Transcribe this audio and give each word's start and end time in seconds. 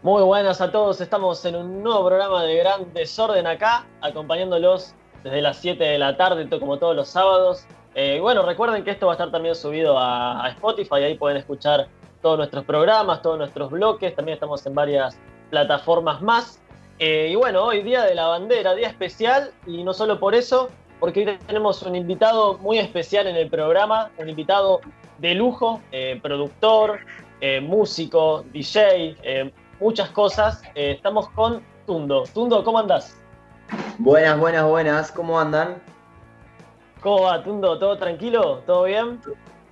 Muy 0.00 0.22
buenas 0.22 0.60
a 0.60 0.70
todos, 0.70 1.00
estamos 1.00 1.44
en 1.44 1.56
un 1.56 1.82
nuevo 1.82 2.06
programa 2.06 2.44
de 2.44 2.54
Gran 2.54 2.94
Desorden 2.94 3.48
acá, 3.48 3.84
acompañándolos 4.00 4.94
desde 5.24 5.42
las 5.42 5.56
7 5.56 5.82
de 5.82 5.98
la 5.98 6.16
tarde, 6.16 6.48
como 6.60 6.78
todos 6.78 6.94
los 6.94 7.08
sábados. 7.08 7.66
Eh, 7.96 8.20
bueno, 8.20 8.42
recuerden 8.42 8.84
que 8.84 8.92
esto 8.92 9.06
va 9.06 9.14
a 9.14 9.16
estar 9.16 9.32
también 9.32 9.56
subido 9.56 9.98
a, 9.98 10.44
a 10.44 10.50
Spotify, 10.50 11.02
ahí 11.02 11.16
pueden 11.16 11.36
escuchar 11.36 11.88
todos 12.22 12.38
nuestros 12.38 12.64
programas, 12.64 13.22
todos 13.22 13.38
nuestros 13.38 13.72
bloques, 13.72 14.14
también 14.14 14.34
estamos 14.34 14.64
en 14.66 14.74
varias 14.76 15.18
plataformas 15.50 16.22
más. 16.22 16.62
Eh, 17.00 17.30
y 17.32 17.34
bueno, 17.34 17.64
hoy 17.64 17.82
día 17.82 18.04
de 18.04 18.14
la 18.14 18.28
bandera, 18.28 18.76
día 18.76 18.86
especial, 18.86 19.50
y 19.66 19.82
no 19.82 19.92
solo 19.92 20.20
por 20.20 20.36
eso, 20.36 20.68
porque 21.00 21.26
hoy 21.26 21.38
tenemos 21.44 21.82
un 21.82 21.96
invitado 21.96 22.56
muy 22.58 22.78
especial 22.78 23.26
en 23.26 23.34
el 23.34 23.50
programa, 23.50 24.12
un 24.16 24.28
invitado 24.28 24.80
de 25.18 25.34
lujo, 25.34 25.80
eh, 25.90 26.20
productor, 26.22 27.00
músico, 27.62 28.44
DJ, 28.52 29.16
muchas 29.80 30.10
cosas. 30.10 30.62
estamos 30.74 31.28
con 31.30 31.62
Tundo. 31.86 32.24
Tundo, 32.34 32.62
¿cómo 32.64 32.78
andás? 32.78 33.18
Buenas, 33.98 34.38
buenas, 34.38 34.64
buenas, 34.64 35.12
¿cómo 35.12 35.38
andan? 35.38 35.80
¿Cómo 37.00 37.22
va, 37.22 37.42
Tundo? 37.42 37.78
¿Todo 37.78 37.96
tranquilo? 37.96 38.62
¿Todo 38.66 38.84
bien? 38.84 39.20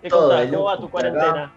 ¿Qué 0.02 0.09
Todo 0.09 0.37
¿Cómo 0.51 0.65
va 0.65 0.79
tu 0.79 0.91
cuarentena? 0.91 1.52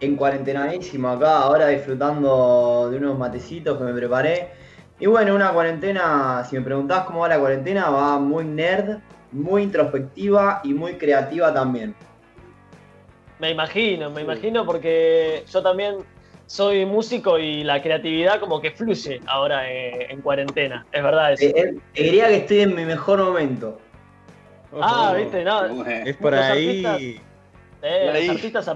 En 0.00 0.16
cuarentenadísimo 0.16 1.08
acá, 1.08 1.38
ahora 1.38 1.68
disfrutando 1.68 2.90
de 2.90 2.98
unos 2.98 3.18
matecitos 3.18 3.78
que 3.78 3.84
me 3.84 3.94
preparé. 3.94 4.50
Y 4.98 5.06
bueno, 5.06 5.34
una 5.34 5.52
cuarentena, 5.52 6.44
si 6.44 6.56
me 6.56 6.62
preguntás 6.62 7.04
cómo 7.04 7.20
va 7.20 7.28
la 7.28 7.38
cuarentena, 7.38 7.90
va 7.90 8.18
muy 8.18 8.44
nerd, 8.44 8.98
muy 9.32 9.62
introspectiva 9.62 10.60
y 10.64 10.74
muy 10.74 10.94
creativa 10.94 11.52
también. 11.52 11.94
Me 13.38 13.50
imagino, 13.50 14.10
me 14.10 14.22
imagino 14.22 14.64
porque 14.64 15.44
yo 15.46 15.62
también 15.62 15.98
soy 16.46 16.86
músico 16.86 17.38
y 17.38 17.64
la 17.64 17.82
creatividad 17.82 18.40
como 18.40 18.60
que 18.60 18.70
fluye 18.70 19.20
ahora 19.26 19.70
en, 19.70 20.20
cuarentena, 20.22 20.86
es 20.92 21.02
verdad 21.02 21.32
eso. 21.32 21.44
Eh, 21.44 21.76
eh, 21.94 22.02
diría 22.02 22.28
que 22.28 22.36
estoy 22.36 22.60
en 22.60 22.74
mi 22.74 22.84
mejor 22.84 23.22
momento. 23.22 23.78
Ah, 24.80 25.14
viste, 25.16 25.44
no. 25.44 25.84
Es 25.86 26.16
por 26.16 26.34
ahí. 26.34 27.20
los 27.82 28.28
artistas 28.28 28.68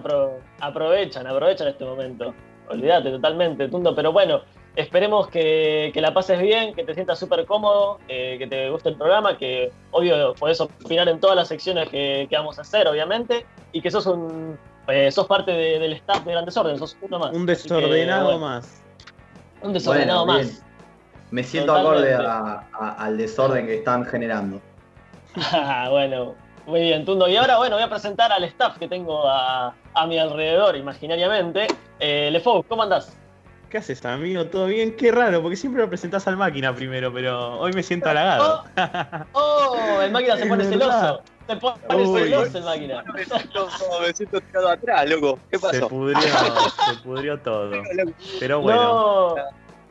aprovechan, 0.61 1.27
aprovechan 1.27 1.69
este 1.69 1.85
momento. 1.85 2.35
Olvídate 2.69 3.11
totalmente, 3.11 3.69
Tundo, 3.69 3.95
pero 3.95 4.13
bueno, 4.13 4.43
Esperemos 4.77 5.27
que, 5.29 5.93
la 5.97 6.15
pases 6.15 6.41
bien, 6.41 6.75
que 6.75 6.85
te 6.85 6.95
sientas 6.95 7.19
súper 7.19 7.45
cómodo, 7.45 7.99
eh, 8.09 8.37
que 8.39 8.47
te 8.47 8.71
guste 8.71 8.91
el 8.91 8.97
programa, 8.97 9.37
que 9.37 9.73
obvio 9.91 10.33
podés 10.35 10.61
opinar 10.61 11.09
en 11.09 11.19
todas 11.19 11.35
las 11.35 11.49
secciones 11.49 11.89
que, 11.89 12.29
vamos 12.31 12.59
a 12.59 12.63
hacer, 12.63 12.87
obviamente, 12.87 13.45
y 13.73 13.83
que 13.83 13.91
sos 13.91 14.07
un 14.07 14.57
eh, 14.89 15.11
sos 15.11 15.27
parte 15.27 15.53
del 15.53 15.93
staff 15.95 16.25
de 16.25 16.33
Gran 16.33 16.45
Desorden, 16.45 16.79
sos 16.79 16.97
uno 17.01 17.19
más. 17.19 17.33
Un 17.33 17.47
desordenado 17.47 18.39
más. 18.39 18.83
Un 19.63 19.73
desordenado 19.73 20.27
más. 20.27 20.63
Me 21.31 21.45
siento 21.45 21.75
acorde 21.75 22.15
al 22.15 23.17
desorden 23.17 23.67
que 23.67 23.79
están 23.79 24.05
generando. 24.05 24.61
bueno, 25.91 26.35
muy 26.67 26.81
bien, 26.81 27.05
Tundo. 27.05 27.29
Y 27.29 27.37
ahora, 27.37 27.57
bueno, 27.59 27.77
voy 27.77 27.85
a 27.85 27.89
presentar 27.89 28.33
al 28.33 28.45
staff 28.45 28.79
que 28.79 28.89
tengo 28.89 29.23
a, 29.27 29.75
mi 30.09 30.19
alrededor, 30.19 30.77
imaginariamente. 30.77 31.69
Eh, 32.01 32.31
Lefou, 32.33 32.63
¿cómo 32.65 32.83
andás? 32.83 33.17
¿Qué 33.69 33.79
haces, 33.79 34.05
amigo? 34.05 34.47
¿Todo 34.47 34.67
bien? 34.67 34.97
Qué 34.97 35.13
raro, 35.13 35.41
porque 35.43 35.57
siempre 35.57 35.83
lo 35.83 35.89
presentás 35.89 36.27
al 36.27 36.37
máquina 36.37 36.75
primero, 36.75 37.13
pero 37.13 37.61
hoy 37.61 37.73
me 37.73 37.85
siento 37.85 38.09
halagado. 38.09 38.65
¡Oh! 39.33 39.77
oh 39.77 40.03
el 40.03 40.11
máquina 40.11 40.37
se 40.37 40.47
pone 40.49 40.65
celoso. 40.65 41.23
Se 41.51 41.57
pone 41.57 42.07
celoso 42.07 42.59
el 42.59 42.65
máquina. 42.65 43.05
me 43.13 44.13
siento 44.13 44.41
tirado 44.41 44.69
atrás, 44.69 45.11
loco. 45.11 45.39
¿Qué 45.51 45.59
pasó? 45.59 45.75
Se 45.75 45.87
pudrió, 45.87 46.21
se 46.87 47.03
pudrió 47.03 47.41
todo. 47.41 47.83
Pero 48.39 48.61
bueno. 48.61 49.35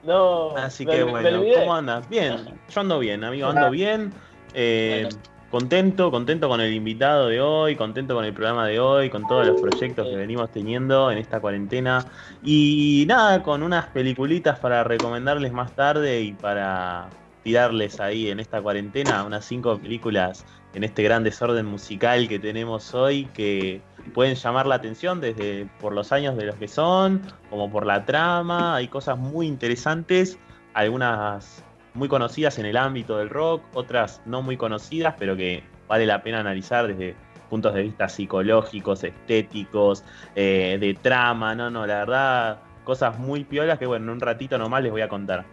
No, 0.04 0.52
no. 0.54 0.58
Así 0.58 0.86
que 0.86 1.04
bueno, 1.04 1.42
¿cómo 1.60 1.76
andas? 1.76 2.08
Bien, 2.08 2.58
yo 2.70 2.82
ando 2.82 3.00
bien, 3.00 3.26
amigo, 3.26 3.48
ando 3.48 3.70
bien. 3.72 4.14
Eh, 4.54 5.10
contento, 5.52 6.12
contento 6.12 6.48
con 6.48 6.62
el 6.62 6.74
invitado 6.74 7.28
de 7.28 7.42
hoy, 7.42 7.75
contento 7.75 8.16
con 8.16 8.24
el 8.24 8.34
programa 8.34 8.66
de 8.66 8.80
hoy, 8.80 9.09
con 9.09 9.28
todos 9.28 9.46
los 9.46 9.59
proyectos 9.59 10.08
que 10.08 10.16
venimos 10.16 10.50
teniendo 10.52 11.12
en 11.12 11.18
esta 11.18 11.42
cuarentena. 11.42 12.06
Y 12.42 13.03
nada, 13.06 13.44
con 13.44 13.64
unas 13.64 13.88
peliculitas 13.88 14.59
para 14.59 14.86
recomendarles 14.86 15.52
más 15.52 15.75
tarde 15.75 16.22
y 16.22 16.31
para 16.31 17.09
tirarles 17.44 18.00
ahí 18.00 18.30
en 18.30 18.40
esta 18.40 18.62
cuarentena 18.62 19.24
unas 19.24 19.46
cinco 19.46 19.78
películas 19.78 20.46
en 20.74 20.84
este 20.84 21.03
gran 21.03 21.24
desorden 21.24 21.66
musical 21.66 22.28
que 22.28 22.40
tenemos 22.40 22.94
hoy 22.94 23.25
que 23.34 23.81
pueden 24.13 24.35
llamar 24.35 24.68
la 24.68 24.75
atención 24.75 25.19
desde 25.22 25.68
por 25.80 25.94
los 25.94 26.12
años 26.12 26.38
de 26.38 26.46
los 26.46 26.56
que 26.56 26.68
son, 26.68 27.22
como 27.50 27.72
por 27.72 27.85
la 27.85 28.06
trama, 28.06 28.75
hay 28.75 28.88
cosas 28.88 29.18
muy 29.18 29.47
interesantes, 29.47 30.38
algunas 30.74 31.63
muy 31.94 32.07
conocidas 32.07 32.59
en 32.59 32.66
el 32.66 32.78
ámbito 32.78 33.18
del 33.18 33.30
rock, 33.30 33.63
otras 33.74 34.22
no 34.25 34.41
muy 34.41 34.57
conocidas, 34.57 35.16
pero 35.18 35.35
que 35.35 35.63
vale 35.88 36.06
la 36.06 36.22
pena 36.22 36.40
analizar 36.40 36.88
desde 36.88 37.16
puntos 37.50 37.74
de 37.74 37.81
vista 37.81 38.07
psicológicos, 38.07 39.03
estéticos, 39.03 40.03
eh, 40.36 40.78
de 40.80 40.94
trama, 40.94 41.56
no, 41.56 41.69
no, 41.69 41.88
la 41.88 42.00
verdad, 42.00 42.59
cosas 42.84 43.18
muy 43.18 43.44
piolas 43.44 43.80
que 43.80 43.88
bueno, 43.88 44.06
en 44.06 44.09
un 44.12 44.19
ratito 44.19 44.57
nomás 44.57 44.84
les 44.84 44.91
voy 44.91 45.01
a 45.01 45.09
contar. 45.09 45.46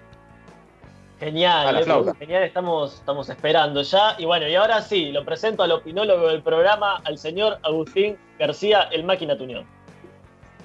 Genial, 1.19 2.15
genial, 2.19 2.43
estamos, 2.43 2.97
estamos 2.97 3.29
esperando 3.31 3.81
ya. 3.83 4.17
Y 4.19 4.27
bueno, 4.27 4.47
y 4.47 4.55
ahora 4.55 4.83
sí, 4.83 5.13
lo 5.13 5.25
presento 5.25 5.63
al 5.63 5.73
opinólogo 5.73 6.29
del 6.29 6.43
programa, 6.43 7.01
al 7.05 7.17
señor 7.17 7.59
Agustín 7.63 8.19
García, 8.39 8.83
el 8.93 9.05
máquina 9.05 9.37
tuñón. 9.37 9.67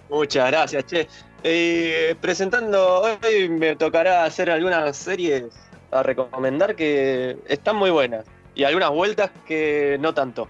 Muchas 0.10 0.52
gracias, 0.52 0.86
che. 0.88 1.08
Eh, 1.44 2.16
presentando 2.20 3.02
hoy 3.02 3.50
me 3.50 3.76
tocará 3.76 4.26
hacer 4.26 4.52
algunas 4.52 4.96
series 4.96 5.46
a 5.90 6.04
recomendar 6.04 6.76
que 6.76 7.38
están 7.48 7.78
muy 7.78 7.90
buenas 7.90 8.26
y 8.54 8.66
algunas 8.66 8.90
vueltas 8.92 9.32
que 9.48 9.98
no 10.02 10.14
tanto. 10.14 10.50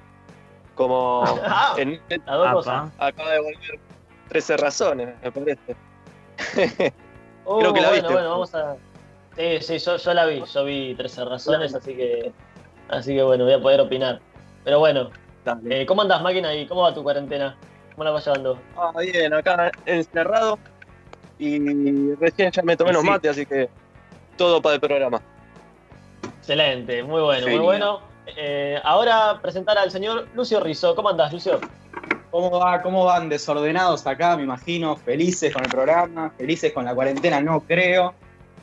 Como 0.73 1.23
ah, 1.45 1.75
en 1.77 2.01
acaba 2.07 3.31
de 3.31 3.39
volver 3.39 3.79
13 4.29 4.57
razones, 4.57 5.15
me 5.21 5.31
parece. 5.31 5.75
Oh, 7.43 7.57
Creo 7.57 7.73
que 7.73 7.81
la 7.81 7.91
viste. 7.91 8.13
Bueno, 8.13 8.29
vamos 8.29 8.53
a. 8.53 8.77
Sí, 9.37 9.59
sí, 9.61 9.77
yo, 9.79 9.97
yo 9.97 10.13
la 10.13 10.25
vi, 10.25 10.43
yo 10.53 10.65
vi 10.65 10.95
13 10.95 11.25
razones, 11.25 11.73
así 11.73 11.95
que 11.95 12.31
así 12.89 13.15
que 13.15 13.23
bueno, 13.23 13.45
voy 13.45 13.53
a 13.53 13.61
poder 13.61 13.81
opinar. 13.81 14.19
Pero 14.63 14.79
bueno, 14.79 15.09
eh, 15.69 15.85
¿cómo 15.85 16.01
andas 16.01 16.21
máquina 16.21 16.53
y 16.53 16.67
cómo 16.67 16.81
va 16.81 16.93
tu 16.93 17.03
cuarentena? 17.03 17.57
¿Cómo 17.95 18.03
la 18.03 18.11
vas 18.11 18.25
llevando? 18.25 18.59
Ah, 18.77 18.91
bien, 18.99 19.33
acá 19.33 19.71
encerrado, 19.85 20.59
y 21.41 22.13
recién 22.15 22.51
ya 22.51 22.61
me 22.61 22.77
tomé 22.77 22.93
los 22.93 23.03
mates, 23.03 23.31
así 23.31 23.47
que 23.47 23.67
todo 24.37 24.61
para 24.61 24.75
el 24.75 24.81
programa. 24.81 25.19
Excelente, 26.37 27.03
muy 27.03 27.21
bueno, 27.21 27.47
muy 27.47 27.57
bueno. 27.57 27.99
Eh, 28.37 28.79
ahora 28.83 29.39
presentar 29.41 29.77
al 29.77 29.89
señor 29.89 30.27
Lucio 30.35 30.59
Rizzo. 30.59 30.95
¿Cómo 30.95 31.09
andás, 31.09 31.33
Lucio? 31.33 31.59
¿Cómo, 32.29 32.51
va, 32.51 32.81
¿Cómo 32.83 33.05
van 33.05 33.27
desordenados 33.27 34.05
acá, 34.05 34.37
me 34.37 34.43
imagino? 34.43 34.95
Felices 34.95 35.51
con 35.51 35.63
el 35.65 35.71
programa, 35.71 36.31
felices 36.37 36.71
con 36.73 36.85
la 36.85 36.93
cuarentena, 36.93 37.41
no 37.41 37.61
creo. 37.61 38.13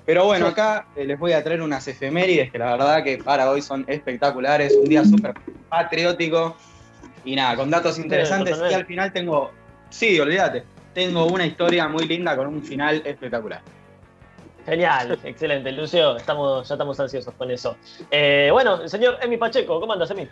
Pero 0.08 0.24
bueno, 0.24 0.46
acá 0.46 0.88
eh, 0.96 1.04
les 1.04 1.18
voy 1.18 1.32
a 1.32 1.44
traer 1.44 1.60
unas 1.60 1.86
efemérides 1.86 2.50
que 2.50 2.58
la 2.58 2.72
verdad 2.72 3.04
que 3.04 3.18
para 3.18 3.50
hoy 3.50 3.60
son 3.60 3.84
espectaculares. 3.86 4.74
Un 4.74 4.88
día 4.88 5.04
súper 5.04 5.34
patriótico. 5.68 6.56
Y 7.24 7.36
nada, 7.36 7.56
con 7.56 7.68
datos 7.70 7.98
interesantes. 7.98 8.58
y 8.70 8.72
al 8.72 8.86
final 8.86 9.12
tengo. 9.12 9.50
Sí, 9.90 10.18
olvídate 10.18 10.64
tengo 10.98 11.26
una 11.26 11.46
historia 11.46 11.86
muy 11.86 12.08
linda 12.08 12.36
con 12.36 12.48
un 12.48 12.60
final 12.60 13.02
espectacular. 13.04 13.60
Genial, 14.66 15.16
excelente, 15.24 15.70
Lucio, 15.70 16.16
estamos, 16.16 16.68
ya 16.68 16.74
estamos 16.74 16.98
ansiosos 16.98 17.32
con 17.34 17.50
eso. 17.52 17.76
Eh, 18.10 18.48
bueno, 18.50 18.88
señor 18.88 19.16
Emi 19.22 19.36
Pacheco, 19.36 19.78
¿cómo 19.78 19.92
andas, 19.92 20.10
Emi? 20.10 20.26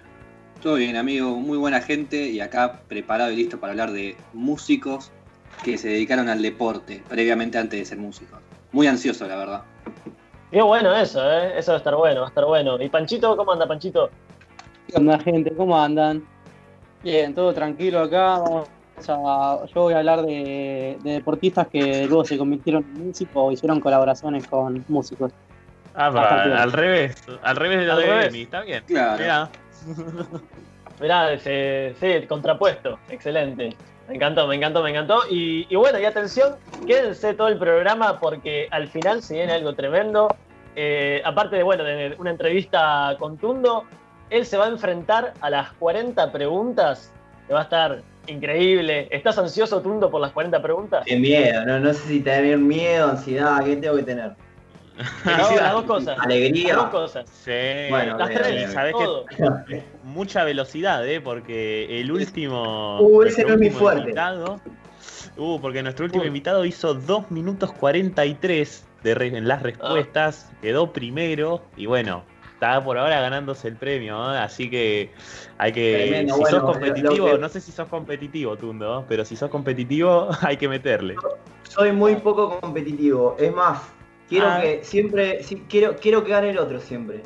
Todo 0.60 0.74
bien, 0.74 0.96
amigo, 0.96 1.36
muy 1.36 1.56
buena 1.56 1.80
gente 1.80 2.16
y 2.16 2.40
acá 2.40 2.80
preparado 2.88 3.30
y 3.30 3.36
listo 3.36 3.60
para 3.60 3.72
hablar 3.72 3.92
de 3.92 4.16
músicos 4.32 5.12
que 5.62 5.78
se 5.78 5.88
dedicaron 5.88 6.28
al 6.28 6.42
deporte 6.42 7.02
previamente 7.08 7.58
antes 7.58 7.78
de 7.78 7.84
ser 7.84 7.98
músicos. 7.98 8.40
Muy 8.76 8.86
ansioso, 8.88 9.26
la 9.26 9.36
verdad. 9.36 9.62
Qué 10.50 10.60
bueno 10.60 10.94
eso, 10.94 11.18
¿eh? 11.32 11.58
Eso 11.58 11.72
va 11.72 11.76
a 11.76 11.78
estar 11.78 11.96
bueno, 11.96 12.20
va 12.20 12.26
a 12.26 12.28
estar 12.28 12.44
bueno. 12.44 12.78
¿Y 12.78 12.90
Panchito, 12.90 13.34
cómo 13.34 13.50
anda, 13.50 13.66
Panchito? 13.66 14.10
¿Qué 14.86 14.98
onda, 14.98 15.18
gente? 15.18 15.50
¿Cómo 15.56 15.80
andan? 15.80 16.22
Bien, 17.02 17.34
todo 17.34 17.54
tranquilo 17.54 18.00
acá. 18.00 18.38
Vamos 18.38 18.68
yo 19.06 19.82
voy 19.82 19.94
a 19.94 19.98
hablar 19.98 20.26
de, 20.26 20.98
deportistas 21.02 21.68
que 21.68 22.06
luego 22.06 22.26
se 22.26 22.36
convirtieron 22.36 22.84
en 22.94 23.06
músicos 23.06 23.34
o 23.34 23.50
hicieron 23.50 23.80
colaboraciones 23.80 24.46
con 24.46 24.84
músicos. 24.88 25.32
Ah, 25.94 26.08
al 26.08 26.72
revés, 26.72 27.16
al 27.42 27.56
revés 27.56 27.78
de 27.78 27.86
lo 27.86 27.96
de 27.96 28.42
está 28.42 28.60
bien. 28.60 28.84
Claro. 28.86 29.48
Mirá. 31.00 31.38
sí, 31.38 32.26
contrapuesto, 32.28 32.98
excelente. 33.08 33.74
Me 34.08 34.14
encantó, 34.14 34.46
me 34.46 34.56
encantó, 34.56 34.82
me 34.82 34.90
encantó. 34.90 35.22
Y, 35.30 35.74
bueno, 35.74 35.98
y 35.98 36.04
atención, 36.04 36.56
quédense 36.86 37.34
todo 37.34 37.48
el 37.48 37.58
programa 37.58 38.20
porque 38.20 38.68
al 38.70 38.88
final 38.88 39.22
se 39.22 39.34
viene 39.34 39.52
algo 39.52 39.74
tremendo. 39.74 40.28
Eh, 40.76 41.22
aparte 41.24 41.56
de, 41.56 41.62
bueno, 41.62 41.84
de 41.84 42.14
una 42.18 42.30
entrevista 42.30 43.16
con 43.18 43.36
Tundo, 43.38 43.84
él 44.30 44.44
se 44.44 44.56
va 44.56 44.66
a 44.66 44.68
enfrentar 44.68 45.34
a 45.40 45.50
las 45.50 45.72
40 45.74 46.30
preguntas 46.32 47.12
que 47.46 47.54
va 47.54 47.60
a 47.60 47.64
estar 47.64 48.02
increíble. 48.26 49.08
¿Estás 49.10 49.38
ansioso, 49.38 49.80
Tundo, 49.80 50.10
por 50.10 50.20
las 50.20 50.32
40 50.32 50.60
preguntas? 50.62 51.04
Qué 51.06 51.16
miedo, 51.16 51.64
no, 51.64 51.78
no 51.80 51.92
sé 51.92 52.08
si 52.08 52.20
tener 52.20 52.58
miedo, 52.58 53.10
ansiedad, 53.10 53.64
¿qué 53.64 53.76
tengo 53.76 53.96
que 53.96 54.02
tener? 54.02 54.32
No, 55.24 55.56
las 55.56 55.72
dos 55.72 55.84
cosas. 55.84 56.18
Alegría. 56.20 56.68
Las 56.68 56.76
dos 56.84 56.90
cosas. 56.90 57.30
Sí, 57.30 57.50
Bueno, 57.90 58.16
Las 58.18 58.30
tres, 58.30 58.54
bien. 58.54 58.70
¿sabés 58.72 58.92
todo. 58.92 59.26
qué? 59.66 59.82
mucha 60.04 60.44
velocidad, 60.44 61.06
¿eh? 61.06 61.20
Porque 61.20 62.00
el 62.00 62.10
último. 62.10 63.00
Uh, 63.00 63.22
ese 63.22 63.42
nuestro 63.42 63.48
no 63.48 63.54
es 63.54 63.60
mi 63.60 63.66
último 63.66 63.78
fuerte. 63.80 64.00
invitado- 64.02 64.60
uh, 65.36 65.60
porque 65.60 65.82
nuestro 65.82 66.06
último 66.06 66.24
invitado 66.24 66.64
hizo 66.64 66.94
2 66.94 67.30
minutos 67.30 67.72
43 67.72 68.86
de 69.02 69.14
re- 69.14 69.36
en 69.36 69.46
las 69.48 69.62
respuestas, 69.62 70.50
quedó 70.62 70.92
primero 70.92 71.62
y 71.76 71.86
bueno, 71.86 72.24
está 72.54 72.82
por 72.82 72.96
ahora 72.98 73.20
ganándose 73.20 73.68
el 73.68 73.76
premio, 73.76 74.34
¿eh? 74.34 74.38
así 74.38 74.70
que 74.70 75.12
hay 75.58 75.72
que. 75.72 76.06
Tremendo, 76.08 76.34
si 76.34 76.40
bueno, 76.40 76.56
sos 76.60 76.72
competitivo, 76.72 77.26
que- 77.32 77.38
no 77.38 77.48
sé 77.50 77.60
si 77.60 77.70
sos 77.72 77.88
competitivo, 77.88 78.56
Tundo, 78.56 79.04
pero 79.08 79.24
si 79.24 79.36
sos 79.36 79.50
competitivo, 79.50 80.28
hay 80.40 80.56
que 80.56 80.68
meterle. 80.68 81.16
Soy 81.68 81.92
muy 81.92 82.16
poco 82.16 82.58
competitivo. 82.60 83.36
Es 83.38 83.52
más, 83.54 83.80
quiero 84.28 84.46
Ah. 84.48 84.60
que 84.60 84.80
siempre, 84.84 85.42
sí, 85.42 85.64
quiero, 85.68 85.96
quiero 85.96 86.24
que 86.24 86.30
gane 86.30 86.50
el 86.50 86.58
otro 86.58 86.80
siempre. 86.80 87.22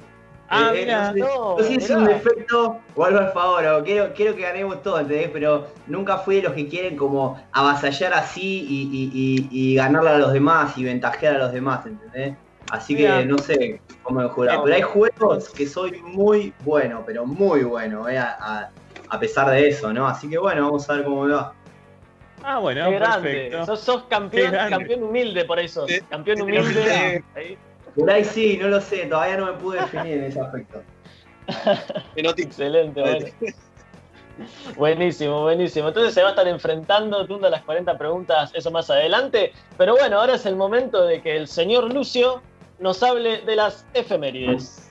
Ah, 0.53 0.73
Eh, 0.75 0.83
eh, 0.83 0.87
no 0.87 1.13
sé, 1.13 1.19
No, 1.21 1.57
no 1.59 1.63
sé 1.63 1.69
si 1.69 1.75
es 1.77 1.91
un 1.91 2.05
defecto 2.07 2.81
o 2.97 3.05
algo 3.05 3.21
al 3.21 3.33
favor, 3.33 3.65
o 3.67 3.85
quiero, 3.85 4.13
quiero 4.15 4.35
que 4.35 4.43
ganemos 4.43 4.83
todos, 4.83 5.03
¿entendés? 5.03 5.31
Pero 5.33 5.69
nunca 5.87 6.19
fui 6.19 6.37
de 6.37 6.43
los 6.43 6.55
que 6.55 6.67
quieren 6.67 6.97
como 6.97 7.41
avasallar 7.53 8.13
así 8.15 8.67
y, 8.69 8.83
y- 8.93 9.11
y- 9.15 9.49
y 9.73 9.75
ganarle 9.77 10.11
a 10.11 10.19
los 10.19 10.33
demás 10.33 10.77
y 10.77 10.83
ventajear 10.83 11.37
a 11.37 11.39
los 11.39 11.53
demás, 11.53 11.87
¿entendés? 11.87 12.35
Así 12.73 12.97
que 12.97 13.25
no 13.27 13.39
sé 13.39 13.81
cómo 14.03 14.29
jurar. 14.29 14.57
No. 14.57 14.65
Pero 14.65 14.77
hay 14.77 14.83
juegos 14.83 15.49
que 15.51 15.67
soy 15.69 16.01
muy 16.03 16.53
bueno, 16.65 17.03
pero 17.07 17.25
muy 17.27 17.63
bueno, 17.63 18.09
eh, 18.09 18.19
a, 18.19 18.37
a- 18.41 18.71
a 19.09 19.19
pesar 19.21 19.51
de 19.51 19.69
eso, 19.69 19.93
¿no? 19.93 20.07
Así 20.09 20.29
que 20.29 20.39
bueno, 20.39 20.63
vamos 20.67 20.89
a 20.91 20.95
ver 20.95 21.05
cómo 21.05 21.25
me 21.25 21.33
va. 21.35 21.53
Ah, 22.43 22.59
bueno, 22.59 22.89
Qué 22.89 22.95
grande. 22.97 23.29
perfecto. 23.31 23.67
Sos, 23.67 23.81
sos 23.81 24.03
campeón, 24.05 24.47
Qué 24.47 24.51
grande. 24.57 24.77
campeón 24.79 25.03
humilde 25.05 25.45
por 25.45 25.59
eso. 25.59 25.87
Sí. 25.87 26.01
Campeón 26.09 26.43
humilde. 26.43 27.23
Ahí. 27.35 27.59
Por 27.97 28.11
ahí 28.11 28.25
sí, 28.25 28.57
no 28.61 28.69
lo 28.69 28.81
sé, 28.81 29.07
todavía 29.07 29.37
no 29.37 29.47
me 29.47 29.53
pude 29.55 29.81
definir 29.81 30.15
en 30.19 30.25
ese 30.25 30.41
aspecto. 30.41 30.83
Excelente, 32.17 33.01
bueno. 33.01 33.27
Buenísimo, 34.77 35.43
buenísimo. 35.43 35.89
Entonces 35.89 36.15
se 36.15 36.23
va 36.23 36.29
a 36.29 36.31
estar 36.31 36.49
enfrentando 36.49 37.27
Tundo 37.27 37.47
a 37.49 37.51
las 37.51 37.63
40 37.63 37.99
preguntas, 37.99 38.51
eso 38.55 38.71
más 38.71 38.89
adelante. 38.91 39.53
Pero 39.77 39.97
bueno, 39.97 40.21
ahora 40.21 40.37
es 40.37 40.47
el 40.47 40.57
momento 40.57 41.05
de 41.05 41.21
que 41.21 41.37
el 41.37 41.47
señor 41.49 41.93
Lucio 41.93 42.41
nos 42.79 43.03
hable 43.03 43.43
de 43.43 43.57
las 43.57 43.85
efemérides. 43.93 44.91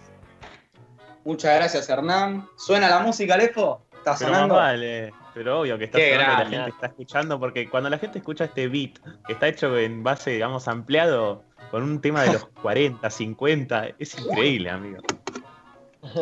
Muchas 1.25 1.55
gracias, 1.55 1.89
Hernán. 1.89 2.47
¿Suena 2.57 2.89
la 2.89 2.99
música, 2.99 3.37
Lefo? 3.37 3.81
¿Está 3.97 4.15
Pero 4.17 4.31
más 4.31 4.39
sonando? 4.39 4.55
vale, 4.55 5.13
pero 5.33 5.61
obvio 5.61 5.77
que 5.77 5.85
está 5.85 5.97
sonando 5.99 6.43
la 6.43 6.49
gente 6.49 6.69
está 6.71 6.87
escuchando, 6.87 7.39
porque 7.39 7.69
cuando 7.69 7.89
la 7.89 7.97
gente 7.97 8.19
escucha 8.19 8.45
este 8.45 8.67
beat, 8.67 8.99
que 9.25 9.33
está 9.33 9.47
hecho 9.47 9.77
en 9.77 10.03
base, 10.03 10.31
digamos, 10.31 10.67
ampliado, 10.67 11.43
con 11.71 11.83
un 11.83 12.01
tema 12.01 12.23
de 12.23 12.33
los 12.33 12.45
40, 12.61 13.09
50, 13.09 13.87
es 13.99 14.19
increíble, 14.19 14.69
amigo. 14.69 15.01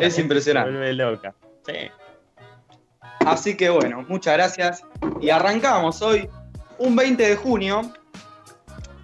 Es 0.00 0.14
Se 0.14 0.20
impresionante. 0.22 0.70
vuelve 0.70 0.92
loca. 0.94 1.34
Sí. 1.66 1.90
Así 3.26 3.56
que 3.56 3.68
bueno, 3.70 4.04
muchas 4.08 4.34
gracias. 4.34 4.82
Y 5.20 5.30
arrancamos 5.30 6.02
hoy, 6.02 6.28
un 6.78 6.96
20 6.96 7.28
de 7.28 7.36
junio, 7.36 7.92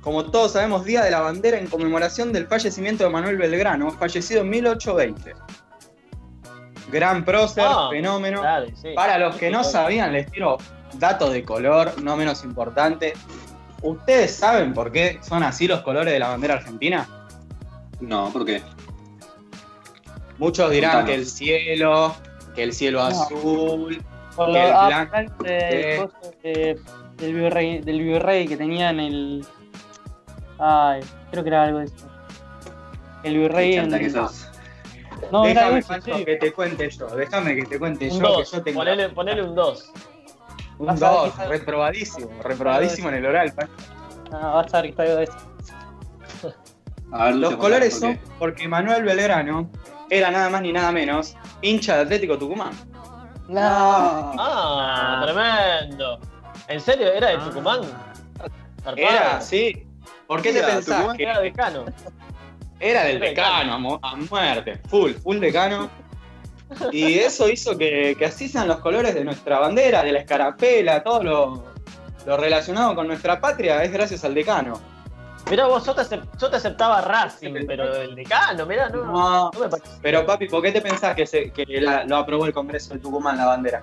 como 0.01 0.25
todos 0.31 0.53
sabemos, 0.53 0.85
Día 0.85 1.03
de 1.03 1.11
la 1.11 1.21
Bandera 1.21 1.59
en 1.59 1.67
conmemoración 1.67 2.33
del 2.33 2.47
fallecimiento 2.47 3.05
de 3.05 3.11
Manuel 3.11 3.37
Belgrano, 3.39 3.91
fallecido 3.93 4.43
en 4.43 4.51
1820. 4.51 5.35
Gran 6.95 7.25
prócer, 7.25 7.65
Ah, 7.67 7.89
fenómeno. 7.91 8.41
Dale, 8.41 8.73
sí. 8.77 8.93
Para 8.95 9.19
los 9.19 9.35
que 9.37 9.51
no 9.51 9.65
sabían, 9.65 10.13
les 10.13 10.31
tiro 10.31 10.59
datos 10.95 11.33
de 11.33 11.43
color, 11.45 12.01
no 12.01 12.17
menos 12.17 12.45
importante. 12.45 13.15
¿Ustedes 13.83 14.37
saben 14.37 14.73
por 14.73 14.93
qué 14.93 15.19
son 15.23 15.43
así 15.43 15.67
los 15.67 15.81
colores 15.81 16.13
de 16.13 16.21
la 16.21 16.29
bandera 16.29 16.55
argentina? 16.55 17.09
No, 18.01 18.31
¿por 18.31 18.45
qué? 18.45 18.63
Muchos 20.39 20.71
dirán 20.71 20.93
Contanos. 20.93 21.09
que 21.11 21.15
el 21.17 21.27
cielo, 21.27 22.15
que 22.55 22.63
el 22.63 22.73
cielo 22.73 23.01
No. 23.01 23.07
azul, 23.07 24.03
Por 24.37 24.47
Que 24.47 24.53
lo- 24.53 24.59
el 24.59 24.87
blanco, 24.87 25.13
coso 26.21 26.35
de- 26.43 26.81
del 27.19 27.35
virrey, 27.35 27.79
del 27.83 28.01
virrey 28.03 28.49
que 28.49 28.57
tenía 28.57 28.91
en 28.91 28.99
el. 29.01 29.47
Ay, 30.59 31.03
creo 31.31 31.45
que 31.45 31.51
era 31.51 31.63
algo 31.65 31.79
de 31.79 31.85
eso. 31.85 31.95
El 33.23 33.37
virrey 33.39 33.75
en. 33.77 33.91
Que 33.97 34.11
sos. 34.11 34.44
No, 35.33 35.43
déjame 35.45 35.79
eso, 35.79 35.89
Pancho, 35.89 36.17
sí. 36.17 36.25
que 36.25 36.37
te 36.37 36.53
cuente 36.53 36.91
yo, 36.91 37.07
déjame 37.09 37.55
que 37.57 37.65
te 37.65 37.79
cuente 37.79 38.09
Un 38.11 38.21
yo, 38.21 38.29
2. 38.29 38.51
que 38.51 38.57
yo 38.57 38.63
tengo 38.63 38.79
Ponele, 38.81 39.09
ponele 39.11 39.43
un 39.43 39.55
2. 39.55 39.93
un 40.79 40.87
Vas 40.87 41.03
a 41.03 41.09
ver 41.11 41.15
2, 41.19 41.23
que 41.25 41.29
está- 41.31 41.49
reprobadísimo, 41.49 42.31
reprobadísimo 42.43 43.09
en 43.11 43.15
el 43.17 43.27
oral. 43.27 43.53
Pancho. 43.53 43.73
Ah, 44.33 44.53
vas 44.63 44.75
a 44.75 44.83
ver 44.83 44.95
que 44.95 45.03
está 45.03 45.03
de 45.17 45.25
eso. 45.25 46.55
A 47.13 47.25
ver, 47.27 47.35
Lucio, 47.37 47.51
Los 47.51 47.61
colores 47.61 47.93
¿por 47.95 48.01
son 48.01 48.21
porque 48.39 48.67
Manuel 48.67 49.05
Belgrano 49.05 49.71
era 50.11 50.31
nada 50.31 50.51
más 50.51 50.63
ni 50.63 50.73
nada 50.73 50.91
menos 50.91 51.37
hincha 51.63 51.97
de 51.97 52.03
Atlético 52.03 52.37
Tucumán. 52.39 52.73
No. 53.49 53.61
Ah, 53.63 55.21
tremendo. 55.25 56.19
¿En 56.69 56.81
serio? 56.81 57.13
¿Era 57.13 57.29
de 57.29 57.35
Ah. 57.35 57.45
Tucumán? 57.45 57.81
Era, 58.97 59.41
sí. 59.41 59.87
¿Por 60.27 60.43
qué 60.43 60.53
te 60.53 60.63
pensás 60.63 60.97
Tucumán 60.97 61.17
que 61.17 61.23
Era 61.23 61.41
decano. 61.41 61.85
Era 62.81 63.05
del 63.05 63.21
decano, 63.21 63.99
a, 64.03 64.17
muerte, 64.17 64.81
full, 64.89 65.13
full 65.13 65.39
decano. 65.39 65.89
Y 66.91 67.19
eso 67.19 67.49
hizo 67.49 67.77
que, 67.79 68.17
que 68.19 68.25
así 68.27 68.49
sean 68.49 68.67
los 68.69 68.79
colores 68.79 69.15
de 69.15 69.25
nuestra 69.25 69.59
bandera, 69.61 70.03
de 70.03 70.13
la 70.13 70.19
escarapela, 70.21 71.03
todo 71.03 71.23
lo, 71.23 71.65
lo 72.27 72.37
relacionado 72.37 72.95
con 72.95 73.07
nuestra 73.07 73.41
patria 73.41 73.83
es 73.85 73.93
gracias 73.93 74.25
al 74.25 74.35
decano. 74.35 74.81
Mirá 75.51 75.67
vos, 75.67 75.85
yo 75.85 75.95
te, 75.95 76.21
yo 76.41 76.51
te 76.51 76.57
aceptaba 76.57 77.03
Racing, 77.03 77.67
pero 77.67 77.95
el 77.97 78.15
decano, 78.15 78.65
mirá, 78.67 78.89
no, 78.89 79.05
no, 79.05 79.51
No, 79.53 79.61
me 79.61 79.69
pero 80.01 80.25
papi, 80.25 80.49
¿por 80.49 80.63
qué 80.63 80.73
te 80.73 80.81
pensás 80.81 81.15
que, 81.15 81.27
se, 81.27 81.53
que 81.53 81.65
la- 81.83 82.05
lo 82.05 82.17
aprobó 82.17 82.47
el 82.47 82.53
Congreso 82.55 82.95
de 82.95 83.01
Tucumán 83.01 83.37
la 83.37 83.45
bandera? 83.47 83.83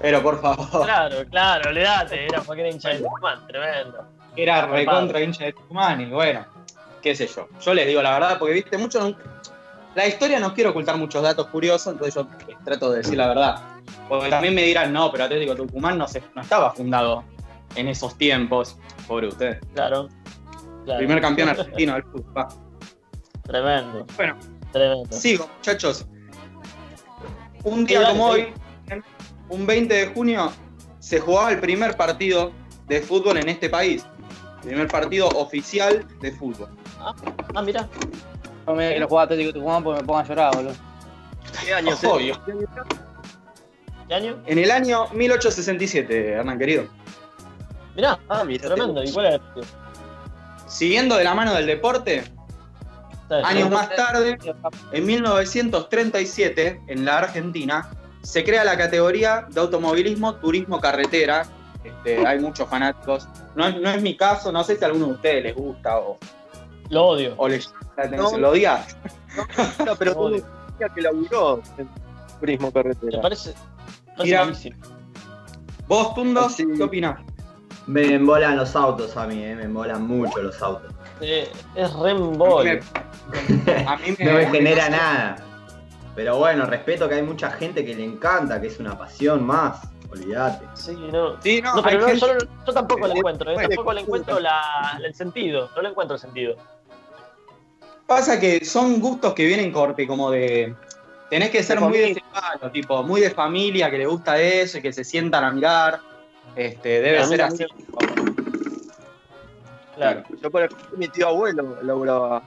Pero 0.00 0.22
por 0.22 0.40
favor, 0.40 0.84
Claro, 0.84 1.16
claro, 1.30 1.70
olvidate, 1.70 2.24
era 2.26 2.40
porque 2.40 2.62
era 2.62 2.70
hincha 2.70 2.88
de 2.88 2.98
Tucumán, 3.00 3.46
tremendo. 3.46 4.04
era 4.34 4.66
recontra 4.66 5.20
hincha 5.20 5.44
de 5.44 5.52
Tucumán 5.52 6.00
y 6.00 6.06
bueno, 6.06 6.44
qué 7.04 7.14
sé 7.14 7.26
yo. 7.28 7.46
Yo 7.60 7.74
les 7.74 7.86
digo 7.86 8.00
la 8.02 8.12
verdad, 8.14 8.38
porque 8.38 8.54
viste, 8.54 8.78
mucho 8.78 8.98
no- 8.98 9.16
la 9.94 10.06
historia 10.08 10.40
no 10.40 10.54
quiero 10.54 10.70
ocultar 10.70 10.96
muchos 10.96 11.22
datos 11.22 11.46
curiosos, 11.48 11.92
entonces 11.92 12.14
yo 12.14 12.26
les 12.48 12.58
trato 12.64 12.90
de 12.90 12.98
decir 12.98 13.16
la 13.16 13.28
verdad. 13.28 13.62
Porque 14.08 14.30
también 14.30 14.54
me 14.54 14.62
dirán, 14.62 14.92
no, 14.92 15.12
pero 15.12 15.24
Atlético 15.24 15.54
Tucumán 15.54 15.98
no, 15.98 16.08
se, 16.08 16.22
no 16.34 16.40
estaba 16.42 16.72
fundado 16.72 17.22
en 17.76 17.88
esos 17.88 18.16
tiempos. 18.16 18.76
Pobre 19.06 19.28
usted. 19.28 19.60
Claro. 19.74 20.08
claro. 20.84 20.98
Primer 20.98 21.20
campeón 21.20 21.50
argentino 21.50 21.92
del 21.92 22.02
fútbol. 22.04 22.46
Tremendo. 23.42 24.06
Bueno. 24.16 24.36
Tremendo. 24.72 25.12
Sigo, 25.12 25.48
muchachos. 25.58 26.06
Un 27.62 27.84
día 27.84 28.08
como 28.08 28.28
hoy, 28.28 28.48
un 29.50 29.66
20 29.66 29.94
de 29.94 30.06
junio, 30.08 30.50
se 30.98 31.20
jugaba 31.20 31.52
el 31.52 31.60
primer 31.60 31.96
partido 31.96 32.50
de 32.88 33.00
fútbol 33.00 33.36
en 33.36 33.48
este 33.50 33.68
país. 33.68 34.04
Primer 34.62 34.88
partido 34.88 35.28
oficial 35.28 36.06
de 36.20 36.32
fútbol. 36.32 36.70
Ah, 37.54 37.62
mirá. 37.62 37.88
No 38.66 38.74
me 38.74 38.94
que 38.94 39.00
lo 39.00 39.08
jugaba 39.08 39.24
Atlético 39.24 39.52
Tucumán 39.52 39.84
porque 39.84 40.00
me 40.00 40.06
pongo 40.06 40.18
a 40.20 40.24
llorar, 40.24 40.56
boludo. 40.56 40.72
¿Qué 41.64 41.74
año 41.74 41.92
es 41.92 42.04
Obvio. 42.04 42.40
¿Qué 44.08 44.14
año? 44.14 44.36
En 44.46 44.58
el 44.58 44.70
año 44.70 45.06
1867, 45.12 46.32
Hernán 46.32 46.58
querido. 46.58 46.84
Mirá, 47.94 48.18
Ah, 48.28 48.44
mirá. 48.44 48.68
tremendo. 48.68 49.02
¿Y 49.02 49.12
cuál 49.12 49.26
era 49.26 49.34
el 49.36 49.40
partido? 49.40 49.66
Siguiendo 50.66 51.16
de 51.16 51.24
la 51.24 51.34
mano 51.34 51.54
del 51.54 51.66
deporte, 51.66 52.24
años 53.44 53.70
más 53.70 53.94
tarde, 53.94 54.36
en 54.92 55.06
1937, 55.06 56.80
en 56.88 57.04
la 57.04 57.18
Argentina, 57.18 57.90
se 58.22 58.42
crea 58.44 58.64
la 58.64 58.76
categoría 58.76 59.46
de 59.50 59.60
automovilismo 59.60 60.34
turismo 60.36 60.80
carretera. 60.80 61.46
Este, 61.84 62.26
hay 62.26 62.38
muchos 62.40 62.68
fanáticos. 62.68 63.28
No 63.54 63.66
es, 63.68 63.76
no 63.80 63.90
es 63.90 64.02
mi 64.02 64.16
caso, 64.16 64.50
no 64.50 64.64
sé 64.64 64.76
si 64.76 64.84
a 64.84 64.86
alguno 64.88 65.06
de 65.08 65.12
ustedes 65.12 65.42
les 65.44 65.54
gusta 65.54 65.98
o, 65.98 66.18
Lo 66.90 67.04
odio. 67.06 67.34
o 67.36 67.48
la 67.48 67.56
atención. 67.96 68.32
No. 68.32 68.38
¿Lo 68.38 68.50
odias? 68.50 68.96
No, 69.86 69.96
pero 69.96 70.14
tú 70.16 70.28
decías 70.30 70.92
que 70.94 71.02
laburó 71.02 71.62
en 71.78 71.88
turismo 72.40 72.66
Me 72.68 72.72
carretera. 72.72 73.20
parece, 73.22 73.50
me 73.50 73.54
parece 74.16 74.24
Mira. 74.24 74.44
malísimo. 74.44 74.76
¿Vos, 75.86 76.14
Tundo, 76.14 76.48
Sí. 76.48 76.66
qué 76.76 76.82
opinás? 76.82 77.20
Me 77.86 78.14
embolan 78.14 78.56
los 78.56 78.74
autos 78.76 79.16
a 79.16 79.26
mí, 79.26 79.42
eh, 79.44 79.54
me 79.54 79.64
embolan 79.64 80.06
mucho 80.06 80.42
los 80.42 80.60
autos. 80.62 80.92
Eh, 81.20 81.50
es 81.74 81.92
Rembol. 81.94 82.68
A 83.86 83.96
mí 83.96 84.14
me, 84.18 84.24
No 84.24 84.32
me 84.32 84.46
genera 84.46 84.88
nada. 84.88 85.36
Pero 86.16 86.38
bueno, 86.38 86.64
respeto 86.66 87.08
que 87.08 87.16
hay 87.16 87.22
mucha 87.22 87.50
gente 87.50 87.84
que 87.84 87.94
le 87.94 88.04
encanta, 88.04 88.60
que 88.60 88.68
es 88.68 88.78
una 88.80 88.96
pasión 88.96 89.44
más. 89.44 89.80
Olvídate. 90.14 90.64
Sí, 90.74 90.96
no. 91.12 91.40
Sí, 91.42 91.60
no, 91.60 91.74
No, 91.76 91.82
pero 91.82 92.00
no, 92.00 92.06
gente- 92.06 92.20
yo, 92.20 92.34
no- 92.34 92.64
yo 92.66 92.72
tampoco 92.72 93.06
le 93.08 93.14
encuentro, 93.14 93.50
eh, 93.50 93.56
tampoco 93.68 93.92
le 93.92 94.00
encuentro 94.02 94.40
la, 94.40 95.00
el 95.02 95.14
sentido, 95.14 95.70
no 95.74 95.82
le 95.82 95.88
encuentro 95.88 96.14
el 96.14 96.20
sentido. 96.20 96.56
Pasa 98.06 98.38
que 98.38 98.64
son 98.64 99.00
gustos 99.00 99.34
que 99.34 99.44
vienen 99.46 99.72
corte, 99.72 100.06
como 100.06 100.30
de. 100.30 100.74
Tenés 101.30 101.50
que 101.50 101.62
ser 101.62 101.80
muy 101.80 101.92
familia. 101.98 102.22
palo, 102.32 102.70
tipo, 102.70 103.02
muy 103.02 103.20
de 103.20 103.30
familia, 103.30 103.90
que 103.90 103.98
le 103.98 104.06
gusta 104.06 104.38
eso 104.40 104.78
y 104.78 104.82
que 104.82 104.92
se 104.92 105.04
sientan 105.04 105.42
a 105.42 105.50
mirar. 105.50 106.00
Este, 106.54 107.00
debe 107.00 107.18
A 107.18 107.24
ser 107.26 107.42
así. 107.42 107.64
Claro. 109.96 110.22
Yo 110.42 110.50
por 110.50 110.62
ejemplo, 110.64 110.86
mi 110.96 111.08
tío 111.08 111.28
abuelo 111.28 111.78
laburaba 111.82 112.42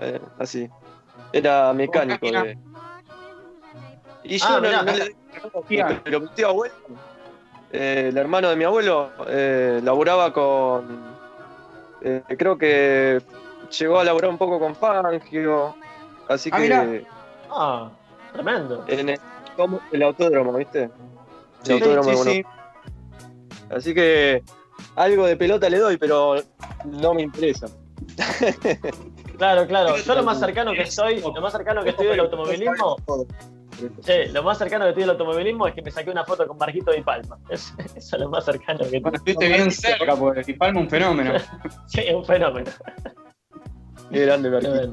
eh, 0.00 0.20
así. 0.38 0.68
Era 1.32 1.72
mecánico 1.72 2.26
de. 2.30 2.56
Y 4.24 4.38
yo 4.38 4.46
Ah, 4.48 4.54
no, 4.56 4.60
mirá. 4.62 4.82
no 4.82 4.92
le 4.92 5.04
di- 5.04 5.16
pero 6.04 6.20
mi 6.20 6.28
tío 6.28 6.48
abuelo, 6.48 6.74
eh, 7.72 8.06
el 8.10 8.16
hermano 8.16 8.48
de 8.50 8.56
mi 8.56 8.64
abuelo, 8.64 9.10
eh, 9.28 9.80
laburaba 9.82 10.32
con. 10.32 10.84
eh, 12.02 12.22
creo 12.38 12.56
que 12.58 13.20
llegó 13.78 13.98
a 13.98 14.04
laburar 14.04 14.30
un 14.30 14.38
poco 14.38 14.58
con 14.58 14.74
Fangio. 14.74 15.74
Así 16.28 16.50
Ah, 16.52 16.56
que. 16.56 16.62
mirá. 16.62 16.86
Ah, 17.50 17.90
tremendo. 18.32 18.84
En 18.88 19.08
el, 19.10 19.20
como 19.56 19.80
el 19.90 20.02
autódromo, 20.02 20.52
¿viste? 20.54 20.84
El 20.84 20.90
Sí, 21.62 21.72
autódromo 21.72 22.12
Sí, 22.24 22.32
sí. 22.32 22.44
Así 23.70 23.94
que 23.94 24.42
algo 24.96 25.26
de 25.26 25.36
pelota 25.36 25.68
le 25.70 25.78
doy, 25.78 25.96
pero 25.96 26.36
no 26.84 27.14
me 27.14 27.22
interesa. 27.22 27.66
Claro, 29.38 29.66
claro. 29.66 29.96
Yo 29.96 30.14
lo 30.14 30.22
más 30.22 30.38
cercano 30.38 30.72
que 30.72 30.82
estoy, 30.82 31.20
lo 31.20 31.40
más 31.40 31.52
cercano 31.52 31.82
que 31.82 31.90
estoy 31.90 32.06
del 32.08 32.20
automovilismo, 32.20 32.96
che, 34.04 34.28
lo 34.32 34.42
más 34.42 34.58
cercano 34.58 34.84
que 34.84 34.90
estoy 34.90 35.02
del 35.02 35.10
automovilismo 35.10 35.66
es 35.66 35.74
que 35.74 35.82
me 35.82 35.90
saqué 35.90 36.10
una 36.10 36.24
foto 36.24 36.46
con 36.46 36.56
Marquito 36.58 36.90
Di 36.92 37.02
Palma. 37.02 37.38
Es- 37.48 37.72
Eso 37.94 38.16
es 38.16 38.22
lo 38.22 38.28
más 38.28 38.44
cercano 38.44 38.80
que 38.80 39.00
Bueno, 39.00 39.16
estoy. 39.16 39.32
estuviste 39.32 39.48
bien 39.48 39.70
cerca, 39.70 40.14
porque 40.16 40.42
Di 40.42 40.54
Palma 40.54 40.80
un 40.80 40.88
fenómeno. 40.90 41.32
Sí, 41.86 42.00
es 42.00 42.14
un 42.14 42.24
fenómeno. 42.24 42.70
Qué 44.10 44.20
grande, 44.26 44.50
Marquito. 44.50 44.92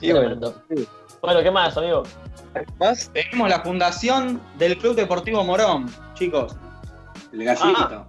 Y 0.00 0.12
bueno, 0.12 0.52
sí. 0.68 0.86
Bueno, 1.22 1.42
¿qué 1.42 1.50
más, 1.50 1.76
amigo? 1.78 2.02
más 2.78 3.10
Tenemos 3.12 3.48
la 3.48 3.60
fundación 3.60 4.40
del 4.58 4.76
Club 4.78 4.94
Deportivo 4.94 5.42
Morón, 5.42 5.86
chicos. 6.14 6.54
El 7.32 7.44
gallito. 7.44 8.06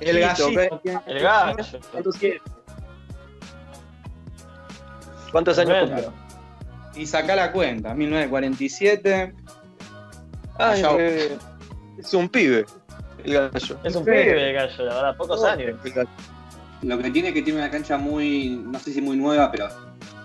El 0.00 0.16
Listo, 0.16 0.46
gallito. 0.52 0.80
El 1.06 1.20
gallo. 1.20 1.56
¿Cuántos, 1.92 2.16
¿Cuántos 5.30 5.58
años 5.58 5.86
Tremendo. 5.86 6.12
Y 6.94 7.06
saca 7.06 7.36
la 7.36 7.52
cuenta, 7.52 7.94
1947. 7.94 9.32
Ah, 10.58 10.70
Allá- 10.70 10.96
eh, 10.98 11.38
es 11.98 12.12
un 12.14 12.28
pibe, 12.28 12.66
el 13.24 13.32
gallo. 13.34 13.78
Es 13.84 13.94
un 13.96 14.04
Sí. 14.04 14.10
pibe 14.10 14.48
el 14.50 14.54
gallo, 14.54 14.84
la 14.84 14.94
verdad, 14.94 15.16
pocos 15.16 15.44
años. 15.44 15.78
Lo 16.82 16.98
que 16.98 17.10
tiene 17.10 17.28
es 17.28 17.34
que 17.34 17.42
tiene 17.42 17.58
una 17.60 17.70
cancha 17.70 17.96
muy, 17.98 18.48
no 18.66 18.78
sé 18.78 18.92
si 18.92 19.00
muy 19.02 19.16
nueva, 19.16 19.50
pero 19.50 19.68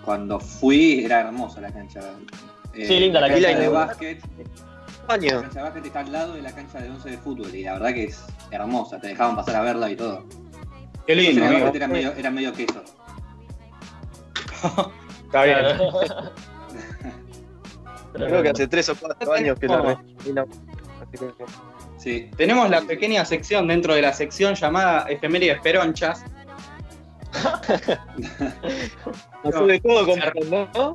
cuando 0.04 0.40
fui 0.40 1.04
era 1.04 1.20
hermosa 1.20 1.60
la 1.60 1.70
cancha. 1.72 2.00
Eh, 2.74 2.86
Sí, 2.86 2.98
linda 3.00 3.20
la 3.20 3.28
cancha 3.28 3.46
cancha. 3.48 3.60
de 3.60 3.68
básquet. 3.68 4.22
La 5.08 5.14
Año. 5.14 5.40
cancha 5.42 5.58
de 5.58 5.62
básquet 5.62 5.86
está 5.86 6.00
al 6.00 6.12
lado 6.12 6.32
de 6.34 6.42
la 6.42 6.52
cancha 6.52 6.78
de 6.80 6.90
11 6.90 7.10
de 7.10 7.18
fútbol 7.18 7.54
y 7.54 7.62
la 7.62 7.74
verdad 7.74 7.94
que 7.94 8.04
es 8.04 8.24
hermosa, 8.50 8.98
te 9.00 9.08
dejaban 9.08 9.36
pasar 9.36 9.56
a 9.56 9.60
verla 9.62 9.90
y 9.90 9.96
todo. 9.96 10.26
Qué 11.06 11.14
lindo, 11.14 11.44
amigo. 11.44 11.60
básquet 11.64 11.76
era 11.82 11.88
medio, 11.88 12.12
era 12.12 12.30
medio 12.30 12.52
queso. 12.52 12.82
Está 15.26 15.44
bien. 15.44 15.56
Creo 18.12 18.42
que 18.42 18.48
hace 18.50 18.66
tres 18.66 18.88
o 18.88 18.96
cuatro 18.96 19.32
años 19.32 19.58
que 19.58 19.66
la 19.66 19.96
Sí. 21.98 22.30
Tenemos 22.36 22.70
la 22.70 22.82
pequeña 22.82 23.24
sección 23.24 23.66
dentro 23.66 23.94
de 23.94 24.02
la 24.02 24.12
sección 24.12 24.54
llamada 24.54 25.06
Efemérides 25.08 25.60
Peronchas. 25.60 26.24
De 29.44 29.80
todo 29.80 30.06
con 30.06 30.20
¿no? 30.50 30.92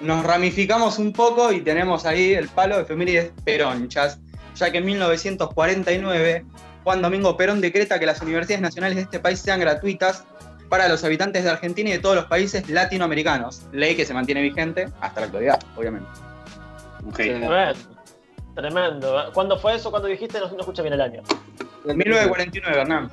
Nos 0.00 0.24
ramificamos 0.24 0.98
un 0.98 1.12
poco 1.12 1.52
y 1.52 1.60
tenemos 1.60 2.04
ahí 2.04 2.32
el 2.32 2.48
palo 2.48 2.76
de 2.76 2.82
Efemérides 2.82 3.32
Peronchas, 3.44 4.18
ya 4.56 4.70
que 4.72 4.78
en 4.78 4.86
1949 4.86 6.44
Juan 6.82 7.00
Domingo 7.00 7.36
Perón 7.36 7.60
decreta 7.60 7.98
que 7.98 8.06
las 8.06 8.20
universidades 8.20 8.60
nacionales 8.60 8.96
de 8.96 9.02
este 9.02 9.20
país 9.20 9.40
sean 9.40 9.60
gratuitas 9.60 10.24
para 10.68 10.88
los 10.88 11.04
habitantes 11.04 11.44
de 11.44 11.50
Argentina 11.50 11.90
y 11.90 11.92
de 11.94 11.98
todos 11.98 12.16
los 12.16 12.24
países 12.26 12.68
latinoamericanos, 12.68 13.62
ley 13.72 13.94
que 13.96 14.04
se 14.04 14.14
mantiene 14.14 14.42
vigente 14.42 14.88
hasta 15.00 15.20
la 15.20 15.26
actualidad, 15.26 15.60
obviamente. 15.76 16.08
Genio. 17.16 17.48
Tremendo. 17.48 17.78
Tremendo. 18.54 19.30
¿Cuándo 19.34 19.58
fue 19.58 19.74
eso? 19.76 19.90
¿Cuándo 19.90 20.08
dijiste? 20.08 20.38
No, 20.40 20.48
no 20.50 20.60
escuché 20.60 20.82
bien 20.82 20.94
el 20.94 21.00
año. 21.00 21.22
1949, 21.84 22.80
Hernán. 22.80 23.10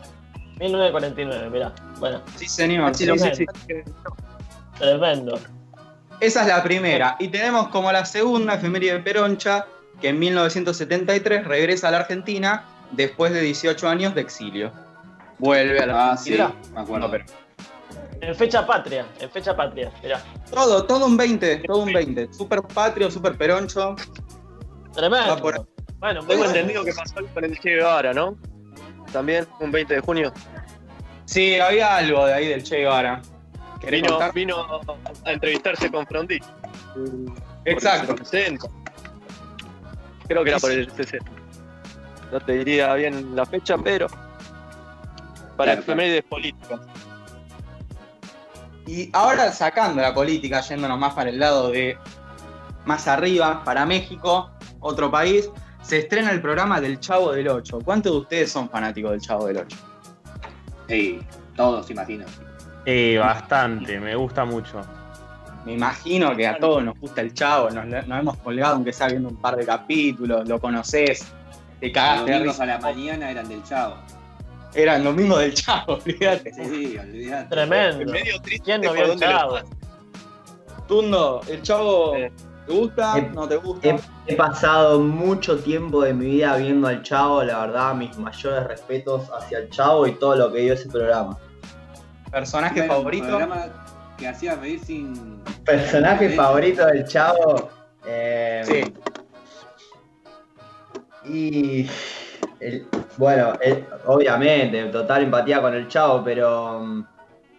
1949, 0.60 1.50
mirá. 1.50 1.74
Bueno, 2.00 2.22
Sí, 2.36 2.48
señor. 2.48 2.96
Sí, 2.96 3.06
Sí, 3.06 3.20
sí. 3.36 3.46
sí. 3.68 3.76
tremendo. 4.78 5.40
Esa 6.20 6.42
es 6.42 6.48
la 6.48 6.62
primera. 6.64 7.16
Y 7.20 7.30
tenemos 7.30 7.68
como 7.70 7.92
la 7.92 8.06
segunda 8.06 8.54
efeméride 8.56 9.00
Peroncha, 9.00 9.66
que 10.00 10.10
en 10.10 10.20
1973 10.20 11.46
regresa 11.46 11.88
a 11.88 11.92
la 11.92 11.98
Argentina 11.98 12.64
después 12.92 13.34
de 13.34 13.42
18 13.42 13.90
años 13.90 14.14
de 14.16 14.22
exilio. 14.22 14.72
Vuelve 15.40 15.80
a 15.80 15.88
la 15.88 16.12
Ah, 16.12 16.18
sí, 16.18 16.34
Argentina. 16.40 16.74
me 16.76 16.82
acuerdo. 16.82 17.08
No, 17.08 17.12
pero- 17.12 17.26
En 18.22 18.36
fecha 18.36 18.66
patria, 18.66 19.06
en 19.20 19.30
fecha 19.32 19.56
patria, 19.56 19.92
mirá. 20.04 20.22
Todo, 20.52 20.86
todo 20.86 21.06
un 21.08 21.18
20, 21.18 21.58
todo 21.66 21.80
un 21.80 21.92
20. 21.92 22.32
Super 22.32 22.62
patrio, 22.62 23.10
super 23.10 23.36
peroncho. 23.36 23.96
Tremendo. 24.94 25.36
Va 25.36 25.42
por- 25.42 25.68
Bueno, 26.00 26.24
Tengo 26.26 26.46
entendido 26.46 26.84
que 26.84 26.94
pasó 26.94 27.16
con 27.34 27.44
el 27.44 27.60
Che 27.60 27.76
Guevara, 27.76 28.14
¿no? 28.14 28.36
También, 29.12 29.48
un 29.60 29.72
20 29.72 29.96
de 29.96 30.00
junio. 30.02 30.32
Sí, 31.26 31.60
había 31.60 31.98
algo 31.98 32.26
de 32.26 32.34
ahí 32.34 32.48
del 32.48 32.64
Che 32.64 32.78
Guevara. 32.78 33.22
¿Querés 33.80 34.04
Vino, 34.34 34.60
a 35.26 35.32
entrevistarse 35.32 35.90
con 35.92 36.06
Frondi. 36.06 36.40
Exacto. 37.66 38.08
Por 38.16 38.20
el 38.20 38.26
60. 38.28 38.68
Creo 40.28 40.44
que 40.44 40.50
era 40.52 40.60
por 40.60 40.72
el 40.72 40.92
60. 40.92 41.32
No 42.32 42.40
te 42.40 42.54
diría 42.54 42.94
bien 42.94 43.36
la 43.36 43.46
fecha, 43.46 43.78
pero. 43.78 44.08
Para 45.58 45.74
Claro, 45.74 45.82
efemérides 45.82 46.24
políticas. 46.24 46.80
Y 48.92 49.10
ahora 49.14 49.54
sacando 49.54 50.02
la 50.02 50.14
política, 50.14 50.60
yéndonos 50.60 51.00
más 51.00 51.14
para 51.14 51.30
el 51.30 51.40
lado 51.40 51.70
de 51.72 51.98
más 52.84 53.08
arriba, 53.08 53.64
para 53.64 53.86
México, 53.86 54.52
otro 54.82 55.10
país, 55.10 55.50
se 55.82 56.00
estrena 56.00 56.30
el 56.32 56.42
programa 56.42 56.82
del 56.82 57.00
Chavo 57.00 57.32
del 57.32 57.48
8. 57.48 57.80
¿Cuántos 57.86 58.12
de 58.12 58.18
ustedes 58.18 58.52
son 58.52 58.70
fanáticos 58.70 59.12
del 59.12 59.22
Chavo 59.22 59.46
del 59.48 59.60
8? 59.60 59.78
Sí, 60.90 61.22
todos, 61.56 61.90
imagino. 61.90 62.26
Eh, 62.86 63.18
bastante, 63.18 63.98
me 63.98 64.14
gusta 64.14 64.44
mucho. 64.44 64.82
Me 65.66 65.72
imagino 65.72 66.36
que 66.36 66.46
a 66.46 66.58
todos 66.58 66.84
nos 66.84 67.00
gusta 67.00 67.22
el 67.22 67.34
Chavo, 67.34 67.70
nos, 67.70 67.86
nos 67.86 68.20
hemos 68.20 68.36
colgado 68.40 68.76
aunque 68.76 68.92
sea 68.92 69.08
viendo 69.08 69.30
un 69.30 69.38
par 69.38 69.56
de 69.56 69.66
capítulos, 69.66 70.50
lo 70.50 70.60
conoces, 70.60 71.32
te 71.80 71.86
Los 71.86 71.94
cagaste 71.94 72.32
domingos 72.34 72.56
risa. 72.56 72.64
a 72.64 72.66
la 72.66 72.80
mañana 72.80 73.32
eran 73.32 73.48
del 73.48 73.64
Chavo. 73.64 73.96
Eran 74.74 75.04
los 75.04 75.16
mismos 75.16 75.40
del 75.40 75.54
Chavo, 75.54 75.94
olvídate. 76.06 76.54
Sí, 76.54 76.98
olvidate. 76.98 77.50
Tremendo. 77.50 78.12
Medio 78.12 78.42
triste 78.42 78.64
¿Quién 78.66 78.82
no 78.82 78.94
vio 78.94 79.12
el 79.14 79.20
chavo? 79.20 79.60
Tundo, 80.88 81.42
¿el 81.48 81.62
Chavo 81.62 82.14
te 82.14 82.32
gusta? 82.74 83.18
Eh, 83.18 83.32
¿No 83.34 83.48
te 83.48 83.56
gusta? 83.58 83.88
He, 83.88 84.00
he 84.28 84.36
pasado 84.36 85.00
mucho 85.00 85.58
tiempo 85.60 86.02
de 86.04 86.14
mi 86.14 86.26
vida 86.26 86.56
viendo 86.58 86.88
al 86.88 87.02
Chavo, 87.04 87.44
la 87.44 87.60
verdad, 87.66 87.94
mis 87.96 88.18
mayores 88.18 88.66
respetos 88.68 89.30
hacia 89.32 89.60
el 89.60 89.70
Chavo 89.70 90.06
y 90.08 90.14
todo 90.14 90.36
lo 90.36 90.52
que 90.52 90.60
dio 90.60 90.74
ese 90.74 90.90
programa. 90.90 91.38
¿Personaje 92.30 92.88
favorito? 92.88 93.28
programa 93.28 93.68
que 94.18 94.28
hacía 94.28 94.56
reír 94.56 94.80
sin. 94.84 95.42
Personaje 95.66 96.30
favorito 96.30 96.86
del 96.86 97.06
Chavo. 97.06 97.70
eh, 98.06 98.62
Sí. 98.66 98.94
Y. 101.30 101.90
el- 102.62 102.88
bueno, 103.18 103.54
el- 103.62 103.86
obviamente, 104.06 104.84
total 104.86 105.24
empatía 105.24 105.62
con 105.62 105.74
el 105.74 105.88
Chavo, 105.88 106.24
pero. 106.24 107.04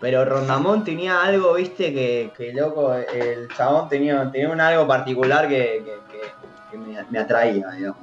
Pero 0.01 0.25
Rondamón 0.25 0.83
tenía 0.83 1.23
algo, 1.23 1.55
viste, 1.55 1.93
que, 1.95 2.33
que 2.37 2.53
loco, 2.53 2.93
el 2.93 3.47
chabón 3.57 3.89
tenía, 3.89 4.29
tenía 4.33 4.51
un 4.51 4.61
algo 4.61 4.85
particular 4.85 5.47
que, 5.49 5.81
que- 5.85 5.99
que- 6.11 6.33
que 6.73 6.77
me, 6.79 7.05
me 7.09 7.19
atraía, 7.21 7.69
digamos. 7.71 8.01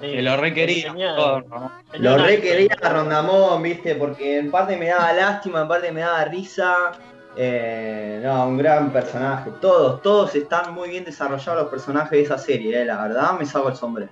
Sí, 0.00 0.10
Que 0.10 0.22
lo 0.22 0.36
requería. 0.36 0.92
todo, 0.92 1.42
Lo 1.94 2.14
una- 2.14 2.26
re 2.26 2.40
quería 2.40 2.76
a 2.82 2.88
Rondamón, 2.88 3.62
viste, 3.62 3.94
porque 3.94 4.38
en 4.38 4.50
parte 4.50 4.76
me 4.76 4.88
daba 4.88 5.12
lástima, 5.12 5.60
en 5.62 5.68
parte 5.68 5.92
me 5.92 6.00
daba 6.00 6.24
risa. 6.24 6.74
Eh, 7.36 8.20
no, 8.24 8.48
un 8.48 8.56
gran 8.58 8.90
personaje. 8.90 9.50
Todos, 9.60 10.02
todos 10.02 10.34
están 10.34 10.74
muy 10.74 10.88
bien 10.90 11.04
desarrollados 11.04 11.62
los 11.62 11.70
personajes 11.70 12.10
de 12.10 12.22
esa 12.22 12.36
serie, 12.36 12.82
eh, 12.82 12.84
la 12.84 13.00
verdad 13.00 13.38
me 13.38 13.46
saco 13.46 13.68
el 13.68 13.76
sombrero. 13.76 14.10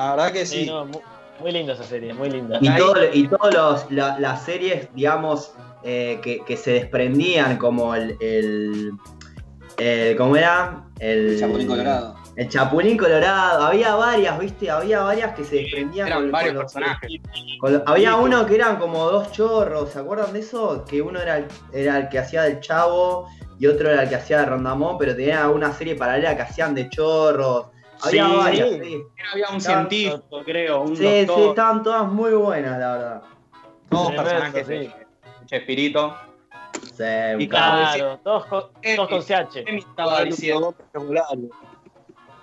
La 0.00 0.10
verdad 0.12 0.32
que 0.32 0.46
Sí, 0.46 0.64
sí. 0.64 0.66
no, 0.66 0.86
mu- 0.86 1.00
muy, 1.40 1.52
linda 1.52 1.74
esa 1.74 1.84
serie, 1.84 2.14
muy 2.14 2.30
linda. 2.30 2.58
Y, 2.60 2.74
todo, 2.76 2.94
y 3.12 3.28
todas 3.28 3.86
las 3.90 4.42
series, 4.44 4.88
digamos, 4.94 5.52
eh, 5.84 6.20
que, 6.22 6.40
que 6.44 6.56
se 6.56 6.72
desprendían, 6.72 7.58
como 7.58 7.94
el, 7.94 8.16
el, 8.20 8.92
el- 9.76 10.16
¿Cómo 10.16 10.36
era? 10.36 10.84
El, 10.98 11.30
El 11.34 11.40
Chapulín 11.40 11.66
Colorado. 11.68 12.14
El 12.36 12.48
Chapulín 12.48 12.96
Colorado. 12.96 13.62
Había 13.64 13.94
varias, 13.94 14.38
viste, 14.38 14.70
había 14.70 15.00
varias 15.02 15.34
que 15.34 15.44
se 15.44 15.56
desprendían. 15.56 16.06
Eran 16.06 16.22
con- 16.22 16.30
varios 16.32 16.54
con 16.54 16.62
los- 16.62 16.72
personajes. 16.72 17.10
con 17.60 17.82
había 17.86 18.16
uno 18.16 18.46
que 18.46 18.54
eran 18.54 18.76
como 18.78 19.04
dos 19.10 19.32
chorros, 19.32 19.90
¿se 19.90 19.98
acuerdan 19.98 20.32
de 20.32 20.40
eso? 20.40 20.82
Que 20.88 21.02
uno 21.02 21.20
era 21.20 21.38
el, 21.38 21.46
era 21.74 21.98
el 21.98 22.08
que 22.08 22.18
hacía 22.18 22.42
del 22.44 22.60
chavo 22.60 23.28
y 23.58 23.66
otro 23.66 23.90
era 23.90 24.04
el 24.04 24.08
que 24.08 24.14
hacía 24.14 24.38
de 24.38 24.46
Rondamón, 24.46 24.96
pero 24.96 25.14
tenían 25.14 25.50
una 25.50 25.72
serie 25.74 25.94
paralela 25.94 26.34
que 26.36 26.42
hacían 26.42 26.74
de 26.74 26.88
chorros. 26.88 27.66
Había 28.02 28.26
Sí. 28.28 28.36
varias, 28.36 28.70
sí. 28.70 29.02
Había 29.32 29.48
un 29.50 29.56
Estaban- 29.56 29.88
científico, 29.90 30.42
creo, 30.44 30.80
un 30.82 30.96
Sí, 30.96 31.02
sí, 31.26 31.42
estaban 31.48 31.82
todas 31.82 32.06
muy 32.10 32.32
buenas, 32.32 32.78
la 32.78 32.92
verdad. 32.92 33.22
todos 33.88 34.12
personajes 34.12 34.66
sí. 34.66 34.90
Chespirito. 35.46 36.16
Sí, 36.96 37.02
Y 37.38 37.42
un 37.44 37.46
Claro, 37.48 38.18
todos 38.22 38.46
con, 38.46 38.64
Eh, 38.82 38.96
todos 38.96 39.08
con 39.08 39.22
CH. 39.22 39.64
Emi 39.66 39.78
estaba 39.80 40.22
diciendo, 40.24 40.74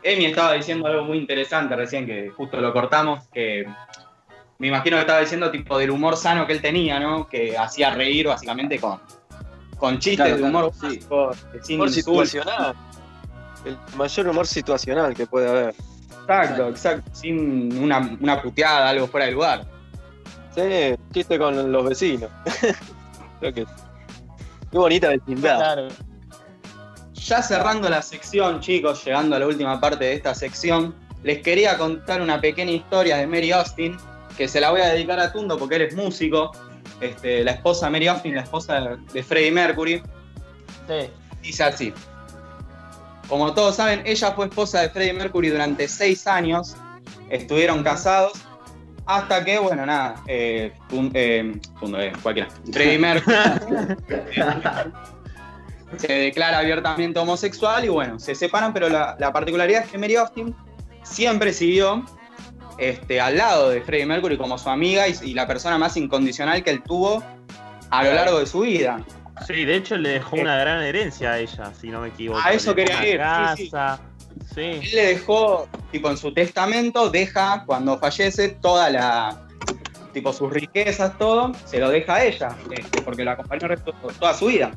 Emi 0.03 0.25
estaba 0.25 0.53
diciendo 0.53 0.87
algo 0.87 1.03
muy 1.03 1.17
interesante 1.17 1.75
recién, 1.75 2.05
que 2.05 2.29
justo 2.29 2.57
lo 2.57 2.71
cortamos, 2.73 3.27
que 3.29 3.65
me 4.59 4.67
imagino 4.67 4.97
que 4.97 5.01
estaba 5.01 5.19
diciendo 5.19 5.49
tipo 5.51 5.77
del 5.77 5.91
humor 5.91 6.15
sano 6.17 6.45
que 6.47 6.53
él 6.53 6.61
tenía, 6.61 6.99
¿no? 6.99 7.27
Que 7.27 7.57
hacía 7.57 7.91
reír 7.91 8.27
básicamente 8.27 8.79
con, 8.79 8.99
con 9.77 9.99
chistes 9.99 10.25
Claro, 10.27 10.37
de 10.37 10.43
humor 10.43 10.71
claro, 10.71 10.91
sí. 10.93 10.99
básico, 11.09 11.31
sin 11.63 11.89
situacional. 11.89 12.75
El 13.65 13.77
mayor 13.95 14.27
humor 14.27 14.47
situacional 14.47 15.13
que 15.13 15.25
puede 15.25 15.49
haber. 15.49 15.75
Exacto, 16.21 16.69
exacto. 16.69 17.09
Sin 17.13 17.77
una, 17.81 18.17
una 18.19 18.41
puteada, 18.41 18.89
algo 18.89 19.07
fuera 19.07 19.25
de 19.27 19.31
lugar. 19.33 19.65
Sí, 20.55 20.95
chiste 21.13 21.37
con 21.37 21.71
los 21.71 21.87
vecinos. 21.89 22.29
Creo 23.39 23.53
que. 23.53 23.65
Qué 24.71 24.77
bonita 24.77 25.09
vecindad. 25.09 25.57
Claro. 25.57 25.87
Ya 27.13 27.41
cerrando 27.41 27.89
la 27.89 28.01
sección, 28.01 28.59
chicos, 28.61 29.03
llegando 29.05 29.35
a 29.35 29.39
la 29.39 29.47
última 29.47 29.79
parte 29.79 30.05
de 30.05 30.13
esta 30.13 30.33
sección, 30.33 30.95
les 31.23 31.41
quería 31.41 31.77
contar 31.77 32.21
una 32.21 32.39
pequeña 32.39 32.71
historia 32.71 33.17
de 33.17 33.27
Mary 33.27 33.51
Austin, 33.51 33.97
que 34.37 34.47
se 34.47 34.61
la 34.61 34.71
voy 34.71 34.81
a 34.81 34.87
dedicar 34.87 35.19
a 35.19 35.31
Tundo 35.31 35.57
porque 35.57 35.75
él 35.75 35.81
es 35.83 35.95
músico. 35.95 36.51
Este, 37.01 37.43
la 37.43 37.51
esposa 37.51 37.87
de 37.87 37.91
Mary 37.91 38.07
Austin, 38.07 38.35
la 38.35 38.41
esposa 38.41 38.97
de 39.13 39.23
Freddie 39.23 39.51
Mercury, 39.51 40.01
Sí. 40.87 41.09
dice 41.43 41.63
así. 41.63 41.93
Como 43.27 43.53
todos 43.53 43.75
saben, 43.75 44.01
ella 44.05 44.31
fue 44.31 44.45
esposa 44.45 44.81
de 44.81 44.89
Freddie 44.89 45.13
Mercury 45.13 45.49
durante 45.49 45.87
seis 45.87 46.27
años. 46.27 46.75
Estuvieron 47.29 47.83
casados 47.83 48.33
hasta 49.05 49.43
que, 49.43 49.57
bueno, 49.59 49.85
nada, 49.85 50.21
eh, 50.27 50.71
eh, 51.13 51.59
eh, 51.81 52.13
cualquiera. 52.21 52.49
Freddie 52.71 52.97
Mercury 52.97 53.35
se 55.97 56.13
declara 56.13 56.59
abiertamente 56.59 57.17
homosexual 57.19 57.85
y 57.85 57.89
bueno, 57.89 58.19
se 58.19 58.35
separan, 58.35 58.73
pero 58.73 58.89
la, 58.89 59.15
la 59.19 59.31
particularidad 59.31 59.83
es 59.83 59.91
que 59.91 59.97
Mary 59.97 60.15
Austin 60.15 60.53
siempre 61.03 61.53
siguió 61.53 62.05
este, 62.77 63.21
al 63.21 63.37
lado 63.37 63.69
de 63.69 63.81
Freddie 63.81 64.05
Mercury 64.05 64.37
como 64.37 64.57
su 64.57 64.69
amiga 64.69 65.07
y, 65.07 65.15
y 65.23 65.33
la 65.33 65.47
persona 65.47 65.77
más 65.77 65.95
incondicional 65.97 66.63
que 66.63 66.71
él 66.71 66.83
tuvo 66.83 67.23
a 67.89 68.03
lo 68.03 68.13
largo 68.13 68.39
de 68.39 68.45
su 68.45 68.61
vida. 68.61 69.03
Sí, 69.45 69.65
de 69.65 69.75
hecho 69.75 69.97
le 69.97 70.09
dejó 70.09 70.35
una 70.37 70.57
gran 70.57 70.81
herencia 70.83 71.33
a 71.33 71.39
ella, 71.39 71.71
si 71.79 71.89
no 71.89 72.01
me 72.01 72.09
equivoco. 72.09 72.39
A 72.43 72.51
eso 72.53 72.73
Le 72.73 72.85
dejó 72.85 72.99
quería 73.01 73.51
ir, 73.51 73.57
sí, 73.57 73.63
sí. 73.65 73.69
Casa. 73.71 73.99
Sí. 74.53 74.61
Él 74.61 74.89
le 74.93 75.05
dejó, 75.07 75.67
tipo 75.91 76.09
en 76.09 76.17
su 76.17 76.33
testamento, 76.33 77.09
deja 77.09 77.63
cuando 77.65 77.97
fallece 77.99 78.49
toda 78.49 78.89
la, 78.89 79.47
tipo 80.13 80.31
sus 80.33 80.51
riquezas, 80.51 81.17
todo, 81.17 81.51
se 81.65 81.79
lo 81.79 81.89
deja 81.89 82.15
a 82.15 82.23
ella, 82.23 82.55
este, 82.71 83.01
porque 83.01 83.23
la 83.23 83.33
acompañó 83.33 83.67
el 83.67 83.77
resto- 83.77 83.93
toda 84.19 84.33
su 84.33 84.47
vida. 84.47 84.71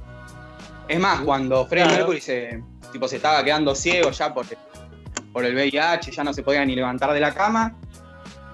Es 0.89 0.99
más, 0.99 1.21
cuando 1.21 1.67
Freddie 1.67 1.85
Claro. 1.87 1.99
Mercury 1.99 2.21
se, 2.21 2.63
tipo, 2.93 3.07
se 3.09 3.17
estaba 3.17 3.43
quedando 3.45 3.75
ciego 3.75 4.11
ya 4.11 4.33
por, 4.35 4.45
por 5.33 5.45
el 5.45 5.55
VIH, 5.55 6.11
ya 6.11 6.25
no 6.25 6.33
se 6.33 6.43
podía 6.43 6.65
ni 6.65 6.75
levantar 6.75 7.13
de 7.13 7.21
la 7.21 7.33
cama, 7.33 7.77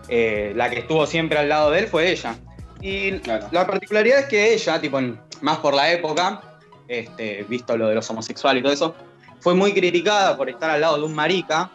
eh, 0.08 0.52
la 0.54 0.68
que 0.70 0.80
estuvo 0.80 1.06
siempre 1.06 1.38
al 1.38 1.48
lado 1.48 1.70
de 1.70 1.80
él 1.80 1.86
fue 1.88 2.10
ella. 2.10 2.36
Y 2.80 3.12
Claro. 3.20 3.48
la 3.52 3.66
particularidad 3.66 4.20
es 4.20 4.26
que 4.26 4.52
ella, 4.54 4.80
tipo, 4.80 4.98
en- 4.98 5.18
más 5.42 5.58
por 5.58 5.74
la 5.74 5.90
época, 5.92 6.40
este, 6.88 7.44
visto 7.48 7.76
lo 7.76 7.88
de 7.88 7.94
los 7.94 8.08
homosexuales 8.10 8.60
y 8.60 8.62
todo 8.62 8.72
eso, 8.72 8.94
fue 9.40 9.54
muy 9.54 9.72
criticada 9.72 10.36
por 10.36 10.48
estar 10.48 10.70
al 10.70 10.80
lado 10.80 10.96
de 10.98 11.04
un 11.04 11.14
marica, 11.14 11.70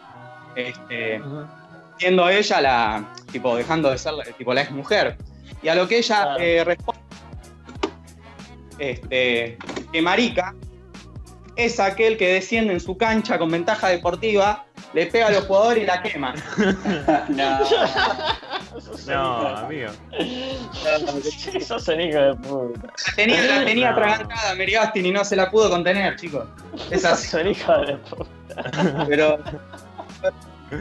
este, 0.56 1.22
siendo 1.98 2.30
ella 2.30 2.62
la, 2.62 3.14
tipo, 3.32 3.56
dejando 3.56 3.90
de 3.90 3.98
ser 3.98 4.14
la- 4.14 4.24
tipo, 4.24 4.54
la 4.54 4.62
ex 4.64 4.72
mujer. 4.72 5.18
Y 5.62 5.68
a 5.68 5.76
lo 5.76 5.88
que 5.88 5.98
ella 6.00 6.24
Claro. 6.24 6.40
eh, 6.40 6.64
responde, 6.64 7.00
este, 8.80 9.58
que 9.92 10.02
marica 10.02 10.56
es 11.56 11.80
aquel 11.80 12.18
que 12.18 12.34
desciende 12.34 12.74
en 12.74 12.80
su 12.80 12.98
cancha 12.98 13.38
con 13.38 13.52
ventaja 13.52 13.90
deportiva, 13.90 14.66
le 14.94 15.06
pega 15.08 15.28
a 15.28 15.32
los 15.32 15.46
jugadores 15.46 15.84
y 15.84 15.86
la 15.86 16.02
quema. 16.02 16.34
No. 17.30 17.60
No, 19.08 19.48
amigo. 19.58 19.92
Sos 21.66 21.88
un 21.88 22.02
hijo 22.02 22.20
de 22.20 22.36
puta. 22.36 22.88
La 23.08 23.16
tenía, 23.16 23.44
la 23.44 23.66
tenía 23.66 23.92
No. 23.92 23.98
atragantada 23.98 24.56
Mary 24.56 24.76
Austin 24.76 25.06
y 25.06 25.12
no 25.12 25.24
se 25.26 25.36
la 25.36 25.50
pudo 25.50 25.70
contener, 25.70 26.16
chicos. 26.18 26.46
Es 26.90 27.04
así. 27.06 27.28
Sos 27.28 27.42
un 27.42 27.48
hijo 27.50 27.78
de 27.80 27.98
puta. 27.98 29.06
Pero. 29.08 29.40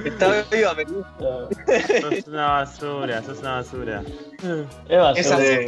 Está 0.05 0.45
viva, 0.51 0.75
me 0.75 0.85
gusta. 0.85 2.01
Sos 2.01 2.27
una 2.29 2.47
basura, 2.53 3.23
sos 3.23 3.39
una 3.41 3.55
basura. 3.57 4.03
Es 4.89 4.99
basura. 4.99 5.13
Es 5.21 5.31
así. 5.33 5.67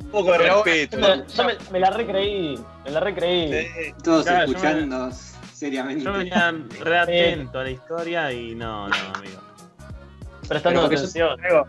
Un 0.00 0.10
poco 0.10 0.32
de 0.32 0.38
Pero 0.38 0.62
respeto. 0.64 0.98
Yo 1.36 1.44
me, 1.44 1.54
me- 1.72 1.80
la 1.80 1.90
recreí. 1.90 2.58
Me 2.84 2.90
la 2.90 3.00
recreí. 3.00 3.52
Sí. 3.52 3.94
Todos 4.02 4.24
Claro, 4.24 4.46
yo 4.46 4.52
escuchando 4.52 5.10
seriamente. 5.58 6.04
Yo 6.04 6.12
venía 6.12 6.54
re 6.80 6.98
atento 6.98 7.58
a 7.58 7.64
la 7.64 7.70
historia 7.70 8.32
y 8.32 8.54
no, 8.54 8.88
no, 8.88 8.94
amigo. 9.14 9.40
Prestando 10.48 10.80
yo 10.82 10.86
atención. 10.86 11.36
traigo- 11.38 11.66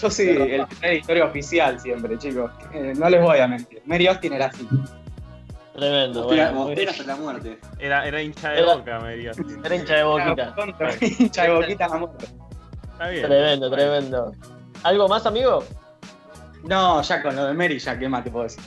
Yo 0.00 0.10
soy 0.10 0.28
el 0.28 0.66
la 0.80 0.92
historia 0.94 1.24
oficial 1.26 1.78
siempre, 1.78 2.16
chicos. 2.18 2.50
Eh, 2.72 2.94
no 2.96 3.08
les 3.10 3.20
voy 3.22 3.38
a 3.38 3.46
mentir. 3.46 3.82
Mary 3.86 4.06
Austin 4.06 4.32
era 4.32 4.46
así. 4.46 4.66
Tremendo. 5.74 6.24
Bueno, 6.24 6.66
bien. 6.68 6.88
hasta 6.88 7.04
la 7.04 7.16
muerte. 7.16 7.58
Era, 7.78 8.06
era 8.06 8.22
hincha 8.22 8.50
de 8.50 8.60
Era- 8.60 8.74
boca, 8.76 9.08
dio. 9.12 9.30
así. 9.30 9.42
Era 9.64 9.74
hincha 9.76 9.94
de 9.96 10.02
boquita. 10.04 10.54
Hincha 11.18 11.42
de 11.44 11.50
boquita 11.50 11.84
a 11.84 11.88
la 11.88 11.96
muerte. 11.98 12.26
Está 12.92 13.08
bien. 13.08 13.26
Tremendo, 13.26 13.70
tremendo. 13.70 14.32
¿Algo 14.82 15.08
más, 15.08 15.26
amigo? 15.26 15.64
No, 16.64 17.00
ya 17.02 17.22
con 17.22 17.36
lo 17.36 17.46
de 17.46 17.54
Mary, 17.54 17.78
ya, 17.78 17.98
¿qué 17.98 18.08
más 18.08 18.24
te 18.24 18.30
puedo 18.30 18.44
decir? 18.44 18.62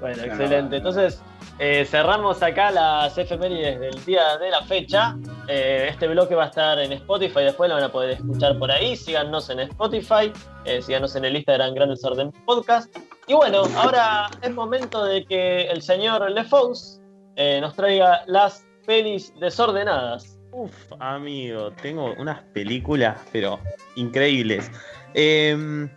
Bueno, 0.00 0.22
excelente. 0.22 0.76
Entonces, 0.76 1.20
eh, 1.58 1.84
cerramos 1.84 2.42
acá 2.42 2.70
las 2.70 3.18
efemérides 3.18 3.80
del 3.80 4.04
día 4.04 4.38
de 4.38 4.50
la 4.50 4.62
fecha. 4.62 5.16
Eh, 5.48 5.88
este 5.90 6.06
bloque 6.06 6.34
va 6.34 6.44
a 6.44 6.48
estar 6.48 6.78
en 6.78 6.92
Spotify, 6.92 7.40
después 7.40 7.68
lo 7.68 7.74
van 7.74 7.84
a 7.84 7.92
poder 7.92 8.10
escuchar 8.10 8.58
por 8.58 8.70
ahí. 8.70 8.96
Síganos 8.96 9.50
en 9.50 9.60
Spotify, 9.60 10.32
eh, 10.64 10.80
síganos 10.82 11.16
en 11.16 11.24
el 11.24 11.36
Instagram 11.36 11.74
Gran 11.74 11.88
Desorden 11.88 12.30
Podcast. 12.46 12.96
Y 13.26 13.34
bueno, 13.34 13.62
ahora 13.76 14.30
es 14.40 14.54
momento 14.54 15.04
de 15.04 15.24
que 15.24 15.62
el 15.62 15.82
señor 15.82 16.30
LeFous 16.30 17.00
eh, 17.36 17.60
nos 17.60 17.74
traiga 17.74 18.22
las 18.26 18.64
pelis 18.86 19.32
desordenadas. 19.40 20.38
Uf, 20.52 20.72
amigo, 21.00 21.72
tengo 21.82 22.14
unas 22.18 22.40
películas, 22.54 23.20
pero 23.32 23.58
increíbles. 23.96 24.70
Eh, 25.14 25.88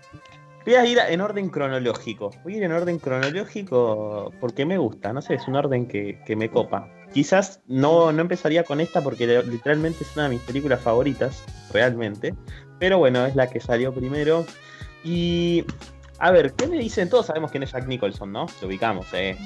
voy 0.65 0.75
a 0.75 0.85
ir 0.85 0.99
en 0.99 1.21
orden 1.21 1.49
cronológico. 1.49 2.31
Voy 2.43 2.55
a 2.55 2.57
ir 2.57 2.63
en 2.63 2.71
orden 2.71 2.99
cronológico 2.99 4.31
porque 4.39 4.65
me 4.65 4.77
gusta, 4.77 5.13
no 5.13 5.21
sé, 5.21 5.35
es 5.35 5.47
un 5.47 5.55
orden 5.55 5.87
que, 5.87 6.21
que 6.25 6.35
me 6.35 6.49
copa. 6.49 6.87
Quizás 7.13 7.61
no, 7.67 8.11
no 8.11 8.21
empezaría 8.21 8.63
con 8.63 8.79
esta 8.79 9.01
porque 9.01 9.27
literalmente 9.43 10.03
es 10.03 10.15
una 10.15 10.23
de 10.23 10.29
mis 10.29 10.41
películas 10.41 10.81
favoritas, 10.81 11.43
realmente. 11.73 12.33
Pero 12.79 12.97
bueno, 12.97 13.25
es 13.25 13.35
la 13.35 13.47
que 13.47 13.59
salió 13.59 13.93
primero. 13.93 14.45
Y 15.03 15.65
a 16.19 16.31
ver, 16.31 16.53
¿qué 16.53 16.67
me 16.67 16.77
dicen? 16.77 17.09
Todos 17.09 17.25
sabemos 17.25 17.51
quién 17.51 17.63
es 17.63 17.71
Jack 17.71 17.87
Nicholson, 17.87 18.31
¿no? 18.31 18.45
Lo 18.61 18.67
ubicamos, 18.67 19.07
¿eh? 19.13 19.37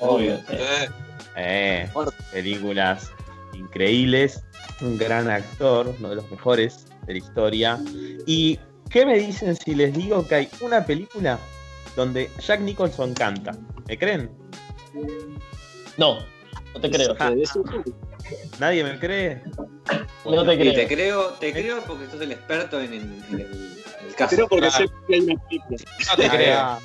Obvio. 0.00 0.34
Eh, 0.50 0.88
Eh, 1.36 1.88
películas 2.32 3.12
increíbles, 3.52 4.42
un 4.80 4.96
gran 4.96 5.28
actor, 5.28 5.94
uno 5.98 6.08
de 6.08 6.16
los 6.16 6.30
mejores 6.30 6.86
de 7.06 7.12
la 7.12 7.18
historia. 7.18 7.78
¿Y 8.26 8.58
qué 8.90 9.06
me 9.06 9.18
dicen 9.18 9.56
si 9.56 9.74
les 9.74 9.92
digo 9.94 10.26
que 10.26 10.34
hay 10.34 10.48
una 10.60 10.84
película 10.84 11.38
donde 11.94 12.30
Jack 12.40 12.60
Nicholson 12.60 13.14
canta? 13.14 13.52
¿Me 13.88 13.98
creen? 13.98 14.30
No, 15.96 16.18
no 16.74 16.80
te 16.80 16.90
creo. 16.90 17.16
Ah. 17.18 17.32
¿Nadie 18.58 18.84
me 18.84 18.98
cree? 18.98 19.42
No 20.24 20.44
te 20.44 20.54
Y 20.54 20.74
te 20.74 20.86
creo. 20.86 20.88
creo, 20.88 21.28
te 21.34 21.52
creo 21.52 21.82
porque 21.84 22.06
sos 22.10 22.20
el 22.20 22.32
experto 22.32 22.80
en, 22.80 22.92
el, 22.92 23.02
en 23.30 23.40
el 23.40 24.14
caso. 24.16 24.34
Creo 24.34 24.48
porque 24.48 24.70
sé 24.70 24.86
que 25.06 25.14
hay 25.14 25.20
una 25.20 25.36
película. 25.48 25.78
No 26.10 26.16
te 26.16 26.28
creo. 26.28 26.78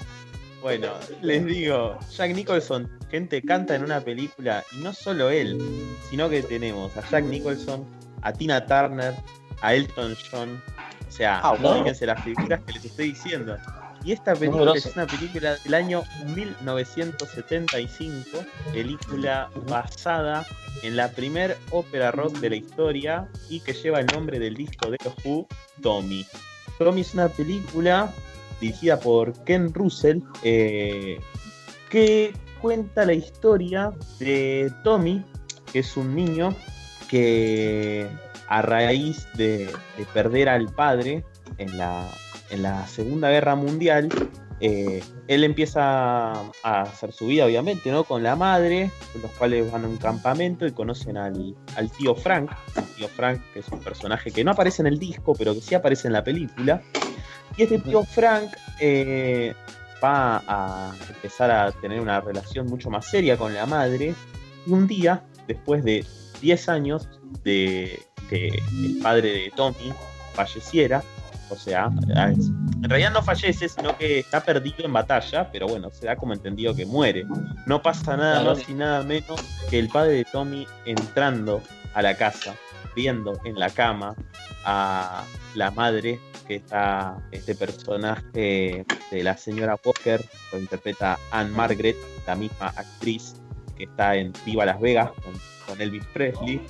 Bueno, 0.62 0.94
les 1.22 1.44
digo, 1.44 1.98
Jack 2.12 2.36
Nicholson, 2.36 2.88
gente, 3.10 3.42
canta 3.42 3.76
en 3.76 3.84
una 3.84 4.00
película 4.00 4.64
y 4.72 4.84
no 4.84 4.94
solo 4.94 5.32
él, 5.32 5.60
sino 6.08 6.30
que 6.30 6.44
tenemos 6.44 6.96
a 6.98 7.10
Jack 7.10 7.26
Nicholson, 7.26 7.84
a 8.22 8.32
Tina 8.32 8.64
Turner, 8.68 9.16
a 9.62 9.74
Elton 9.74 10.16
John, 10.30 10.62
o 11.12 11.14
sea, 11.14 11.40
Ah, 11.44 11.54
bueno. 11.60 11.80
fíjense 11.80 12.06
las 12.06 12.24
figuras 12.24 12.62
que 12.66 12.74
les 12.74 12.86
estoy 12.86 13.08
diciendo. 13.10 13.58
Y 14.04 14.14
esta 14.14 14.34
película 14.34 14.74
es 14.74 14.86
una 14.96 15.06
película 15.06 15.56
del 15.64 15.74
año 15.74 16.04
1975, 16.26 18.40
película 18.72 19.50
basada 19.68 20.46
en 20.84 20.96
la 20.96 21.10
primer 21.12 21.58
ópera 21.70 22.12
rock 22.12 22.38
de 22.40 22.50
la 22.50 22.56
historia 22.56 23.28
y 23.50 23.60
que 23.60 23.74
lleva 23.74 24.00
el 24.00 24.08
nombre 24.08 24.40
del 24.40 24.56
disco 24.56 24.90
de 24.90 24.98
los 25.04 25.14
Who, 25.24 25.48
Tommy. 25.82 26.26
Tommy 26.80 27.02
es 27.02 27.14
una 27.14 27.28
película 27.28 28.12
dirigida 28.60 29.00
por 29.00 29.34
Ken 29.44 29.74
Russell 29.74 30.20
eh, 30.44 31.20
que 31.90 32.34
cuenta 32.60 33.06
la 33.06 33.14
historia 33.14 33.92
de 34.20 34.72
Tommy, 34.84 35.24
que 35.72 35.80
es 35.80 35.98
un 35.98 36.16
niño 36.16 36.56
que 37.08 38.08
a 38.52 38.62
raíz 38.62 39.28
de, 39.36 39.74
perder 40.14 40.50
al 40.50 40.68
padre 40.68 41.24
en 41.58 41.78
la, 41.78 42.06
en 42.50 42.64
la 42.64 42.86
Segunda 42.86 43.30
Guerra 43.30 43.56
Mundial, 43.56 44.10
eh, 44.60 45.02
él 45.30 45.46
empieza 45.46 46.34
a 46.34 46.82
hacer 46.82 47.14
su 47.14 47.28
vida, 47.28 47.46
obviamente, 47.46 47.90
¿no? 47.92 48.04
Con 48.04 48.24
la 48.24 48.36
madre, 48.36 48.92
los 49.22 49.32
cuales 49.32 49.72
van 49.72 49.86
a 49.86 49.88
un 49.88 49.96
campamento 49.96 50.68
y 50.68 50.74
conocen 50.74 51.16
al, 51.16 51.56
tío 51.98 52.14
Frank. 52.14 52.52
Tío 52.98 53.08
Frank, 53.08 53.40
que 53.54 53.60
es 53.60 53.70
un 53.70 53.80
personaje 53.80 54.32
que 54.32 54.44
no 54.44 54.52
aparece 54.52 54.82
en 54.82 54.88
el 54.88 55.00
disco, 55.00 55.34
pero 55.34 55.54
que 55.54 55.62
sí 55.62 55.74
aparece 55.74 56.08
en 56.08 56.14
la 56.14 56.24
película. 56.26 56.82
Y 57.56 57.64
este 57.64 57.80
tío 57.80 58.04
Frank 58.04 58.52
eh, 58.82 59.54
va 60.04 60.44
a 60.46 60.94
empezar 61.08 61.52
a 61.52 61.72
tener 61.72 62.02
una 62.02 62.20
relación 62.20 62.66
mucho 62.66 62.90
más 62.90 63.06
seria 63.06 63.38
con 63.38 63.54
la 63.54 63.66
madre. 63.66 64.14
Y 64.68 64.72
un 64.74 64.88
día, 64.88 65.24
después 65.48 65.86
de 65.86 66.06
10 66.42 66.68
años 66.68 67.08
de 67.44 68.11
que 68.32 68.48
el 68.48 69.00
padre 69.04 69.34
de 69.34 69.52
Tommy 69.54 69.92
falleciera, 70.34 71.04
o 71.50 71.56
sea, 71.58 71.90
en 71.92 72.90
realidad 72.90 73.12
no 73.12 73.22
fallece, 73.22 73.68
sino 73.68 73.98
que 73.98 74.20
está 74.20 74.42
perdido 74.42 74.86
en 74.86 74.94
batalla, 74.94 75.52
pero 75.52 75.68
bueno, 75.68 75.92
se 75.92 76.06
da 76.06 76.16
como 76.16 76.32
entendido 76.32 76.74
que 76.74 76.86
muere. 76.86 77.26
No 77.66 77.82
pasa 77.82 78.16
nada 78.16 78.42
más 78.42 78.70
y 78.70 78.74
nada 78.74 79.04
menos 79.04 79.42
que 79.70 79.78
el 79.78 79.90
padre 79.90 80.14
de 80.14 80.26
Tommy 80.26 80.66
entrando 80.86 81.62
a 81.94 82.02
la 82.02 82.16
casa, 82.16 82.56
viendo 82.96 83.38
en 83.44 83.60
la 83.60 83.70
cama 83.70 84.16
a 84.64 85.26
la 85.56 85.72
madre, 85.72 86.18
que 86.48 86.56
está 86.56 87.18
este 87.32 87.54
personaje 87.54 88.86
de 89.12 89.24
la 89.24 89.36
señora 89.36 89.78
Walker, 89.84 90.24
lo 90.54 90.60
interpreta 90.60 91.20
Anne 91.32 91.52
Margaret, 91.52 91.98
la 92.26 92.36
misma 92.36 92.68
actriz 92.68 93.36
que 93.76 93.84
está 93.84 94.16
en 94.16 94.32
Viva 94.46 94.66
Las 94.66 94.80
Vegas 94.80 95.12
con 95.22 95.34
con 95.72 95.82
Elvis 95.82 96.04
Presley, 96.14 96.62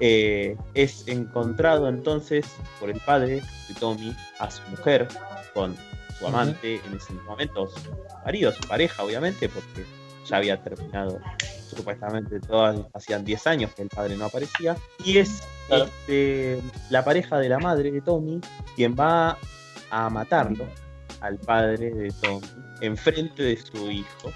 eh, 0.00 0.56
es 0.74 1.06
encontrado 1.08 1.88
entonces 1.88 2.46
por 2.78 2.90
el 2.90 3.00
padre 3.00 3.42
de 3.68 3.74
Tommy 3.80 4.16
a 4.38 4.48
su 4.48 4.62
mujer, 4.70 5.08
con 5.52 5.76
su 6.16 6.28
amante 6.28 6.80
en 6.86 6.96
ese 6.96 7.12
momento, 7.12 7.68
su 7.68 7.90
marido, 8.24 8.52
su 8.52 8.62
pareja 8.68 9.02
obviamente, 9.02 9.48
porque 9.48 9.84
ya 10.24 10.36
había 10.36 10.62
terminado 10.62 11.18
supuestamente 11.68 12.38
todas, 12.38 12.78
hacían 12.94 13.24
10 13.24 13.46
años 13.48 13.74
que 13.74 13.82
el 13.82 13.88
padre 13.88 14.16
no 14.16 14.26
aparecía, 14.26 14.76
y 15.04 15.18
es 15.18 15.42
este, 15.68 16.62
la 16.90 17.04
pareja 17.04 17.38
de 17.38 17.48
la 17.48 17.58
madre 17.58 17.90
de 17.90 18.00
Tommy 18.00 18.40
quien 18.76 18.94
va 18.94 19.36
a 19.90 20.08
matarlo 20.08 20.66
al 21.20 21.36
padre 21.38 21.92
de 21.92 22.12
Tommy 22.22 22.46
enfrente 22.80 23.42
de 23.42 23.56
su 23.56 23.90
hijo 23.90 24.30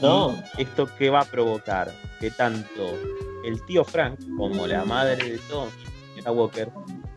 ¿no? 0.00 0.42
¿Esto 0.58 0.88
qué 0.98 1.10
va 1.10 1.20
a 1.20 1.24
provocar? 1.24 1.92
Que 2.20 2.30
tanto 2.30 2.94
el 3.44 3.64
tío 3.66 3.84
Frank 3.84 4.18
como 4.36 4.66
la 4.66 4.84
madre 4.84 5.32
de 5.32 5.38
Tommy, 5.38 5.70
señora 6.14 6.32
Walker, 6.32 6.70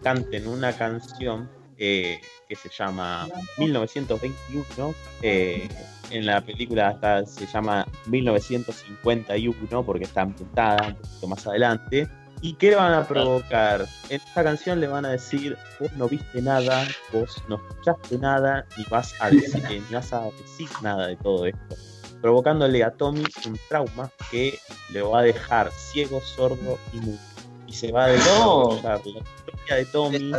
canten 0.03 0.47
una 0.47 0.73
canción 0.73 1.49
eh, 1.77 2.19
que 2.47 2.55
se 2.55 2.69
llama 2.69 3.27
1921. 3.57 4.95
Eh, 5.21 5.67
en 6.09 6.25
la 6.25 6.39
película 6.39 6.89
hasta 6.89 7.25
se 7.25 7.45
llama 7.47 7.85
1951 8.05 9.85
porque 9.85 10.05
está 10.05 10.21
ambientada 10.21 10.87
un 10.87 10.95
poquito 10.95 11.27
más 11.27 11.47
adelante. 11.47 12.07
¿Y 12.39 12.53
qué 12.53 12.69
le 12.69 12.75
van 12.75 12.93
a 12.93 13.07
provocar? 13.07 13.87
En 14.09 14.21
esta 14.21 14.43
canción 14.43 14.79
le 14.79 14.87
van 14.87 15.05
a 15.05 15.09
decir, 15.09 15.57
vos 15.79 15.91
no 15.93 16.07
viste 16.07 16.39
nada, 16.39 16.87
vos 17.11 17.43
no 17.49 17.55
escuchaste 17.55 18.19
nada, 18.19 18.65
ni 18.77 18.83
vas 18.91 19.15
a 19.19 19.31
decir, 19.31 19.83
vas 19.91 20.13
a 20.13 20.21
decir 20.25 20.69
nada 20.83 21.07
de 21.07 21.15
todo 21.15 21.47
esto 21.47 21.75
provocándole 22.21 22.84
a 22.84 22.91
Tommy 22.91 23.23
un 23.45 23.60
trauma 23.69 24.10
que 24.32 24.60
le 24.91 25.01
va 25.01 25.19
a 25.19 25.23
dejar 25.23 25.71
ciego, 25.71 26.21
sordo 26.21 26.77
y 26.93 26.99
mudo. 26.99 27.19
Y 27.67 27.73
se 27.73 27.91
va 27.91 28.06
a 28.06 28.08
desarrollar 28.08 28.82
la 28.84 28.97
historia 28.97 29.75
de 29.75 29.86
Tommy 29.86 30.32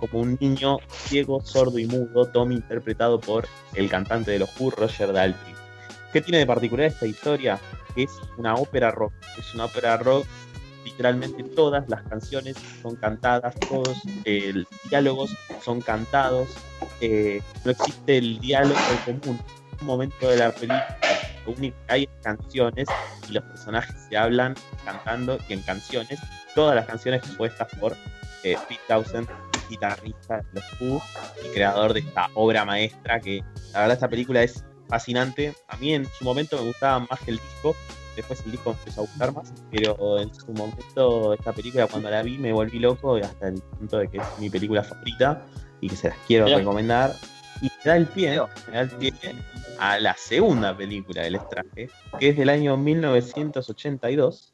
como 0.00 0.22
un 0.22 0.38
niño 0.40 0.78
ciego, 0.90 1.40
sordo 1.44 1.78
y 1.78 1.86
mudo, 1.86 2.26
Tommy 2.26 2.56
interpretado 2.56 3.20
por 3.20 3.46
el 3.74 3.88
cantante 3.88 4.30
de 4.30 4.40
los 4.40 4.50
Who, 4.60 4.70
Roger 4.70 5.12
Daltrey. 5.12 5.54
¿Qué 6.12 6.20
tiene 6.20 6.38
de 6.38 6.46
particular 6.46 6.86
esta 6.86 7.06
historia? 7.06 7.58
Es 7.96 8.10
una 8.36 8.54
ópera 8.54 8.90
rock, 8.90 9.12
es 9.38 9.54
una 9.54 9.64
ópera 9.64 9.96
rock 9.96 10.26
literalmente 10.86 11.42
todas 11.42 11.88
las 11.88 12.02
canciones 12.04 12.56
son 12.80 12.96
cantadas, 12.96 13.54
todos 13.68 13.98
eh, 14.24 14.52
los 14.54 14.66
diálogos 14.88 15.36
son 15.62 15.80
cantados, 15.80 16.48
eh, 17.00 17.42
no 17.64 17.72
existe 17.72 18.18
el 18.18 18.38
diálogo 18.38 18.80
común. 19.04 19.38
En 19.72 19.80
un 19.80 19.86
momento 19.86 20.28
de 20.28 20.36
la 20.36 20.52
película 20.52 20.98
único 21.52 21.76
que 21.86 21.92
hay 21.92 22.02
es 22.04 22.10
canciones 22.22 22.88
y 23.28 23.32
los 23.32 23.44
personajes 23.44 23.96
se 24.08 24.16
hablan 24.16 24.54
cantando 24.84 25.38
y 25.48 25.52
en 25.54 25.62
canciones, 25.62 26.20
todas 26.54 26.74
las 26.74 26.86
canciones 26.86 27.22
compuestas 27.22 27.68
por 27.80 27.96
eh, 28.44 28.56
Pete 28.68 28.80
Townsend, 28.88 29.28
guitarrista 29.68 30.38
de 30.38 30.60
los 30.60 30.80
Who 30.80 31.02
y 31.44 31.52
creador 31.52 31.92
de 31.92 32.00
esta 32.00 32.28
obra 32.34 32.64
maestra 32.64 33.20
que 33.20 33.42
la 33.72 33.80
verdad 33.80 33.94
esta 33.94 34.08
película 34.08 34.42
es 34.42 34.64
fascinante. 34.88 35.54
A 35.68 35.76
mí 35.76 35.94
en 35.94 36.06
su 36.06 36.24
momento 36.24 36.56
me 36.56 36.64
gustaba 36.64 37.00
más 37.00 37.20
que 37.20 37.32
el 37.32 37.38
disco, 37.38 37.74
después 38.14 38.42
el 38.44 38.52
disco 38.52 38.70
empezó 38.70 39.02
a 39.02 39.04
gustar 39.04 39.32
más, 39.32 39.52
pero 39.70 40.20
en 40.20 40.32
su 40.34 40.52
momento 40.52 41.34
esta 41.34 41.52
película 41.52 41.86
cuando 41.86 42.10
la 42.10 42.22
vi 42.22 42.38
me 42.38 42.52
volví 42.52 42.78
loco 42.78 43.16
hasta 43.16 43.48
el 43.48 43.60
punto 43.60 43.98
de 43.98 44.08
que 44.08 44.18
es 44.18 44.24
mi 44.38 44.48
película 44.48 44.82
favorita 44.82 45.42
y 45.80 45.88
que 45.88 45.96
se 45.96 46.08
las 46.08 46.18
quiero 46.26 46.46
recomendar. 46.46 47.14
Da 47.86 47.96
el 47.96 48.06
pie, 48.06 48.40
me 48.66 48.72
da 48.72 48.80
el 48.80 48.90
pie 48.90 49.12
a 49.78 50.00
la 50.00 50.12
segunda 50.14 50.76
película 50.76 51.22
del 51.22 51.36
extraje, 51.36 51.88
que 52.18 52.30
es 52.30 52.36
del 52.36 52.48
año 52.48 52.76
1982, 52.76 54.52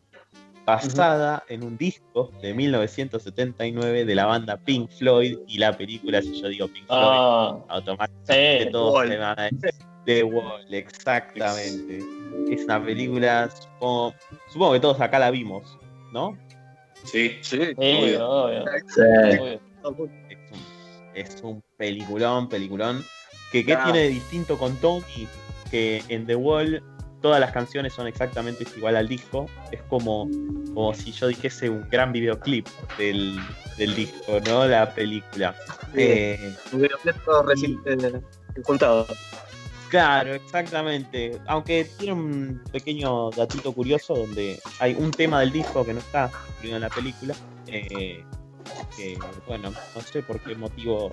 basada 0.67 1.43
en 1.49 1.65
un 1.65 1.79
disco 1.79 2.31
de 2.43 2.53
1979 2.53 4.05
de 4.05 4.15
la 4.15 4.27
banda 4.27 4.59
Pink 4.59 4.91
Floyd 4.91 5.39
y 5.49 5.57
la 5.57 5.75
película, 5.75 6.21
si 6.21 6.43
yo 6.43 6.49
digo 6.49 6.69
Pink 6.69 6.87
Floyd, 6.89 7.01
ah. 7.01 7.59
automáticamente 7.69 8.71
todos 8.71 9.09
se 9.09 9.17
van 9.17 9.39
a 9.39 9.43
decir 9.45 9.71
The 10.05 10.25
Wall, 10.25 10.75
exactamente. 10.75 12.05
Es 12.51 12.65
una 12.65 12.85
película, 12.85 13.49
supongo, 13.49 14.15
supongo 14.53 14.73
que 14.75 14.81
todos 14.81 15.01
acá 15.01 15.19
la 15.19 15.31
vimos, 15.31 15.79
¿no? 16.13 16.37
Sí, 17.05 17.39
sí, 17.41 17.61
obvio. 17.79 18.67
Es, 21.15 21.41
un, 21.43 21.63
peliculón, 21.79 22.51
peliculón. 22.51 23.03
Que, 23.53 23.65
¿Qué 23.67 23.77
tiene 23.77 23.99
de 24.01 24.09
distinto 24.09 24.59
con 24.59 24.77
Tommy? 24.77 25.29
Que 25.71 26.03
en 26.09 26.27
The 26.27 26.37
Wall 26.37 26.83
todas 27.21 27.41
las 27.41 27.53
canciones 27.53 27.93
son 27.93 28.07
exactamente 28.07 28.67
igual 28.77 28.97
al 28.97 29.09
disco. 29.09 29.47
Es 29.71 29.83
como, 29.83 30.29
como 30.75 30.95
si 30.95 31.13
yo 31.13 31.29
dijese 31.29 31.71
un 31.71 31.89
gran 31.89 32.13
videoclip 32.13 32.67
del, 32.99 33.39
disco, 33.79 34.41
¿no? 34.47 34.67
La 34.67 34.93
película. 34.95 35.55
Eh, 35.95 36.55
un 36.73 36.83
videoclip 36.83 37.17
recién 37.47 37.81
juntado. 38.65 39.07
Claro, 39.89 40.35
exactamente. 40.35 41.39
Aunque 41.47 41.87
tiene 41.99 42.15
un 42.15 42.63
pequeño 42.73 43.31
datito 43.31 43.73
curioso 43.73 44.15
donde 44.15 44.59
hay 44.79 44.95
un 44.95 45.11
tema 45.11 45.41
del 45.41 45.53
disco 45.53 45.85
que 45.85 45.93
no 45.93 46.01
está 46.01 46.31
incluido 46.55 46.77
en 46.77 46.83
la 46.83 46.89
película. 46.89 47.35
Eh, 47.67 48.25
que, 48.97 49.19
bueno, 49.47 49.71
no 49.71 50.01
sé 50.01 50.23
por 50.23 50.41
qué 50.41 50.55
motivo 50.55 51.11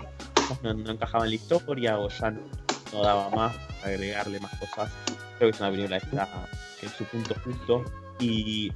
no, 0.63 0.91
encajaba 0.91 1.25
en 1.25 1.31
la 1.31 1.35
historia 1.35 1.99
o 1.99 2.09
ya 2.09 2.31
no, 2.31 3.03
daba 3.03 3.29
más 3.29 3.55
agregarle 3.83 4.39
más 4.39 4.51
cosas. 4.57 4.91
Creo 5.38 5.49
que 5.49 5.55
es 5.55 5.59
una 5.59 5.71
película 5.71 5.99
que 5.99 6.05
está 6.05 6.27
en 6.81 6.89
su 6.89 7.03
punto 7.05 7.35
justo. 7.43 7.83
Y 8.19 8.71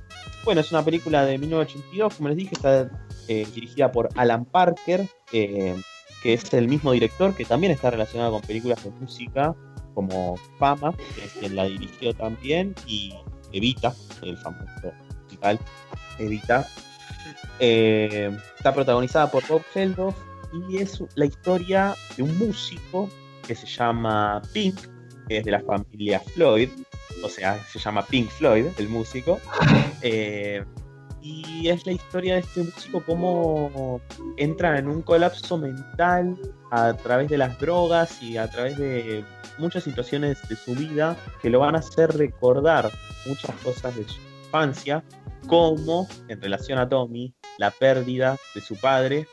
bueno, 0.46 0.62
es 0.62 0.72
una 0.72 0.84
película 0.84 1.26
de 1.26 1.38
1982, 1.38 2.16
como 2.16 2.30
les 2.30 2.38
dije, 2.38 2.56
está 2.56 2.90
eh, 3.28 3.46
dirigida 3.54 3.92
por 3.92 4.10
Alan 4.16 4.46
Parker, 4.46 5.08
eh, 5.34 5.76
que 6.22 6.34
es 6.34 6.54
el 6.54 6.68
mismo 6.68 6.94
director 6.94 7.36
que 7.36 7.44
también 7.44 7.74
está 7.74 7.92
relacionado 7.92 8.32
con 8.32 8.42
películas 8.42 8.84
de 8.84 8.92
música 8.92 9.54
como 9.94 10.38
Fama, 10.60 10.94
que 11.16 11.26
es 11.26 11.34
quien 11.34 11.56
la 11.56 11.66
dirigió 11.66 12.14
también, 12.14 12.74
y 12.88 13.14
Evita, 13.52 13.94
el 14.22 14.38
famoso 14.38 14.94
musical 15.24 15.60
Evita. 16.18 16.68
Eh, 17.60 18.36
está 18.58 18.74
protagonizada 18.74 19.30
por 19.30 19.48
Bob 19.48 19.62
Geldof 19.74 20.16
y 20.54 20.78
es 20.78 21.04
la 21.16 21.26
historia 21.26 21.96
de 22.16 22.24
un 22.24 22.38
músico 22.38 23.10
que 23.46 23.56
se 23.56 23.68
llama 23.68 24.42
Pink, 24.54 24.80
que 25.28 25.38
es 25.38 25.46
de 25.46 25.52
la 25.52 25.62
familia 25.62 26.20
Floyd, 26.20 26.70
o 27.24 27.30
sea, 27.30 27.62
se 27.66 27.80
llama 27.80 28.06
Pink 28.06 28.30
Floyd, 28.30 28.68
el 28.78 28.90
músico. 28.90 29.40
Eh, 30.06 30.62
y 31.22 31.70
es 31.70 31.86
la 31.86 31.94
historia 31.94 32.34
de 32.34 32.42
este 32.42 32.62
músico 32.62 33.02
cómo 33.06 34.02
entra 34.36 34.78
en 34.78 34.90
un 34.90 35.02
colapso 35.02 35.58
mental 35.58 36.38
a 36.72 36.92
través 36.92 37.30
de 37.30 37.38
las 37.38 37.58
drogas 37.58 38.22
y 38.22 38.36
a 38.36 38.50
través 38.50 38.78
de 38.78 39.24
muchas 39.58 39.86
situaciones 39.86 40.46
de 40.50 40.58
su 40.58 40.76
vida 40.76 41.16
que 41.42 41.50
lo 41.50 41.60
van 41.60 41.76
a 41.76 41.80
hacer 41.80 42.12
recordar 42.18 42.92
muchas 43.26 43.56
cosas 43.64 43.96
de 43.96 44.04
su 44.04 44.20
infancia, 44.44 45.06
como 45.48 46.10
en 46.28 46.42
relación 46.42 46.78
a 46.78 46.90
Tommy, 46.90 47.34
la 47.58 47.72
pérdida 47.72 48.36
de 48.54 48.60
su 48.60 48.76
padre, 48.76 49.26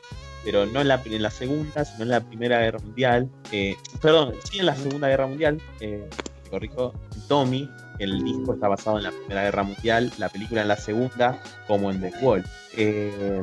pero 0.43 0.65
no 0.65 0.81
en 0.81 0.87
la, 0.87 1.01
en 1.05 1.21
la 1.21 1.31
segunda, 1.31 1.85
sino 1.85 2.03
en 2.03 2.09
la 2.09 2.21
Primera 2.21 2.59
Guerra 2.59 2.79
Mundial. 2.79 3.29
Eh, 3.51 3.75
perdón, 4.01 4.33
sí 4.43 4.59
en 4.59 4.65
la 4.65 4.75
Segunda 4.75 5.07
Guerra 5.07 5.27
Mundial, 5.27 5.61
eh, 5.79 6.07
corrijo, 6.49 6.93
Tommy 7.27 7.69
el 8.01 8.23
disco 8.23 8.53
está 8.53 8.67
basado 8.67 8.97
en 8.97 9.03
la 9.03 9.11
Primera 9.11 9.43
Guerra 9.43 9.63
Mundial, 9.63 10.11
la 10.17 10.29
película 10.29 10.61
en 10.61 10.67
la 10.67 10.77
Segunda, 10.77 11.39
como 11.67 11.91
en 11.91 12.01
The 12.01 12.13
Wall. 12.21 12.43
Eh, 12.75 13.41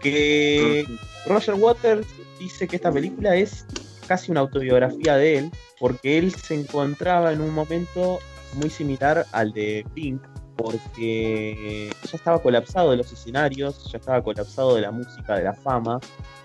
que 0.00 0.86
Roger 1.26 1.54
Waters 1.54 2.06
dice 2.38 2.66
que 2.66 2.76
esta 2.76 2.90
película 2.90 3.36
es 3.36 3.66
casi 4.06 4.30
una 4.30 4.40
autobiografía 4.40 5.16
de 5.16 5.38
él, 5.38 5.50
porque 5.78 6.18
él 6.18 6.34
se 6.34 6.54
encontraba 6.54 7.32
en 7.32 7.40
un 7.40 7.52
momento 7.52 8.18
muy 8.54 8.70
similar 8.70 9.26
al 9.32 9.52
de 9.52 9.84
Pink, 9.94 10.22
porque 10.56 11.90
ya 12.10 12.16
estaba 12.16 12.40
colapsado 12.40 12.90
de 12.90 12.98
los 12.98 13.12
escenarios, 13.12 13.90
ya 13.90 13.98
estaba 13.98 14.22
colapsado 14.22 14.74
de 14.74 14.82
la 14.82 14.90
música, 14.90 15.36
de 15.36 15.44
la 15.44 15.54
fama, 15.54 15.98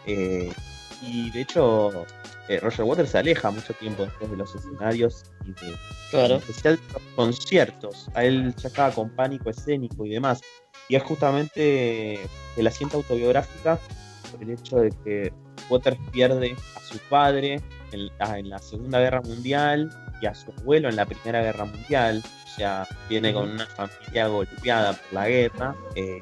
eh, 0.06 0.52
y 1.02 1.30
de 1.32 1.41
hecho 1.41 2.06
eh, 2.50 2.60
Roger 2.60 2.86
Waters 2.86 3.12
se 3.12 3.17
aleja 3.17 3.52
mucho 3.52 3.74
tiempo 3.74 4.04
después 4.04 4.32
de 4.32 4.38
los 4.38 4.56
escenarios 4.56 5.24
y 5.46 5.52
de 5.52 5.76
Claro. 6.12 6.36
en 6.36 6.39
especial 6.39 6.80
los 6.93 7.02
conciertos. 7.15 8.10
A 8.13 8.24
él 8.24 8.56
ya 8.56 8.70
estaba 8.70 8.91
con 8.91 9.10
pánico 9.10 9.50
escénico 9.50 10.06
y 10.06 10.10
demás. 10.10 10.41
Y 10.88 10.96
es 10.96 11.04
justamente 11.04 11.60
de 12.56 12.63
la 12.63 12.72
cinta 12.72 12.96
autobiográfica 12.96 13.78
por 14.32 14.41
el 14.41 14.52
hecho 14.52 14.78
de 14.78 14.89
que 15.04 15.34
Waters 15.70 15.98
pierde 16.12 16.56
a 16.76 16.80
su 16.82 16.98
padre 17.10 17.62
en 17.91 18.12
la, 18.20 18.39
en 18.39 18.50
la 18.50 18.60
Segunda 18.60 19.00
Guerra 19.00 19.22
Mundial 19.22 19.89
y 20.22 20.26
a 20.26 20.34
su 20.34 20.52
abuelo 20.52 20.89
en 20.89 20.96
la 20.96 21.06
Primera 21.06 21.41
Guerra 21.41 21.65
Mundial. 21.65 22.24
O 22.46 22.50
sea, 22.56 22.88
viene 23.10 23.34
con 23.34 23.50
una 23.50 23.65
familia 23.65 24.28
golpeada 24.28 24.93
por 24.93 25.13
la 25.13 25.28
guerra. 25.28 25.76
eh, 25.96 26.22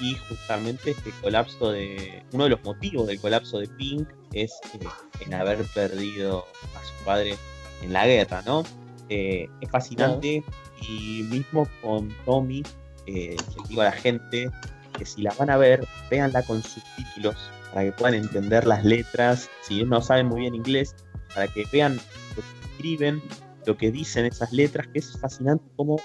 y 0.00 0.16
justamente 0.28 0.90
este 0.90 1.12
colapso 1.22 1.70
de. 1.70 2.24
Uno 2.32 2.44
de 2.44 2.50
los 2.50 2.64
motivos 2.64 3.06
del 3.06 3.20
colapso 3.20 3.58
de 3.58 3.68
Pink 3.68 4.08
es 4.32 4.52
eh, 4.74 4.86
en 5.20 5.34
haber 5.34 5.64
perdido 5.72 6.44
a 6.74 6.84
su 6.84 7.04
padre 7.04 7.36
en 7.80 7.92
la 7.92 8.04
guerra, 8.04 8.42
¿no? 8.44 8.64
Eh, 9.08 9.48
es 9.60 9.70
fascinante 9.70 10.42
y 10.88 11.22
mismo 11.30 11.68
con 11.80 12.08
Tommy, 12.24 12.64
les 13.06 13.36
digo 13.68 13.82
a 13.82 13.86
la 13.86 13.92
gente 13.92 14.50
que 14.98 15.04
si 15.04 15.22
la 15.22 15.32
van 15.38 15.50
a 15.50 15.56
ver, 15.56 15.86
véanla 16.10 16.42
con 16.42 16.62
subtítulos 16.62 17.36
para 17.74 17.86
que 17.86 17.92
puedan 17.92 18.14
entender 18.14 18.68
las 18.68 18.84
letras, 18.84 19.50
si 19.62 19.82
no 19.82 20.00
saben 20.00 20.26
muy 20.26 20.42
bien 20.42 20.54
inglés, 20.54 20.94
para 21.34 21.48
que 21.48 21.64
vean 21.72 21.96
lo 21.96 22.42
que 22.42 22.68
escriben, 22.70 23.20
lo 23.66 23.76
que 23.76 23.90
dicen 23.90 24.26
esas 24.26 24.52
letras, 24.52 24.86
que 24.86 25.00
es 25.00 25.18
fascinante 25.18 25.64
cómo, 25.74 25.96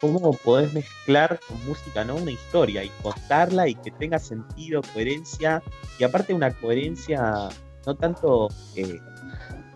cómo 0.00 0.32
podés 0.32 0.72
mezclar 0.72 1.40
con 1.48 1.66
música, 1.66 2.04
¿no? 2.04 2.14
Una 2.14 2.30
historia 2.30 2.84
y 2.84 2.90
contarla 3.02 3.66
y 3.66 3.74
que 3.74 3.90
tenga 3.90 4.20
sentido, 4.20 4.82
coherencia, 4.94 5.64
y 5.98 6.04
aparte 6.04 6.32
una 6.32 6.52
coherencia 6.52 7.48
no 7.84 7.96
tanto 7.96 8.46
eh, 8.76 9.00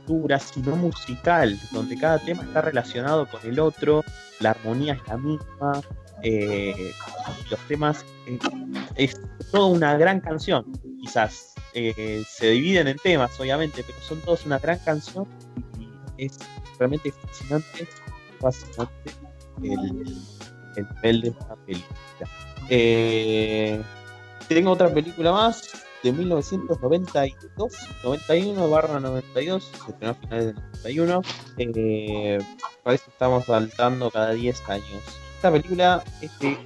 dura, 0.06 0.38
sino 0.38 0.76
musical, 0.76 1.58
donde 1.72 1.98
cada 1.98 2.20
tema 2.20 2.44
está 2.44 2.60
relacionado 2.60 3.26
con 3.26 3.40
el 3.44 3.58
otro, 3.58 4.04
la 4.38 4.50
armonía 4.50 4.92
es 4.92 5.08
la 5.08 5.16
misma, 5.16 5.82
eh, 6.22 6.92
los 7.50 7.60
temas 7.68 8.04
eh, 8.26 8.38
es 8.96 9.20
toda 9.50 9.66
una 9.66 9.96
gran 9.96 10.20
canción, 10.20 10.64
quizás 11.00 11.54
eh, 11.74 12.24
se 12.28 12.50
dividen 12.50 12.88
en 12.88 12.96
temas, 12.98 13.38
obviamente, 13.40 13.82
pero 13.86 13.98
son 14.00 14.20
todos 14.20 14.46
una 14.46 14.58
gran 14.58 14.78
canción 14.80 15.26
y 16.16 16.26
es 16.26 16.38
realmente 16.78 17.12
fascinante, 17.12 17.86
fascinante 18.40 19.12
el, 19.62 20.16
el 21.02 21.20
de 21.20 21.28
esta 21.28 21.56
película. 21.66 21.98
Tengo 24.48 24.72
otra 24.72 24.92
película 24.92 25.32
más 25.32 25.70
de 26.02 26.12
1992, 26.12 27.72
91 28.02 28.70
barra 28.70 29.00
92, 29.00 29.64
se 29.64 29.90
estrenó 29.90 30.12
a 30.12 30.14
finales 30.14 30.46
de 30.46 30.54
91. 30.54 31.22
Eh, 31.58 32.38
parece 32.82 33.04
que 33.04 33.10
estamos 33.10 33.44
saltando 33.44 34.10
cada 34.10 34.32
10 34.32 34.68
años. 34.68 35.20
Esta 35.40 35.52
película 35.52 36.04
es 36.20 36.38
de 36.38 36.58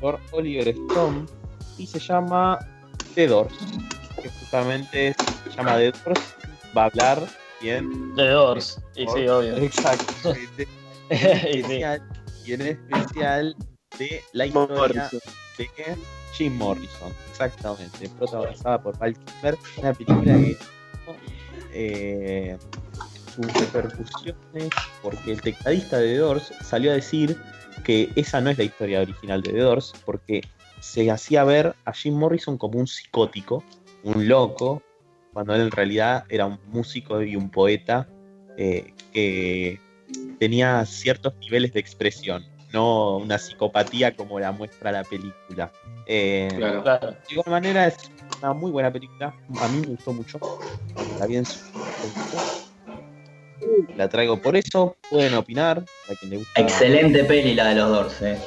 por 0.00 0.18
Oliver 0.30 0.68
Stone 0.68 1.26
y 1.76 1.86
se 1.86 1.98
llama 1.98 2.58
The 3.14 3.26
Doors, 3.26 3.54
que 4.22 4.30
justamente 4.30 5.14
se 5.44 5.50
llama 5.54 5.76
The 5.76 5.92
Doors, 5.92 6.20
va 6.74 6.84
a 6.84 6.86
hablar 6.86 7.28
bien. 7.60 8.14
The 8.16 8.28
Doors. 8.28 8.80
Y 8.96 9.06
sí, 9.06 9.28
obvio. 9.28 9.54
Exacto. 9.58 10.32
Y 11.10 11.14
en 11.18 11.66
sí. 11.66 11.72
especial, 11.74 12.02
y 12.46 12.52
en 12.54 12.60
especial 12.62 13.56
de 13.98 14.24
la 14.32 14.46
historia 14.46 15.10
de 15.58 15.68
Jim 16.32 16.56
Morrison, 16.56 17.12
exactamente, 17.28 18.08
protagonizada 18.16 18.82
por 18.82 18.96
Val 18.96 19.14
Kilmer, 19.14 19.58
una 19.76 19.92
película 19.92 20.34
que 20.38 20.56
eh, 21.74 22.58
sus 23.34 23.46
repercusiones, 23.54 24.70
porque 25.02 25.32
el 25.32 25.40
tecladista 25.40 25.98
de 25.98 26.14
The 26.14 26.18
Doors 26.18 26.52
salió 26.62 26.90
a 26.90 26.94
decir 26.94 27.36
que 27.84 28.10
esa 28.16 28.40
no 28.40 28.50
es 28.50 28.58
la 28.58 28.64
historia 28.64 29.00
original 29.00 29.42
de 29.42 29.52
The 29.52 29.58
Doors, 29.58 29.92
porque 30.04 30.42
se 30.80 31.10
hacía 31.10 31.44
ver 31.44 31.74
a 31.84 31.92
Jim 31.92 32.14
Morrison 32.14 32.58
como 32.58 32.78
un 32.78 32.86
psicótico, 32.86 33.62
un 34.04 34.28
loco, 34.28 34.82
cuando 35.32 35.54
él 35.54 35.62
en 35.62 35.70
realidad 35.70 36.24
era 36.28 36.46
un 36.46 36.58
músico 36.68 37.22
y 37.22 37.36
un 37.36 37.50
poeta 37.50 38.08
eh, 38.56 38.92
que 39.12 39.78
tenía 40.38 40.84
ciertos 40.86 41.34
niveles 41.36 41.72
de 41.72 41.80
expresión, 41.80 42.44
no 42.72 43.18
una 43.18 43.38
psicopatía 43.38 44.16
como 44.16 44.40
la 44.40 44.52
muestra 44.52 44.92
la 44.92 45.04
película. 45.04 45.70
Eh, 46.06 46.48
Claro. 46.56 47.10
De 47.10 47.16
igual 47.30 47.50
manera 47.50 47.86
es 47.86 48.10
una 48.38 48.52
muy 48.52 48.70
buena 48.70 48.92
película, 48.92 49.34
a 49.60 49.68
mí 49.68 49.80
me 49.80 49.86
gustó 49.88 50.12
mucho, 50.12 50.40
la 51.18 51.26
vi 51.26 51.36
en 51.36 51.46
su 51.46 51.58
la 53.96 54.08
traigo 54.08 54.40
por 54.40 54.56
eso, 54.56 54.96
pueden 55.10 55.34
opinar, 55.34 55.84
a 56.10 56.14
quien 56.14 56.30
le 56.30 56.36
gusta. 56.38 56.60
Excelente 56.60 57.24
peli 57.24 57.54
la 57.54 57.68
de 57.68 57.74
los 57.76 57.88
Doors, 57.88 58.22
eh. 58.22 58.38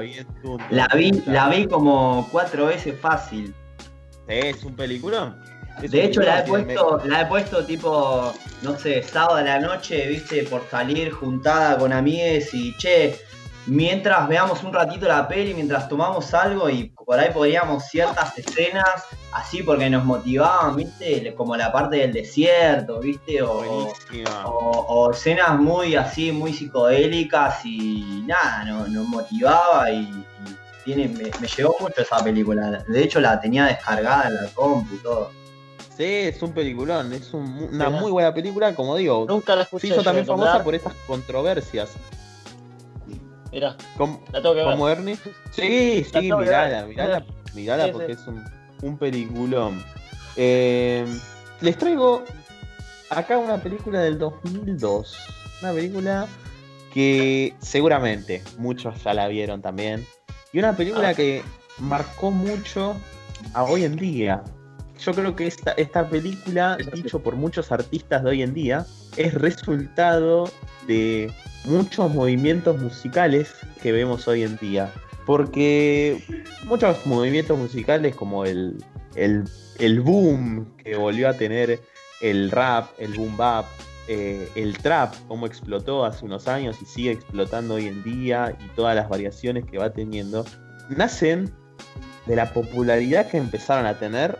Bien 0.00 0.26
tú. 0.42 0.58
La 0.70 0.88
vi, 0.94 1.10
la 1.26 1.48
vi 1.48 1.66
como 1.66 2.28
cuatro 2.30 2.66
veces 2.66 2.98
fácil. 3.00 3.54
Es 4.28 4.62
un 4.64 4.74
peliculón. 4.74 5.36
Es 5.82 5.90
De 5.90 6.00
un 6.00 6.04
hecho, 6.06 6.20
la 6.22 6.40
he 6.40 6.42
puesto, 6.44 7.02
la 7.04 7.20
he 7.22 7.26
puesto 7.26 7.64
tipo, 7.64 8.32
no 8.62 8.78
sé, 8.78 9.02
sábado 9.02 9.36
a 9.36 9.42
la 9.42 9.58
noche, 9.60 10.06
viste, 10.08 10.42
por 10.44 10.66
salir 10.70 11.10
juntada 11.10 11.76
con 11.78 11.92
amigues 11.92 12.52
y 12.54 12.74
che, 12.78 13.16
mientras 13.66 14.28
veamos 14.28 14.62
un 14.62 14.72
ratito 14.72 15.06
la 15.06 15.26
peli, 15.28 15.54
mientras 15.54 15.88
tomamos 15.88 16.32
algo 16.34 16.68
y 16.70 16.84
por 17.04 17.18
ahí 17.18 17.30
podríamos 17.32 17.84
ciertas 17.84 18.36
escenas 18.38 19.04
así 19.32 19.62
porque 19.62 19.90
nos 19.90 20.04
motivaban, 20.04 20.76
viste, 20.76 21.34
como 21.34 21.56
la 21.56 21.72
parte 21.72 21.96
del 21.96 22.12
desierto, 22.12 23.00
viste, 23.00 23.42
o, 23.42 23.54
Buenísima. 23.56 24.46
o, 24.46 24.80
o 24.88 25.10
escenas 25.12 25.58
muy 25.58 25.94
así, 25.96 26.32
muy 26.32 26.52
psicodélicas 26.52 27.64
y 27.64 28.22
nada, 28.26 28.64
no- 28.64 28.86
nos 28.88 29.06
motivaba 29.08 29.90
y, 29.90 30.00
y 30.00 30.24
tiene, 30.84 31.08
me, 31.08 31.30
me 31.40 31.48
llegó 31.48 31.76
mucho 31.80 32.00
esa 32.02 32.22
película. 32.22 32.84
De 32.86 33.02
hecho, 33.02 33.20
la 33.20 33.40
tenía 33.40 33.64
descargada 33.66 34.28
en 34.28 34.34
la 34.36 34.46
compu 34.54 34.94
y 34.94 34.98
todo. 34.98 35.30
Sí, 35.96 36.04
es 36.04 36.42
un 36.42 36.52
peliculón, 36.52 37.12
es 37.12 37.32
un- 37.34 37.68
una 37.72 37.90
muy 37.90 38.10
buena 38.12 38.32
película, 38.32 38.74
como 38.74 38.96
digo. 38.96 39.24
Nunca 39.28 39.54
la 39.56 39.62
Se 39.62 39.64
escuché. 39.64 39.86
hizo 39.88 39.96
yo 39.96 40.02
también 40.02 40.26
famosa 40.26 40.62
por 40.62 40.74
estas 40.74 40.92
controversias. 41.06 41.90
Mirá, 43.56 43.74
¿Cómo, 43.96 44.22
la 44.32 44.42
tengo 44.42 44.54
que 44.54 44.60
ver. 44.60 44.70
como 44.70 44.86
Ernie? 44.90 45.16
Sí, 45.50 46.04
sí, 46.12 46.20
mirala, 46.30 46.84
mirala, 46.84 47.24
mirala 47.54 47.90
porque 47.90 48.12
es 48.12 48.26
un, 48.26 48.44
un 48.82 48.98
peliculón. 48.98 49.82
Eh, 50.36 51.06
les 51.62 51.78
traigo 51.78 52.22
acá 53.08 53.38
una 53.38 53.56
película 53.56 54.00
del 54.00 54.18
2002. 54.18 55.16
Una 55.62 55.72
película 55.72 56.26
que 56.92 57.54
seguramente 57.58 58.42
muchos 58.58 59.02
ya 59.02 59.14
la 59.14 59.26
vieron 59.28 59.62
también. 59.62 60.06
Y 60.52 60.58
una 60.58 60.76
película 60.76 61.08
Ah. 61.08 61.14
que 61.14 61.42
marcó 61.78 62.30
mucho 62.30 62.94
a 63.54 63.64
hoy 63.64 63.84
en 63.84 63.96
día. 63.96 64.44
Yo 64.98 65.12
creo 65.12 65.36
que 65.36 65.46
esta, 65.46 65.72
esta 65.72 66.08
película, 66.08 66.78
dicho 66.94 67.22
por 67.22 67.36
muchos 67.36 67.70
artistas 67.70 68.24
de 68.24 68.30
hoy 68.30 68.42
en 68.42 68.54
día, 68.54 68.86
es 69.16 69.34
resultado 69.34 70.50
de 70.86 71.30
muchos 71.64 72.12
movimientos 72.14 72.80
musicales 72.80 73.54
que 73.82 73.92
vemos 73.92 74.26
hoy 74.26 74.42
en 74.42 74.56
día. 74.56 74.92
Porque 75.26 76.22
muchos 76.64 77.04
movimientos 77.06 77.58
musicales 77.58 78.14
como 78.14 78.44
el, 78.44 78.82
el, 79.16 79.44
el 79.78 80.00
boom 80.00 80.76
que 80.78 80.96
volvió 80.96 81.28
a 81.28 81.34
tener 81.34 81.80
el 82.20 82.50
rap, 82.50 82.90
el 82.98 83.12
boom 83.14 83.36
bap, 83.36 83.66
eh, 84.08 84.48
el 84.54 84.78
trap, 84.78 85.14
como 85.26 85.46
explotó 85.46 86.04
hace 86.04 86.24
unos 86.24 86.46
años 86.46 86.76
y 86.80 86.86
sigue 86.86 87.10
explotando 87.10 87.74
hoy 87.74 87.88
en 87.88 88.04
día 88.04 88.56
y 88.64 88.68
todas 88.76 88.94
las 88.94 89.08
variaciones 89.08 89.64
que 89.64 89.78
va 89.78 89.92
teniendo, 89.92 90.44
nacen 90.88 91.52
de 92.26 92.36
la 92.36 92.52
popularidad 92.52 93.28
que 93.28 93.36
empezaron 93.36 93.84
a 93.86 93.98
tener 93.98 94.38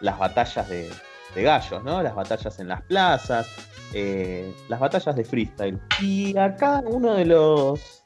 las 0.00 0.18
batallas 0.18 0.68
de, 0.68 0.90
gallos, 1.36 1.84
¿no? 1.84 2.02
Las 2.02 2.14
batallas 2.14 2.58
en 2.58 2.68
las 2.68 2.82
plazas, 2.82 3.48
eh, 3.92 4.52
las 4.68 4.80
batallas 4.80 5.14
de 5.14 5.24
freestyle. 5.24 5.78
Y 6.00 6.36
acá 6.36 6.82
uno 6.84 7.14
de 7.14 7.26
los 7.26 8.02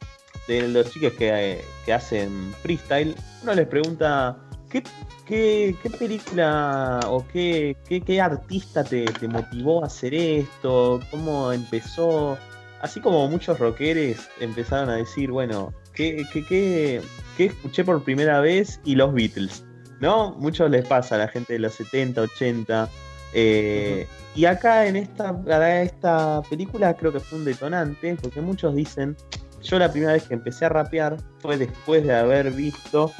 de 0.48 0.68
los 0.68 0.90
chicos 0.90 1.12
que, 1.12 1.62
que 1.86 1.92
hacen 1.92 2.52
freestyle, 2.62 3.14
uno 3.42 3.54
les 3.54 3.66
pregunta 3.68 4.36
¿qué, 4.72 4.82
qué, 5.26 5.76
qué 5.82 5.90
película 5.90 7.00
o 7.06 7.26
qué, 7.28 7.76
qué, 7.86 8.00
qué 8.00 8.20
artista 8.20 8.82
te, 8.82 9.06
motivó 9.28 9.82
a 9.82 9.86
hacer 9.86 10.14
esto? 10.14 11.00
¿Cómo 11.10 11.52
empezó? 11.52 12.38
Así 12.80 13.00
como 13.00 13.28
muchos 13.28 13.58
rockeros 13.58 14.28
empezaron 14.40 14.88
a 14.88 14.96
decir, 14.96 15.30
bueno, 15.30 15.72
¿qué, 15.92 16.24
qué, 16.32 16.44
qué, 16.44 17.02
qué 17.36 17.44
escuché 17.46 17.84
por 17.84 18.02
primera 18.02 18.40
vez? 18.40 18.80
Y 18.84 18.96
los 18.96 19.12
Beatles, 19.12 19.64
¿no? 20.02 20.32
Muchos 20.32 20.68
les 20.68 20.86
pasa 20.86 21.14
a 21.14 21.18
la 21.18 21.28
gente 21.28 21.54
de 21.54 21.60
los 21.60 21.74
70, 21.74 22.20
80. 22.22 22.90
Eh, 23.32 24.06
uh 24.06 24.12
-huh. 24.12 24.22
Y 24.34 24.44
acá 24.46 24.86
en 24.86 24.96
esta, 24.96 25.40
para 25.42 25.82
esta 25.82 26.42
película 26.50 26.94
creo 26.94 27.12
que 27.12 27.20
fue 27.20 27.38
un 27.38 27.44
detonante, 27.44 28.16
porque 28.20 28.40
muchos 28.40 28.74
dicen, 28.74 29.16
yo 29.62 29.78
la 29.78 29.90
primera 29.90 30.14
vez 30.14 30.24
que 30.24 30.34
empecé 30.34 30.64
a 30.64 30.70
rapear 30.70 31.16
fue 31.38 31.56
después 31.56 32.04
de 32.04 32.14
haber 32.14 32.50
visto 32.50 33.12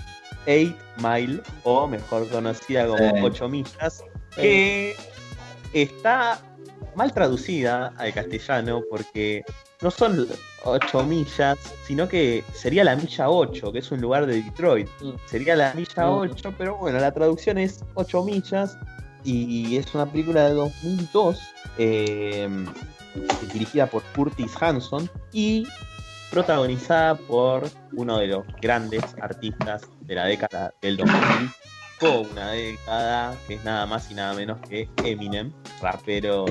8 0.47 0.75
Mile, 0.99 1.40
o 1.62 1.87
mejor 1.87 2.29
conocida 2.29 2.87
como 2.87 3.25
8 3.25 3.49
millas, 3.49 4.03
que 4.35 4.97
está 5.73 6.40
mal 6.95 7.13
traducida 7.13 7.93
al 7.97 8.13
castellano 8.13 8.83
porque 8.91 9.45
no 9.81 9.91
son 9.91 10.27
8 10.65 11.05
millas, 11.05 11.59
sino 11.87 12.09
que 12.09 12.45
sería 12.55 12.85
la 12.85 12.97
milla 12.97 13.29
8, 13.29 13.73
que 13.73 13.79
es 13.81 13.91
un 13.91 14.01
lugar 14.01 14.27
de 14.27 14.43
Detroit. 14.43 14.89
Sería 15.27 15.57
la 15.57 15.75
milla 15.75 16.11
8, 16.11 16.55
pero 16.57 16.77
bueno, 16.77 16.99
la 17.01 17.13
traducción 17.13 17.59
es 17.59 17.85
8 17.95 18.25
millas 18.25 18.79
y 19.25 19.77
es 19.77 19.95
una 19.95 20.07
película 20.07 20.49
de 20.49 20.55
2002 20.55 21.41
eh, 21.79 22.49
dirigida 23.53 23.87
por 23.87 24.03
Curtis 24.15 24.53
Hanson 24.61 25.09
y 25.33 25.67
protagonizada 26.31 27.15
por 27.15 27.69
uno 27.93 28.19
de 28.19 28.29
los 28.29 28.45
grandes 28.61 29.03
artistas 29.21 29.83
de 30.01 30.15
la 30.15 30.27
década 30.27 30.75
del 30.81 30.97
2000 30.97 31.51
una 32.11 32.51
década 32.51 33.37
que 33.47 33.55
es 33.55 33.65
nada 33.65 33.87
más 33.87 34.11
y 34.11 34.15
nada 34.15 34.35
menos 34.35 34.59
que 34.69 34.88
Eminem, 35.05 35.53
rapero 35.81 36.47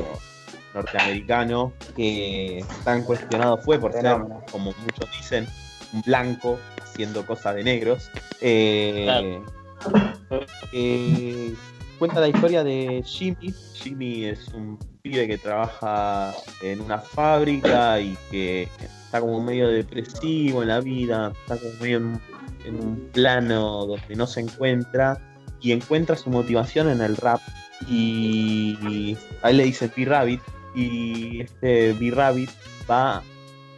norteamericano 0.73 1.73
que 1.95 2.63
tan 2.85 3.03
cuestionado 3.03 3.57
fue 3.57 3.77
por 3.77 3.91
ser, 3.91 4.17
como 4.51 4.73
muchos 4.81 5.11
dicen, 5.17 5.47
un 5.93 6.01
blanco 6.03 6.57
haciendo 6.81 7.25
cosas 7.25 7.55
de 7.55 7.63
negros. 7.63 8.09
Eh, 8.39 9.03
claro. 9.03 10.45
eh, 10.71 11.53
cuenta 11.99 12.21
la 12.21 12.29
historia 12.29 12.63
de 12.63 13.03
Jimmy. 13.05 13.53
Jimmy 13.73 14.25
es 14.25 14.47
un 14.49 14.79
pibe 15.01 15.27
que 15.27 15.37
trabaja 15.37 16.33
en 16.61 16.79
una 16.79 16.99
fábrica 16.99 17.99
y 17.99 18.17
que 18.29 18.69
está 19.05 19.19
como 19.19 19.41
medio 19.43 19.67
depresivo 19.67 20.61
en 20.61 20.69
la 20.69 20.79
vida, 20.79 21.33
está 21.41 21.57
como 21.57 21.73
medio 21.81 21.97
en, 21.97 22.21
en 22.63 22.75
un 22.75 23.09
plano 23.11 23.85
donde 23.85 24.15
no 24.15 24.25
se 24.25 24.39
encuentra 24.39 25.19
y 25.61 25.71
encuentra 25.71 26.15
su 26.15 26.29
motivación 26.29 26.89
en 26.89 27.01
el 27.01 27.15
rap. 27.17 27.41
Y 27.87 29.17
a 29.41 29.49
él 29.49 29.57
le 29.57 29.63
dice 29.63 29.89
P-Rabbit 29.89 30.41
y 30.75 31.41
este 31.41 31.93
B-Rabbit 31.93 32.49
va 32.89 33.23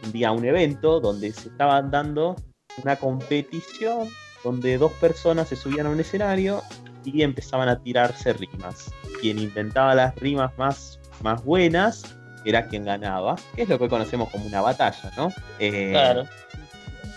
un 0.04 0.12
día 0.12 0.28
a 0.28 0.32
un 0.32 0.44
evento 0.44 1.00
donde 1.00 1.32
se 1.32 1.48
estaba 1.48 1.80
dando 1.82 2.36
una 2.82 2.96
competición 2.96 4.08
donde 4.42 4.76
dos 4.76 4.92
personas 4.92 5.48
se 5.48 5.56
subían 5.56 5.86
a 5.86 5.90
un 5.90 6.00
escenario 6.00 6.62
y 7.04 7.22
empezaban 7.22 7.68
a 7.68 7.80
tirarse 7.80 8.32
rimas. 8.34 8.90
Quien 9.20 9.38
inventaba 9.38 9.94
las 9.94 10.14
rimas 10.16 10.52
más, 10.58 11.00
más 11.22 11.42
buenas 11.44 12.14
era 12.44 12.66
quien 12.66 12.84
ganaba, 12.84 13.36
que 13.56 13.62
es 13.62 13.68
lo 13.68 13.78
que 13.78 13.88
conocemos 13.88 14.28
como 14.28 14.44
una 14.44 14.60
batalla, 14.60 15.10
¿no? 15.16 15.32
Eh, 15.58 15.90
claro. 15.92 16.24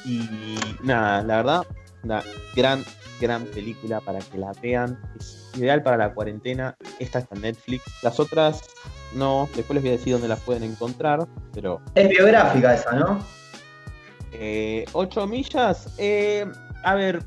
Y 0.05 0.21
nada, 0.83 1.21
la 1.23 1.37
verdad, 1.37 1.67
una 2.03 2.23
gran, 2.55 2.85
gran 3.19 3.45
película 3.45 4.01
para 4.01 4.19
que 4.19 4.37
la 4.37 4.51
vean. 4.61 4.99
Es 5.19 5.49
ideal 5.55 5.83
para 5.83 5.97
la 5.97 6.13
cuarentena. 6.13 6.75
Esta 6.99 7.19
está 7.19 7.35
en 7.35 7.41
Netflix. 7.41 7.83
Las 8.03 8.19
otras 8.19 8.63
no, 9.13 9.49
después 9.55 9.75
les 9.75 9.83
voy 9.83 9.89
a 9.89 9.97
decir 9.97 10.13
dónde 10.13 10.27
las 10.27 10.39
pueden 10.41 10.63
encontrar, 10.63 11.27
pero... 11.53 11.81
Es 11.95 12.09
biográfica 12.09 12.73
esa, 12.73 12.91
¿no? 12.93 13.19
Eh, 14.33 14.85
ocho 14.93 15.25
millas. 15.25 15.93
Eh, 15.97 16.45
a 16.83 16.95
ver, 16.95 17.23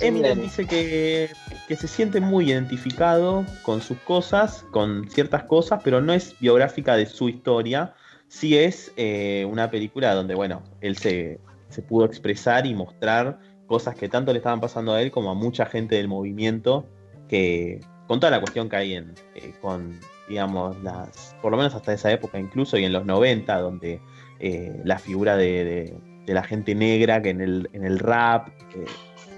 Eminem 0.00 0.40
dice 0.40 0.66
que, 0.66 1.30
que, 1.68 1.76
se 1.76 1.88
siente 1.88 2.20
muy 2.20 2.50
identificado 2.50 3.44
con 3.62 3.80
sus 3.80 3.98
cosas, 3.98 4.64
con 4.70 5.10
ciertas 5.10 5.44
cosas, 5.44 5.80
pero 5.82 6.00
no 6.00 6.12
es 6.12 6.38
biográfica 6.38 6.96
de 6.96 7.06
su 7.06 7.28
historia. 7.28 7.94
Sí 8.28 8.56
es 8.56 8.92
eh, 8.96 9.46
una 9.50 9.70
película 9.70 10.14
donde, 10.14 10.34
bueno, 10.34 10.62
él 10.80 10.96
se, 10.96 11.40
se 11.68 11.82
pudo 11.82 12.06
expresar 12.06 12.66
y 12.66 12.74
mostrar 12.74 13.38
cosas 13.66 13.94
que 13.94 14.08
tanto 14.08 14.32
le 14.32 14.38
estaban 14.38 14.60
pasando 14.60 14.92
a 14.92 15.02
él 15.02 15.10
como 15.10 15.30
a 15.30 15.34
mucha 15.34 15.66
gente 15.66 15.96
del 15.96 16.08
movimiento, 16.08 16.86
que 17.28 17.80
con 18.06 18.20
toda 18.20 18.30
la 18.30 18.40
cuestión 18.40 18.68
que 18.68 18.76
hay 18.76 18.94
en, 18.94 19.14
eh, 19.34 19.54
con, 19.60 19.98
digamos, 20.28 20.80
las, 20.82 21.36
por 21.40 21.50
lo 21.50 21.56
menos 21.56 21.74
hasta 21.74 21.92
esa 21.92 22.12
época 22.12 22.38
incluso, 22.38 22.76
y 22.76 22.84
en 22.84 22.92
los 22.92 23.04
90, 23.06 23.58
donde 23.58 24.00
eh, 24.40 24.80
la 24.84 24.98
figura 24.98 25.36
de, 25.36 25.96
de, 26.26 26.34
la 26.34 26.42
gente 26.42 26.74
negra 26.74 27.22
que 27.22 27.30
en 27.30 27.40
el, 27.40 27.68
en 27.72 27.84
el 27.84 27.98
rap, 27.98 28.48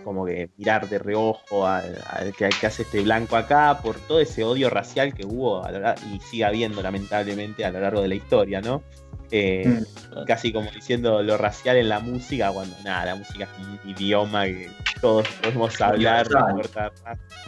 como 0.05 0.25
que 0.25 0.51
mirar 0.57 0.89
de 0.89 1.01
reojo 1.01 1.67
al 1.67 1.97
que, 2.39 2.49
que, 2.61 2.67
hace 2.67 2.83
este 2.83 3.03
blanco 3.03 3.35
acá, 3.37 3.81
por 3.83 3.97
todo 3.97 4.21
ese 4.21 4.45
odio 4.45 4.71
racial 4.71 5.13
que 5.13 5.27
hubo 5.27 5.65
a 5.65 5.97
y 6.13 6.21
sigue 6.21 6.45
habiendo 6.45 6.81
lamentablemente 6.81 7.65
a 7.65 7.73
lo 7.73 7.81
largo 7.81 8.03
de 8.03 8.09
la 8.09 8.15
historia, 8.15 8.61
¿no? 8.61 8.85
Eh, 9.31 9.67
mm. 9.67 10.25
Casi 10.25 10.53
como 10.53 10.71
diciendo 10.71 11.23
lo 11.23 11.37
racial 11.37 11.77
en 11.77 11.89
la 11.89 12.01
música, 12.01 12.51
cuando 12.53 12.77
nada, 12.85 13.07
la 13.07 13.15
música 13.17 13.45
es 13.45 13.67
un 13.67 13.91
idioma 13.91 14.45
que 14.45 14.71
todos 15.01 15.27
podemos 15.43 15.81
hablar, 15.81 16.31
no 16.31 16.51
importa 16.51 16.93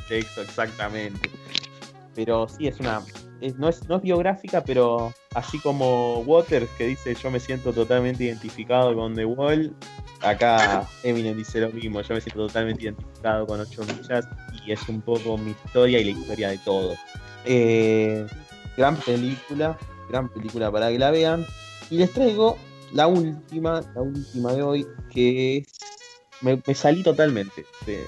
texto 0.09 0.43
exactamente. 0.43 1.31
Pero 2.15 2.49
sí, 2.49 2.67
es 2.67 2.81
una. 2.81 3.01
Es, 3.41 3.57
no, 3.57 3.69
es, 3.69 3.89
no 3.89 3.97
es 3.97 4.03
biográfica, 4.03 4.65
pero 4.65 5.15
así 5.35 5.61
como 5.61 6.21
Waters, 6.23 6.69
que 6.77 6.89
dice 6.89 7.15
yo 7.15 7.31
me 7.31 7.39
siento 7.39 7.73
totalmente 7.73 8.25
identificado 8.25 8.93
con 8.97 9.15
The 9.15 9.25
Wall, 9.25 9.73
acá 10.23 10.85
Eminem 11.05 11.37
dice 11.37 11.61
lo 11.61 11.71
mismo, 11.71 12.01
yo 12.01 12.15
me 12.15 12.21
siento 12.21 12.47
totalmente 12.49 12.83
identificado 12.85 13.47
con 13.47 13.61
8 13.61 13.83
millas 13.85 14.29
y 14.67 14.73
es 14.73 14.89
un 14.89 15.01
poco 15.01 15.39
mi 15.39 15.53
historia 15.53 16.01
y 16.01 16.13
la 16.13 16.19
historia 16.19 16.49
de 16.49 16.59
todo. 16.59 16.97
Eh, 17.45 18.27
gran 18.77 18.97
película, 18.97 19.79
gran 20.09 20.29
película 20.29 20.73
para 20.73 20.91
que 20.91 20.99
la 20.99 21.11
vean. 21.11 21.47
Y 21.91 21.97
les 21.97 22.13
traigo 22.13 22.57
la 22.93 23.07
última, 23.07 23.81
la 23.95 24.03
última 24.03 24.53
de 24.53 24.63
hoy, 24.63 24.87
que 25.11 25.59
es. 25.59 25.67
Me, 26.41 26.61
me 26.65 26.75
salí 26.75 27.03
totalmente 27.03 27.67
de, 27.85 28.05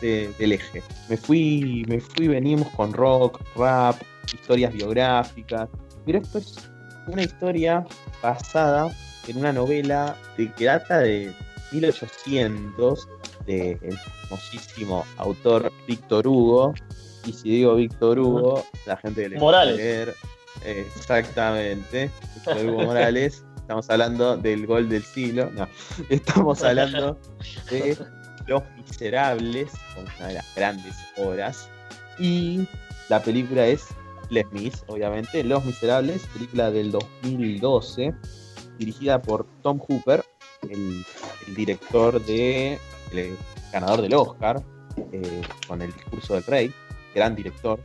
de, 0.00 0.32
del 0.38 0.52
eje. 0.52 0.82
Me 1.08 1.16
fui, 1.16 1.84
me 1.88 2.00
fui, 2.00 2.28
venimos 2.28 2.68
con 2.70 2.92
rock, 2.92 3.40
rap, 3.56 3.96
historias 4.32 4.72
biográficas. 4.72 5.68
Pero 6.04 6.18
esto 6.18 6.38
es 6.38 6.56
una 7.06 7.22
historia 7.22 7.86
basada 8.22 8.94
en 9.28 9.38
una 9.38 9.52
novela 9.52 10.16
de, 10.36 10.52
que 10.52 10.64
data 10.66 10.98
de 10.98 11.32
1800 11.72 13.08
del 13.46 13.98
famosísimo 14.28 15.04
autor 15.16 15.72
Víctor 15.86 16.26
Hugo. 16.26 16.74
Y 17.24 17.32
si 17.32 17.50
digo 17.50 17.74
Víctor 17.74 18.18
Hugo, 18.18 18.64
la 18.86 18.96
gente 18.96 19.28
le 19.28 19.38
Morales. 19.38 19.76
Leer, 19.76 20.14
exactamente, 20.64 22.10
Víctor 22.34 22.66
Hugo 22.66 22.82
Morales. 22.84 23.44
Estamos 23.56 23.88
hablando 23.88 24.36
del 24.36 24.66
gol 24.66 24.88
del 24.88 25.02
siglo. 25.02 25.50
No, 25.52 25.68
estamos 26.08 26.62
hablando 26.64 27.18
de 27.70 27.96
Los 28.46 28.62
Miserables, 28.76 29.70
una 30.18 30.28
de 30.28 30.34
las 30.34 30.54
grandes 30.54 30.96
obras. 31.16 31.68
Y 32.18 32.66
la 33.08 33.22
película 33.22 33.66
es 33.66 33.86
Les 34.28 34.50
Mis, 34.50 34.82
obviamente. 34.88 35.44
Los 35.44 35.64
Miserables, 35.64 36.26
película 36.32 36.70
del 36.70 36.90
2012, 36.90 38.12
dirigida 38.78 39.22
por 39.22 39.46
Tom 39.62 39.78
Hooper, 39.78 40.24
el, 40.68 41.04
el 41.46 41.54
director 41.54 42.24
de. 42.24 42.78
El 43.12 43.36
ganador 43.72 44.02
del 44.02 44.14
Oscar, 44.14 44.62
eh, 45.12 45.42
con 45.66 45.82
el 45.82 45.92
discurso 45.92 46.34
del 46.34 46.44
rey. 46.44 46.72
Gran 47.14 47.34
director, 47.34 47.80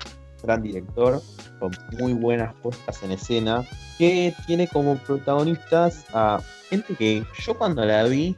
gran 0.46 0.62
director, 0.62 1.22
con 1.60 1.72
muy 2.00 2.14
buenas 2.14 2.54
puestas 2.56 3.02
en 3.04 3.12
escena, 3.12 3.66
que 3.98 4.34
tiene 4.46 4.68
como 4.68 4.96
protagonistas 4.98 6.06
a 6.14 6.42
gente 6.70 6.96
que 6.96 7.24
yo 7.40 7.58
cuando 7.58 7.86
la 7.86 8.04
vi, 8.04 8.36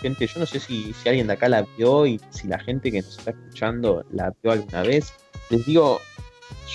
gente, 0.00 0.26
yo 0.26 0.40
no 0.40 0.46
sé 0.46 0.60
si, 0.60 0.92
si 0.94 1.08
alguien 1.08 1.26
de 1.26 1.34
acá 1.34 1.48
la 1.48 1.66
vio 1.76 2.06
y 2.06 2.20
si 2.30 2.46
la 2.48 2.58
gente 2.58 2.90
que 2.90 3.02
nos 3.02 3.18
está 3.18 3.30
escuchando 3.30 4.04
la 4.10 4.32
vio 4.42 4.52
alguna 4.52 4.82
vez, 4.82 5.12
les 5.50 5.64
digo, 5.66 6.00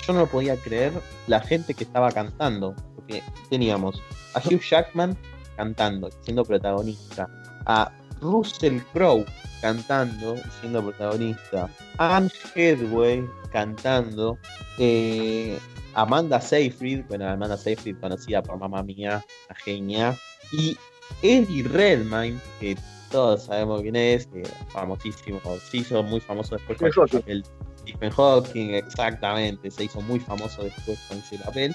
yo 0.06 0.12
no 0.12 0.26
podía 0.26 0.56
creer 0.56 0.92
la 1.26 1.40
gente 1.40 1.74
que 1.74 1.84
estaba 1.84 2.10
cantando, 2.10 2.74
porque 2.94 3.22
teníamos 3.50 4.02
a 4.34 4.40
Hugh 4.40 4.60
Jackman 4.60 5.16
cantando, 5.56 6.10
siendo 6.22 6.44
protagonista, 6.44 7.28
a 7.66 7.90
Russell 8.24 8.80
Crowe 8.92 9.24
cantando, 9.60 10.36
siendo 10.60 10.82
protagonista, 10.82 11.70
Anne 11.98 12.30
Hathaway 12.54 13.24
cantando, 13.52 14.38
eh, 14.78 15.58
Amanda 15.94 16.40
Seyfried, 16.40 17.04
bueno, 17.08 17.28
Amanda 17.28 17.56
Seyfried 17.56 17.96
conocida 18.00 18.42
por 18.42 18.58
Mamá 18.58 18.82
Mía, 18.82 19.24
la 19.48 19.54
genia, 19.54 20.18
y 20.52 20.76
Eddie 21.22 21.62
Redmayne, 21.62 22.38
que 22.60 22.76
todos 23.10 23.44
sabemos 23.44 23.82
quién 23.82 23.96
es, 23.96 24.28
famosísimo, 24.70 25.40
se 25.70 25.76
hizo 25.78 26.02
muy 26.02 26.20
famoso 26.20 26.56
después 26.56 26.94
con 26.94 27.22
el 27.26 27.44
Stephen 27.78 28.10
Hawking, 28.10 28.70
exactamente, 28.74 29.70
se 29.70 29.84
hizo 29.84 30.00
muy 30.00 30.18
famoso 30.18 30.64
después 30.64 30.98
con 31.08 31.18
ese 31.18 31.38
papel. 31.38 31.74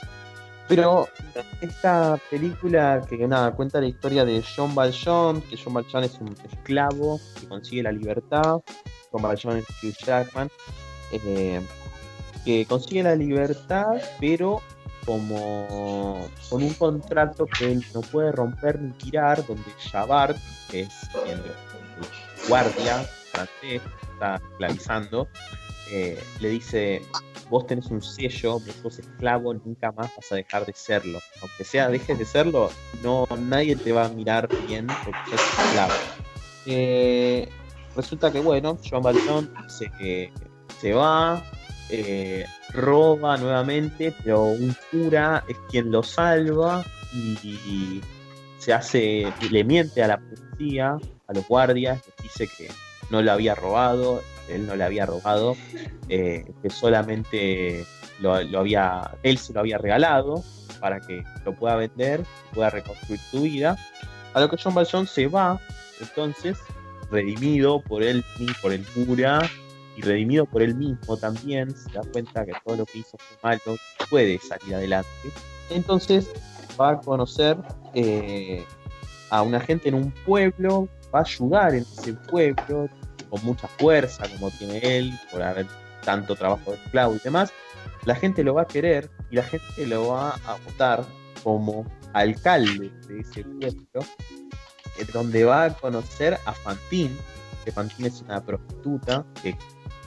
Pero 0.69 1.09
esta 1.61 2.19
película 2.29 3.01
que 3.09 3.27
nada, 3.27 3.51
cuenta 3.55 3.81
la 3.81 3.87
historia 3.87 4.23
de 4.23 4.43
John 4.55 4.75
Valjean, 4.75 5.41
que 5.41 5.57
John 5.57 5.73
Valjean 5.73 6.03
es 6.03 6.13
un 6.21 6.35
esclavo 6.47 7.19
que 7.39 7.47
consigue 7.47 7.83
la 7.83 7.91
libertad. 7.91 8.61
John 9.11 9.23
Valjean 9.23 9.57
es 9.57 9.65
Hugh 9.81 9.95
Jackman, 10.05 10.47
eh, 11.11 11.59
que 12.45 12.67
consigue 12.67 13.01
la 13.01 13.15
libertad, 13.15 13.99
pero 14.19 14.61
como 15.07 16.29
con 16.51 16.61
un 16.61 16.73
contrato 16.75 17.47
que 17.47 17.71
él 17.71 17.83
no 17.95 18.01
puede 18.01 18.31
romper 18.31 18.79
ni 18.79 18.91
tirar, 18.91 19.43
donde 19.47 19.71
Javart, 19.91 20.37
que 20.69 20.81
es 20.81 21.09
el, 21.25 21.41
guardia 22.47 23.03
francés, 23.31 23.81
está 24.13 24.35
esclavizando, 24.35 25.27
eh, 25.91 26.21
le 26.39 26.49
dice, 26.49 27.01
vos 27.49 27.65
tenés 27.65 27.87
un 27.87 28.01
sello, 28.01 28.53
vos 28.53 28.75
sos 28.81 28.99
esclavo, 28.99 29.53
nunca 29.53 29.91
más 29.91 30.11
vas 30.15 30.31
a 30.31 30.35
dejar 30.35 30.65
de 30.65 30.73
serlo. 30.73 31.19
Aunque 31.41 31.63
sea 31.63 31.89
dejes 31.89 32.17
de 32.17 32.25
serlo, 32.25 32.69
no 33.03 33.27
nadie 33.37 33.75
te 33.75 33.91
va 33.91 34.05
a 34.05 34.09
mirar 34.09 34.47
bien 34.67 34.87
porque 35.03 35.37
sos 35.37 35.59
esclavo. 35.65 35.93
Eh, 36.65 37.49
resulta 37.95 38.31
que 38.31 38.39
bueno, 38.39 38.77
Joan 38.87 39.03
Valjean 39.03 39.49
se, 39.67 40.31
se 40.79 40.93
va, 40.93 41.43
eh, 41.89 42.45
roba 42.73 43.37
nuevamente, 43.37 44.13
pero 44.23 44.43
un 44.43 44.75
cura 44.91 45.43
es 45.47 45.57
quien 45.69 45.91
lo 45.91 46.03
salva 46.03 46.83
y 47.13 48.01
se 48.59 48.73
hace, 48.73 49.33
le 49.49 49.63
miente 49.63 50.03
a 50.03 50.07
la 50.07 50.19
policía, 50.19 50.97
a 51.27 51.33
los 51.33 51.47
guardias, 51.47 52.01
les 52.05 52.15
dice 52.23 52.47
que 52.55 52.69
no 53.09 53.21
lo 53.21 53.31
había 53.31 53.55
robado, 53.55 54.21
él 54.49 54.67
no 54.67 54.75
le 54.75 54.83
había 54.83 55.05
robado, 55.05 55.55
eh, 56.07 56.45
que 56.61 56.69
solamente 56.69 57.85
lo, 58.19 58.33
había, 58.33 59.11
él 59.23 59.37
se 59.37 59.53
lo 59.53 59.61
había 59.61 59.77
regalado 59.77 60.43
para 60.79 60.99
que 60.99 61.23
lo 61.45 61.55
pueda 61.55 61.75
vender, 61.75 62.23
pueda 62.53 62.69
reconstruir 62.69 63.19
su 63.31 63.41
vida. 63.41 63.77
A 64.33 64.39
lo 64.39 64.49
que 64.49 64.57
John 64.61 64.75
Valjean 64.75 65.07
se 65.07 65.27
va, 65.27 65.59
entonces, 65.99 66.57
redimido 67.11 67.81
por 67.81 68.03
él, 68.03 68.23
por 68.61 68.71
el 68.71 68.85
cura, 68.87 69.41
y 69.99 70.01
redimido 70.01 70.45
por 70.45 70.61
él 70.61 70.75
mismo 70.75 71.17
también, 71.17 71.75
se 71.75 71.91
da 71.91 72.01
cuenta 72.13 72.45
que 72.45 72.53
todo 72.65 72.77
lo 72.77 72.85
que 72.85 72.99
hizo 72.99 73.17
fue 73.17 73.37
malo, 73.43 73.77
puede 74.09 74.39
salir 74.39 74.75
adelante. 74.75 75.09
Entonces 75.69 76.29
va 76.79 76.91
a 76.91 76.99
conocer 77.01 77.57
eh, 77.93 78.63
a 79.29 79.41
una 79.41 79.59
gente 79.59 79.89
en 79.89 79.95
un 79.95 80.11
pueblo, 80.25 80.87
va 81.13 81.19
a 81.19 81.23
ayudar 81.23 81.75
en 81.75 81.81
ese 81.81 82.13
pueblo, 82.13 82.87
con 83.29 83.43
mucha 83.43 83.67
fuerza 83.67 84.23
como 84.29 84.51
tiene 84.51 84.79
él, 84.79 85.13
por 85.31 85.41
haber 85.41 85.67
tanto 86.03 86.35
trabajo 86.35 86.71
de 86.71 86.77
esclavo 86.77 87.15
y 87.15 87.19
demás, 87.19 87.51
la 88.05 88.15
gente 88.15 88.43
lo 88.43 88.53
va 88.53 88.63
a 88.63 88.67
querer 88.67 89.09
y 89.29 89.35
la 89.35 89.43
gente 89.43 89.85
lo 89.85 90.09
va 90.09 90.31
a 90.45 90.55
votar 90.65 91.03
como 91.43 91.85
alcalde 92.13 92.91
de 93.07 93.19
ese 93.19 93.43
pueblo, 93.43 94.05
donde 95.13 95.45
va 95.45 95.65
a 95.65 95.73
conocer 95.73 96.37
a 96.45 96.53
Fantine, 96.53 97.15
que 97.63 97.71
Fantine 97.71 98.07
es 98.07 98.21
una 98.21 98.43
prostituta 98.43 99.25
que 99.41 99.55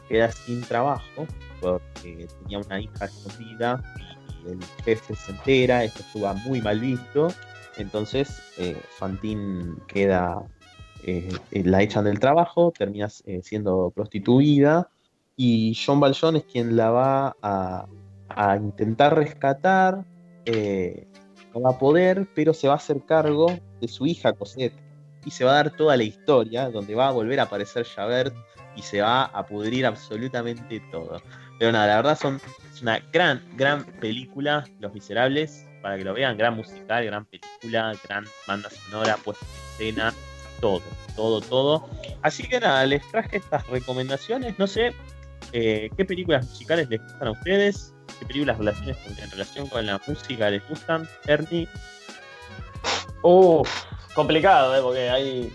queda 0.09 0.31
sin 0.31 0.63
trabajo 0.63 1.27
porque 1.61 2.27
tenía 2.41 2.59
una 2.59 2.81
hija 2.81 3.05
escondida 3.05 3.83
y 4.45 4.51
el 4.51 4.59
jefe 4.85 5.15
se 5.15 5.31
entera, 5.33 5.85
esto 5.85 6.01
estuvo 6.01 6.35
muy 6.35 6.61
mal 6.61 6.81
visto, 6.81 7.29
entonces 7.77 8.43
eh, 8.59 8.77
Fantine 8.99 9.77
queda 9.87 10.43
eh, 11.05 11.29
eh, 11.51 11.63
la 11.65 11.83
echan 11.83 12.05
del 12.05 12.21
trabajo, 12.21 12.73
termina 12.77 13.09
eh, 13.27 13.41
siendo 13.43 13.91
prostituida 13.95 14.89
y 15.37 15.77
John 15.85 16.01
Valjean 16.01 16.37
es 16.37 16.45
quien 16.45 16.77
la 16.77 16.91
va 16.91 17.37
a, 17.43 17.87
intentar 18.57 19.15
rescatar, 19.15 20.05
no 21.55 21.61
va 21.61 21.71
a 21.71 21.79
poder, 21.79 22.27
pero 22.35 22.55
se 22.55 22.67
va 22.67 22.75
a 22.75 22.77
hacer 22.77 23.05
cargo 23.05 23.47
de 23.81 23.89
su 23.89 24.07
hija 24.07 24.33
Cosette 24.33 24.73
y 25.25 25.31
se 25.31 25.45
va 25.45 25.53
a 25.53 25.55
dar 25.57 25.77
toda 25.77 25.97
la 25.97 26.05
historia 26.05 26.71
donde 26.71 26.95
va 26.95 27.09
a 27.09 27.11
volver 27.11 27.41
a 27.41 27.45
aparecer 27.45 27.85
Javert 27.85 28.35
y 28.75 28.83
se 28.83 29.03
va 29.03 29.25
a 29.25 29.47
pudrir 29.47 29.85
absolutamente 29.85 30.81
todo. 30.91 31.21
Pero 31.59 31.73
nada, 31.73 31.87
la 31.87 31.97
verdad 31.97 32.19
son, 32.19 32.41
es 32.73 32.81
una 32.81 33.01
gran, 33.13 33.43
gran 33.57 33.85
película, 33.85 34.65
Los 34.81 34.95
Miserables, 34.95 35.67
para 35.83 35.99
que 35.99 36.05
lo 36.05 36.15
vean, 36.15 36.39
gran 36.39 36.57
musical, 36.57 37.05
gran 37.05 37.27
película, 37.27 37.93
gran 38.05 38.25
banda 38.47 38.71
sonora, 38.71 39.17
puesta 39.23 39.45
en 39.79 39.89
escena, 39.89 40.15
todo, 40.63 40.81
todo, 41.17 41.41
todo. 41.43 41.89
Así 42.23 42.45
que 42.45 42.61
nada, 42.61 42.87
les 42.87 43.07
traje 43.11 43.37
estas 43.37 43.67
recomendaciones. 43.67 44.59
No 44.59 44.67
sé 44.67 44.95
eh, 45.53 45.91
qué 45.97 46.05
películas 46.07 46.47
musicales 46.47 46.89
les 46.89 47.03
gustan 47.03 47.29
a 47.29 47.31
ustedes, 47.33 47.93
qué 48.19 48.25
películas 48.25 48.57
relaciones 48.57 48.97
en 49.19 49.31
relación 49.31 49.67
con 49.69 49.85
la 49.85 50.01
música 50.07 50.49
les 50.49 50.67
gustan. 50.69 51.07
Ernie. 51.27 51.69
Uh, 53.23 53.63
complicado, 54.15 54.75
¿eh? 54.77 54.81
porque 54.83 55.11
hay, 55.11 55.53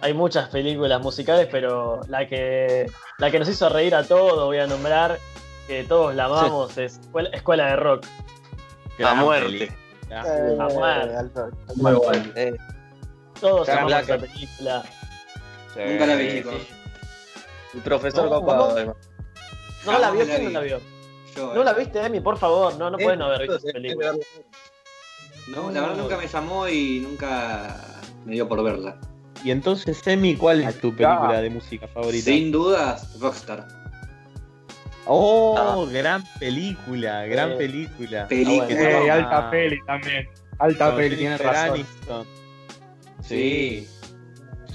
hay 0.00 0.14
muchas 0.14 0.48
películas 0.48 1.00
musicales, 1.02 1.48
pero 1.52 2.00
la 2.08 2.26
que, 2.26 2.90
la 3.18 3.30
que 3.30 3.38
nos 3.38 3.48
hizo 3.48 3.68
reír 3.68 3.94
a 3.94 4.04
todos, 4.04 4.46
voy 4.46 4.58
a 4.58 4.66
nombrar, 4.66 5.18
que 5.66 5.84
todos 5.84 6.14
la 6.14 6.24
amamos, 6.24 6.76
es 6.78 6.98
Escuela, 7.32 7.66
de 7.66 7.76
Rock. 7.76 8.06
La 8.98 9.14
muerte. 9.14 9.70
La 10.08 10.68
muerte. 10.72 11.42
Muy 11.76 11.92
bueno. 11.92 12.32
Todos 13.40 13.68
amamos 13.68 13.92
esa 14.02 14.18
película. 14.18 14.82
Nunca 15.76 16.06
la 16.06 16.14
vi, 16.16 16.28
chicos. 16.30 16.54
El 17.74 17.80
profesor 17.82 18.30
No, 18.30 18.40
copado, 18.40 18.68
no. 18.68 18.72
además. 18.74 18.96
¿No 19.84 19.98
la 19.98 20.10
vio? 20.10 20.24
¿Quién 20.24 20.44
no 20.44 20.50
la 20.50 20.60
vio? 20.60 20.80
Yo, 21.36 21.54
¿No 21.54 21.60
eh. 21.60 21.64
la 21.64 21.72
viste, 21.74 22.00
Emi? 22.04 22.20
Por 22.20 22.38
favor, 22.38 22.74
no, 22.76 22.88
no 22.90 22.98
Eh, 22.98 23.02
pueden 23.02 23.18
no 23.18 23.26
haber 23.26 23.40
visto 23.42 23.56
esa 23.56 23.68
eh, 23.68 23.72
película. 23.72 24.12
No, 25.48 25.70
la 25.70 25.80
verdad 25.82 25.96
nunca 25.96 26.16
me 26.16 26.26
llamó 26.26 26.66
y 26.68 27.00
nunca 27.00 27.76
me 28.24 28.32
dio 28.32 28.48
por 28.48 28.64
verla. 28.64 28.98
Y 29.44 29.50
entonces, 29.50 30.04
Emi, 30.06 30.34
¿cuál 30.34 30.62
es 30.62 30.80
tu 30.80 30.94
película 30.96 31.40
de 31.42 31.50
música 31.50 31.86
favorita? 31.86 32.24
Sin 32.24 32.50
dudas, 32.50 33.18
Rockstar. 33.20 33.68
Oh, 35.04 35.86
gran 35.92 36.24
película, 36.40 37.26
gran 37.26 37.52
Eh, 37.52 37.56
película. 37.56 38.26
película. 38.26 38.66
Eh, 38.70 38.98
toma- 39.00 39.12
alta 39.14 39.50
peli 39.50 39.78
también. 39.86 40.28
Alta 40.58 40.96
peli, 40.96 41.16
tienes 41.16 41.38
Jennifer 41.40 41.46
razón. 41.62 41.74
Aniston. 41.74 42.26
Sí. 43.28 43.88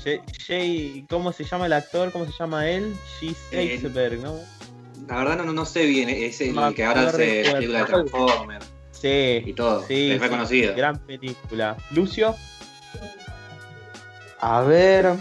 Jay- 0.04 0.22
Jay- 0.48 1.06
¿cómo 1.10 1.32
se 1.32 1.44
llama 1.44 1.66
el 1.68 1.74
actor? 1.74 2.12
¿Cómo 2.12 2.26
se 2.26 2.32
llama 2.38 2.68
él? 2.70 2.96
Jesse 3.20 3.38
Eh, 3.54 3.74
Eisenberg, 3.74 4.20
¿no? 4.20 4.36
La 5.08 5.18
verdad 5.18 5.44
no, 5.46 5.54
no 5.54 5.66
sé 5.66 5.86
bien, 5.86 6.10
es 6.10 6.40
el 6.42 6.56
que 6.76 6.86
ahora 6.86 7.08
hace 7.10 7.42
acuerdo. 7.42 7.54
película 7.58 7.80
de 7.80 7.86
Transformers 7.86 8.66
Sí. 8.92 9.44
y 9.46 9.54
todo. 9.54 9.84
Sí, 9.88 10.12
es 10.12 10.22
reconocido. 10.22 10.72
sí, 10.74 10.78
gran 10.78 10.98
película. 11.00 11.78
Lucio, 11.92 12.36
A 14.40 14.62
ver, 14.62 15.16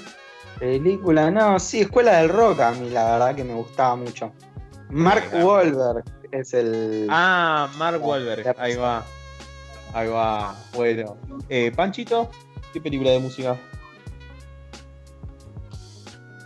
película, 0.59 1.31
no, 1.31 1.59
sí, 1.59 1.81
Escuela 1.81 2.19
del 2.19 2.29
Rock 2.31 2.61
a 2.61 2.73
mí 2.73 2.89
la 2.91 3.13
verdad 3.13 3.35
que 3.35 3.45
me 3.45 3.55
gustaba 3.55 3.97
mucho. 3.97 4.33
Mark. 4.89 5.31
Wahlberg 5.43 6.05
es 6.33 6.55
el... 6.55 7.07
ah, 7.11 7.71
Mark 7.77 8.03
Wahlberg, 8.05 8.55
ahí 8.59 8.77
va, 8.77 9.05
ahí 9.93 10.09
va, 10.09 10.57
bueno. 10.75 11.17
Eh, 11.49 11.71
Panchito, 11.75 12.31
¿qué 12.73 12.81
película 12.81 13.11
de 13.11 13.19
música? 13.21 13.57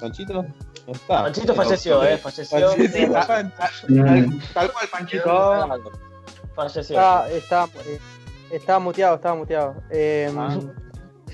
Panchito, 0.00 0.34
no 0.34 0.92
está. 0.92 1.22
Panchito 1.22 1.54
falleció, 1.54 2.04
eh, 2.04 2.18
falleció. 2.18 2.70
Tal 4.52 4.72
cual, 4.72 4.88
Panchito. 4.90 5.68
Falleció. 6.54 6.82
Estaba, 6.96 7.28
estaba, 7.30 7.68
eh, 7.86 7.98
estaba 8.50 8.78
muteado, 8.78 9.16
estaba 9.16 9.34
muteado. 9.34 9.74
Eh, 9.90 10.32
Ah. 10.36 10.58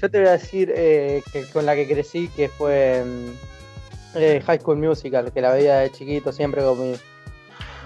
Yo 0.00 0.10
te 0.10 0.18
voy 0.18 0.28
a 0.28 0.32
decir 0.32 0.72
eh, 0.74 1.22
que 1.30 1.44
con 1.50 1.66
la 1.66 1.74
que 1.74 1.86
crecí, 1.86 2.28
que 2.28 2.48
fue 2.48 3.04
mm, 3.04 4.16
eh, 4.16 4.42
High 4.46 4.60
School 4.60 4.78
Musical, 4.78 5.30
que 5.30 5.42
la 5.42 5.52
veía 5.52 5.76
de 5.80 5.92
chiquito 5.92 6.32
siempre 6.32 6.62
con, 6.62 6.80
mi- 6.80 6.96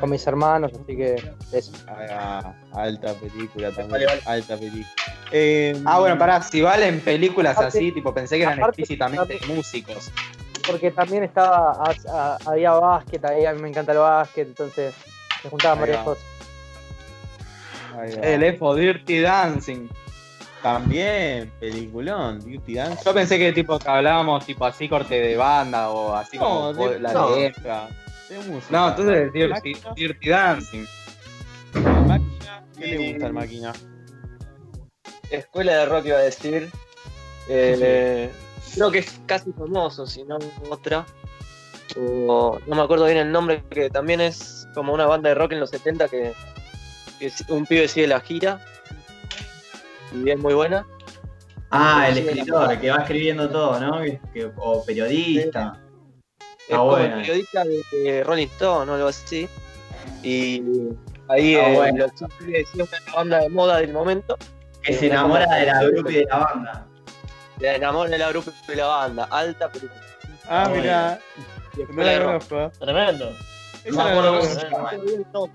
con 0.04 0.10
mis 0.10 0.26
hermanos, 0.26 0.70
así 0.74 0.96
que 0.96 1.14
eso. 1.50 1.72
Ahí 1.88 2.06
va, 2.08 2.54
alta 2.74 3.14
película 3.14 3.70
también, 3.70 4.06
alta 4.26 4.54
película. 4.54 4.86
Eh, 5.32 5.80
Ah, 5.86 5.98
bueno, 5.98 6.18
pará, 6.18 6.42
si 6.42 6.60
valen 6.60 7.00
películas 7.00 7.56
Aparte- 7.56 7.78
así, 7.78 7.90
tipo, 7.90 8.12
pensé 8.12 8.36
que 8.36 8.42
eran 8.42 8.58
aparte- 8.58 8.82
explícitamente 8.82 9.38
músicos. 9.46 10.10
Porque 10.66 10.90
también 10.90 11.24
estaba, 11.24 11.72
a- 11.72 11.94
a- 12.12 12.38
había 12.44 12.72
básquet, 12.72 13.24
ahí 13.24 13.46
a 13.46 13.54
mí 13.54 13.62
me 13.62 13.70
encanta 13.70 13.92
el 13.92 13.98
básquet, 13.98 14.46
entonces 14.48 14.94
se 15.40 15.48
juntaban 15.48 15.80
varias 15.80 16.00
va. 16.00 16.04
cosas. 16.04 16.24
El 18.22 18.42
EFO 18.42 18.74
Dirty 18.74 19.20
Dancing. 19.20 19.88
También, 20.62 21.50
peliculón, 21.60 22.40
Dirty 22.44 22.74
Dance. 22.74 23.02
Yo 23.06 23.14
pensé 23.14 23.38
que 23.38 23.52
tipo 23.52 23.78
que 23.78 23.88
hablábamos 23.88 24.44
tipo 24.44 24.66
así 24.66 24.86
corte 24.86 25.18
de 25.18 25.36
banda 25.36 25.88
o 25.90 26.14
así 26.14 26.36
No, 26.36 26.44
como 26.44 26.88
de- 26.90 27.00
la 27.00 27.12
no. 27.14 27.36
letra. 27.36 27.88
De 28.28 28.38
música. 28.38 28.66
No, 28.70 28.88
entonces 28.90 29.32
Dirty, 29.32 29.72
Dirty 29.96 30.28
Dancing. 30.28 30.84
máquina. 31.74 32.64
¿Qué 32.78 32.86
le 32.86 33.10
gusta 33.12 33.26
al 33.26 33.32
máquina? 33.32 33.72
Escuela 35.30 35.72
de 35.78 35.86
rock 35.86 36.06
iba 36.06 36.18
a 36.18 36.22
decir. 36.22 36.70
Eh, 37.48 38.30
Creo 38.74 38.90
que 38.90 38.98
es 38.98 39.20
casi 39.26 39.52
famoso, 39.52 40.06
si 40.06 40.24
no 40.24 40.38
otra. 40.70 41.04
O, 41.96 42.58
no 42.66 42.74
me 42.76 42.82
acuerdo 42.82 43.04
bien 43.04 43.18
el 43.18 43.30
nombre, 43.30 43.62
que 43.70 43.88
también 43.90 44.20
es 44.20 44.66
como 44.74 44.92
una 44.92 45.06
banda 45.06 45.28
de 45.28 45.34
rock 45.36 45.52
en 45.52 45.60
los 45.60 45.70
70 45.70 46.08
que, 46.08 46.32
un 47.48 47.66
pibe 47.66 47.86
sigue 47.86 48.08
la 48.08 48.20
gira. 48.20 48.60
Y 50.12 50.30
es 50.30 50.38
muy 50.38 50.54
buena. 50.54 50.86
Ah, 51.70 52.08
el 52.08 52.18
escritor, 52.18 52.78
que 52.80 52.90
va 52.90 52.96
escribiendo 52.98 53.48
todo, 53.50 53.78
¿no? 53.80 54.00
Que- 54.02 54.20
que- 54.32 54.50
o 54.56 54.84
periodista. 54.84 55.80
Es 56.66 56.70
Está 56.70 56.76
como 56.78 56.96
el 56.96 57.12
periodista 57.12 57.64
de, 57.64 58.24
Rolling 58.24 58.46
Stone 58.46 58.90
o 58.90 58.94
algo 58.94 59.08
así. 59.08 59.48
Y 60.22 60.62
ahí 61.28 61.54
Está 61.54 61.68
eh, 61.68 61.74
buena. 61.76 61.98
los 61.98 62.14
chicos 62.14 62.38
decían 62.46 62.86
que 62.86 62.96
es 62.96 63.06
la 63.06 63.14
banda 63.14 63.38
de 63.40 63.48
moda 63.50 63.76
del 63.78 63.92
momento. 63.92 64.38
Que 64.82 64.94
se 64.94 65.06
enamora 65.06 65.46
de 65.54 65.66
la 65.66 65.82
grupo 65.84 66.10
y 66.10 66.14
de 66.14 66.24
la 66.24 66.38
banda. 66.38 66.86
Se 67.58 67.74
enamora 67.74 68.10
de 68.10 68.18
la 68.18 68.28
grupo 68.30 68.50
y 68.50 68.70
de 68.70 68.76
la 68.76 68.86
banda. 68.86 69.28
Alta 69.30 69.70
película. 69.70 70.00
Ah, 70.48 70.66
Bueno. 70.68 70.82
mira, 70.82 71.20
no 71.88 72.02
la 72.02 72.24
conozco. 72.24 72.72
Tremendo. 72.78 73.32
Esa 73.84 74.14
No. 74.14 74.22
No 74.22 74.32
nombre, 74.32 75.52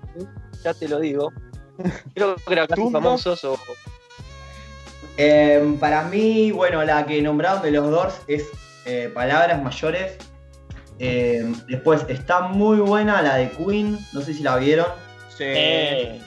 Ya 0.62 0.74
te 0.74 0.88
lo 0.88 1.00
digo. 1.00 1.32
Creo 2.14 2.36
que 2.36 2.52
era 2.52 2.66
casi 2.66 2.90
famosos 2.90 3.44
o. 3.44 3.58
Eh, 5.16 5.76
para 5.80 6.04
mí, 6.04 6.50
bueno, 6.50 6.82
la 6.84 7.04
que 7.04 7.20
nombraron 7.20 7.62
de 7.62 7.72
los 7.72 7.90
Doors 7.90 8.20
es 8.26 8.48
eh, 8.84 9.10
Palabras 9.12 9.62
Mayores. 9.62 10.16
Eh, 11.02 11.50
después 11.66 12.04
está 12.08 12.40
muy 12.42 12.76
buena 12.78 13.22
la 13.22 13.36
de 13.36 13.50
Queen, 13.52 13.98
no 14.12 14.20
sé 14.20 14.34
si 14.34 14.42
la 14.42 14.56
vieron. 14.58 14.86
Sí. 15.30 15.44
Eh, 15.46 16.20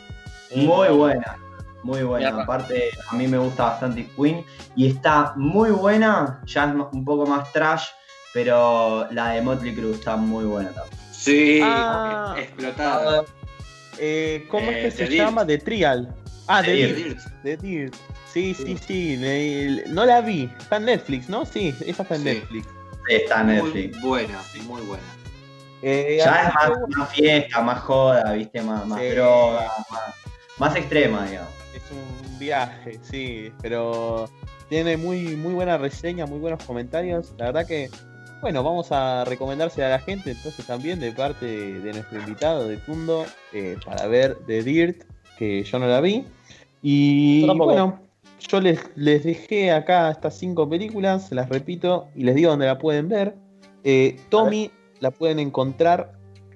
Muy 0.56 0.88
buena, 0.90 1.38
muy 1.84 1.98
Mierda. 2.00 2.10
buena. 2.10 2.44
Aparte, 2.44 2.90
a 3.12 3.16
mí 3.16 3.28
me 3.28 3.38
gusta 3.38 3.66
bastante 3.66 4.08
Queen. 4.18 4.44
Y 4.76 4.88
está 4.88 5.34
muy 5.36 5.70
buena, 5.72 6.42
ya 6.46 6.66
es 6.66 6.72
un 6.92 7.06
poco 7.06 7.26
más 7.28 7.52
trash, 7.54 7.86
pero 8.34 9.08
la 9.12 9.30
de 9.30 9.42
Motley 9.42 9.76
Crue 9.76 9.92
está 9.94 10.16
muy 10.16 10.46
buena 10.46 10.72
también. 10.72 10.98
Sí, 11.12 11.60
Ah. 11.64 12.36
explotada. 12.38 13.24
Eh, 14.00 14.48
¿Cómo 14.50 14.70
Eh, 14.72 14.88
es 14.88 14.94
que 14.96 14.98
The 15.00 15.06
se 15.06 15.12
Dirt. 15.12 15.26
llama? 15.26 15.46
The 15.46 15.58
Trial. 15.60 16.16
Ah, 16.48 16.62
The 16.64 16.68
The 16.72 16.74
Dirt. 16.76 16.98
Dirt. 16.98 17.20
The 17.44 17.58
Dirt. 17.58 17.96
Sí, 18.34 18.54
sí, 18.56 18.76
sí. 18.88 19.18
le- 19.18 19.84
no 19.90 20.06
la 20.06 20.22
vi. 20.22 20.50
Está 20.60 20.78
en 20.78 20.86
Netflix, 20.86 21.30
¿no? 21.30 21.46
Sí, 21.46 21.76
esa 21.86 22.02
está 22.02 22.16
en 22.16 22.22
Sí. 22.22 22.26
Netflix. 22.30 22.68
Sí, 23.08 23.16
está 23.16 23.42
en 23.42 23.48
Muy 23.48 23.56
Netflix. 23.56 24.02
buena, 24.02 24.40
muy 24.66 24.82
buena. 24.82 25.04
Eh, 25.82 26.18
Ya 26.20 26.34
así 26.34 26.48
es 26.48 26.54
más, 26.54 26.70
que, 26.88 26.96
más 26.96 27.10
fiesta, 27.14 27.62
más 27.62 27.80
joda, 27.82 28.32
viste, 28.34 28.62
más, 28.62 28.86
más 28.88 29.00
Sí. 29.02 29.08
droga, 29.10 29.72
más, 29.92 30.02
más 30.58 30.76
extrema, 30.76 31.26
digamos. 31.26 31.52
Es 31.76 31.82
un 31.92 32.40
viaje, 32.40 33.00
sí, 33.02 33.52
pero 33.62 34.30
tiene 34.70 34.96
muy, 34.96 35.36
muy 35.36 35.54
buena 35.54 35.78
reseña, 35.78 36.26
muy 36.26 36.40
buenos 36.40 36.64
comentarios. 36.64 37.34
La 37.38 37.46
verdad 37.48 37.68
que, 37.68 37.90
bueno, 38.42 38.64
vamos 38.64 38.92
a 38.92 39.26
recomendarse 39.26 39.84
a 39.84 39.90
la 39.90 40.00
gente 40.00 40.32
entonces 40.32 40.66
también 40.66 41.00
de 41.02 41.12
parte 41.12 41.46
de, 41.46 41.92
nuestro 41.94 42.20
invitado 42.20 42.68
de 42.68 42.78
Tundo 42.78 43.26
eh, 43.52 43.76
para 43.86 44.08
ver 44.08 44.38
The 44.48 44.64
Dirt, 44.64 45.04
que 45.38 45.64
yo 45.64 45.80
no 45.80 45.88
la 45.88 46.00
vi. 46.00 46.26
Y 46.82 47.46
bueno, 47.58 48.00
yo 48.50 48.62
les, 48.62 48.80
les 48.96 49.24
dejé 49.24 49.72
acá 49.72 50.12
estas 50.12 50.38
cinco 50.38 50.68
películas, 50.70 51.28
se 51.30 51.36
las 51.36 51.50
repito 51.50 52.08
y 52.16 52.24
les 52.24 52.36
digo 52.36 52.52
dónde 52.52 52.66
la 52.68 52.78
pueden 52.78 53.10
ver. 53.10 53.36
Eh, 53.84 54.18
Tommy 54.30 54.70
la 55.00 55.12
pueden 55.12 55.40
encontrar 55.40 56.14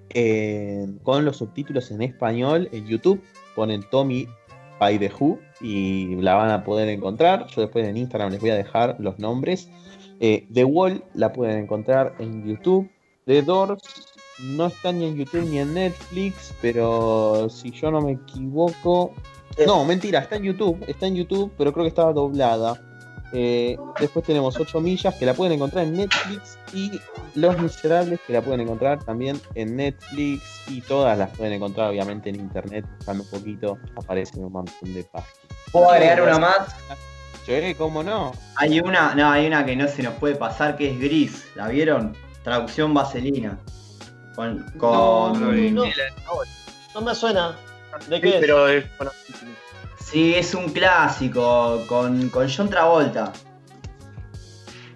en- 0.10 1.00
con 1.00 1.26
los 1.26 1.38
subtítulos 1.38 1.92
en 1.92 2.02
español 2.02 2.70
en 2.72 2.86
YouTube. 2.88 3.22
Ponen 3.56 3.84
Tommy 3.90 4.28
by 4.80 5.00
the 5.00 5.12
Who 5.20 5.40
y 5.62 6.16
la 6.22 6.36
van 6.36 6.52
a 6.52 6.64
poder 6.64 6.88
encontrar. 6.90 7.48
Yo 7.48 7.62
después 7.62 7.86
en 7.88 7.98
Instagram 7.98 8.32
les 8.32 8.40
voy 8.40 8.52
a 8.52 8.56
dejar 8.56 8.96
los 9.00 9.18
nombres. 9.20 9.70
Eh, 10.20 10.48
The 10.54 10.64
Wall 10.64 11.04
la 11.14 11.34
pueden 11.34 11.58
encontrar 11.60 12.14
en 12.20 12.46
YouTube. 12.46 12.90
The 13.26 13.42
Doors 13.42 13.82
no 14.40 14.68
está 14.68 14.92
ni 14.92 15.06
en 15.06 15.16
YouTube 15.16 15.50
ni 15.50 15.60
en 15.60 15.74
Netflix, 15.74 16.54
pero 16.62 17.50
si 17.50 17.72
yo 17.72 17.92
no 17.92 18.02
me 18.02 18.14
equivoco. 18.14 19.14
No, 19.66 19.86
mentira, 19.86 20.20
está 20.20 20.36
en 20.36 20.44
YouTube, 20.44 20.84
está 20.88 21.08
en 21.08 21.16
YouTube, 21.16 21.52
pero 21.58 21.74
creo 21.74 21.84
que 21.84 21.90
estaba 21.90 22.14
doblada. 22.14 22.80
Eh, 23.34 23.78
después 24.00 24.26
tenemos 24.26 24.58
8 24.58 24.80
millas 24.80 25.14
que 25.16 25.26
la 25.26 25.34
pueden 25.34 25.54
encontrar 25.54 25.84
en 25.84 25.98
Netflix 25.98 26.58
y 26.74 26.98
Los 27.36 27.60
Miserables 27.60 28.22
que 28.26 28.32
la 28.32 28.42
pueden 28.42 28.62
encontrar 28.62 29.04
también 29.04 29.40
en 29.56 29.76
Netflix 29.76 30.62
y 30.70 30.80
todas 30.80 31.18
las 31.18 31.36
pueden 31.36 31.54
encontrar 31.54 31.90
obviamente 31.90 32.30
en 32.30 32.38
internet, 32.38 32.86
buscando 32.98 33.24
un 33.24 33.30
poquito, 33.30 33.78
aparecen 33.98 34.46
un 34.46 34.54
montón 34.54 34.94
de 34.94 35.04
páginas. 35.04 35.38
¿Puedo 35.72 35.92
agregar 35.92 36.22
una 36.22 36.40
más? 36.40 36.76
Che, 37.46 37.76
¿cómo 37.76 38.02
no? 38.04 38.32
Hay 38.56 38.80
una, 38.80 39.14
no, 39.16 39.30
hay 39.30 39.48
una 39.48 39.66
que 39.66 39.76
no 39.76 39.88
se 39.88 40.04
nos 40.04 40.14
puede 40.16 40.36
pasar 40.36 40.78
que 40.78 40.92
es 40.92 41.00
gris, 41.00 41.48
¿la 41.56 41.68
vieron? 41.68 42.16
Traducción 42.44 42.94
vaselina. 42.94 43.58
Con, 44.36 44.64
con... 44.78 45.74
no, 45.74 45.86
no 46.94 47.02
me 47.02 47.16
suena. 47.16 47.58
¿De 48.08 48.22
qué 48.22 48.30
es? 48.30 48.36
Pero 48.40 48.68
es 48.68 48.86
bueno, 48.98 49.12
Sí, 50.04 50.36
es 50.36 50.54
un 50.54 50.70
clásico 50.70 51.84
con, 51.88 52.30
con 52.30 52.48
John 52.50 52.70
Travolta. 52.70 53.34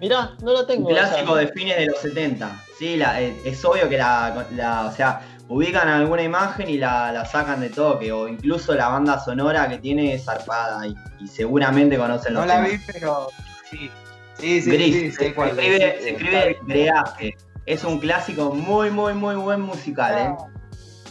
Mirá, 0.00 0.30
no 0.42 0.52
la 0.52 0.66
tengo. 0.66 0.88
Un 0.88 0.94
clásico 0.94 1.38
esa. 1.38 1.46
de 1.46 1.52
fines 1.52 1.76
de 1.76 1.86
los 1.86 1.98
70. 1.98 2.64
Sí, 2.78 2.96
la- 2.96 3.20
eh, 3.20 3.36
es 3.44 3.64
obvio 3.64 3.88
que 3.88 3.98
la, 3.98 4.46
la- 4.56 4.86
o 4.86 4.92
sea, 4.92 5.20
ubican 5.48 5.86
alguna 5.88 6.22
imagen 6.22 6.68
y 6.68 6.78
la, 6.78 7.12
la 7.12 7.24
sacan 7.24 7.60
de 7.60 7.68
toque, 7.68 8.10
o 8.10 8.26
incluso 8.26 8.74
la 8.74 8.88
banda 8.88 9.18
sonora 9.22 9.68
que 9.68 9.78
tiene 9.78 10.14
es 10.14 10.24
zarpada 10.24 10.86
y, 10.86 10.94
y 11.20 11.28
seguramente 11.28 11.96
conocen 11.98 12.34
los 12.34 12.42
No 12.42 12.46
la 12.46 12.64
temas. 12.64 12.70
vi, 12.86 12.92
pero 12.92 13.28
sí. 13.70 13.90
Sí, 14.38 14.60
sí, 14.62 14.70
Gris, 14.70 14.94
sí, 14.96 15.10
sé 15.12 15.16
se, 15.18 15.26
escribe, 15.28 15.96
sí, 15.98 16.02
se 16.04 16.10
escribe. 16.10 16.58
Greaje. 16.62 17.36
Es 17.66 17.84
un 17.84 18.00
clásico 18.00 18.52
muy, 18.54 18.90
muy, 18.90 19.14
muy 19.14 19.36
buen 19.36 19.60
musical, 19.60 20.18
¿eh? 20.18 20.34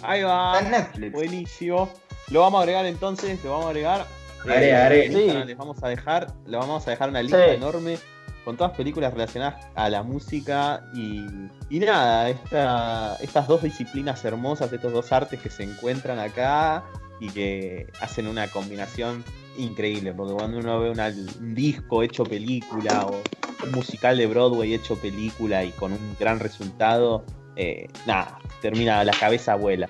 Ahí 0.04 0.24
va. 0.24 0.54
Está 0.60 0.66
en 0.66 0.72
Netflix. 0.72 1.12
Buenísimo. 1.14 1.90
Lo 2.30 2.42
vamos 2.42 2.60
a 2.60 2.62
agregar 2.64 2.86
entonces, 2.86 3.44
lo 3.44 3.52
vamos 3.52 3.66
a 3.66 3.70
agregar. 3.70 4.06
Agrega, 4.42 4.86
agrega. 4.86 5.04
en 5.06 5.12
Sí. 5.14 5.18
Instagram 5.20 5.48
Les 5.48 5.58
vamos 5.58 5.84
a 5.84 5.88
dejar, 5.90 6.28
le 6.48 6.58
vamos 6.58 6.88
a 6.88 6.92
dejar 6.92 7.10
una 7.10 7.22
lista 7.22 7.46
Sí. 7.46 7.52
enorme 7.56 7.98
con 8.44 8.58
todas 8.58 8.76
películas 8.76 9.14
relacionadas 9.14 9.68
a 9.76 9.88
la 9.90 10.02
música 10.02 10.84
y, 10.96 11.26
y 11.70 11.80
nada, 11.80 12.28
esta- 12.30 13.16
estas 13.22 13.48
dos 13.48 13.62
disciplinas 13.62 14.26
hermosas, 14.26 14.74
estos 14.74 14.92
dos 14.94 15.12
artes 15.12 15.40
que 15.40 15.50
se 15.52 15.64
encuentran 15.64 16.18
acá 16.18 16.84
y 17.20 17.30
que 17.30 17.86
hacen 18.00 18.26
una 18.28 18.48
combinación 18.48 19.24
increíble, 19.58 20.12
porque 20.14 20.34
cuando 20.34 20.58
uno 20.58 20.80
ve 20.80 20.90
una- 20.90 21.14
un 21.40 21.54
disco 21.54 22.02
hecho 22.02 22.24
película 22.26 23.06
o 23.06 23.22
un 23.64 23.72
musical 23.74 24.18
de 24.18 24.26
Broadway 24.26 24.74
hecho 24.74 24.96
película 24.96 25.64
y 25.64 25.70
con 25.72 25.92
un 25.92 26.16
gran 26.20 26.40
resultado, 26.40 27.24
eh, 27.62 27.88
nada, 28.08 28.40
termina 28.62 29.04
la 29.04 29.12
cabeza 29.14 29.54
vuela. 29.56 29.88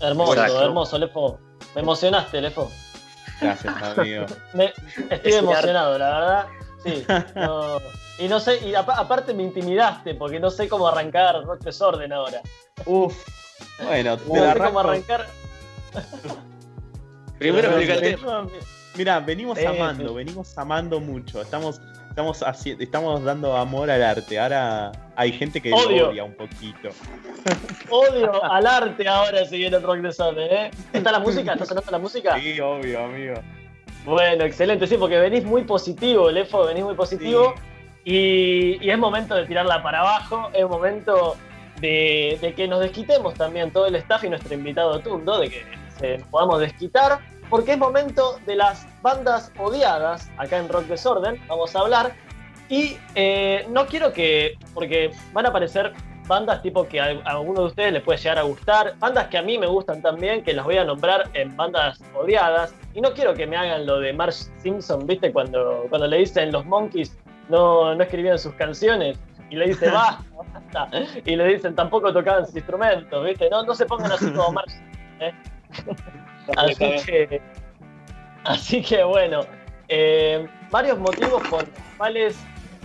Hermoso, 0.00 0.32
Exacto. 0.34 0.64
hermoso, 0.64 0.98
Lefo. 0.98 1.38
Me 1.74 1.82
emocionaste, 1.82 2.40
Lefo. 2.40 2.70
Gracias, 3.40 3.82
amigo. 3.82 4.26
Me- 4.54 4.72
estoy 5.10 5.32
emocionado, 5.34 5.96
la 5.98 6.08
verdad. 6.10 6.46
Sí. 6.84 7.06
no- 7.36 7.78
y 8.18 8.28
no 8.28 8.38
sé, 8.40 8.64
y 8.66 8.74
apa- 8.74 8.94
aparte 8.94 9.32
me 9.34 9.42
intimidaste 9.42 10.14
porque 10.14 10.38
no 10.38 10.50
sé 10.50 10.68
cómo 10.68 10.86
arrancar 10.88 11.42
Rock 11.44 11.62
Desorden 11.62 12.12
ahora. 12.12 12.40
Uf. 12.86 13.14
Bueno, 13.84 14.16
te 14.18 14.28
No 14.32 14.52
sé 14.52 14.58
cómo 14.58 14.80
arrancar. 14.80 15.26
primero 17.38 17.70
tema. 18.00 18.46
Mira, 18.96 19.20
venimos 19.20 19.58
amando, 19.64 20.14
venimos 20.14 20.56
amando 20.58 21.00
mucho. 21.00 21.40
Estamos, 21.42 21.80
estamos, 22.14 22.42
haci- 22.42 22.76
estamos 22.78 23.24
dando 23.24 23.56
amor 23.56 23.90
al 23.90 24.00
arte. 24.04 24.38
Ahora 24.38 24.92
hay 25.16 25.32
gente 25.32 25.60
que 25.60 25.70
lo 25.70 25.76
odia 26.10 26.22
un 26.22 26.34
poquito. 26.34 26.90
Odio 27.90 28.42
al 28.44 28.66
arte 28.66 29.06
ahora 29.08 29.44
si 29.44 29.58
viene 29.58 29.76
el 29.76 29.82
Rock 29.82 29.96
Desorden, 29.98 30.48
¿eh? 30.50 30.70
¿Está 30.92 31.10
la 31.10 31.18
música? 31.18 31.52
¿Está 31.54 31.66
sonando 31.66 31.90
la 31.90 31.98
música? 31.98 32.38
Sí, 32.38 32.58
obvio, 32.60 33.04
amigo. 33.04 33.34
Bueno, 34.04 34.44
excelente, 34.44 34.86
sí, 34.86 34.96
porque 34.96 35.18
venís 35.18 35.44
muy 35.44 35.64
positivo, 35.64 36.30
Lefo, 36.30 36.64
venís 36.66 36.84
muy 36.84 36.94
positivo. 36.94 37.54
Y, 38.04 38.78
y 38.80 38.90
es 38.90 38.98
momento 38.98 39.34
de 39.34 39.46
tirarla 39.46 39.82
para 39.82 40.00
abajo, 40.00 40.50
es 40.54 40.64
momento 40.68 41.36
de, 41.80 42.38
de 42.40 42.54
que 42.54 42.68
nos 42.68 42.80
desquitemos 42.80 43.34
también 43.34 43.70
todo 43.72 43.86
el 43.86 43.96
staff 43.96 44.22
y 44.24 44.28
nuestro 44.28 44.54
invitado 44.54 45.00
Tundo, 45.00 45.40
de 45.40 45.50
que 45.50 45.64
se 45.98 46.18
nos 46.18 46.28
podamos 46.28 46.60
desquitar, 46.60 47.18
porque 47.50 47.72
es 47.72 47.78
momento 47.78 48.38
de 48.46 48.56
las 48.56 48.86
bandas 49.02 49.52
odiadas 49.58 50.30
acá 50.36 50.58
en 50.58 50.68
Rock 50.68 50.84
Desorden, 50.86 51.40
vamos 51.48 51.74
a 51.76 51.80
hablar. 51.80 52.12
Y 52.68 52.96
eh, 53.14 53.66
no 53.70 53.86
quiero 53.86 54.12
que, 54.12 54.56
porque 54.72 55.10
van 55.32 55.46
a 55.46 55.50
aparecer 55.50 55.92
bandas 56.26 56.62
tipo 56.62 56.88
que 56.88 57.00
a, 57.00 57.04
a 57.24 57.30
alguno 57.32 57.60
de 57.60 57.66
ustedes 57.66 57.92
les 57.92 58.02
puede 58.02 58.18
llegar 58.18 58.38
a 58.38 58.42
gustar, 58.42 58.94
bandas 58.98 59.28
que 59.28 59.38
a 59.38 59.42
mí 59.42 59.58
me 59.58 59.66
gustan 59.66 60.00
también, 60.00 60.42
que 60.42 60.54
las 60.54 60.64
voy 60.64 60.78
a 60.78 60.84
nombrar 60.84 61.30
en 61.34 61.54
bandas 61.56 62.00
odiadas. 62.14 62.74
Y 62.94 63.00
no 63.00 63.12
quiero 63.12 63.34
que 63.34 63.46
me 63.46 63.56
hagan 63.56 63.86
lo 63.86 64.00
de 64.00 64.12
Marge 64.12 64.44
Simpson, 64.58 65.06
¿viste? 65.06 65.32
Cuando, 65.32 65.86
cuando 65.88 66.06
le 66.06 66.18
dicen 66.18 66.52
los 66.52 66.64
Monkeys 66.64 67.16
no, 67.48 67.94
no 67.94 68.02
escribían 68.02 68.38
sus 68.38 68.54
canciones 68.54 69.18
y 69.50 69.56
le 69.56 69.68
dice 69.68 69.90
basta, 69.90 70.24
basta. 70.72 70.88
Y 71.24 71.36
le 71.36 71.46
dicen 71.46 71.74
tampoco 71.74 72.12
tocaban 72.12 72.46
sus 72.46 72.56
instrumentos, 72.56 73.24
¿viste? 73.24 73.50
No, 73.50 73.62
no 73.64 73.74
se 73.74 73.86
pongan 73.86 74.12
así 74.12 74.30
como 74.30 74.52
Marge. 74.52 74.78
¿eh? 75.20 75.34
Así 76.56 76.74
que, 77.04 77.42
así 78.44 78.82
que 78.82 79.02
bueno, 79.04 79.40
eh, 79.88 80.46
varios 80.70 80.98
motivos 80.98 81.42
por 81.48 81.62
los 81.62 81.78
cuales 81.96 82.36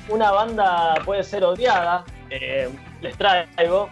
una 0.07 0.31
banda 0.31 0.95
puede 1.05 1.23
ser 1.23 1.43
odiada, 1.43 2.03
eh, 2.29 2.69
les 3.01 3.17
traigo. 3.17 3.89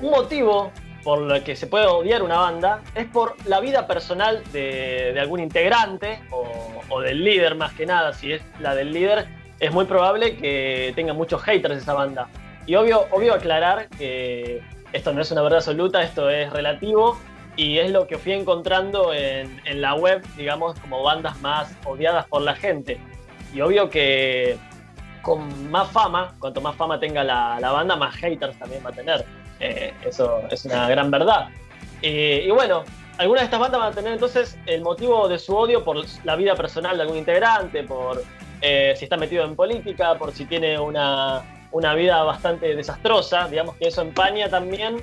Un 0.00 0.10
motivo 0.10 0.70
por 1.02 1.30
el 1.32 1.42
que 1.42 1.56
se 1.56 1.66
puede 1.66 1.86
odiar 1.86 2.22
una 2.22 2.36
banda 2.36 2.80
es 2.94 3.06
por 3.06 3.34
la 3.46 3.60
vida 3.60 3.86
personal 3.86 4.42
de, 4.52 5.12
de 5.14 5.20
algún 5.20 5.40
integrante 5.40 6.20
o, 6.30 6.82
o, 6.88 7.00
del 7.00 7.24
líder 7.24 7.54
más 7.54 7.72
que 7.72 7.86
nada. 7.86 8.12
Si 8.12 8.32
es 8.32 8.42
la 8.60 8.74
del 8.74 8.92
líder, 8.92 9.26
es 9.60 9.72
muy 9.72 9.86
probable 9.86 10.36
que 10.36 10.92
tenga 10.94 11.12
muchos 11.14 11.42
haters 11.42 11.76
esa 11.76 11.94
banda. 11.94 12.28
Y 12.66 12.74
obvio, 12.74 13.06
obvio 13.10 13.34
aclarar 13.34 13.88
que 13.88 14.62
esto 14.92 15.12
no 15.12 15.22
es 15.22 15.30
una 15.32 15.42
verdad 15.42 15.58
absoluta, 15.58 16.02
esto 16.02 16.28
es 16.30 16.52
relativo 16.52 17.18
y 17.56 17.78
es 17.78 17.90
lo 17.90 18.06
que 18.06 18.18
fui 18.18 18.32
encontrando 18.32 19.12
en, 19.12 19.60
en 19.64 19.80
la 19.80 19.94
web, 19.94 20.22
digamos, 20.36 20.78
como 20.80 21.02
bandas 21.02 21.40
más 21.40 21.74
odiadas 21.84 22.26
por 22.26 22.42
la 22.42 22.54
gente. 22.54 22.98
Y 23.54 23.60
obvio 23.60 23.90
que 23.90 24.58
con 25.22 25.70
más 25.70 25.90
fama, 25.90 26.34
cuanto 26.38 26.60
más 26.60 26.76
fama 26.76 26.98
tenga 26.98 27.24
la, 27.24 27.58
la 27.60 27.72
banda, 27.72 27.96
más 27.96 28.14
haters 28.16 28.58
también 28.58 28.84
va 28.84 28.90
a 28.90 28.92
tener. 28.92 29.24
Eh, 29.60 29.94
eso 30.04 30.42
es 30.50 30.64
una 30.64 30.88
gran 30.88 31.10
verdad. 31.10 31.48
Eh, 32.02 32.44
y 32.46 32.50
bueno, 32.50 32.82
algunas 33.18 33.42
de 33.42 33.44
estas 33.44 33.60
bandas 33.60 33.80
van 33.80 33.92
a 33.92 33.94
tener 33.94 34.12
entonces 34.12 34.58
el 34.66 34.82
motivo 34.82 35.28
de 35.28 35.38
su 35.38 35.56
odio 35.56 35.84
por 35.84 35.96
la 36.24 36.36
vida 36.36 36.56
personal 36.56 36.96
de 36.96 37.02
algún 37.02 37.18
integrante, 37.18 37.84
por 37.84 38.22
eh, 38.60 38.94
si 38.96 39.04
está 39.04 39.16
metido 39.16 39.44
en 39.44 39.54
política, 39.54 40.16
por 40.18 40.32
si 40.32 40.44
tiene 40.46 40.78
una, 40.78 41.42
una, 41.70 41.94
vida 41.94 42.22
bastante 42.24 42.74
desastrosa. 42.74 43.48
Digamos 43.48 43.76
que 43.76 43.88
eso 43.88 44.02
empaña 44.02 44.48
también 44.48 45.00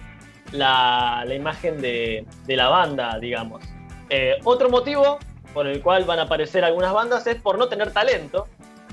la, 0.52 1.24
la 1.28 1.34
imagen 1.34 1.82
de, 1.82 2.26
de, 2.46 2.56
la 2.56 2.70
banda, 2.70 3.18
digamos. 3.20 3.64
otro 4.44 4.70
motivo 4.70 5.20
por 5.54 5.68
el 5.68 5.82
cual 5.82 6.06
van 6.06 6.20
a 6.20 6.24
aparecer 6.24 6.64
algunas 6.64 6.94
bandas 6.94 7.26
es 7.28 7.36
por 7.36 7.58
no 7.58 7.68
tener 7.68 7.92
talento 7.92 8.48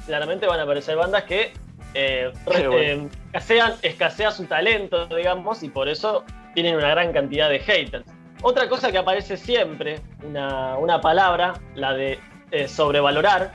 claramente 0.07 0.46
van 0.46 0.61
a 0.61 0.62
aparecer 0.62 0.96
bandas 0.96 1.24
que 1.24 1.52
eh, 1.92 2.32
bueno. 2.44 2.72
eh, 2.74 3.09
escasean, 3.32 3.74
escasea 3.82 4.30
su 4.30 4.46
talento, 4.46 5.07
digamos, 5.07 5.62
y 5.62 5.68
por 5.68 5.88
eso 5.88 6.24
tienen 6.54 6.76
una 6.76 6.88
gran 6.88 7.12
cantidad 7.12 7.50
de 7.50 7.59
haters. 7.59 8.07
Otra 8.42 8.68
cosa 8.68 8.92
que 8.92 8.98
aparece 8.98 9.36
siempre, 9.36 10.00
una, 10.22 10.76
una 10.78 11.00
palabra, 11.00 11.54
la 11.74 11.94
de 11.94 12.18
eh, 12.50 12.68
sobrevalorar. 12.68 13.52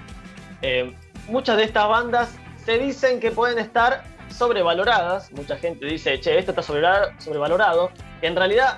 Eh, 0.62 0.93
muchas 1.28 1.58
de 1.58 1.64
estas 1.64 1.88
bandas 1.88 2.36
se 2.66 2.78
dicen 2.78 3.20
que 3.20 3.32
pueden 3.32 3.60
estar 3.60 4.04
sobrevaloradas. 4.32 5.32
Mucha 5.32 5.58
gente 5.58 5.86
dice, 5.86 6.20
che, 6.20 6.38
esto 6.38 6.52
está 6.52 6.62
sobrevalorado. 6.64 7.92
En 8.22 8.36
realidad 8.36 8.78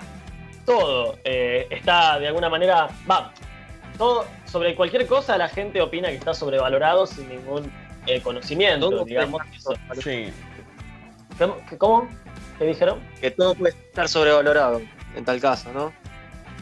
todo 0.65 1.17
eh, 1.23 1.67
está 1.69 2.19
de 2.19 2.27
alguna 2.27 2.49
manera, 2.49 2.89
va, 3.09 3.33
todo, 3.97 4.25
sobre 4.45 4.75
cualquier 4.75 5.07
cosa 5.07 5.37
la 5.37 5.49
gente 5.49 5.81
opina 5.81 6.09
que 6.09 6.15
está 6.15 6.33
sobrevalorado 6.33 7.05
sin 7.05 7.29
ningún 7.29 7.71
eh, 8.05 8.21
conocimiento, 8.21 8.89
Todo 8.89 9.05
digamos. 9.05 9.41
Sí. 10.01 10.31
¿Cómo? 11.37 11.57
¿Cómo? 11.77 12.09
¿Qué 12.59 12.65
dijeron? 12.65 12.99
Que 13.19 13.31
todo 13.31 13.55
puede 13.55 13.73
estar 13.73 14.07
sobrevalorado, 14.07 14.81
en 15.15 15.25
tal 15.25 15.39
caso, 15.41 15.71
¿no? 15.73 15.93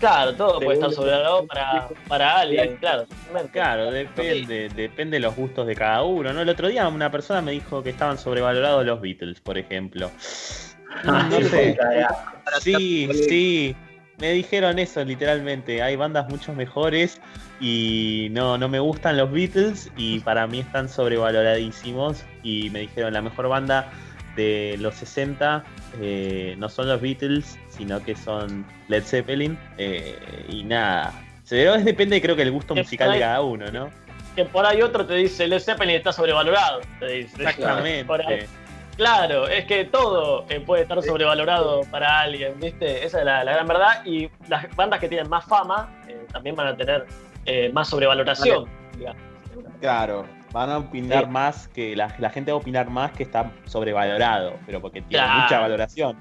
Claro, 0.02 0.34
todo 0.34 0.60
puede 0.60 0.74
estar 0.74 0.92
sobrevalorado 0.92 1.46
para, 1.46 1.88
para 2.08 2.40
alguien, 2.40 2.76
claro. 2.78 3.06
Claro, 3.52 3.92
depende, 3.92 4.68
depende 4.70 5.18
de 5.18 5.20
los 5.20 5.36
gustos 5.36 5.68
de 5.68 5.76
cada 5.76 6.02
uno, 6.02 6.34
¿no? 6.34 6.42
El 6.42 6.50
otro 6.50 6.70
día 6.70 6.88
una 6.88 7.12
persona 7.12 7.40
me 7.42 7.52
dijo 7.52 7.84
que 7.84 7.92
estaban 7.92 8.18
sobrevalorados 8.18 8.84
los 8.84 9.00
Beatles, 9.00 9.40
por 9.40 9.58
ejemplo. 9.58 10.12
Ah, 11.06 11.28
No 11.32 11.42
sé. 11.42 11.78
Sí, 12.60 13.10
sí. 13.14 13.76
Me 14.18 14.34
dijeron 14.34 14.78
eso 14.78 15.04
literalmente. 15.04 15.82
Hay 15.82 15.96
bandas 15.96 16.30
mucho 16.30 16.54
mejores 16.54 17.22
y 17.60 18.28
no, 18.32 18.58
no 18.58 18.68
me 18.68 18.80
gustan 18.80 19.18
los 19.18 19.32
Beatles 19.32 19.90
y 19.96 20.20
para 20.20 20.46
mí 20.48 20.60
están 20.60 20.90
sobrevaloradísimos. 20.90 22.24
Y 22.44 22.70
me 22.72 22.82
dijeron 22.82 23.14
la 23.14 23.22
mejor 23.22 23.48
banda 23.48 23.90
de 24.36 24.76
los 24.80 24.96
60 24.96 25.64
eh, 26.02 26.56
no 26.58 26.70
son 26.70 26.88
los 26.88 27.02
Beatles, 27.02 27.60
sino 27.70 28.04
que 28.04 28.16
son 28.16 28.66
Led 28.88 29.04
Zeppelin. 29.04 29.58
Eh, 29.78 30.46
y 30.50 30.64
nada. 30.64 31.14
Pero 31.50 31.76
es, 31.76 31.84
depende, 31.84 32.22
creo 32.22 32.36
que 32.36 32.44
el 32.44 32.52
gusto 32.52 32.74
musical 32.76 33.12
de 33.12 33.20
cada 33.20 33.42
uno, 33.42 33.70
¿no? 33.72 33.90
Que 34.36 34.46
por 34.46 34.66
ahí 34.66 34.82
otro 34.82 35.06
te 35.06 35.16
dice 35.16 35.48
Led 35.48 35.60
Zeppelin 35.60 35.98
está 35.98 36.14
sobrevalorado. 36.14 36.82
Te 37.00 37.08
dice. 37.08 37.44
Exactamente. 37.44 38.06
Por 38.06 38.22
ahí. 38.22 38.46
Claro, 38.98 39.48
es 39.48 39.66
que 39.66 39.86
todo 39.86 40.46
eh, 40.50 40.60
puede 40.60 40.84
estar 40.84 41.02
sobrevalorado 41.02 41.82
para 41.90 42.20
alguien, 42.20 42.60
¿viste? 42.60 43.04
Esa 43.04 43.20
es 43.20 43.26
la, 43.26 43.44
la, 43.44 43.54
gran 43.54 43.68
verdad. 43.68 44.06
Y 44.06 44.30
las 44.48 44.74
bandas 44.76 45.00
que 45.00 45.08
tienen 45.08 45.30
más 45.30 45.46
fama 45.46 45.90
eh, 46.08 46.26
también 46.32 46.56
van 46.56 46.68
a 46.68 46.78
tener 46.78 47.06
eh, 47.46 47.72
más 47.74 47.88
sobrevaloración. 47.90 48.66
Digamos. 48.98 49.22
Claro, 49.80 50.26
van 50.52 50.70
a 50.70 50.78
opinar 50.80 51.26
sí. 51.26 51.30
más 51.30 51.68
que 51.70 51.96
la, 51.96 52.14
la, 52.20 52.30
gente 52.30 52.52
va 52.52 52.58
a 52.58 52.62
opinar 52.62 52.90
más 52.90 53.12
que 53.12 53.24
está 53.24 53.52
sobrevalorado, 53.66 54.56
pero 54.66 54.82
porque 54.82 55.02
tiene 55.02 55.24
claro. 55.24 55.42
mucha 55.42 55.60
valoración. 55.60 56.18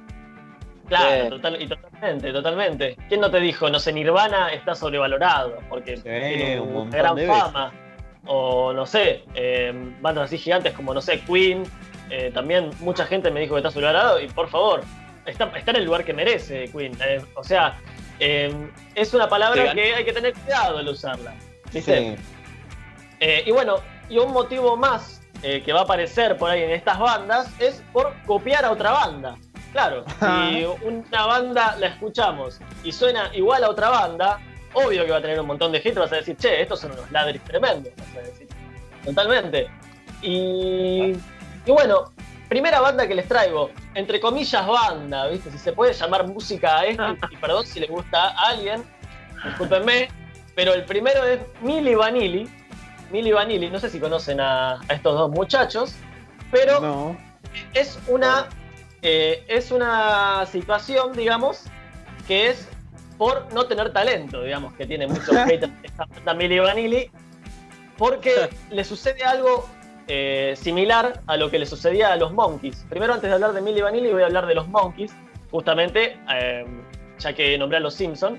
Claro, 0.90 1.28
total, 1.28 1.62
y 1.62 1.68
totalmente, 1.68 2.32
totalmente. 2.32 2.96
¿Quién 3.08 3.20
no 3.20 3.30
te 3.30 3.38
dijo, 3.38 3.70
no 3.70 3.78
sé, 3.78 3.92
Nirvana 3.92 4.52
está 4.52 4.74
sobrevalorado? 4.74 5.58
Porque 5.68 5.96
sí, 5.96 6.02
tiene 6.02 6.60
un 6.60 6.88
una 6.88 6.96
gran 6.96 7.16
fama. 7.26 7.72
O 8.26 8.72
no 8.72 8.84
sé, 8.84 9.24
eh, 9.34 9.72
bandas 10.00 10.24
así 10.24 10.36
gigantes 10.36 10.74
como, 10.74 10.92
no 10.92 11.00
sé, 11.00 11.20
Queen, 11.20 11.62
eh, 12.10 12.30
también 12.34 12.70
mucha 12.80 13.06
gente 13.06 13.30
me 13.30 13.40
dijo 13.40 13.54
que 13.54 13.60
está 13.60 13.70
sobrevalorado 13.70 14.20
y 14.20 14.26
por 14.26 14.48
favor, 14.48 14.82
está, 15.26 15.50
está 15.56 15.70
en 15.70 15.78
el 15.78 15.84
lugar 15.84 16.04
que 16.04 16.12
merece 16.12 16.68
Queen. 16.70 16.92
Eh, 17.06 17.22
o 17.34 17.44
sea, 17.44 17.78
eh, 18.18 18.52
es 18.96 19.14
una 19.14 19.28
palabra 19.28 19.72
que 19.72 19.94
hay 19.94 20.04
que 20.04 20.12
tener 20.12 20.34
cuidado 20.34 20.78
al 20.78 20.88
usarla. 20.88 21.34
¿viste? 21.72 22.16
Sí. 23.20 23.26
y 23.46 23.50
bueno, 23.52 23.76
y 24.10 24.18
un 24.18 24.32
motivo 24.32 24.76
más 24.76 25.22
que 25.40 25.72
va 25.72 25.80
a 25.80 25.82
aparecer 25.84 26.36
por 26.36 26.50
ahí 26.50 26.62
en 26.62 26.70
estas 26.70 26.98
bandas 26.98 27.48
es 27.58 27.82
por 27.94 28.14
copiar 28.26 28.66
a 28.66 28.72
otra 28.72 28.90
banda. 28.90 29.36
Claro, 29.72 30.04
si 30.20 30.66
una 30.82 31.26
banda 31.26 31.76
la 31.78 31.86
escuchamos 31.86 32.60
y 32.84 32.92
suena 32.92 33.30
igual 33.34 33.64
a 33.64 33.70
otra 33.70 33.88
banda, 33.88 34.38
obvio 34.74 35.06
que 35.06 35.12
va 35.12 35.16
a 35.16 35.22
tener 35.22 35.40
un 35.40 35.46
montón 35.46 35.72
de 35.72 35.78
hits, 35.78 35.94
vas 35.94 36.12
a 36.12 36.16
decir, 36.16 36.36
che, 36.36 36.60
estos 36.60 36.80
son 36.80 36.92
unos 36.92 37.10
ladris 37.10 37.42
tremendos, 37.44 37.92
vas 37.96 38.16
a 38.16 38.20
decir. 38.20 38.48
Totalmente. 39.02 39.70
Y 40.20 41.14
y 41.66 41.70
bueno, 41.70 42.10
primera 42.48 42.80
banda 42.80 43.06
que 43.06 43.14
les 43.14 43.28
traigo, 43.28 43.70
entre 43.94 44.18
comillas 44.18 44.66
banda, 44.66 45.26
¿viste? 45.28 45.50
Si 45.50 45.58
se 45.58 45.72
puede 45.72 45.92
llamar 45.92 46.26
música 46.26 46.78
a 46.78 46.86
esto, 46.86 47.16
y 47.30 47.36
perdón 47.36 47.66
si 47.66 47.80
les 47.80 47.90
gusta 47.90 48.30
a 48.30 48.48
alguien, 48.48 48.82
discúlpenme, 49.44 50.08
pero 50.54 50.72
el 50.74 50.84
primero 50.84 51.24
es 51.24 51.40
Milli 51.60 51.94
Vanilli. 51.94 52.48
Milli 53.10 53.32
Vanilli, 53.32 53.70
no 53.70 53.78
sé 53.78 53.90
si 53.90 53.98
conocen 53.98 54.40
a, 54.40 54.80
a 54.80 54.94
estos 54.94 55.14
dos 55.18 55.30
muchachos, 55.30 55.94
pero 56.50 56.80
no. 56.80 57.16
es 57.74 57.98
una 58.08 58.48
eh, 59.02 59.44
es 59.48 59.70
una 59.70 60.44
situación, 60.46 61.12
digamos, 61.14 61.64
que 62.26 62.48
es 62.48 62.68
por 63.16 63.52
no 63.52 63.64
tener 63.64 63.92
talento, 63.92 64.42
digamos, 64.42 64.74
que 64.74 64.86
tiene 64.86 65.06
muchos 65.06 65.36
haters 65.46 65.72
esta 65.82 66.04
banda 66.04 66.34
Milli 66.34 66.58
Vanilli, 66.58 67.10
porque 67.96 68.50
le 68.70 68.84
sucede 68.84 69.24
algo 69.24 69.66
eh, 70.06 70.54
similar 70.56 71.20
a 71.26 71.36
lo 71.36 71.50
que 71.50 71.58
le 71.58 71.66
sucedía 71.66 72.12
a 72.12 72.16
los 72.16 72.32
Monkeys. 72.32 72.84
Primero, 72.90 73.14
antes 73.14 73.30
de 73.30 73.34
hablar 73.34 73.52
de 73.52 73.62
Milli 73.62 73.80
Vanilli, 73.80 74.10
voy 74.12 74.22
a 74.22 74.26
hablar 74.26 74.46
de 74.46 74.54
los 74.54 74.68
Monkeys, 74.68 75.12
justamente, 75.50 76.18
eh, 76.34 76.66
ya 77.18 77.32
que 77.32 77.56
nombré 77.56 77.78
a 77.78 77.80
los 77.80 77.94
Simpsons. 77.94 78.38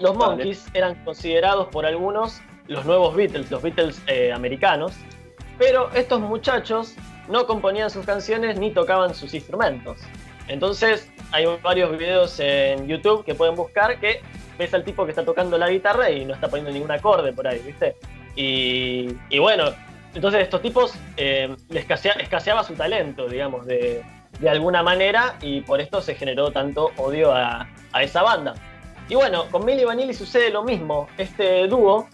Los 0.00 0.14
Monkeys 0.14 0.66
vale. 0.66 0.78
eran 0.78 1.04
considerados 1.04 1.66
por 1.68 1.84
algunos 1.84 2.40
los 2.68 2.84
nuevos 2.84 3.16
Beatles, 3.16 3.50
los 3.50 3.62
Beatles 3.62 4.00
eh, 4.06 4.32
americanos, 4.32 4.92
pero 5.58 5.90
estos 5.94 6.20
muchachos 6.20 6.94
no 7.28 7.46
componían 7.46 7.90
sus 7.90 8.06
canciones 8.06 8.58
ni 8.58 8.70
tocaban 8.70 9.14
sus 9.14 9.34
instrumentos. 9.34 9.98
Entonces, 10.46 11.10
hay 11.32 11.46
varios 11.62 11.90
videos 11.90 12.38
en 12.40 12.86
YouTube 12.86 13.24
que 13.24 13.34
pueden 13.34 13.54
buscar 13.54 13.98
que 14.00 14.22
ves 14.58 14.72
al 14.72 14.84
tipo 14.84 15.04
que 15.04 15.10
está 15.10 15.24
tocando 15.24 15.58
la 15.58 15.68
guitarra 15.68 16.10
y 16.10 16.24
no 16.24 16.34
está 16.34 16.48
poniendo 16.48 16.72
ningún 16.72 16.90
acorde 16.90 17.32
por 17.32 17.46
ahí, 17.46 17.60
¿viste? 17.60 17.96
Y, 18.34 19.38
bueno, 19.38 19.64
entonces 20.14 20.42
estos 20.42 20.62
tipos 20.62 20.94
eh, 21.16 21.54
les 21.68 21.82
escasea, 21.82 22.12
escaseaba 22.12 22.62
su 22.64 22.74
talento, 22.74 23.28
digamos, 23.28 23.66
de, 23.66 24.02
de, 24.38 24.48
alguna 24.48 24.82
manera, 24.82 25.36
y 25.42 25.60
por 25.62 25.80
esto 25.80 26.00
se 26.00 26.14
generó 26.14 26.50
tanto 26.50 26.92
odio 26.96 27.32
a, 27.32 27.68
a 27.92 28.02
esa 28.02 28.22
banda. 28.22 28.54
Y 29.08 29.14
bueno, 29.14 29.46
con 29.50 29.64
Milli 29.64 29.84
Vanilli 29.84 30.14
sucede 30.14 30.50
lo 30.50 30.62
mismo. 30.62 31.08
Este 31.16 31.66
dúo, 31.66 32.08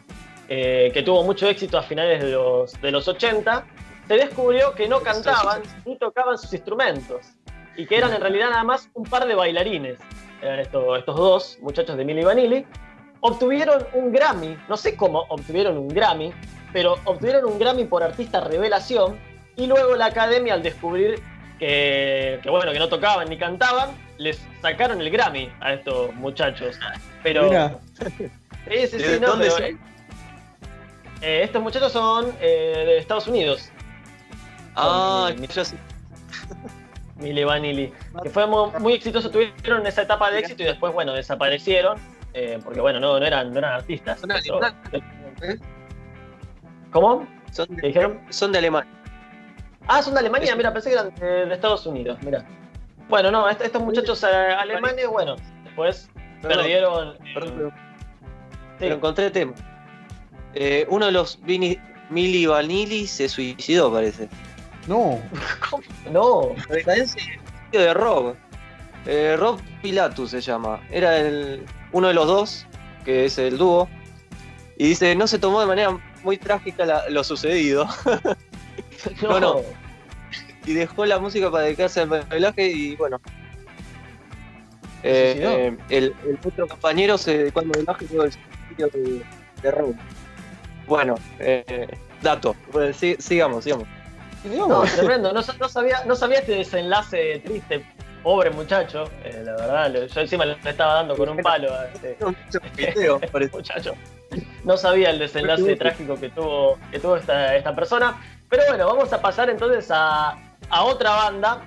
eh, 0.49 0.91
que 0.93 1.03
tuvo 1.03 1.23
mucho 1.25 1.49
éxito 1.49 1.79
a 1.79 1.83
finales 1.83 2.23
de 2.23 2.33
los, 2.33 2.81
de 2.81 2.91
los 2.91 3.09
80, 3.09 3.65
se 4.07 4.15
descubrió 4.15 4.75
que 4.75 4.87
no 4.89 5.01
cantaban 5.01 5.63
ni 5.85 5.97
tocaban 5.97 6.37
sus 6.39 6.53
instrumentos. 6.53 7.27
y 7.77 7.87
que 7.87 7.97
eran 7.97 8.13
en 8.13 8.21
realidad 8.21 8.51
nada 8.51 8.63
más 8.63 8.89
un 8.95 9.05
par 9.05 9.27
de 9.27 9.35
bailarines. 9.35 9.99
Eran 10.43 10.61
estos, 10.61 10.99
estos 10.99 11.17
dos 11.17 11.59
muchachos 11.61 11.97
de 11.97 12.05
Milli 12.05 12.23
Vanilli. 12.23 12.65
Obtuvieron 13.21 13.87
un 13.95 14.13
Grammy, 14.13 14.57
no 14.69 14.77
sé 14.77 14.97
cómo 14.97 15.25
obtuvieron 15.29 15.79
un 15.79 15.89
Grammy, 15.89 16.33
pero 16.73 16.97
obtuvieron 17.05 17.47
un 17.47 17.59
Grammy 17.59 17.85
por 17.85 18.03
artista 18.03 18.41
revelación 18.41 19.19
y 19.57 19.67
luego 19.67 19.97
la 19.97 20.07
academia 20.07 20.55
al 20.55 20.63
descubrir 20.63 21.21
que, 21.59 22.39
que, 22.43 22.51
bueno, 22.51 22.73
que 22.73 22.79
no 22.79 22.89
tocaban 22.89 23.29
ni 23.29 23.39
cantaban, 23.39 23.91
les 24.19 24.41
sacaron 24.61 25.01
el 25.01 25.11
Grammy 25.11 25.51
a 25.61 25.73
estos 25.73 26.15
muchachos. 26.15 26.79
Pero. 27.23 27.45
Mira. 27.45 27.79
Sí, 28.67 28.87
sí, 28.87 28.99
sí, 28.99 29.07
¿De 29.07 29.21
no, 29.21 29.29
dónde 29.29 29.51
pero? 29.55 29.79
Eh, 31.21 31.43
estos 31.45 31.63
muchachos 31.63 31.93
son 31.93 32.33
eh, 32.41 32.85
de 32.87 32.99
Estados 32.99 33.27
Unidos. 33.29 33.71
Ah, 34.77 35.31
Con- 35.37 35.47
yo 35.47 35.65
sí. 35.65 35.77
Milli 37.17 37.45
Vanilli. 37.45 37.93
Que 38.23 38.31
fue 38.31 38.47
muy, 38.47 38.71
muy 38.81 38.93
exitoso, 38.95 39.31
tuvieron 39.31 39.87
esa 39.87 40.03
etapa 40.03 40.31
de 40.31 40.41
éxito 40.41 40.63
y 40.63 40.67
después, 40.67 40.93
bueno, 40.93 41.13
desaparecieron. 41.13 41.99
eh, 42.35 42.59
porque, 42.65 42.81
bueno, 42.81 42.99
no, 43.01 43.19
no, 43.21 43.25
eran, 43.25 43.53
no 43.53 43.59
eran 43.61 43.75
artistas. 43.75 44.19
Son 44.21 44.29
Pero- 44.31 44.57
alemanes. 44.63 45.61
¿Cómo? 46.93 47.27
Son 47.53 47.67
¿Qué 47.69 47.75
de, 47.83 47.87
dijeron? 47.89 48.21
son 48.31 48.53
de 48.53 48.59
Alemania. 48.59 48.91
Ah, 49.87 50.03
son 50.03 50.15
de 50.15 50.21
Alemania, 50.21 50.57
mira, 50.57 50.73
pensé 50.73 50.89
que 50.91 50.95
eran 50.95 51.15
de, 51.15 51.47
de 51.47 51.55
Estados 51.55 51.87
Unidos, 51.87 52.19
mira. 52.23 52.45
Bueno, 53.09 53.31
no, 53.31 53.49
est- 53.49 53.61
estos 53.61 53.83
muchachos 53.83 54.23
eh, 54.25 54.27
alemanes, 54.27 55.07
bueno, 55.09 55.37
después 55.65 56.09
perdieron. 56.43 57.11
eh, 57.25 57.33
Perdón, 57.35 57.55
pero, 57.57 57.69
sí. 57.71 57.75
pero 58.79 58.95
encontré 58.97 59.31
tema. 59.31 59.53
Eh, 60.55 60.87
uno 60.89 61.07
de 61.07 61.13
los 61.13 61.39
Vini, 61.43 61.79
Milli 62.11 62.47
Vanilli 62.47 63.07
se 63.07 63.29
suicidó, 63.29 63.93
parece. 63.93 64.29
No. 64.87 65.21
No, 66.13 66.55
Decadencia 66.69 67.23
de 67.73 67.95
rock. 67.95 68.37
Eh, 69.07 69.37
Rob 69.39 69.61
Pilatus 69.83 70.31
se 70.31 70.41
llama. 70.41 70.81
Era 70.91 71.19
el, 71.19 71.65
uno 71.93 72.09
de 72.09 72.15
los 72.15 72.27
dos, 72.27 72.67
que 73.05 73.25
es 73.27 73.37
el 73.39 73.59
dúo. 73.59 73.89
Y 74.77 74.89
dice, 74.89 75.15
no 75.15 75.27
se 75.27 75.39
tomó 75.39 75.61
de 75.61 75.67
manera 75.67 75.99
muy 76.23 76.37
trágica 76.39 76.85
la- 76.87 77.09
lo 77.11 77.23
sucedido. 77.25 77.87
no, 79.23 79.29
No, 79.29 79.41
no. 79.41 79.57
y 80.67 80.73
dejó 80.73 81.05
la 81.07 81.19
música 81.19 81.51
para 81.51 81.65
dedicarse 81.65 82.01
al 82.01 82.09
bailaje 82.09 82.69
y 82.69 82.97
bueno. 82.97 83.21
Eh, 85.03 85.37
eh, 85.39 85.77
el, 85.91 86.15
el 86.27 86.39
otro 86.45 86.67
compañero 86.67 87.19
se 87.19 87.39
dedicó 87.39 87.61
al 87.61 87.67
bailaje 87.69 88.05
y 88.07 88.09
todo 88.09 88.25
el 88.25 88.33
sitio 88.33 88.89
de, 88.89 89.23
de. 89.63 89.95
Bueno, 90.87 91.15
eh, 91.39 91.87
dato. 92.23 92.55
Bueno, 92.73 92.93
sí- 92.93 93.17
sigamos, 93.19 93.65
sigamos. 93.65 93.87
No, 94.45 94.83
tremendo. 94.83 95.33
No, 95.33 95.41
no 95.59 95.69
sabía, 95.69 96.05
no 96.05 96.15
sabía 96.15 96.41
este 96.41 96.53
desenlace 96.57 97.41
triste. 97.45 97.85
Pobre 98.23 98.51
muchacho, 98.51 99.05
eh, 99.23 99.43
la 99.45 99.53
verdad. 99.53 100.07
Yo 100.07 100.21
encima 100.21 100.47
le 100.47 100.57
estaba 100.65 100.95
dando 100.95 101.15
con 101.17 101.29
un 101.29 101.37
palo 101.39 101.73
a 101.75 101.87
este 101.89 102.17
muchacho. 103.53 103.95
No 104.65 104.77
sabía 104.79 105.11
el 105.11 105.19
desenlace 105.19 105.77
trágico 105.77 106.19
que 106.19 106.31
tuvo, 106.31 106.79
que 106.91 106.99
tuvo 106.99 107.17
esta, 107.17 107.55
esta 107.55 107.75
persona. 107.75 108.19
Pero 108.49 108.63
bueno, 108.69 108.87
vamos 108.87 109.13
a 109.13 109.21
pasar 109.21 109.51
entonces 109.51 109.91
a, 109.91 110.39
a 110.71 110.85
otra 110.85 111.11
banda. 111.11 111.63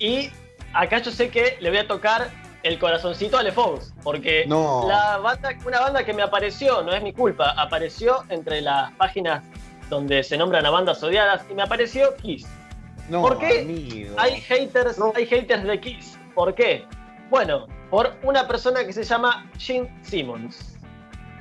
Y 0.00 0.30
acá 0.72 0.98
yo 0.98 1.10
sé 1.12 1.30
que 1.30 1.56
le 1.60 1.70
voy 1.70 1.78
a 1.78 1.86
tocar 1.86 2.28
el 2.62 2.78
corazoncito 2.78 3.38
a. 3.38 3.92
Porque 4.02 4.44
No. 4.46 4.84
la 4.88 5.18
banda, 5.18 5.50
una 5.66 5.80
banda 5.80 6.04
que 6.04 6.12
me 6.12 6.22
apareció, 6.22 6.82
no 6.82 6.92
es 6.92 7.02
mi 7.02 7.12
culpa, 7.12 7.50
apareció 7.56 8.24
entre 8.28 8.60
las 8.60 8.92
páginas 8.92 9.42
donde 9.88 10.22
se 10.22 10.36
nombran 10.36 10.64
a 10.66 10.70
bandas 10.70 11.02
odiadas 11.02 11.42
y 11.50 11.54
me 11.54 11.62
apareció 11.62 12.14
Kiss. 12.16 12.46
No, 13.08 13.22
¿Por 13.22 13.38
qué? 13.38 13.60
amigo. 13.62 14.14
Hay 14.18 14.40
haters, 14.40 14.98
hay 15.16 15.26
haters 15.26 15.64
de 15.64 15.80
Kiss. 15.80 16.18
¿Por 16.34 16.54
qué? 16.54 16.84
Bueno, 17.28 17.66
por 17.90 18.14
una 18.22 18.46
persona 18.46 18.84
que 18.84 18.92
se 18.92 19.02
llama 19.04 19.50
Gene 19.58 19.92
Simmons. 20.02 20.76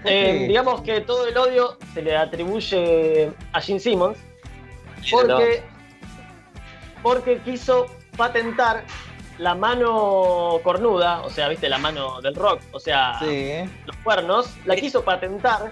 ¿Por 0.02 0.12
Eh, 0.12 0.46
digamos 0.48 0.82
que 0.82 1.02
todo 1.02 1.28
el 1.28 1.38
odio 1.38 1.78
se 1.94 2.02
le 2.02 2.16
atribuye 2.16 3.32
a 3.54 3.62
Gene 3.62 3.80
Simmons 3.80 4.18
porque, 5.12 5.64
porque 7.04 7.38
quiso 7.40 7.86
patentar 8.18 8.84
la 9.40 9.56
mano 9.56 10.60
cornuda, 10.64 11.22
o 11.22 11.30
sea, 11.30 11.48
viste, 11.48 11.68
la 11.70 11.78
mano 11.80 12.22
del 12.22 12.36
rock, 12.36 12.62
o 12.72 12.80
sea, 12.80 13.18
Sí. 13.20 13.54
los 13.86 13.96
cuernos, 14.04 14.54
la 14.66 14.76
quiso 14.76 15.04
patentar 15.04 15.72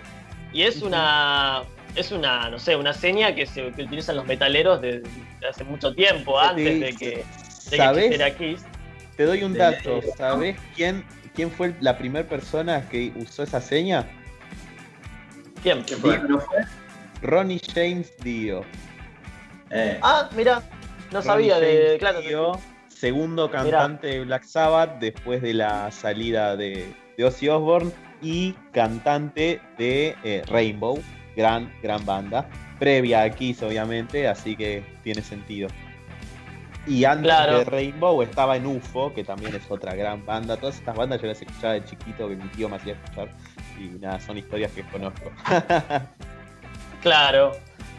y 0.53 0.63
es 0.63 0.82
una, 0.82 1.63
es 1.95 2.11
una, 2.11 2.49
no 2.49 2.57
sé, 2.59 2.76
una 2.76 2.93
seña 2.93 3.36
que 3.36 3.45
se 3.45 3.72
que 3.74 3.84
utilizan 3.84 4.15
los 4.15 4.26
metaleros 4.26 4.82
desde 4.82 5.03
hace 5.47 5.63
mucho 5.65 5.93
tiempo, 5.93 6.39
antes 6.39 6.80
de 6.80 6.95
que, 6.95 7.09
de 7.09 7.24
que 7.24 7.78
¿Sabes? 7.78 8.05
existiera 8.05 8.36
Kiss. 8.36 8.65
Te 9.18 9.24
doy 9.26 9.43
un 9.43 9.53
dato. 9.53 9.99
¿Sabes 10.15 10.57
quién, 10.76 11.03
quién 11.36 11.51
fue 11.51 11.74
la 11.82 11.97
primera 11.97 12.28
persona 12.28 12.88
que 12.88 13.11
usó 13.15 13.43
esa 13.43 13.59
seña? 13.59 14.07
¿Quién? 15.61 15.84
¿Qué 15.84 15.95
fue? 15.97 16.20
¿No 16.20 16.39
fue? 16.39 16.57
Ronnie 17.22 17.59
James 17.74 18.13
Dio. 18.20 18.63
Eh, 19.72 19.99
Ah, 20.01 20.30
mira, 20.36 20.61
no 21.11 21.22
sabía 21.22 21.55
Ronnie 21.55 21.68
de, 21.70 21.84
James 21.86 21.99
claro, 21.99 22.22
Dio, 22.22 22.59
segundo 23.00 23.50
cantante 23.52 24.08
de 24.08 24.26
Black 24.26 24.43
Sabbath 24.43 25.00
después 25.00 25.41
de 25.41 25.54
la 25.54 25.91
salida 25.91 26.56
de, 26.56 26.93
de 27.18 27.26
Ozzy 27.26 27.48
Osbourne 27.50 27.91
y 28.22 28.54
cantante 28.72 29.62
de 29.78 30.16
eh, 30.24 30.43
Rainbow, 30.48 31.00
gran, 31.36 31.72
gran 31.84 32.06
banda. 32.06 32.50
Previa 32.80 33.24
a 33.24 33.30
Kiss, 33.30 33.62
obviamente, 33.64 34.28
así 34.28 34.56
que 34.56 34.84
tiene 35.04 35.22
sentido. 35.22 35.68
Y 36.86 37.04
antes 37.04 37.26
Claro. 37.26 37.60
de 37.60 37.66
Rainbow 37.66 38.22
estaba 38.22 38.56
en 38.56 38.66
UFO, 38.66 39.14
que 39.14 39.24
también 39.24 39.54
es 39.56 39.70
otra 39.70 39.93
gran 39.93 40.26
banda. 40.26 40.58
Todas 40.58 40.76
estas 40.78 40.95
bandas 40.95 41.22
yo 41.22 41.28
las 41.28 41.41
escuchaba 41.41 41.74
de 41.74 41.84
chiquito, 41.84 42.30
que 42.30 42.36
mi 42.36 42.48
tío 42.50 42.70
me 42.70 42.78
hacía 42.78 42.93
escuchar. 42.93 43.30
Y 43.78 44.00
nada, 44.00 44.20
son 44.20 44.38
historias 44.38 44.72
que 44.72 44.84
conozco. 44.84 45.32
Claro. 47.02 47.52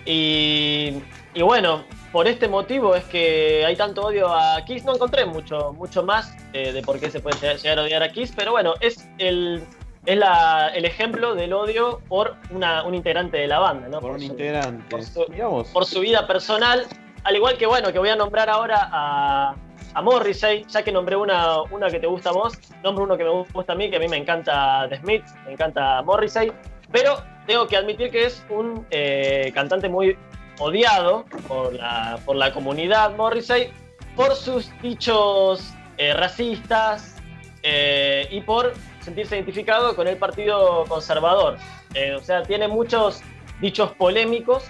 Y, 0.04 0.94
y 1.34 1.42
bueno, 1.42 1.84
por 2.12 2.26
este 2.28 2.48
motivo 2.48 2.94
es 2.94 3.04
que 3.04 3.64
hay 3.66 3.76
tanto 3.76 4.02
odio 4.06 4.28
a 4.32 4.64
Kiss. 4.64 4.84
No 4.84 4.94
encontré 4.94 5.24
mucho, 5.26 5.72
mucho 5.74 6.02
más 6.02 6.34
eh, 6.52 6.72
de 6.72 6.82
por 6.82 6.98
qué 6.98 7.10
se 7.10 7.20
puede 7.20 7.36
llegar- 7.58 7.78
a 7.78 7.82
odiar 7.82 8.02
a 8.02 8.10
Kiss, 8.10 8.32
pero 8.34 8.52
bueno, 8.52 8.74
es 8.80 9.08
el, 9.18 9.62
es 10.06 10.16
la- 10.16 10.68
el 10.74 10.84
ejemplo 10.84 11.34
del 11.34 11.52
odio 11.52 12.00
por 12.08 12.36
una, 12.50 12.82
un 12.84 12.94
integrante 12.94 13.36
de 13.36 13.46
la 13.46 13.58
banda, 13.58 13.88
¿no? 13.88 14.00
Por 14.00 14.12
un 14.12 14.20
su- 14.20 14.24
integrante. 14.26 14.84
por 14.88 15.02
su- 15.04 15.26
Digamos, 15.30 15.68
por 15.68 15.84
su 15.84 16.00
vida 16.00 16.26
personal, 16.26 16.86
al 17.24 17.36
igual 17.36 17.58
que 17.58 17.66
bueno, 17.66 17.92
que 17.92 17.98
voy 17.98 18.08
a 18.08 18.16
nombrar 18.16 18.48
ahora 18.48 18.88
a, 18.90 19.54
a 19.94 20.02
Morrissey, 20.02 20.64
ya 20.68 20.82
que 20.82 20.92
nombré 20.92 21.16
una, 21.16 21.62
una 21.64 21.88
que 21.90 21.98
te 21.98 22.06
gusta 22.06 22.30
a 22.30 22.32
vos, 22.32 22.54
nombro 22.82 23.04
uno 23.04 23.16
que 23.18 23.24
me 23.24 23.30
gusta 23.52 23.72
a 23.72 23.76
mí, 23.76 23.90
que 23.90 23.96
a 23.96 24.00
mí 24.00 24.08
me 24.08 24.16
encanta 24.16 24.86
The 24.88 24.96
Smiths, 24.98 25.34
me 25.44 25.52
encanta 25.52 26.00
Morrissey, 26.02 26.52
pero 26.90 27.22
tengo 27.46 27.66
que 27.66 27.76
admitir 27.76 28.10
que 28.10 28.24
es 28.26 28.46
un 28.50 28.86
eh, 28.90 29.50
cantante 29.54 29.88
muy 29.88 30.16
odiado 30.58 31.24
por 31.46 31.72
la, 31.74 32.18
por 32.24 32.36
la 32.36 32.52
comunidad 32.52 33.14
Morrissey, 33.16 33.70
por 34.16 34.34
sus 34.34 34.70
dichos 34.82 35.72
eh, 35.96 36.12
racistas 36.14 37.16
eh, 37.62 38.26
y 38.30 38.40
por 38.40 38.72
sentirse 39.00 39.36
identificado 39.36 39.94
con 39.96 40.06
el 40.08 40.16
Partido 40.16 40.84
Conservador. 40.88 41.56
Eh, 41.94 42.14
o 42.14 42.20
sea, 42.20 42.42
tiene 42.42 42.68
muchos 42.68 43.20
dichos 43.60 43.92
polémicos 43.92 44.64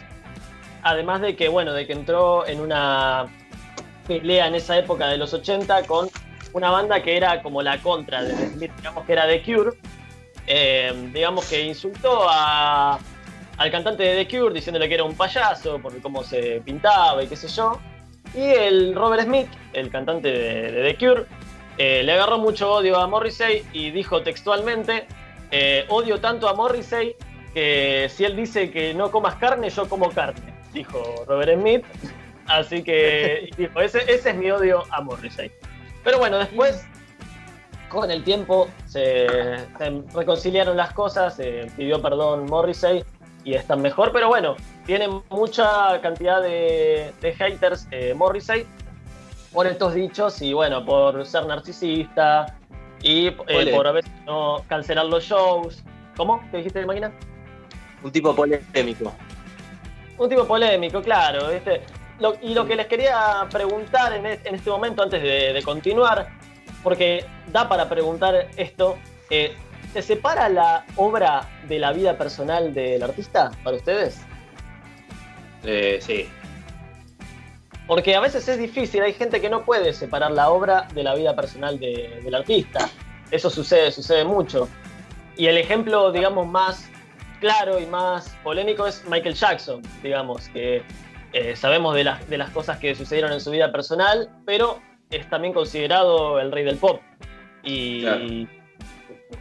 además 0.83 1.21
de 1.21 1.35
que, 1.37 1.49
bueno, 1.49 1.73
de 1.73 1.87
que 1.87 1.93
entró 1.93 2.47
en 2.47 2.61
una 2.61 3.27
pelea 4.07 4.47
en 4.47 4.55
esa 4.55 4.79
época 4.79 5.09
de 5.09 5.19
los 5.19 5.35
80 5.35 5.83
con 5.87 6.09
una 6.53 6.71
banda 6.71 7.03
que 7.03 7.17
era 7.17 7.43
como 7.43 7.61
la 7.63 7.79
contra 7.83 8.23
de 8.23 8.49
digamos 8.57 9.05
que 9.05 9.13
era 9.13 9.27
The 9.27 9.43
Cure, 9.43 9.73
digamos 11.13 11.47
que 11.47 11.63
insultó 11.63 12.27
a- 12.31 12.99
al 13.59 13.71
cantante 13.73 14.05
de 14.05 14.25
The 14.25 14.39
Cure 14.39 14.55
diciéndole 14.55 14.89
que 14.89 14.95
era 14.95 15.05
un 15.05 15.15
payaso 15.15 15.79
por 15.81 16.01
cómo 16.01 16.23
se 16.23 16.63
pintaba 16.65 17.23
y 17.23 17.27
qué 17.27 17.37
sé 17.37 17.49
yo. 17.49 17.79
Y 18.35 18.41
el 18.41 18.95
Robert 18.95 19.25
Smith, 19.25 19.49
el 19.73 19.91
cantante 19.91 20.31
de, 20.31 20.73
de 20.73 20.93
The 20.93 20.97
Cure, 20.97 21.27
eh, 21.77 22.03
le 22.03 22.13
agarró 22.13 22.39
mucho 22.39 22.73
odio 22.73 22.99
a 22.99 23.07
Morrissey 23.07 23.65
y 23.73 23.91
dijo 23.91 24.23
textualmente, 24.23 25.07
eh, 25.51 25.87
odio 25.89 26.21
tanto 26.21 26.49
a 26.49 26.55
Morrissey 26.55 27.17
que 27.53 28.09
si 28.11 28.25
él 28.25 28.37
dice 28.37 28.71
que 28.71 28.95
no 28.95 29.11
comas 29.11 29.37
carne, 29.37 29.71
yo 29.71 29.89
como 29.89 30.11
carne, 30.11 30.55
dijo 30.73 31.25
Robert 31.27 31.55
Smith. 31.55 31.85
Así 32.47 32.83
que 32.83 33.51
dijo, 33.59 33.81
ese, 33.81 34.01
ese 34.13 34.31
es 34.31 34.37
mi 34.37 34.51
odio 34.51 34.85
a 34.91 35.01
Morrissey. 35.01 35.51
Pero 36.05 36.19
bueno, 36.19 36.39
después, 36.39 36.87
con 37.89 38.11
el 38.11 38.23
tiempo, 38.23 38.69
se, 38.87 39.27
se 39.79 40.03
reconciliaron 40.15 40.77
las 40.77 40.93
cosas, 40.93 41.37
se 41.37 41.67
pidió 41.77 42.01
perdón 42.01 42.47
Morrissey 42.47 43.05
y 43.49 43.55
están 43.55 43.81
mejor. 43.81 44.13
Pero 44.13 44.29
bueno, 44.29 44.57
tiene 44.85 45.09
mucha 45.31 46.01
cantidad 46.03 46.43
de, 46.43 47.13
de 47.21 47.33
haters 47.33 47.89
eh, 47.91 48.13
Morrissey 48.15 48.67
por 49.53 49.67
estos 49.67 49.95
dichos 49.95 50.43
y 50.43 50.53
bueno, 50.53 50.85
por 50.85 51.25
ser 51.25 51.47
narcisista 51.47 52.59
y 53.01 53.29
eh, 53.29 53.73
por 53.75 53.87
a 53.87 53.93
veces 53.93 54.13
no 54.27 54.63
cancelar 54.69 55.07
los 55.07 55.25
shows. 55.25 55.83
¿Cómo? 56.17 56.43
¿Qué 56.51 56.59
dijiste, 56.59 56.85
máquina? 56.85 57.11
Un 58.03 58.13
tipo 58.13 58.35
polémico. 58.35 59.15
Un 60.19 60.29
tipo 60.29 60.45
polémico, 60.45 61.01
claro, 61.01 61.49
y 62.43 62.53
lo 62.53 62.67
que 62.67 62.75
les 62.75 62.87
quería 62.87 63.47
preguntar 63.51 64.13
en, 64.13 64.27
este 64.27 64.69
momento, 64.69 65.05
antes 65.05 65.23
de, 65.23 65.63
continuar, 65.65 66.29
porque 66.83 67.25
da 67.53 67.69
para 67.69 67.89
preguntar 67.89 68.49
esto, 68.57 68.99
eh, 69.31 69.55
¿se 69.93 70.03
separa 70.03 70.49
la 70.49 70.85
obra 70.97 71.49
de 71.69 71.79
la 71.79 71.93
vida 71.93 72.17
personal 72.17 72.75
del 72.75 73.03
artista 73.03 73.51
para 73.63 73.77
ustedes? 73.77 74.21
Eh, 75.65 75.99
sí. 76.01 76.29
Porque 77.87 78.15
a 78.15 78.21
veces 78.21 78.47
es 78.49 78.59
difícil, 78.59 79.03
hay 79.03 79.15
gente 79.15 79.41
que 79.41 79.49
no 79.49 79.65
puede 79.65 79.93
separar 79.93 80.31
la 80.33 80.51
obra 80.51 80.87
de 80.95 81.03
la 81.03 81.15
vida 81.15 81.35
personal 81.35 81.79
del 81.79 82.35
artista. 82.35 82.91
Eso 83.31 83.49
sucede, 83.49 83.91
sucede 83.91 84.25
mucho. 84.25 84.69
Y 85.37 85.47
el 85.47 85.57
ejemplo, 85.57 86.13
digamos, 86.13 86.47
más 86.47 86.91
claro 87.41 87.81
y 87.81 87.87
más 87.87 88.37
polémico 88.43 88.87
es 88.87 89.05
Michael 89.09 89.35
Jackson, 89.35 89.83
digamos, 90.03 90.49
que 90.51 90.83
eh, 91.33 91.57
sabemos 91.57 91.95
de 91.95 92.05
las, 92.05 92.29
de 92.29 92.37
las 92.37 92.51
cosas 92.51 92.79
que 92.79 92.95
sucedieron 92.95 93.33
en 93.33 93.41
su 93.41 93.51
vida 93.51 93.73
personal, 93.73 94.31
pero 94.45 94.81
es 95.11 95.29
también 95.31 95.55
considerado 95.55 96.41
el 96.41 96.53
rey 96.53 96.65
del 96.65 96.77
pop. 96.77 97.01
Y, 97.63 98.03
claro. 98.03 98.25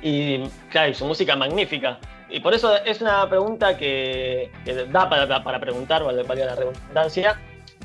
Y, 0.01 0.43
claro, 0.69 0.93
su 0.93 1.05
música 1.05 1.35
magnífica. 1.35 1.99
Y 2.29 2.39
por 2.39 2.53
eso 2.53 2.75
es 2.83 3.01
una 3.01 3.27
pregunta 3.29 3.77
que, 3.77 4.51
da 4.91 5.09
para, 5.09 5.43
para 5.43 5.59
preguntar, 5.59 6.03
valga 6.03 6.45
la 6.45 6.55
redundancia, 6.55 7.39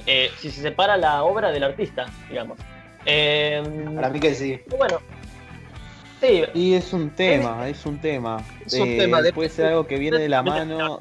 eh, 0.07 0.30
si 0.38 0.50
se 0.50 0.62
separa 0.62 0.96
la 0.96 1.22
obra 1.22 1.53
del 1.53 1.62
artista, 1.62 2.07
digamos. 2.28 2.59
Eh, 3.07 3.62
para 3.94 4.09
mí 4.09 4.20
que 4.20 4.34
sí. 4.34 4.61
Bueno, 4.76 5.00
sí. 6.20 6.44
Y 6.55 6.74
es 6.74 6.92
un 6.92 7.11
tema, 7.11 7.68
es, 7.68 7.86
un 7.86 7.98
tema. 7.98 8.44
Es 8.66 8.74
un 8.74 8.96
tema 8.96 9.20
puede 9.34 9.48
ser 9.48 9.66
algo 9.66 9.86
que 9.86 9.98
viene 9.98 10.18
de 10.18 10.28
la 10.28 10.42
mano. 10.42 10.98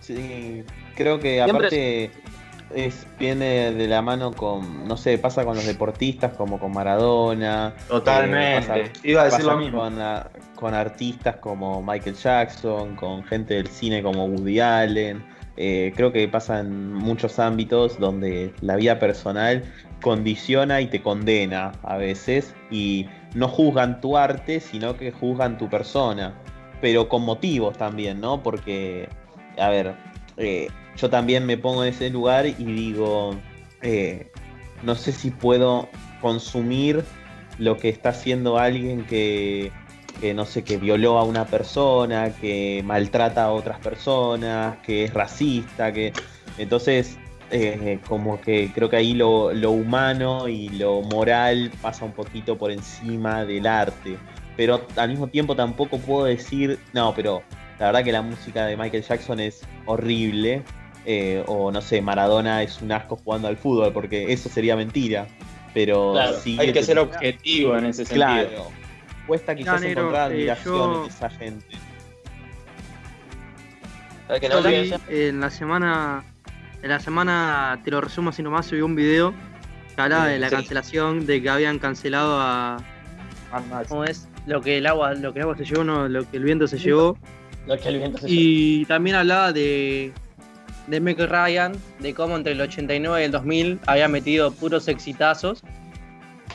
Sí, 0.00 0.64
creo 0.94 1.18
que 1.18 1.42
aparte 1.42 2.10
es, 2.74 3.06
viene 3.18 3.72
de 3.72 3.88
la 3.88 4.02
mano 4.02 4.32
con, 4.32 4.86
no 4.86 4.96
sé, 4.96 5.18
pasa 5.18 5.44
con 5.44 5.56
los 5.56 5.66
deportistas 5.66 6.32
como 6.36 6.58
con 6.58 6.72
Maradona. 6.72 7.74
Totalmente. 7.88 8.92
Iba 9.04 9.22
a 9.22 9.24
decir 9.26 9.44
lo 9.44 9.56
mismo. 9.56 9.80
Con, 9.80 9.98
con, 10.54 10.74
artistas 10.74 11.36
como 11.36 11.82
Michael 11.82 12.16
Jackson, 12.16 12.96
con 12.96 13.24
gente 13.24 13.54
del 13.54 13.68
cine 13.68 14.02
como 14.02 14.26
Woody 14.26 14.60
Allen. 14.60 15.24
Eh, 15.56 15.92
creo 15.96 16.12
que 16.12 16.28
pasa 16.28 16.60
en 16.60 16.92
muchos 16.92 17.40
ámbitos 17.40 17.98
donde 17.98 18.54
la 18.60 18.76
vida 18.76 19.00
personal 19.00 19.64
condiciona 20.00 20.80
y 20.80 20.86
te 20.86 21.02
condena 21.02 21.72
a 21.82 21.96
veces 21.96 22.54
y 22.70 23.06
no 23.34 23.48
juzgan 23.48 24.00
tu 24.00 24.16
arte, 24.16 24.60
sino 24.60 24.96
que 24.96 25.10
juzgan 25.10 25.58
tu 25.58 25.68
persona, 25.68 26.32
pero 26.80 27.08
con 27.08 27.22
motivos 27.22 27.76
también, 27.76 28.20
¿no? 28.20 28.40
Porque, 28.40 29.08
a 29.58 29.68
ver, 29.68 29.96
eh, 30.36 30.68
yo 30.98 31.08
también 31.08 31.46
me 31.46 31.56
pongo 31.56 31.84
en 31.84 31.90
ese 31.90 32.10
lugar 32.10 32.46
y 32.46 32.52
digo, 32.52 33.36
eh, 33.82 34.30
no 34.82 34.94
sé 34.94 35.12
si 35.12 35.30
puedo 35.30 35.88
consumir 36.20 37.04
lo 37.58 37.76
que 37.76 37.88
está 37.88 38.10
haciendo 38.10 38.58
alguien 38.58 39.04
que, 39.04 39.72
no 40.34 40.44
sé, 40.44 40.64
que 40.64 40.76
violó 40.76 41.18
a 41.18 41.24
una 41.24 41.46
persona, 41.46 42.30
que 42.40 42.82
maltrata 42.84 43.44
a 43.44 43.52
otras 43.52 43.78
personas, 43.78 44.78
que 44.78 45.04
es 45.04 45.14
racista, 45.14 45.92
que... 45.92 46.12
Entonces, 46.56 47.16
eh, 47.50 48.00
como 48.08 48.40
que 48.40 48.72
creo 48.74 48.90
que 48.90 48.96
ahí 48.96 49.14
lo, 49.14 49.52
lo, 49.52 49.70
humano 49.70 50.48
y 50.48 50.68
lo 50.70 51.02
moral 51.02 51.70
pasa 51.80 52.04
un 52.04 52.12
poquito 52.12 52.58
por 52.58 52.72
encima 52.72 53.44
del 53.44 53.66
arte. 53.66 54.18
Pero 54.56 54.84
al 54.96 55.10
mismo 55.10 55.28
tiempo 55.28 55.54
tampoco 55.54 55.98
puedo 55.98 56.24
decir, 56.24 56.80
no, 56.92 57.14
pero 57.14 57.42
la 57.78 57.86
verdad 57.86 58.04
que 58.04 58.12
la 58.12 58.22
música 58.22 58.66
de 58.66 58.76
Michael 58.76 59.04
Jackson 59.04 59.38
es 59.38 59.62
horrible. 59.86 60.64
Eh, 61.10 61.42
o 61.46 61.72
no 61.72 61.80
sé, 61.80 62.02
Maradona 62.02 62.62
es 62.62 62.82
un 62.82 62.92
asco 62.92 63.16
jugando 63.16 63.48
al 63.48 63.56
fútbol, 63.56 63.94
porque 63.94 64.30
eso 64.30 64.50
sería 64.50 64.76
mentira. 64.76 65.26
Pero 65.72 66.14
hay 66.18 66.70
que 66.70 66.82
ser 66.82 66.98
objetivo 66.98 67.78
en 67.78 67.86
ese 67.86 68.04
sentido. 68.04 68.26
Claro. 68.26 68.70
Cuesta 69.26 69.54
quizás 69.54 69.82
encontrar 69.82 70.32
eh, 70.32 70.34
admiración 70.34 71.04
en 71.04 71.08
esa 71.08 71.30
gente. 71.30 71.76
en 75.08 75.40
la 75.40 75.48
semana, 75.48 76.24
en 76.82 76.90
la 76.90 77.00
semana, 77.00 77.80
te 77.82 77.90
lo 77.90 78.02
resumo 78.02 78.28
así 78.28 78.42
nomás, 78.42 78.66
subí 78.66 78.82
un 78.82 78.94
video 78.94 79.32
que 79.96 80.02
hablaba 80.02 80.26
de 80.26 80.38
la 80.38 80.50
cancelación, 80.50 81.24
de 81.24 81.40
que 81.40 81.48
habían 81.48 81.78
cancelado 81.78 82.38
a. 82.38 82.84
¿Cómo 83.88 84.04
es? 84.04 84.28
Lo 84.46 84.60
que 84.60 84.76
el 84.76 84.86
agua, 84.86 85.14
lo 85.14 85.32
que 85.32 85.38
el 85.38 85.44
agua 85.44 85.56
se 85.56 85.64
llevó, 85.64 85.84
no, 85.84 86.06
lo 86.06 86.30
que 86.30 86.36
el 86.36 86.44
viento 86.44 86.68
se 86.68 86.76
llevó. 86.76 87.16
Lo 87.66 87.78
que 87.78 87.88
el 87.88 87.98
viento 87.98 88.18
se 88.18 88.26
y 88.28 88.84
también 88.84 89.16
hablaba 89.16 89.54
de 89.54 90.12
de 90.88 91.00
Meg 91.00 91.18
Ryan, 91.18 91.72
de 91.98 92.14
cómo 92.14 92.36
entre 92.36 92.52
el 92.52 92.60
89 92.60 93.20
y 93.20 93.24
el 93.24 93.30
2000 93.30 93.80
había 93.86 94.08
metido 94.08 94.52
puros 94.52 94.88
exitazos 94.88 95.62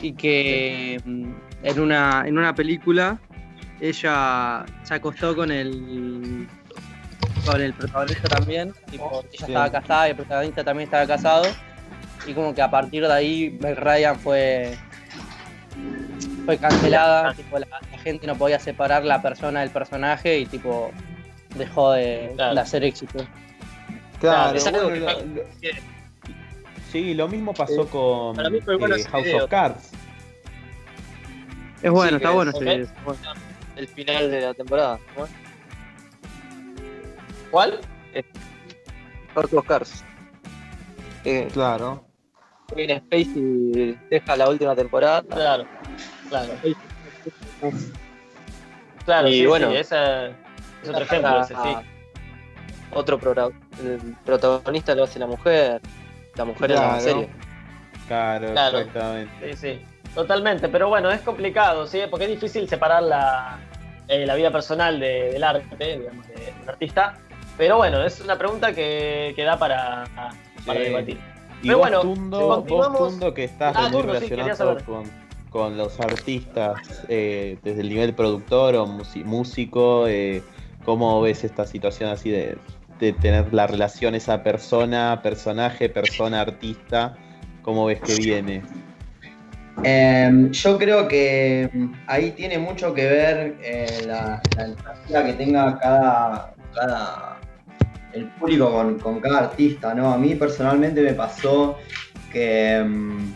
y 0.00 0.12
que 0.12 1.00
mm, 1.04 1.32
en 1.62 1.80
una, 1.80 2.24
en 2.26 2.38
una 2.38 2.54
película 2.54 3.18
ella 3.80 4.64
se 4.82 4.94
acostó 4.94 5.36
con 5.36 5.50
el 5.50 6.48
con 7.46 7.60
el 7.60 7.74
protagonista 7.74 8.28
también, 8.28 8.72
tipo, 8.90 9.22
ella 9.32 9.46
estaba 9.46 9.70
casada 9.70 10.06
y 10.08 10.10
el 10.10 10.16
protagonista 10.16 10.64
también 10.64 10.86
estaba 10.86 11.06
casado 11.06 11.44
y 12.26 12.32
como 12.32 12.54
que 12.54 12.62
a 12.62 12.70
partir 12.70 13.06
de 13.06 13.12
ahí 13.12 13.58
Meg 13.60 13.78
Ryan 13.78 14.18
fue 14.18 14.76
fue 16.44 16.58
cancelada, 16.58 17.34
tipo, 17.34 17.58
la, 17.58 17.66
gente 18.02 18.26
no 18.26 18.36
podía 18.36 18.58
separar 18.58 19.04
la 19.04 19.22
persona 19.22 19.60
del 19.60 19.70
personaje 19.70 20.38
y 20.38 20.46
tipo 20.46 20.90
dejó 21.56 21.92
de 21.92 22.34
hacer 22.38 22.84
éxito. 22.84 23.24
Claro, 24.20 24.58
sí, 26.90 27.14
lo 27.14 27.28
mismo 27.28 27.52
pasó 27.52 27.86
con 27.88 28.38
eh, 28.40 29.04
House 29.10 29.34
of 29.34 29.50
Cards. 29.50 29.90
Es 31.82 31.90
bueno, 31.90 32.16
está 32.16 32.30
bueno 32.30 32.52
El 33.76 33.88
final 33.88 34.30
de 34.30 34.40
la 34.40 34.54
temporada. 34.54 34.98
¿Cuál? 37.50 37.80
House 39.34 39.52
of 39.52 39.66
Cards. 39.66 40.04
Eh, 41.24 41.48
claro. 41.52 42.04
Kevin 42.68 42.98
Spacey 42.98 43.98
deja 44.10 44.36
la 44.36 44.48
última 44.48 44.74
temporada. 44.74 45.22
Claro, 45.22 45.66
claro. 46.28 46.52
Claro, 49.04 49.28
y 49.28 49.44
bueno, 49.44 49.70
sí, 49.70 49.76
ese 49.76 50.26
es 50.82 50.88
otro 50.88 51.02
ejemplo, 51.02 51.42
ese, 51.42 51.54
sí 51.54 51.93
otro 52.92 53.18
el 53.82 54.16
protagonista 54.24 54.94
lo 54.94 55.04
hace 55.04 55.18
la 55.18 55.26
mujer, 55.26 55.80
la 56.36 56.44
mujer 56.44 56.70
en 56.72 56.76
la 56.76 57.00
serie. 57.00 57.28
Claro, 58.06 58.48
exactamente. 58.48 59.56
Sí, 59.56 59.56
sí, 59.56 59.80
totalmente. 60.14 60.68
Pero 60.68 60.88
bueno, 60.88 61.10
es 61.10 61.20
complicado, 61.22 61.86
¿sí? 61.86 62.00
Porque 62.10 62.26
es 62.26 62.30
difícil 62.30 62.68
separar 62.68 63.02
la, 63.02 63.58
eh, 64.08 64.26
la 64.26 64.34
vida 64.34 64.50
personal 64.50 65.00
del 65.00 65.42
arte, 65.42 65.98
digamos, 65.98 66.26
del 66.28 66.68
artista. 66.68 67.18
Pero 67.56 67.76
bueno, 67.76 68.02
es 68.04 68.20
una 68.20 68.36
pregunta 68.36 68.74
que, 68.74 69.32
que 69.36 69.44
da 69.44 69.58
para, 69.58 70.04
para 70.66 70.80
debatir. 70.80 71.18
Y 71.62 71.68
Pero 71.68 71.78
vos, 71.78 71.88
bueno, 71.88 72.00
Tundo, 72.02 72.64
vos, 72.66 73.08
Tundo, 73.08 73.32
que 73.32 73.44
estás 73.44 73.74
ah, 73.78 73.88
muy 73.90 74.02
relacionado 74.02 74.76
con, 74.84 75.04
con, 75.48 75.78
los 75.78 75.98
artistas 76.00 77.04
eh, 77.08 77.58
desde 77.62 77.80
el 77.80 77.88
nivel 77.88 78.12
productor 78.14 78.74
o 78.74 78.86
músico, 78.86 80.06
eh, 80.08 80.42
¿cómo 80.84 81.22
ves 81.22 81.44
esta 81.44 81.64
situación 81.64 82.10
así 82.10 82.28
de 82.28 82.58
de 83.00 83.12
tener 83.12 83.52
la 83.52 83.66
relación 83.66 84.14
esa 84.14 84.42
persona, 84.42 85.20
personaje, 85.22 85.88
persona, 85.88 86.40
artista? 86.40 87.16
¿Cómo 87.62 87.86
ves 87.86 88.00
que 88.00 88.14
viene? 88.16 88.62
Em, 89.82 90.50
yo 90.52 90.78
creo 90.78 91.08
que 91.08 91.68
ahí 92.06 92.30
tiene 92.32 92.58
mucho 92.58 92.94
que 92.94 93.06
ver 93.06 93.56
eh, 93.62 94.04
la, 94.06 94.40
la 95.08 95.24
que 95.24 95.32
tenga 95.32 95.78
cada, 95.78 96.54
cada 96.74 97.40
el 98.12 98.26
público 98.26 98.70
con, 99.02 99.20
cada 99.20 99.40
artista, 99.40 99.94
¿no? 99.94 100.12
A 100.12 100.18
mí 100.18 100.34
personalmente 100.36 101.02
me 101.02 101.12
pasó 101.12 101.78
que, 102.32 102.76
em, 102.76 103.34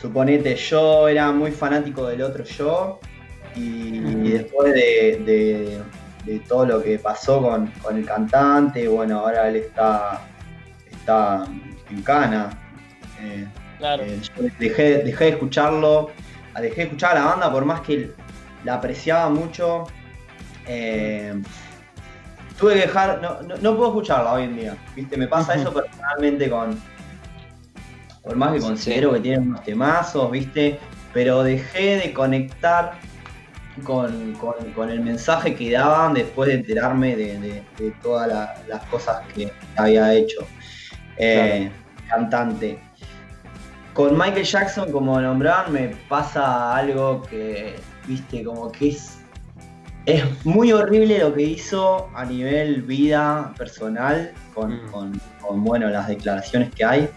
suponete, 0.00 0.54
yo 0.56 1.08
era 1.08 1.32
muy 1.32 1.50
fanático 1.50 2.06
del 2.06 2.22
otro 2.22 2.44
yo 2.44 3.00
y, 3.56 3.98
después 4.30 4.74
de 4.74 5.22
de 5.24 5.78
todo 6.48 6.66
lo 6.66 6.82
que 6.82 6.98
pasó 6.98 7.42
con, 7.42 7.96
el 7.96 8.04
cantante. 8.04 8.86
Bueno, 8.88 9.20
ahora 9.20 9.48
él 9.48 9.56
está, 9.56 10.22
está 10.90 11.46
en 11.90 12.02
cana. 12.02 12.50
Eh, 13.20 13.46
claro. 13.78 14.04
Eh, 14.04 14.20
dejé, 14.58 14.98
dejé, 14.98 15.24
de 15.24 15.30
escucharlo, 15.30 16.10
dejé 16.60 16.76
de 16.76 16.82
escuchar 16.82 17.16
a 17.16 17.20
la 17.20 17.26
banda 17.26 17.52
por 17.52 17.64
más 17.64 17.80
que 17.80 18.12
la 18.64 18.74
apreciaba 18.74 19.30
mucho. 19.30 19.84
Eh, 20.66 21.40
tuve 22.58 22.74
que 22.74 22.80
dejar, 22.80 23.22
no, 23.62 23.76
puedo 23.76 23.88
escucharla 23.88 24.34
hoy 24.34 24.44
en 24.44 24.56
día. 24.56 24.76
¿viste? 24.94 25.16
Me 25.16 25.26
pasa 25.28 25.54
eso 25.54 25.72
personalmente 25.74 26.50
con. 26.50 26.78
Por 28.22 28.36
más 28.36 28.52
que 28.52 28.60
considero 28.60 29.12
que 29.14 29.20
tiene 29.20 29.38
unos 29.38 29.62
temazos, 29.64 30.30
¿viste? 30.30 30.78
Pero 31.14 31.42
dejé 31.42 31.96
de 31.96 32.12
conectar 32.12 32.98
con, 33.82 34.90
el 34.90 35.00
mensaje 35.00 35.54
que 35.54 35.72
daban 35.72 36.14
después 36.14 36.48
de 36.48 36.54
enterarme 36.56 37.16
de, 37.16 37.62
todas 38.02 38.28
las 38.68 38.82
cosas 38.86 39.22
que 39.34 39.52
había 39.76 40.12
hecho. 40.14 40.46
Eh, 41.16 41.70
cantante. 42.08 42.78
Con 43.92 44.16
Michael 44.16 44.44
Jackson, 44.44 44.92
como 44.92 45.20
nombraban, 45.20 45.72
me 45.72 45.88
pasa 46.08 46.76
algo 46.76 47.22
que, 47.22 47.74
viste, 48.06 48.44
como 48.44 48.70
que 48.70 48.90
es, 48.90 49.18
es 50.06 50.24
muy 50.46 50.72
horrible 50.72 51.18
lo 51.18 51.34
que 51.34 51.42
hizo 51.42 52.08
a 52.14 52.24
nivel 52.24 52.82
vida 52.82 53.52
personal, 53.58 54.32
con, 54.54 54.72
Mm. 54.86 54.90
con- 54.92 55.20
con, 55.40 55.64
bueno, 55.64 55.88
las 55.88 56.06
declaraciones 56.08 56.72
que 56.74 56.84
hay, 56.84 57.08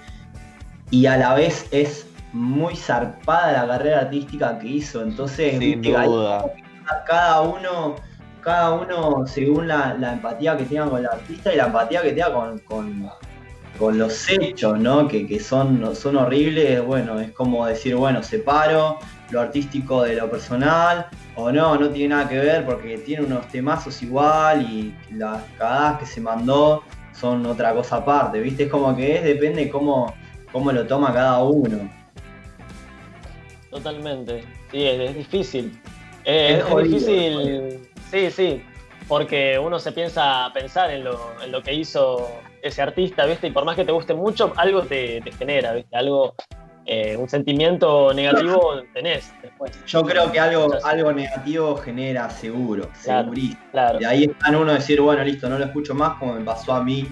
y 0.90 1.06
a 1.06 1.18
la 1.18 1.36
vez 1.36 1.68
es 1.72 2.06
muy 2.34 2.76
zarpada 2.76 3.66
la 3.66 3.68
carrera 3.68 4.00
artística 4.02 4.58
que 4.60 4.68
hizo, 4.68 5.02
entonces, 5.02 5.52
Sin 5.52 5.82
viste, 5.82 5.92
duda. 5.92 6.46
cada 7.06 7.42
uno, 7.42 7.96
cada 8.42 8.72
uno 8.72 9.26
según 9.28 9.68
la, 9.68 9.94
la 9.96 10.14
empatía 10.14 10.56
que 10.58 10.64
tenga 10.64 10.90
con 10.90 11.00
el 11.00 11.08
artista 11.08 11.54
y 11.54 11.58
la 11.58 11.66
empatía 11.66 12.02
que 12.02 12.12
tenga 12.14 12.34
con, 12.34 12.60
con, 12.60 13.10
con 13.78 13.98
los 13.98 14.30
hechos, 14.30 14.80
¿no? 14.80 15.08
Que, 15.08 15.28
que 15.28 15.40
son, 15.40 15.96
son 15.96 16.16
horribles, 16.18 16.86
bueno, 16.86 17.20
es 17.20 17.32
como 17.32 17.66
decir, 17.66 17.96
bueno, 17.96 18.24
separo 18.24 19.00
lo 19.30 19.42
artístico 19.42 20.04
de 20.04 20.16
lo 20.16 20.30
personal, 20.30 21.08
o 21.36 21.52
no, 21.52 21.78
no 21.78 21.90
tiene 21.90 22.16
nada 22.16 22.28
que 22.28 22.38
ver 22.38 22.66
porque 22.66 22.98
tiene 22.98 23.24
unos 23.26 23.48
temazos 23.48 24.02
igual 24.04 24.62
y 24.64 24.94
las 25.14 25.42
cagadas 25.58 26.00
que 26.00 26.06
se 26.06 26.20
mandó 26.22 26.84
son 27.14 27.46
otra 27.46 27.74
cosa 27.74 27.98
aparte, 27.98 28.40
¿viste? 28.42 28.64
Es 28.64 28.70
como 28.70 28.96
que 28.96 29.16
es, 29.18 29.24
depende 29.24 29.70
cómo, 29.70 30.14
cómo 30.52 30.72
lo 30.72 30.86
toma 30.86 31.14
cada 31.14 31.40
uno. 31.44 31.90
Totalmente. 33.72 34.44
Sí, 34.72 34.86
es, 34.86 35.10
es 35.10 35.16
difícil. 35.16 35.82
Eh, 36.26 36.54
Es 36.54 36.58
es, 36.60 36.64
jodido, 36.66 36.90
difícil. 37.00 37.90
Sí, 38.12 38.30
sí. 38.32 38.64
Porque 39.08 39.58
uno 39.58 39.80
se 39.80 39.92
piensa 39.92 40.52
pensar 40.54 40.92
en 40.92 41.04
lo, 41.06 41.32
en 41.44 41.52
lo 41.52 41.62
que 41.64 41.74
hizo 41.74 42.30
ese 42.62 42.82
artista, 42.82 43.26
¿viste? 43.26 43.48
Y 43.48 43.52
por 43.52 43.66
más 43.66 43.76
que 43.76 43.84
te 43.84 43.92
guste 43.92 44.14
mucho, 44.14 44.54
algo 44.56 44.84
te, 44.84 45.20
te 45.22 45.32
genera, 45.32 45.74
¿viste? 45.74 45.96
Algo, 45.98 46.36
eh, 46.86 47.18
un 47.18 47.28
sentimiento 47.28 48.14
negativo 48.14 48.84
tenés 48.94 49.34
después. 49.42 49.72
Yo 49.88 50.04
creo 50.04 50.32
que 50.32 50.40
algo, 50.40 50.70
algo 50.84 51.12
negativo 51.12 51.76
genera 51.78 52.30
seguro, 52.30 52.90
Claro. 53.04 53.24
segurísimo. 53.24 53.62
Claro. 53.72 54.00
De 54.00 54.06
ahí 54.06 54.24
está 54.26 54.50
en 54.50 54.56
uno 54.56 54.74
decir, 54.74 55.02
bueno, 55.02 55.24
listo, 55.24 55.50
no 55.50 55.58
lo 55.58 55.66
escucho 55.66 55.96
más, 55.96 56.18
como 56.20 56.34
me 56.36 56.46
pasó 56.46 56.74
a 56.74 56.84
mí, 56.84 57.08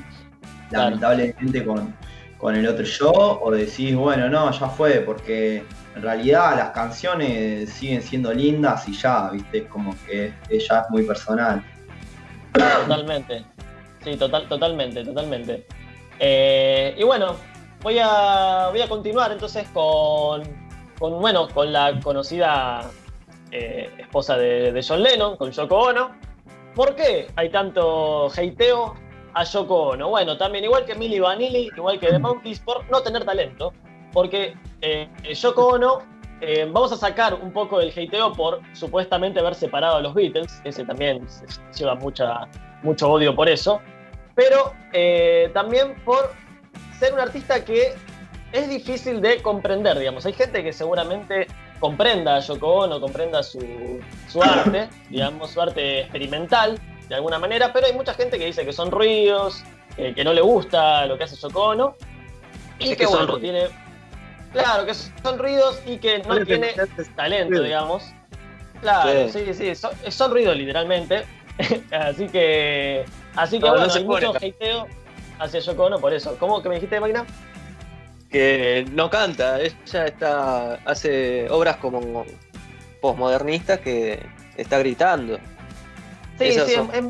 Claro. 0.70 0.86
lamentablemente, 0.86 1.66
con, 1.66 1.96
con 2.38 2.56
el 2.56 2.68
otro 2.68 2.86
yo, 2.86 3.12
o 3.12 3.52
decís, 3.52 3.96
bueno, 3.96 4.30
no, 4.30 4.52
ya 4.52 4.68
fue, 4.70 5.00
porque 5.02 5.64
en 5.96 6.02
realidad 6.02 6.56
las 6.56 6.70
canciones 6.70 7.70
siguen 7.72 8.02
siendo 8.02 8.34
lindas 8.34 8.88
y 8.88 8.94
ya, 8.94 9.30
viste, 9.30 9.68
como 9.68 9.96
que 10.06 10.34
ella 10.50 10.82
es 10.82 10.90
muy 10.90 11.04
personal. 11.04 11.64
Totalmente. 12.54 13.46
Sí, 14.04 14.16
total, 14.16 14.48
totalmente, 14.48 15.04
totalmente. 15.04 15.66
Eh, 16.20 16.96
y 16.98 17.04
bueno, 17.04 17.36
voy 17.82 17.98
a, 18.00 18.70
voy 18.72 18.82
a 18.82 18.88
continuar 18.88 19.32
entonces 19.32 19.68
con, 19.74 20.44
con, 20.98 21.20
bueno, 21.20 21.48
con 21.50 21.72
la 21.72 22.00
conocida 22.02 22.90
eh, 23.52 23.90
esposa 23.98 24.38
de, 24.38 24.72
de 24.72 24.86
John 24.88 25.04
Lennon, 25.04 25.38
con 25.38 25.52
Yoko 25.52 25.76
Ono. 25.76 26.12
¿Por 26.76 26.96
qué 26.96 27.28
hay 27.36 27.50
tanto 27.50 28.28
hateo 28.28 28.96
a 29.34 29.44
Yoko 29.44 29.90
Ono? 29.90 30.10
Bueno, 30.10 30.38
también 30.38 30.64
igual 30.64 30.86
que 30.86 30.96
Milli 30.96 31.20
Vanilli, 31.20 31.70
igual 31.76 32.00
que 32.00 32.08
The 32.08 32.20
Monkeys, 32.20 32.60
por 32.60 32.90
no 32.90 33.02
tener 33.02 33.26
talento. 33.26 33.74
Porque 34.14 34.56
eh, 34.82 35.10
Yoko 35.34 35.68
Ono, 35.68 36.00
eh, 36.42 36.70
vamos 36.72 36.92
a 36.92 36.98
sacar 36.98 37.34
un 37.34 37.52
poco 37.52 37.80
del 37.80 37.90
hateo 37.90 38.32
por 38.34 38.62
supuestamente 38.74 39.40
haber 39.40 39.56
separado 39.56 39.98
a 39.98 40.02
los 40.02 40.14
Beatles, 40.14 40.62
ese 40.64 40.86
también 40.86 41.28
se 41.28 41.46
lleva 41.78 41.96
mucha, 41.96 42.48
mucho 42.82 43.10
odio 43.12 43.36
por 43.36 43.50
eso, 43.50 43.82
pero 44.36 44.74
eh, 44.94 45.52
también 45.54 45.96
por 46.06 46.32
ser 46.98 47.14
un 47.14 47.20
artista 47.20 47.64
que 47.66 47.94
es 48.54 48.70
difícil 48.70 49.22
de 49.22 49.42
comprender, 49.42 50.00
digamos. 50.00 50.26
Hay 50.26 50.34
gente 50.34 50.64
que 50.64 50.74
seguramente 50.74 51.48
comprenda 51.80 52.38
a 52.38 52.40
Yoko 52.40 52.68
Ono, 52.68 53.02
comprenda 53.02 53.44
su, 53.44 53.60
su 54.28 54.42
arte, 54.42 54.90
digamos, 55.10 55.52
su 55.52 55.62
arte 55.62 56.02
experimental, 56.02 56.80
de 57.10 57.16
alguna 57.16 57.38
manera, 57.38 57.74
pero 57.74 57.88
hay 57.88 57.94
mucha 57.94 58.14
gente 58.14 58.38
que 58.38 58.46
dice 58.46 58.66
que 58.66 58.74
son 58.74 58.92
ruidos, 58.92 59.64
eh, 59.98 60.14
que 60.16 60.24
no 60.24 60.34
le 60.34 60.42
gusta 60.42 61.06
lo 61.06 61.18
que 61.18 61.26
hace 61.26 61.36
Yoko 61.36 61.70
Ono, 61.70 61.96
y 62.80 62.84
Es 62.84 62.90
que, 62.92 62.98
que 62.98 63.04
son 63.06 63.26
bueno, 63.28 63.38
ruidos. 63.38 63.42
tiene... 63.42 63.89
Claro, 64.52 64.86
que 64.86 64.94
son 64.94 65.38
ruidos 65.40 65.82
y 65.86 65.98
que 65.98 66.20
no 66.20 66.44
tiene 66.46 66.74
talento, 67.16 67.62
digamos. 67.62 68.04
Claro, 68.82 69.30
Sí. 69.30 69.46
sí, 69.46 69.54
sí, 69.54 69.76
son, 69.76 69.92
son 70.10 70.32
ruidos 70.32 70.56
literalmente. 70.58 71.26
así 71.92 72.28
que, 72.28 73.06
así 73.36 73.60
que 73.60 73.66
No, 73.66 73.74
no 73.74 73.78
bueno, 73.80 73.90
se 73.94 74.00
hay 74.00 74.06
pone. 74.06 74.28
mucho 74.28 74.38
hateo 74.38 74.88
hacia 75.40 75.60
Yoko 75.60 75.84
Ono 75.86 76.00
por 76.00 76.14
eso. 76.14 76.36
¿Cómo 76.40 76.62
que 76.62 76.70
me 76.70 76.76
dijiste, 76.76 77.00
máquina? 77.00 77.26
que 78.30 78.86
no 78.92 79.10
canta, 79.10 79.60
ella 79.60 80.06
está 80.06 80.74
hace 80.86 81.50
obras 81.50 81.78
como 81.78 82.24
posmodernistas 83.02 83.80
que 83.80 84.24
está 84.56 84.78
gritando. 84.78 85.38
Sí, 86.38 86.46
Esas 86.50 86.68
sí, 86.68 86.76
son- 86.76 86.92
es, 86.94 87.04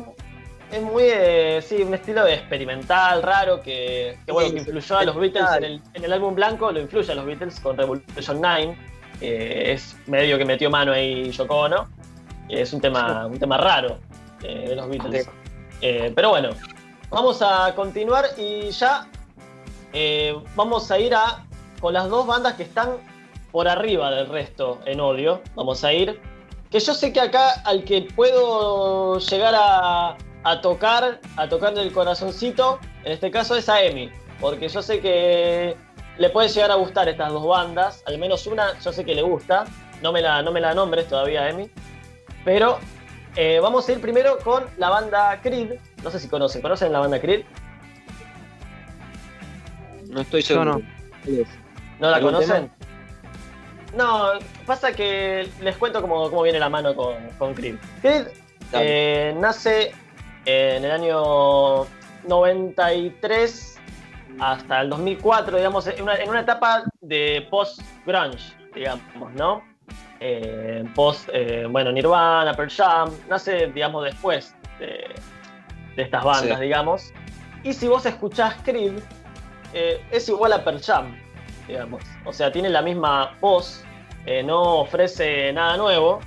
es 0.70 0.82
muy, 0.82 1.04
eh, 1.06 1.60
sí, 1.62 1.82
un 1.82 1.94
estilo 1.94 2.24
de 2.24 2.34
experimental, 2.34 3.22
raro, 3.22 3.60
que, 3.60 4.18
que, 4.24 4.32
bueno, 4.32 4.52
que 4.52 4.58
influyó 4.58 4.98
a 4.98 5.04
los 5.04 5.16
Beatles 5.16 5.44
en 5.56 5.64
el, 5.64 5.82
en 5.94 6.04
el 6.04 6.12
álbum 6.12 6.34
blanco, 6.34 6.70
lo 6.70 6.80
influye 6.80 7.10
a 7.10 7.14
los 7.14 7.24
Beatles 7.24 7.58
con 7.60 7.76
Revolution 7.76 8.40
9, 8.40 8.76
eh, 9.20 9.72
es 9.72 9.96
medio 10.06 10.38
que 10.38 10.44
metió 10.44 10.70
mano 10.70 10.92
ahí 10.92 11.30
Yoko 11.30 11.60
Ono, 11.60 11.88
y 12.48 12.56
es 12.56 12.72
un 12.72 12.80
tema, 12.80 13.26
un 13.26 13.38
tema 13.38 13.56
raro 13.58 13.98
eh, 14.42 14.66
de 14.68 14.76
los 14.76 14.88
Beatles. 14.88 15.28
Eh, 15.82 16.12
pero 16.14 16.30
bueno, 16.30 16.50
vamos 17.10 17.42
a 17.42 17.74
continuar 17.74 18.26
y 18.36 18.70
ya 18.70 19.06
vamos 20.54 20.90
a 20.90 20.98
ir 20.98 21.14
a 21.14 21.44
con 21.80 21.94
las 21.94 22.08
dos 22.08 22.26
bandas 22.26 22.54
que 22.54 22.62
están 22.62 22.90
por 23.50 23.66
arriba 23.66 24.10
del 24.10 24.28
resto 24.28 24.78
en 24.84 25.00
odio. 25.00 25.42
Vamos 25.54 25.82
a 25.84 25.92
ir. 25.92 26.20
Que 26.70 26.78
yo 26.78 26.94
sé 26.94 27.12
que 27.12 27.20
acá 27.20 27.62
al 27.64 27.82
que 27.82 28.02
puedo 28.02 29.18
llegar 29.18 29.54
a, 29.56 30.16
a 30.42 30.60
tocar, 30.60 31.20
a 31.36 31.48
tocarle 31.48 31.82
el 31.82 31.92
corazoncito, 31.92 32.78
en 33.04 33.12
este 33.12 33.30
caso 33.30 33.56
es 33.56 33.68
a 33.68 33.82
Emi. 33.82 34.10
Porque 34.40 34.68
yo 34.68 34.80
sé 34.80 35.00
que 35.00 35.76
le 36.16 36.30
puede 36.30 36.48
llegar 36.48 36.70
a 36.70 36.74
gustar 36.74 37.08
estas 37.08 37.30
dos 37.30 37.46
bandas. 37.46 38.02
Al 38.06 38.18
menos 38.18 38.46
una 38.46 38.78
yo 38.80 38.92
sé 38.92 39.04
que 39.04 39.14
le 39.14 39.22
gusta. 39.22 39.64
No 40.02 40.12
me 40.12 40.22
la, 40.22 40.42
no 40.42 40.50
me 40.50 40.60
la 40.60 40.74
nombres 40.74 41.08
todavía, 41.08 41.48
Emi. 41.48 41.70
Pero 42.44 42.78
eh, 43.36 43.60
vamos 43.60 43.86
a 43.88 43.92
ir 43.92 44.00
primero 44.00 44.38
con 44.38 44.64
la 44.78 44.88
banda 44.88 45.38
Creed. 45.42 45.74
No 46.02 46.10
sé 46.10 46.18
si 46.18 46.28
conocen. 46.28 46.62
¿Conocen 46.62 46.92
la 46.92 47.00
banda 47.00 47.20
Creed? 47.20 47.44
No 50.08 50.22
estoy 50.22 50.42
seguro. 50.42 50.78
no. 50.78 50.82
¿No 52.00 52.10
la 52.10 52.16
¿Algún 52.16 52.32
conocen? 52.32 52.70
No, 53.94 54.30
pasa 54.64 54.92
que 54.92 55.48
les 55.60 55.76
cuento 55.76 56.00
cómo, 56.00 56.30
cómo 56.30 56.42
viene 56.42 56.58
la 56.58 56.70
mano 56.70 56.94
con, 56.94 57.14
con 57.38 57.52
Creed. 57.52 57.76
Creed 58.00 58.26
eh, 58.72 59.34
nace 59.38 59.92
en 60.76 60.84
el 60.84 60.90
año 60.90 61.84
93 62.24 63.78
hasta 64.38 64.80
el 64.80 64.90
2004, 64.90 65.56
digamos, 65.56 65.86
en 65.86 66.02
una, 66.02 66.14
en 66.16 66.28
una 66.30 66.40
etapa 66.40 66.84
de 67.00 67.46
post-grunge, 67.50 68.54
digamos, 68.74 69.32
¿no? 69.34 69.62
Eh, 70.20 70.84
post, 70.94 71.28
eh, 71.32 71.66
bueno, 71.68 71.90
Nirvana, 71.92 72.54
Pearl 72.54 72.70
Jam, 72.70 73.10
nace, 73.28 73.66
digamos, 73.68 74.04
después 74.04 74.54
de, 74.78 75.06
de 75.96 76.02
estas 76.02 76.22
bandas, 76.24 76.58
Sí. 76.58 76.64
digamos. 76.64 77.12
Y 77.62 77.72
si 77.72 77.88
vos 77.88 78.06
escuchás 78.06 78.54
Creed, 78.64 78.98
eh, 79.74 80.02
es 80.10 80.28
igual 80.28 80.52
a 80.52 80.62
Pearl 80.64 80.80
Jam, 80.82 81.16
digamos. 81.66 82.02
O 82.24 82.32
sea, 82.32 82.50
tiene 82.52 82.68
la 82.70 82.82
misma 82.82 83.36
voz, 83.40 83.84
no 84.44 84.80
ofrece 84.80 85.52
nada 85.52 85.76
nuevo. 85.76 86.20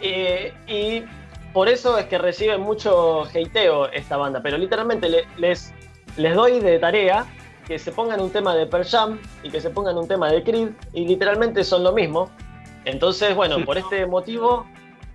y 0.00 1.04
por 1.52 1.68
eso 1.68 1.98
es 1.98 2.06
que 2.06 2.18
recibe 2.18 2.56
mucho 2.58 3.22
hateo 3.24 3.88
esta 3.90 4.16
banda. 4.16 4.40
Pero 4.42 4.58
literalmente 4.58 5.08
le- 5.08 5.26
les, 5.36 5.72
les 6.16 6.34
doy 6.34 6.60
de 6.60 6.78
tarea 6.78 7.26
que 7.66 7.78
se 7.78 7.92
pongan 7.92 8.20
un 8.20 8.30
tema 8.30 8.54
de 8.56 8.66
Pearl 8.66 8.84
Jam 8.84 9.18
y 9.42 9.50
que 9.50 9.60
se 9.60 9.70
pongan 9.70 9.96
un 9.96 10.08
tema 10.08 10.30
de 10.30 10.42
Creed. 10.42 10.70
Y 10.92 11.06
literalmente 11.06 11.62
son 11.64 11.84
lo 11.84 11.92
mismo. 11.92 12.30
Entonces, 12.84 13.34
bueno, 13.36 13.64
por 13.64 13.78
este 13.78 14.06
motivo 14.06 14.66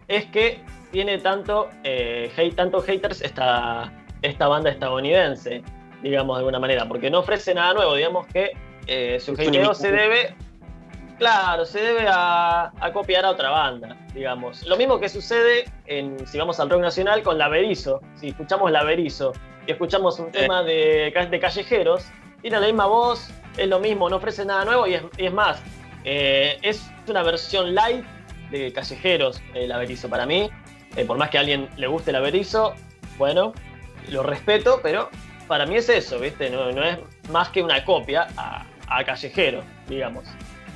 es 0.07 0.25
que 0.27 0.61
tiene 0.91 1.17
tanto, 1.17 1.67
eh, 1.83 2.31
hate, 2.37 2.55
tanto 2.55 2.81
haters 2.81 3.21
esta, 3.21 3.91
esta 4.21 4.47
banda 4.47 4.69
estadounidense, 4.69 5.61
digamos 6.01 6.37
de 6.37 6.39
alguna 6.39 6.59
manera, 6.59 6.87
porque 6.87 7.09
no 7.09 7.19
ofrece 7.19 7.53
nada 7.53 7.73
nuevo, 7.73 7.93
digamos 7.95 8.25
que 8.27 8.51
eh, 8.87 9.19
su 9.19 9.35
hateo 9.49 9.73
se 9.73 9.91
debe, 9.91 10.35
claro, 11.17 11.65
se 11.65 11.79
debe 11.81 12.07
a, 12.07 12.71
a 12.79 12.93
copiar 12.93 13.25
a 13.25 13.31
otra 13.31 13.49
banda, 13.49 13.95
digamos. 14.13 14.65
Lo 14.67 14.77
mismo 14.77 14.99
que 14.99 15.09
sucede 15.09 15.65
en, 15.85 16.25
si 16.27 16.37
vamos 16.37 16.59
al 16.59 16.69
rock 16.69 16.81
nacional 16.81 17.23
con 17.23 17.37
La 17.37 17.47
Berizo, 17.49 18.01
si 18.15 18.29
escuchamos 18.29 18.71
La 18.71 18.83
Berizo 18.83 19.33
y 19.65 19.71
escuchamos 19.71 20.19
un 20.19 20.27
Eh. 20.27 20.31
tema 20.31 20.63
de, 20.63 21.11
ca- 21.13 21.25
de 21.25 21.39
callejeros, 21.39 22.05
tiene 22.41 22.59
la 22.59 22.65
misma 22.67 22.85
voz, 22.85 23.29
es 23.57 23.67
lo 23.67 23.79
mismo, 23.79 24.09
no 24.09 24.17
ofrece 24.17 24.45
nada 24.45 24.63
nuevo 24.65 24.85
y 24.87 24.93
es, 24.95 25.03
y 25.17 25.25
es 25.25 25.33
más, 25.33 25.61
eh, 26.03 26.57
es 26.61 26.89
una 27.07 27.23
versión 27.23 27.73
light 27.75 28.05
de 28.51 28.71
callejeros 28.71 29.41
el 29.53 29.71
Averizo 29.71 30.09
para 30.09 30.25
mí. 30.25 30.49
Eh, 30.95 31.05
por 31.05 31.17
más 31.17 31.29
que 31.29 31.37
a 31.37 31.41
alguien 31.41 31.67
le 31.77 31.87
guste 31.87 32.11
el 32.11 32.15
Averizo, 32.15 32.73
bueno, 33.17 33.53
lo 34.09 34.23
respeto, 34.23 34.79
pero 34.81 35.09
para 35.47 35.65
mí 35.65 35.75
es 35.75 35.89
eso, 35.89 36.17
¿viste? 36.19 36.49
No, 36.49 36.71
no 36.71 36.83
es 36.83 36.97
más 37.29 37.49
que 37.49 37.61
una 37.61 37.83
copia 37.83 38.27
a, 38.37 38.65
a 38.87 39.03
Callejero, 39.03 39.61
digamos. 39.87 40.23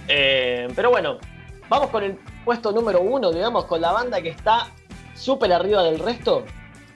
Eh, 0.08 0.68
pero 0.76 0.90
bueno, 0.90 1.18
vamos 1.70 1.90
con 1.90 2.04
el 2.04 2.18
puesto 2.44 2.72
número 2.72 3.02
uno, 3.02 3.32
digamos, 3.32 3.66
con 3.66 3.82
la 3.82 3.92
banda 3.92 4.22
que 4.22 4.30
está 4.30 4.68
súper 5.16 5.54
arriba 5.54 5.84
del 5.84 6.00
resto. 6.00 6.44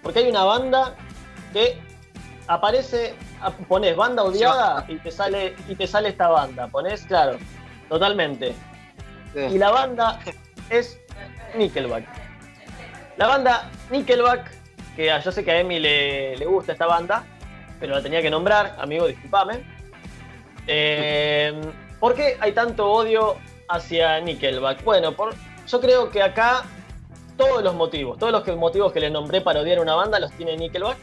Porque 0.01 0.19
hay 0.19 0.29
una 0.29 0.43
banda 0.43 0.95
que 1.53 1.77
aparece, 2.47 3.15
ah, 3.41 3.51
pones 3.67 3.95
banda 3.95 4.23
odiada 4.23 4.85
y 4.87 4.97
te 4.97 5.11
sale, 5.11 5.55
y 5.67 5.75
te 5.75 5.87
sale 5.87 6.09
esta 6.09 6.27
banda. 6.27 6.67
Pones, 6.67 7.05
claro, 7.05 7.37
totalmente. 7.89 8.53
Y 9.35 9.57
la 9.57 9.71
banda 9.71 10.19
es 10.69 10.99
Nickelback. 11.55 12.05
La 13.17 13.27
banda 13.27 13.69
Nickelback, 13.91 14.51
que 14.95 15.11
yo 15.23 15.31
sé 15.31 15.43
que 15.43 15.51
a 15.51 15.59
Emi 15.59 15.79
le, 15.79 16.37
le 16.37 16.45
gusta 16.45 16.73
esta 16.73 16.85
banda, 16.85 17.23
pero 17.79 17.95
la 17.95 18.01
tenía 18.01 18.21
que 18.21 18.29
nombrar, 18.29 18.75
amigo, 18.79 19.07
discúlpame. 19.07 19.63
Eh, 20.67 21.53
¿Por 21.99 22.13
qué 22.15 22.37
hay 22.39 22.51
tanto 22.51 22.89
odio 22.91 23.35
hacia 23.69 24.19
Nickelback? 24.19 24.83
Bueno, 24.83 25.13
por, 25.13 25.33
yo 25.67 25.81
creo 25.81 26.09
que 26.11 26.21
acá 26.21 26.63
todos 27.37 27.63
los 27.63 27.75
motivos, 27.75 28.17
todos 28.17 28.31
los 28.31 28.57
motivos 28.57 28.91
que 28.93 28.99
le 28.99 29.09
nombré 29.09 29.41
para 29.41 29.61
odiar 29.61 29.79
una 29.79 29.95
banda 29.95 30.19
los 30.19 30.31
tiene 30.33 30.57
Nickelback. 30.57 30.97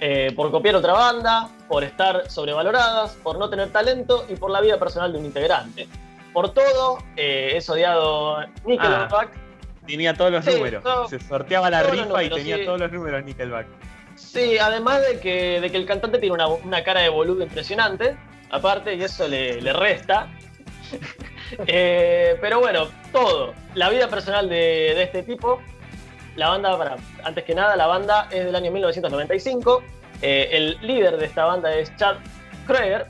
Eh, 0.00 0.32
por 0.34 0.50
copiar 0.50 0.74
otra 0.76 0.92
banda, 0.92 1.48
por 1.68 1.84
estar 1.84 2.28
sobrevaloradas, 2.30 3.12
por 3.22 3.38
no 3.38 3.48
tener 3.48 3.70
talento 3.70 4.26
y 4.28 4.34
por 4.34 4.50
la 4.50 4.60
vida 4.60 4.78
personal 4.78 5.12
de 5.12 5.18
un 5.18 5.24
integrante. 5.24 5.88
Por 6.32 6.52
todo, 6.52 6.98
eh, 7.16 7.52
es 7.54 7.70
odiado 7.70 8.38
Nickelback. 8.66 9.30
Ah, 9.34 9.86
tenía 9.86 10.14
todos 10.14 10.32
los 10.32 10.44
números. 10.44 10.82
Se 11.08 11.20
sorteaba 11.20 11.70
la 11.70 11.84
rifa 11.84 12.24
y 12.24 12.30
tenía 12.30 12.64
todos 12.64 12.80
los 12.80 12.92
números 12.92 13.24
Nickelback. 13.24 13.66
Sí, 14.16 14.58
además 14.58 15.00
de 15.06 15.20
que, 15.20 15.60
de 15.60 15.70
que 15.70 15.76
el 15.76 15.86
cantante 15.86 16.18
tiene 16.18 16.34
una, 16.34 16.48
una 16.48 16.84
cara 16.84 17.00
de 17.00 17.08
boludo 17.08 17.42
impresionante, 17.42 18.16
aparte, 18.54 18.94
y 18.94 19.02
eso 19.02 19.28
le, 19.28 19.60
le 19.60 19.72
resta. 19.72 20.28
Eh, 21.66 22.36
pero 22.40 22.58
bueno, 22.58 22.88
todo. 23.12 23.54
La 23.74 23.90
vida 23.90 24.08
personal 24.08 24.48
de, 24.48 24.94
de, 24.96 25.02
este 25.02 25.22
tipo. 25.22 25.60
La 26.36 26.48
banda, 26.48 26.76
para, 26.76 26.96
antes 27.22 27.44
que 27.44 27.54
nada, 27.54 27.76
la 27.76 27.86
banda 27.86 28.28
es 28.32 28.46
del 28.46 28.56
año 28.56 28.72
1995. 28.72 29.82
Eh, 30.22 30.48
el 30.52 30.78
líder 30.80 31.18
de 31.18 31.26
esta 31.26 31.44
banda 31.44 31.72
es 31.72 31.94
Chad 31.96 32.16
Kroeger. 32.66 33.06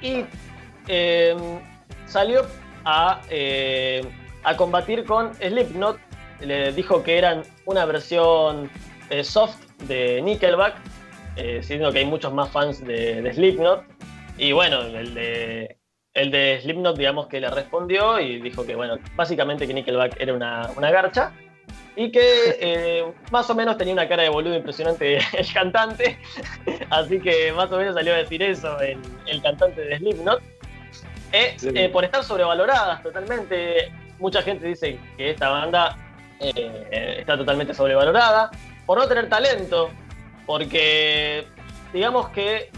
Y 0.00 0.24
eh, 0.86 1.36
salió 2.06 2.46
a, 2.84 3.20
a 4.44 4.56
combatir 4.56 5.04
con 5.04 5.34
Slipknot. 5.34 5.98
Le 6.40 6.72
dijo 6.72 7.02
que 7.02 7.18
eran 7.18 7.42
una 7.66 7.84
versión 7.84 8.70
soft 9.24 9.58
de 9.80 10.22
Nickelback, 10.22 10.76
siendo 11.60 11.92
que 11.92 11.98
hay 11.98 12.06
muchos 12.06 12.32
más 12.32 12.48
fans 12.50 12.82
de 12.86 13.30
Slipknot. 13.34 13.91
Y 14.38 14.52
bueno, 14.52 14.82
el 14.82 15.14
de, 15.14 15.76
el 16.14 16.30
de 16.30 16.60
Slipknot, 16.62 16.96
digamos 16.96 17.26
que 17.26 17.40
le 17.40 17.50
respondió 17.50 18.18
y 18.20 18.40
dijo 18.40 18.64
que, 18.66 18.74
bueno, 18.74 18.98
básicamente 19.14 19.66
que 19.66 19.74
Nickelback 19.74 20.20
era 20.20 20.34
una, 20.34 20.70
una 20.76 20.90
garcha 20.90 21.32
y 21.96 22.10
que 22.10 22.20
eh, 22.60 23.12
más 23.30 23.48
o 23.50 23.54
menos 23.54 23.76
tenía 23.76 23.92
una 23.92 24.08
cara 24.08 24.22
de 24.22 24.28
boludo 24.28 24.56
impresionante 24.56 25.18
el 25.32 25.52
cantante, 25.52 26.18
así 26.90 27.20
que 27.20 27.52
más 27.52 27.70
o 27.70 27.76
menos 27.76 27.94
salió 27.94 28.14
a 28.14 28.18
decir 28.18 28.42
eso 28.42 28.80
el, 28.80 28.98
el 29.26 29.42
cantante 29.42 29.80
de 29.80 29.98
Slipknot. 29.98 30.42
Eh, 31.32 31.54
sí. 31.56 31.70
eh, 31.74 31.88
por 31.88 32.04
estar 32.04 32.22
sobrevaloradas 32.22 33.02
totalmente, 33.02 33.90
mucha 34.18 34.42
gente 34.42 34.66
dice 34.66 34.98
que 35.16 35.30
esta 35.30 35.48
banda 35.48 35.96
eh, 36.40 37.16
está 37.20 37.38
totalmente 37.38 37.72
sobrevalorada, 37.72 38.50
por 38.84 38.98
no 38.98 39.08
tener 39.08 39.30
talento, 39.30 39.90
porque 40.44 41.46
digamos 41.92 42.28
que 42.30 42.70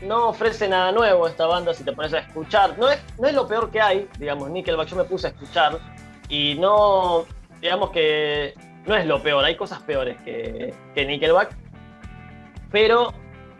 no 0.00 0.28
ofrece 0.28 0.68
nada 0.68 0.92
nuevo 0.92 1.26
esta 1.26 1.46
banda 1.46 1.74
si 1.74 1.84
te 1.84 1.92
pones 1.92 2.12
a 2.14 2.18
escuchar. 2.18 2.78
No 2.78 2.88
es, 2.88 3.02
no 3.18 3.28
es 3.28 3.34
lo 3.34 3.46
peor 3.46 3.70
que 3.70 3.80
hay, 3.80 4.08
digamos, 4.18 4.50
Nickelback, 4.50 4.88
yo 4.88 4.96
me 4.96 5.04
puse 5.04 5.28
a 5.28 5.30
escuchar 5.30 5.78
y 6.28 6.56
no, 6.56 7.24
digamos 7.60 7.90
que 7.90 8.54
no 8.86 8.94
es 8.94 9.06
lo 9.06 9.22
peor, 9.22 9.44
hay 9.44 9.56
cosas 9.56 9.82
peores 9.82 10.16
que, 10.22 10.72
que 10.94 11.04
Nickelback, 11.04 11.54
pero 12.70 13.12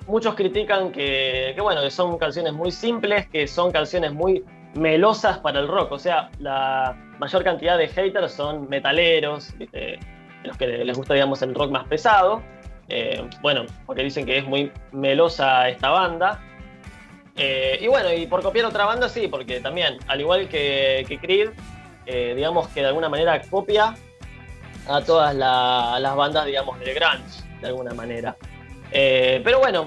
muchos 0.06 0.34
critican 0.34 0.90
que, 0.90 1.54
bueno, 1.60 1.82
que 1.82 1.90
son 1.90 2.18
canciones 2.18 2.52
muy 2.52 2.70
simples, 2.70 3.28
que 3.28 3.46
son 3.46 3.70
canciones 3.70 4.12
muy 4.12 4.44
melosas 4.74 5.38
para 5.38 5.60
el 5.60 5.68
rock, 5.68 5.92
o 5.92 5.98
sea, 5.98 6.30
la 6.38 6.96
mayor 7.18 7.44
cantidad 7.44 7.78
de 7.78 7.88
haters 7.88 8.32
son 8.32 8.68
metaleros, 8.68 9.56
¿viste? 9.58 9.98
los 10.44 10.56
que 10.56 10.66
les 10.66 10.96
gusta, 10.96 11.14
digamos, 11.14 11.42
el 11.42 11.54
rock 11.54 11.70
más 11.70 11.86
pesado, 11.88 12.42
eh, 12.88 13.28
bueno, 13.42 13.66
porque 13.86 14.02
dicen 14.02 14.24
que 14.24 14.38
es 14.38 14.44
muy 14.46 14.72
melosa 14.92 15.68
esta 15.68 15.90
banda. 15.90 16.42
Eh, 17.36 17.78
y 17.80 17.86
bueno, 17.86 18.12
y 18.12 18.26
por 18.26 18.42
copiar 18.42 18.66
otra 18.66 18.84
banda, 18.84 19.08
sí, 19.08 19.28
porque 19.28 19.60
también, 19.60 19.98
al 20.08 20.20
igual 20.20 20.48
que, 20.48 21.18
Creed, 21.20 21.50
eh, 22.06 22.32
digamos 22.34 22.68
que 22.68 22.80
de 22.80 22.86
alguna 22.86 23.08
manera 23.08 23.40
copia 23.42 23.94
a 24.88 25.00
todas 25.02 25.34
la, 25.34 25.98
las 26.00 26.16
bandas, 26.16 26.46
digamos, 26.46 26.80
de 26.80 26.94
grunge, 26.94 27.42
de 27.60 27.66
alguna 27.66 27.92
manera. 27.94 28.36
Pero 28.90 29.58
bueno, 29.58 29.86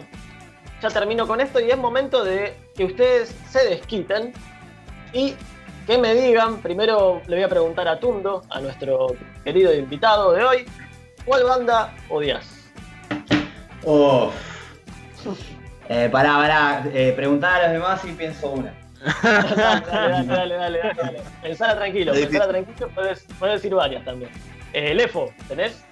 ya 0.81 0.89
termino 0.89 1.27
con 1.27 1.41
esto 1.41 1.59
y 1.59 1.71
es 1.71 1.77
momento 1.77 2.23
de 2.23 2.55
que 2.75 2.85
ustedes 2.85 3.35
se 3.49 3.67
desquiten 3.67 4.31
y 5.11 5.35
que 5.87 5.97
me 5.97 6.13
digan, 6.13 6.61
primero 6.61 7.21
le 7.27 7.37
voy 7.37 7.43
a 7.43 7.49
preguntar 7.49 7.87
a 7.87 7.99
Tundo, 7.99 8.43
a 8.51 8.61
nuestro 8.61 9.15
querido 9.43 9.73
invitado 9.73 10.33
de 10.33 10.43
hoy, 10.43 10.65
¿cuál 11.25 11.43
banda 11.43 11.95
odias? 12.09 12.60
Oh. 13.83 14.31
Eh, 15.93 16.07
pará, 16.09 16.35
pará, 16.35 16.85
eh, 16.93 17.11
preguntar 17.17 17.59
a 17.59 17.63
los 17.63 17.73
demás 17.73 18.05
y 18.05 18.13
pienso 18.13 18.51
una. 18.51 18.73
dale, 19.23 20.25
dale, 20.25 20.25
dale, 20.25 20.55
dale, 20.55 20.93
dale. 20.95 21.21
Pensala 21.41 21.75
tranquilo, 21.75 22.13
pensala 22.13 22.47
tranquilo, 22.47 22.89
puedes, 22.95 23.27
puedes 23.37 23.55
decir 23.55 23.75
varias 23.75 24.05
también. 24.05 24.31
Eh, 24.71 24.93
Lefo, 24.93 25.33
¿tenés? 25.49 25.83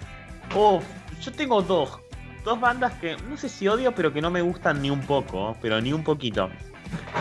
Uf, 0.54 0.82
yo 1.20 1.32
tengo 1.32 1.60
dos. 1.60 1.98
Dos 2.44 2.58
bandas 2.58 2.94
que 2.94 3.16
no 3.28 3.36
sé 3.36 3.50
si 3.50 3.68
odio, 3.68 3.94
pero 3.94 4.10
que 4.10 4.22
no 4.22 4.30
me 4.30 4.40
gustan 4.40 4.80
ni 4.80 4.88
un 4.88 5.02
poco, 5.02 5.54
pero 5.60 5.78
ni 5.82 5.92
un 5.92 6.02
poquito. 6.02 6.48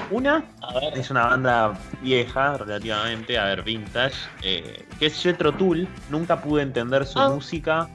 Una 0.09 0.45
es 0.95 1.11
una 1.11 1.27
banda 1.27 1.73
vieja, 2.01 2.57
relativamente, 2.57 3.37
a 3.37 3.45
ver, 3.45 3.63
vintage, 3.63 4.15
eh, 4.41 4.85
que 4.97 5.07
es 5.07 5.21
Jetro 5.21 5.51
Tool. 5.51 5.87
Nunca 6.09 6.41
pude 6.41 6.63
entender 6.63 7.05
su 7.05 7.19
ah. 7.19 7.29
música, 7.29 7.89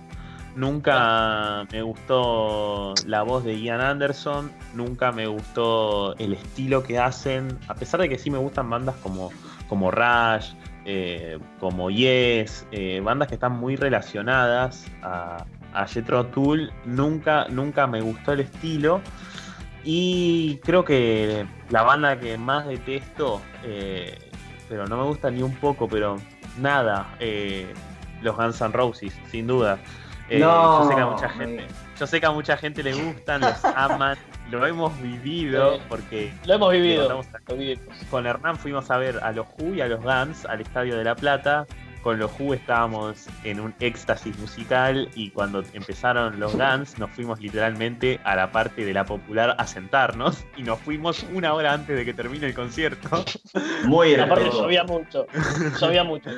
nunca 0.55 1.67
me 1.73 1.83
gustó 1.83 2.95
la 3.07 3.23
voz 3.23 3.45
de 3.45 3.61
Ian 3.61 3.81
Anderson, 3.81 4.53
nunca 4.75 5.13
me 5.13 5.27
gustó 5.27 6.17
el 6.19 6.35
estilo 6.35 6.83
que 6.83 6.99
hacen, 6.99 7.59
a 7.69 7.75
pesar 7.75 8.01
de 8.01 8.09
que 8.09 8.19
sí 8.19 8.31
me 8.31 8.39
gustan 8.39 8.71
bandas 8.71 8.97
como, 8.97 9.31
como 9.69 9.91
Rush, 9.91 10.53
eh, 10.85 11.39
como 11.61 11.91
Yes, 11.91 12.67
eh, 12.71 13.01
bandas 13.03 13.29
que 13.29 13.35
están 13.35 13.53
muy 13.53 13.77
relacionadas 13.77 14.87
a, 15.03 15.45
a 15.73 15.87
Jethro 15.87 16.27
Tull, 16.27 16.73
nunca, 16.85 17.47
nunca 17.49 17.87
me 17.87 18.01
gustó 18.01 18.33
el 18.33 18.41
estilo. 18.41 19.01
Y 19.83 20.59
creo 20.65 20.85
que 20.85 21.47
la 21.69 21.83
banda 21.83 22.19
que 22.19 22.39
más 22.39 22.67
detesto, 22.67 23.43
eh, 23.65 24.19
pero 24.69 24.87
no 24.87 24.97
me 24.97 25.05
gusta 25.05 25.31
ni 25.31 25.43
un 25.43 25.55
poco, 25.57 25.89
pero 25.89 26.17
nada, 26.59 27.07
los 28.23 28.35
Guns 28.35 28.63
N' 28.63 28.73
Roses, 28.73 29.15
sin 29.31 29.47
duda. 29.47 29.79
Eh, 30.37 30.39
no, 30.41 30.83
yo 30.83 30.89
sé 30.89 30.95
que 30.95 31.01
a 31.01 31.07
mucha 31.07 31.29
gente, 31.29 31.67
yo 31.99 32.07
sé 32.07 32.21
que 32.21 32.27
a 32.27 32.31
mucha 32.31 32.57
gente 32.57 32.83
le 32.83 32.93
gustan, 32.93 33.41
los 33.41 33.65
aman, 33.77 34.19
lo 34.51 34.67
hemos 34.67 35.01
vivido 35.01 35.79
porque 35.89 36.33
lo 36.45 36.55
hemos 36.55 36.73
vivido. 36.73 37.21
Con 38.11 38.27
Hernán 38.27 38.57
fuimos 38.57 38.91
a 38.91 38.99
ver 38.99 39.21
a 39.23 39.33
los 39.33 39.47
Who 39.59 39.75
y 39.75 39.81
a 39.81 39.87
los 39.87 40.03
Guns 40.03 40.45
al 40.47 40.61
Estadio 40.61 40.97
de 40.97 41.05
la 41.05 41.15
Plata 41.15 41.67
con 42.05 42.19
los 42.19 42.31
Who 42.39 42.53
estábamos 42.53 43.27
en 43.45 43.61
un 43.61 43.75
éxtasis 43.81 44.39
musical 44.39 45.09
y 45.15 45.31
cuando 45.31 45.65
empezaron 45.73 46.39
los 46.39 46.55
Guns 46.55 46.99
nos 46.99 47.11
fuimos 47.11 47.41
literalmente 47.41 48.21
a 48.25 48.37
la 48.37 48.53
parte 48.53 48.85
de 48.85 48.93
la 48.93 49.07
popular 49.07 49.57
a 49.59 49.67
sentarnos 49.67 50.45
y 50.59 50.63
nos 50.65 50.79
fuimos 50.81 51.25
una 51.33 51.55
hora 51.55 51.73
antes 51.73 51.97
de 51.97 52.05
que 52.05 52.13
termine 52.13 52.47
el 52.47 52.55
concierto. 52.55 53.25
Muy 53.87 54.15
Aparte 54.17 54.51
llovía 54.51 54.85
mucho, 54.85 55.27
llovía 55.81 56.05
mucho. 56.05 56.31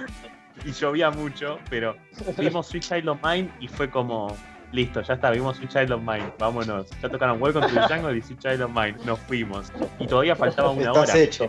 Y 0.64 0.72
llovía 0.72 1.10
mucho, 1.10 1.58
pero 1.70 1.96
vimos 2.38 2.66
Sweet 2.68 2.82
Child 2.82 3.08
of 3.08 3.18
Mine 3.22 3.50
y 3.60 3.68
fue 3.68 3.88
como, 3.90 4.34
listo, 4.72 5.00
ya 5.02 5.14
está, 5.14 5.30
vimos 5.30 5.56
Sweet 5.58 5.70
Child 5.70 5.92
of 5.92 6.00
Mine, 6.02 6.32
vámonos. 6.38 6.86
Ya 7.02 7.08
tocaron 7.08 7.40
Welcome 7.40 7.66
to 7.68 7.74
the 7.74 7.94
Jungle 7.94 8.16
y 8.16 8.22
Sweet 8.22 8.40
Child 8.40 8.62
of 8.62 8.70
Mine, 8.72 8.96
nos 9.04 9.18
fuimos. 9.20 9.72
Y 9.98 10.06
todavía 10.06 10.34
faltaba 10.36 10.70
una 10.70 10.92
hora. 10.92 11.16
Hecho. 11.16 11.46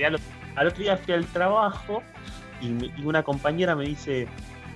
Al 0.56 0.68
otro 0.68 0.84
día 0.84 0.98
fui 0.98 1.14
al 1.14 1.26
trabajo 1.28 2.02
y, 2.62 2.68
me, 2.70 2.86
y, 2.98 3.06
una 3.06 3.24
compañera 3.24 3.76
me 3.76 3.86
dice, 3.86 4.28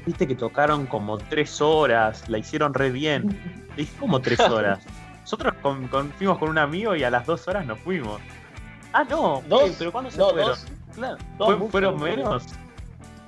viste 0.06 0.28
que 0.28 0.36
tocaron 0.36 0.86
como 0.86 1.18
tres 1.18 1.60
horas, 1.62 2.28
la 2.30 2.38
hicieron 2.38 2.74
re 2.74 2.92
bien. 2.92 3.28
Le 3.76 3.84
dije, 3.84 3.94
¿cómo 4.00 4.22
tres 4.22 4.40
horas? 4.40 4.84
Nosotros 5.22 5.54
con, 5.62 5.88
con, 5.88 6.12
fuimos 6.14 6.38
con 6.40 6.50
un 6.50 6.58
amigo 6.58 6.96
y 6.96 7.04
a 7.04 7.10
las 7.10 7.26
dos 7.26 7.48
horas 7.48 7.66
nos 7.66 7.80
fuimos. 7.80 8.20
Ah, 8.94 9.04
no, 9.10 9.42
¿Dos? 9.48 9.70
¿Qué? 9.70 9.76
pero 9.80 9.92
¿cuándo 9.92 10.12
se 10.12 10.18
No, 10.18 10.30
fueron? 10.32 10.50
dos. 10.50 10.66
Claro, 10.94 11.18
Dos, 11.38 11.48
¿fue- 11.48 11.56
mucho, 11.56 11.72
¿fueron 11.72 11.94
mucho. 11.94 12.04
menos? 12.06 12.46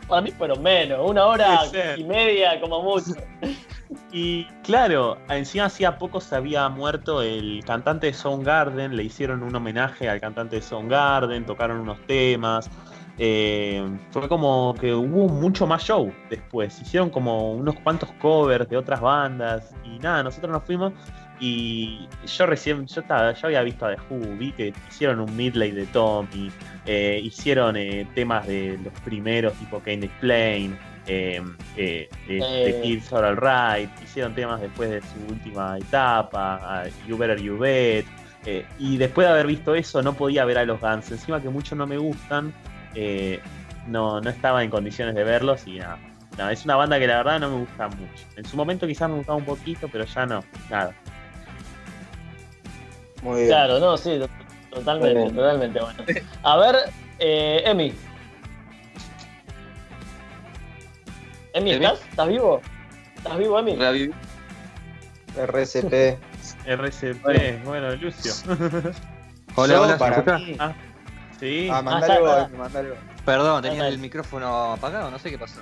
Para 0.08 0.22
mí 0.22 0.32
fueron 0.32 0.62
menos, 0.62 1.00
una 1.10 1.26
hora 1.26 1.62
y 1.98 2.04
media 2.04 2.60
como 2.60 2.82
mucho. 2.82 3.14
Y 4.12 4.46
claro, 4.64 5.18
encima 5.30 5.66
hacía 5.66 5.98
poco 5.98 6.22
se 6.22 6.36
había 6.36 6.70
muerto 6.70 7.22
el 7.22 7.64
cantante 7.66 8.08
de 8.08 8.14
Soundgarden, 8.14 8.96
le 8.96 9.04
hicieron 9.04 9.44
un 9.44 9.56
homenaje 9.56 10.10
al 10.10 10.20
cantante 10.22 10.58
de 10.58 10.62
Soundgarden, 10.62 11.46
tocaron 11.46 11.80
unos 11.80 12.00
temas. 12.06 12.70
Eh, 13.18 13.84
fue 14.12 14.28
como 14.28 14.74
que 14.80 14.94
hubo 14.94 15.28
mucho 15.30 15.68
más 15.68 15.84
show 15.84 16.12
después. 16.30 16.82
Hicieron 16.82 17.10
como 17.10 17.54
unos 17.54 17.76
cuantos 17.80 18.12
covers 18.22 18.68
de 18.70 18.78
otras 18.78 19.02
bandas. 19.02 19.74
Y 19.86 20.00
nada, 20.00 20.24
nosotros 20.24 20.52
nos 20.52 20.64
fuimos. 20.64 20.94
Y 21.40 22.08
yo 22.26 22.46
recién, 22.46 22.86
yo 22.88 23.02
estaba, 23.02 23.34
yo 23.34 23.48
había 23.48 23.62
visto 23.64 23.86
a 23.86 23.96
The 23.96 24.02
Who, 24.10 24.38
vi 24.38 24.52
que 24.54 24.74
hicieron 24.88 25.20
un 25.20 25.36
midley 25.36 25.72
de 25.72 25.86
Tommy, 25.88 26.50
eh, 26.86 27.20
hicieron 27.22 27.76
eh, 27.76 28.08
temas 28.16 28.48
de 28.48 28.80
los 28.82 28.94
primeros 29.02 29.52
tipo 29.54 29.80
Can't 29.80 30.04
Explain, 30.04 30.78
eh, 31.06 31.42
eh, 31.76 32.10
de, 32.28 32.36
de 32.36 32.70
Eh. 32.70 32.82
Kids 32.82 33.12
Are 33.12 33.28
Alright, 33.28 33.90
hicieron 34.02 34.34
temas 34.36 34.62
después 34.62 34.90
de 34.90 35.02
su 35.02 35.34
última 35.34 35.78
etapa, 35.80 36.84
You 37.08 37.18
Better 37.18 37.42
You 37.42 37.58
Bet, 37.58 38.06
y 38.80 38.96
después 38.98 39.28
de 39.28 39.34
haber 39.34 39.48
visto 39.48 39.76
eso 39.76 40.02
no 40.02 40.14
podía 40.14 40.46
ver 40.46 40.60
a 40.60 40.66
los 40.66 40.80
Guns, 40.80 41.12
encima 41.12 41.42
que 41.42 41.50
muchos 41.50 41.78
no 41.78 41.86
me 41.88 41.98
gustan, 41.98 42.54
eh, 42.96 43.40
no, 43.88 44.22
no 44.22 44.30
estaba 44.30 44.64
en 44.64 44.70
condiciones 44.70 45.16
de 45.16 45.24
verlos 45.24 45.66
y 45.68 45.80
nada. 45.80 45.98
No, 46.38 46.50
es 46.50 46.66
una 46.66 46.76
banda 46.76 46.98
que 47.00 47.06
la 47.08 47.18
verdad 47.18 47.40
no 47.40 47.50
me 47.50 47.58
gusta 47.60 47.88
mucho. 47.90 48.26
En 48.38 48.46
su 48.46 48.58
momento 48.58 48.88
quizás 48.88 49.08
me 49.10 49.18
gustaba 49.18 49.38
un 49.38 49.46
poquito, 49.46 49.88
pero 49.92 50.06
ya 50.06 50.26
no, 50.26 50.44
nada. 50.70 50.94
Muy 53.22 53.36
bien. 53.42 53.48
Claro, 53.50 53.80
no, 53.80 53.96
sí, 53.98 54.18
to- 54.20 54.30
totalmente, 54.78 55.20
bien. 55.20 55.36
totalmente. 55.36 55.80
Bueno. 55.80 56.04
A 56.44 56.58
ver, 56.58 56.76
eh, 57.20 57.62
Emi. 57.66 57.94
Emi. 61.54 61.72
¿estás? 61.72 62.02
¿Estás 62.10 62.28
vivo? 62.28 62.62
¿Estás 63.16 63.38
vivo, 63.38 63.60
Emi? 63.60 63.78
RCP. 65.38 66.18
RCP, 66.66 67.64
bueno, 67.64 67.96
Lucio. 67.96 68.34
Hola, 69.56 69.82
hola, 69.82 69.88
¿se 69.88 69.94
me 69.94 69.98
para 70.00 70.16
escucha? 70.18 70.38
mí- 70.40 70.56
Ah, 70.60 70.74
sí. 71.44 71.70
Ah, 71.72 71.78
Ah, 71.78 71.82
mandale 71.82 72.14
está, 72.14 72.20
vos, 72.26 72.44
está. 72.46 72.58
mandale 72.58 72.90
vos. 72.92 73.00
Perdón, 73.26 73.62
tenía 73.62 73.88
el 73.88 73.98
micrófono 74.00 74.74
apagado, 74.74 75.12
no 75.12 75.20
sé 75.20 75.30
qué 75.30 75.38
pasó. 75.38 75.60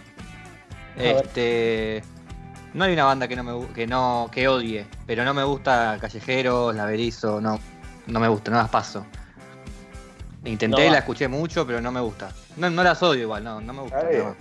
Este. 0.98 2.04
No 2.74 2.86
hay 2.86 2.94
una 2.94 3.06
banda 3.06 3.28
que 3.28 3.36
no 3.36 3.44
me 3.44 3.68
que 3.74 3.86
no 3.88 4.30
que 4.32 4.48
odie, 4.48 4.86
pero 5.06 5.26
no 5.26 5.34
me 5.34 5.44
gusta 5.44 5.98
Callejeros, 6.00 6.74
La 6.76 6.86
Berizo, 6.86 7.42
no, 7.42 7.60
no 8.08 8.20
me 8.20 8.28
gusta, 8.30 8.52
no 8.52 8.58
las 8.58 8.70
paso. 8.70 9.06
Intenté, 10.46 10.86
No 10.86 10.92
la 10.92 11.00
escuché 11.00 11.28
mucho, 11.28 11.68
pero 11.68 11.82
no 11.82 11.92
me 11.92 12.00
gusta. 12.02 12.30
No, 12.58 12.70
no 12.70 12.84
las 12.84 13.02
odio 13.04 13.24
igual, 13.24 13.44
no, 13.44 13.60
no 13.62 13.74
me 13.74 13.82
gusta. 13.82 14.04
No. 14.04 14.36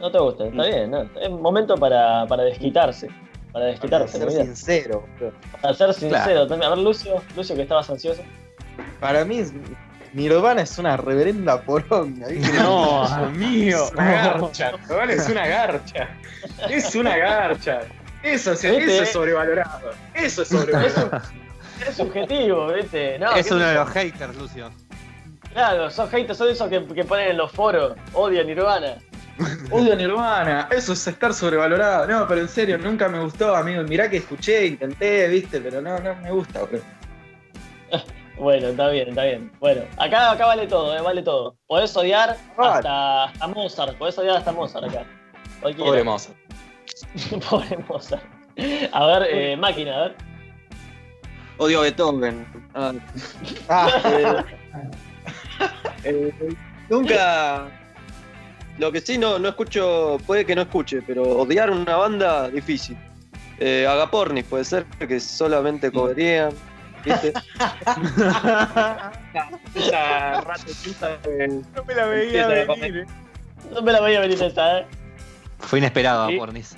No 0.00 0.10
te 0.10 0.18
gusta, 0.18 0.46
está 0.46 0.64
bien, 0.64 0.90
¿no? 0.90 1.02
Es 1.20 1.30
momento 1.30 1.76
para, 1.76 2.26
para 2.26 2.42
desquitarse. 2.44 3.06
Para 3.06 3.52
Para 3.52 3.64
desquitarse, 3.66 4.18
ser 4.18 4.30
sincero. 4.32 5.06
Para 5.62 5.72
ser 5.74 5.94
sincero. 5.94 6.24
Claro. 6.24 6.46
también. 6.48 6.72
A 6.72 6.74
ver, 6.74 6.84
Lucio, 6.84 7.22
Lucio, 7.36 7.54
que 7.54 7.62
estabas 7.62 7.88
ansioso. 7.90 8.22
Para 9.00 9.24
mí, 9.24 9.38
es- 9.38 9.52
Nirvana 10.14 10.62
es 10.62 10.78
una 10.78 10.96
reverenda 10.96 11.60
poronga. 11.62 12.28
¿viste? 12.28 12.52
No, 12.58 13.04
amigo. 13.14 13.84
Es 13.86 13.92
una 13.92 14.06
garcha, 14.06 14.72
Nirvana 14.88 15.12
es 15.12 15.28
una 15.28 15.46
garcha. 15.46 16.08
Es 16.70 16.94
una 16.94 17.16
garcha. 17.16 17.80
Eso, 18.22 18.52
es- 18.52 18.64
eso 18.64 19.02
es 19.02 19.12
sobrevalorado. 19.12 19.90
Eso 20.14 20.42
es 20.42 20.48
sobrevalorado. 20.48 21.20
Es 21.86 21.96
subjetivo, 21.96 22.72
¿viste? 22.72 23.18
No, 23.18 23.34
es 23.34 23.50
uno 23.50 23.66
de 23.66 23.74
los 23.74 23.90
haters, 23.90 24.36
Lucio. 24.36 24.70
Claro, 25.52 25.90
son 25.90 26.08
haters, 26.08 26.38
son 26.38 26.48
esos 26.48 26.68
que, 26.68 26.84
que 26.86 27.04
ponen 27.04 27.30
en 27.32 27.36
los 27.36 27.52
foros. 27.52 27.94
Odian 28.12 28.46
Nirvana. 28.46 28.96
Odio 29.72 29.92
a 29.92 29.96
Nirvana, 29.96 30.68
eso 30.70 30.92
es 30.92 31.06
estar 31.08 31.34
sobrevalorado. 31.34 32.06
No, 32.06 32.26
pero 32.28 32.40
en 32.40 32.48
serio, 32.48 32.78
nunca 32.78 33.08
me 33.08 33.18
gustó, 33.20 33.54
amigo. 33.56 33.82
Mirá 33.82 34.08
que 34.08 34.18
escuché, 34.18 34.64
intenté, 34.66 35.26
viste, 35.28 35.60
pero 35.60 35.80
no, 35.82 35.98
no 35.98 36.14
me 36.16 36.30
gusta, 36.30 36.62
bro. 36.62 36.78
Bueno, 38.36 38.68
está 38.68 38.88
bien, 38.88 39.08
está 39.08 39.24
bien. 39.24 39.52
Bueno, 39.60 39.82
acá, 39.96 40.32
acá 40.32 40.46
vale 40.46 40.66
todo, 40.66 40.96
eh, 40.96 41.00
vale 41.00 41.22
todo. 41.22 41.56
Podés 41.66 41.96
odiar 41.96 42.36
hasta, 42.56 43.24
hasta 43.24 43.46
Mozart, 43.48 43.96
podés 43.96 44.18
odiar 44.18 44.36
hasta 44.36 44.52
Mozart 44.52 44.86
acá. 44.86 45.04
Cualquiera. 45.60 45.90
Pobre 45.90 46.04
moza. 46.04 46.32
Pobre 47.50 47.78
Mozart. 47.88 48.24
A 48.92 49.06
ver, 49.06 49.28
eh, 49.30 49.56
máquina, 49.56 49.96
a 49.96 50.00
ver. 50.02 50.16
Odio 51.58 51.78
a 51.80 51.82
Beethoven. 51.82 52.46
Ah, 52.74 52.92
Ah, 53.68 54.44
eh, 56.04 56.32
nunca. 56.88 57.68
Lo 58.78 58.90
que 58.90 59.00
sí 59.00 59.16
no, 59.18 59.38
no 59.38 59.50
escucho, 59.50 60.18
puede 60.26 60.44
que 60.44 60.56
no 60.56 60.62
escuche, 60.62 61.00
pero 61.02 61.22
odiar 61.22 61.70
una 61.70 61.96
banda, 61.96 62.48
difícil. 62.48 62.96
Eh, 63.60 63.86
Agapornis 63.88 64.44
puede 64.44 64.64
ser 64.64 64.84
que 64.84 65.20
solamente 65.20 65.92
coberían. 65.92 66.52
¿Viste? 67.04 67.32
Esa 69.74 70.40
ratecita 70.40 71.16
de- 71.18 71.62
No 71.74 71.84
me 71.84 71.94
la 71.94 72.06
veía 72.06 72.46
venir, 72.46 72.80
venir. 72.80 73.06
No 73.72 73.82
me 73.82 73.92
la 73.92 74.00
veía 74.00 74.20
venir 74.20 74.42
esa, 74.42 74.80
eh. 74.80 74.86
Fue 75.58 75.78
inesperado, 75.78 76.28
Sí. 76.28 76.36
Pornis. 76.36 76.76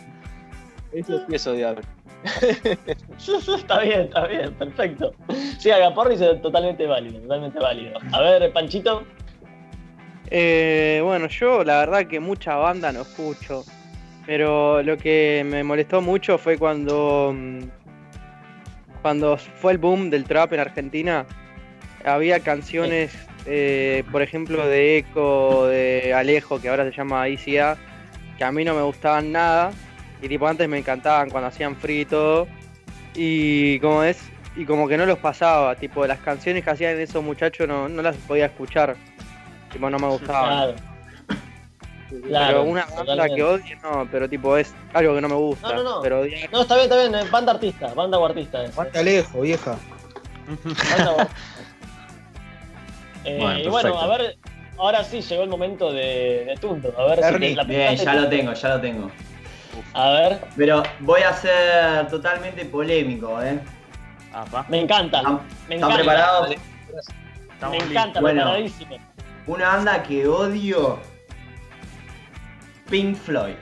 Eso 0.93 1.19
sí 1.29 1.35
es 1.35 1.47
odiar. 1.47 1.81
está 3.59 3.81
bien, 3.81 4.01
está 4.03 4.27
bien, 4.27 4.53
perfecto. 4.55 5.13
Sí, 5.59 5.71
Agapornis 5.71 6.21
es 6.21 6.41
totalmente 6.43 6.87
válido, 6.87 7.21
totalmente 7.21 7.59
válido. 7.59 7.99
A 8.13 8.21
ver, 8.21 8.53
Panchito. 8.53 9.05
Eh, 10.29 11.01
bueno, 11.05 11.29
yo 11.29 11.63
la 11.63 11.79
verdad 11.79 12.07
que 12.07 12.19
mucha 12.19 12.57
banda 12.57 12.91
no 12.93 13.03
escucho. 13.03 13.65
Pero 14.27 14.83
lo 14.83 14.97
que 14.99 15.45
me 15.47 15.63
molestó 15.63 16.01
mucho 16.01 16.37
fue 16.39 16.59
cuando. 16.59 17.33
Cuando 19.07 19.37
fue 19.37 19.71
el 19.71 19.79
boom 19.79 20.11
del 20.11 20.25
trap 20.25 20.55
en 20.55 20.59
Argentina. 20.59 21.27
Había 22.05 22.41
canciones, 22.41 23.17
eh, 23.47 24.03
por 24.11 24.21
ejemplo, 24.21 24.67
de 24.67 24.99
Eco, 24.99 25.69
de 25.69 26.13
Alejo, 26.13 26.61
que 26.61 26.69
ahora 26.69 26.85
se 26.85 26.91
llama 26.91 27.29
ICA, 27.29 27.79
que 28.37 28.43
a 28.43 28.51
mí 28.51 28.65
no 28.65 28.75
me 28.75 28.83
gustaban 28.83 29.31
nada. 29.31 29.71
Y 30.21 30.27
tipo 30.27 30.49
antes 30.49 30.69
me 30.69 30.79
encantaban 30.79 31.31
cuando 31.31 31.47
hacían 31.47 31.77
free 31.77 32.01
y 32.01 32.05
todo. 32.05 32.49
Y 33.15 33.79
como 33.79 34.03
es, 34.03 34.19
y 34.57 34.65
como 34.65 34.89
que 34.89 34.97
no 34.97 35.07
los 35.07 35.21
pasaba, 35.21 35.77
tipo 35.77 36.05
las 36.05 36.19
canciones 36.19 36.65
que 36.65 36.71
hacían 36.71 36.99
esos 36.99 37.23
muchachos 37.23 37.69
no, 37.69 37.89
no 37.89 38.03
las 38.03 38.17
podía 38.17 38.47
escuchar. 38.47 38.97
Tipo 39.73 39.89
no 39.89 40.01
me 40.01 40.09
gustaban. 40.09 40.75
Claro. 40.75 40.96
Pero 42.11 42.23
Claro, 42.29 42.63
una 42.65 42.83
banda 42.87 42.97
totalmente. 43.05 43.35
que 43.37 43.43
odie, 43.43 43.77
no, 43.83 44.09
pero 44.13 44.29
tipo 44.29 44.57
es 44.57 44.73
algo 44.95 45.15
que 45.15 45.21
no 45.21 45.29
me 45.29 45.35
gusta. 45.35 45.69
No, 45.69 45.75
no, 45.75 45.83
no. 45.97 46.03
Pero 46.03 46.25
odiar- 46.25 46.49
No, 46.53 46.63
está 46.63 46.75
bien, 46.77 46.85
está 46.93 47.09
bien, 47.09 47.31
banda 47.31 47.53
artista, 47.53 47.95
banda 47.95 48.19
o 48.19 48.25
artista. 48.27 48.63
es. 48.63 48.71
Aguanta 48.71 49.03
lejos, 49.03 49.43
vieja. 49.43 49.77
Banda 50.47 51.13
o- 51.13 51.29
Eh, 53.25 53.39
Bueno, 53.41 53.59
y 53.59 53.67
bueno, 53.69 53.99
a 54.01 54.07
ver, 54.07 54.37
ahora 54.79 55.03
sí 55.03 55.21
llegó 55.21 55.43
el 55.43 55.49
momento 55.49 55.93
de, 55.93 56.45
de 56.47 56.57
Tunto. 56.61 56.95
A 56.97 57.07
ver 57.07 57.25
si 57.25 57.41
te 57.41 57.57
la 57.57 57.65
Bien, 57.65 57.97
ya 57.97 58.15
lo 58.15 58.29
tengo, 58.29 58.53
ya 58.53 58.69
lo 58.69 58.81
tengo. 58.81 59.11
A 59.95 60.11
ver, 60.11 60.41
Pero 60.57 60.83
voy 61.01 61.23
a 61.23 61.33
ser 61.33 62.07
totalmente 62.09 62.65
polémico, 62.67 63.43
¿eh? 63.43 63.59
Me 64.69 64.81
encanta. 64.81 65.19
¿Están, 65.19 65.35
Me 65.69 65.75
están 65.75 65.91
encanta. 65.91 65.97
preparados? 65.97 66.49
Me 67.71 67.77
encanta, 67.79 68.21
Bueno. 68.21 68.43
preparadísimo. 68.43 68.97
Una 69.49 69.69
banda 69.69 70.03
que 70.05 70.29
odio. 70.29 70.99
Pink 72.91 73.17
Floyd. 73.17 73.55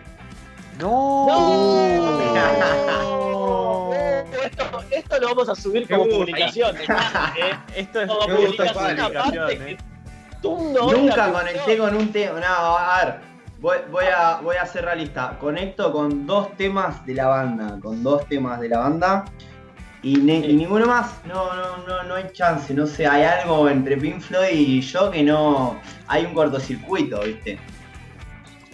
¡No! 0.78 1.28
Esto, 4.44 4.64
esto 4.90 5.18
lo 5.20 5.28
vamos 5.28 5.48
a 5.48 5.54
subir 5.54 5.88
como 5.88 6.04
gusta. 6.04 6.16
publicación. 6.18 6.76
¿eh? 6.80 7.52
Esto 7.76 8.00
es 8.02 8.08
Como 8.08 8.26
publicación 8.36 9.00
aparte 9.00 9.72
eh. 9.72 9.76
Tundo 10.42 10.92
Nunca 10.92 11.32
conecté 11.32 11.78
con 11.78 11.96
un 11.96 12.12
tema. 12.12 12.40
No, 12.40 12.46
a 12.76 13.04
ver. 13.04 13.14
Voy, 13.60 13.76
voy 13.90 14.04
a, 14.14 14.40
voy 14.42 14.56
a 14.56 14.66
ser 14.66 14.84
realista. 14.84 15.38
Conecto 15.40 15.90
con 15.92 16.26
dos 16.26 16.54
temas 16.56 17.04
de 17.06 17.14
la 17.14 17.26
banda. 17.28 17.78
Con 17.80 18.02
dos 18.02 18.26
temas 18.28 18.60
de 18.60 18.68
la 18.68 18.80
banda. 18.80 19.24
Y, 20.02 20.16
ne- 20.16 20.42
Sí. 20.42 20.48
y 20.50 20.56
ninguno 20.56 20.84
más. 20.86 21.12
No, 21.24 21.54
no, 21.54 21.78
no, 21.86 22.02
no 22.02 22.14
hay 22.16 22.30
chance. 22.32 22.74
No 22.74 22.86
sé, 22.86 23.06
hay 23.06 23.22
algo 23.24 23.68
entre 23.70 23.96
Pink 23.96 24.20
Floyd 24.20 24.50
y 24.52 24.80
yo 24.82 25.10
que 25.10 25.22
no. 25.22 25.78
Hay 26.08 26.26
un 26.26 26.34
cortocircuito, 26.34 27.20
¿viste? 27.22 27.58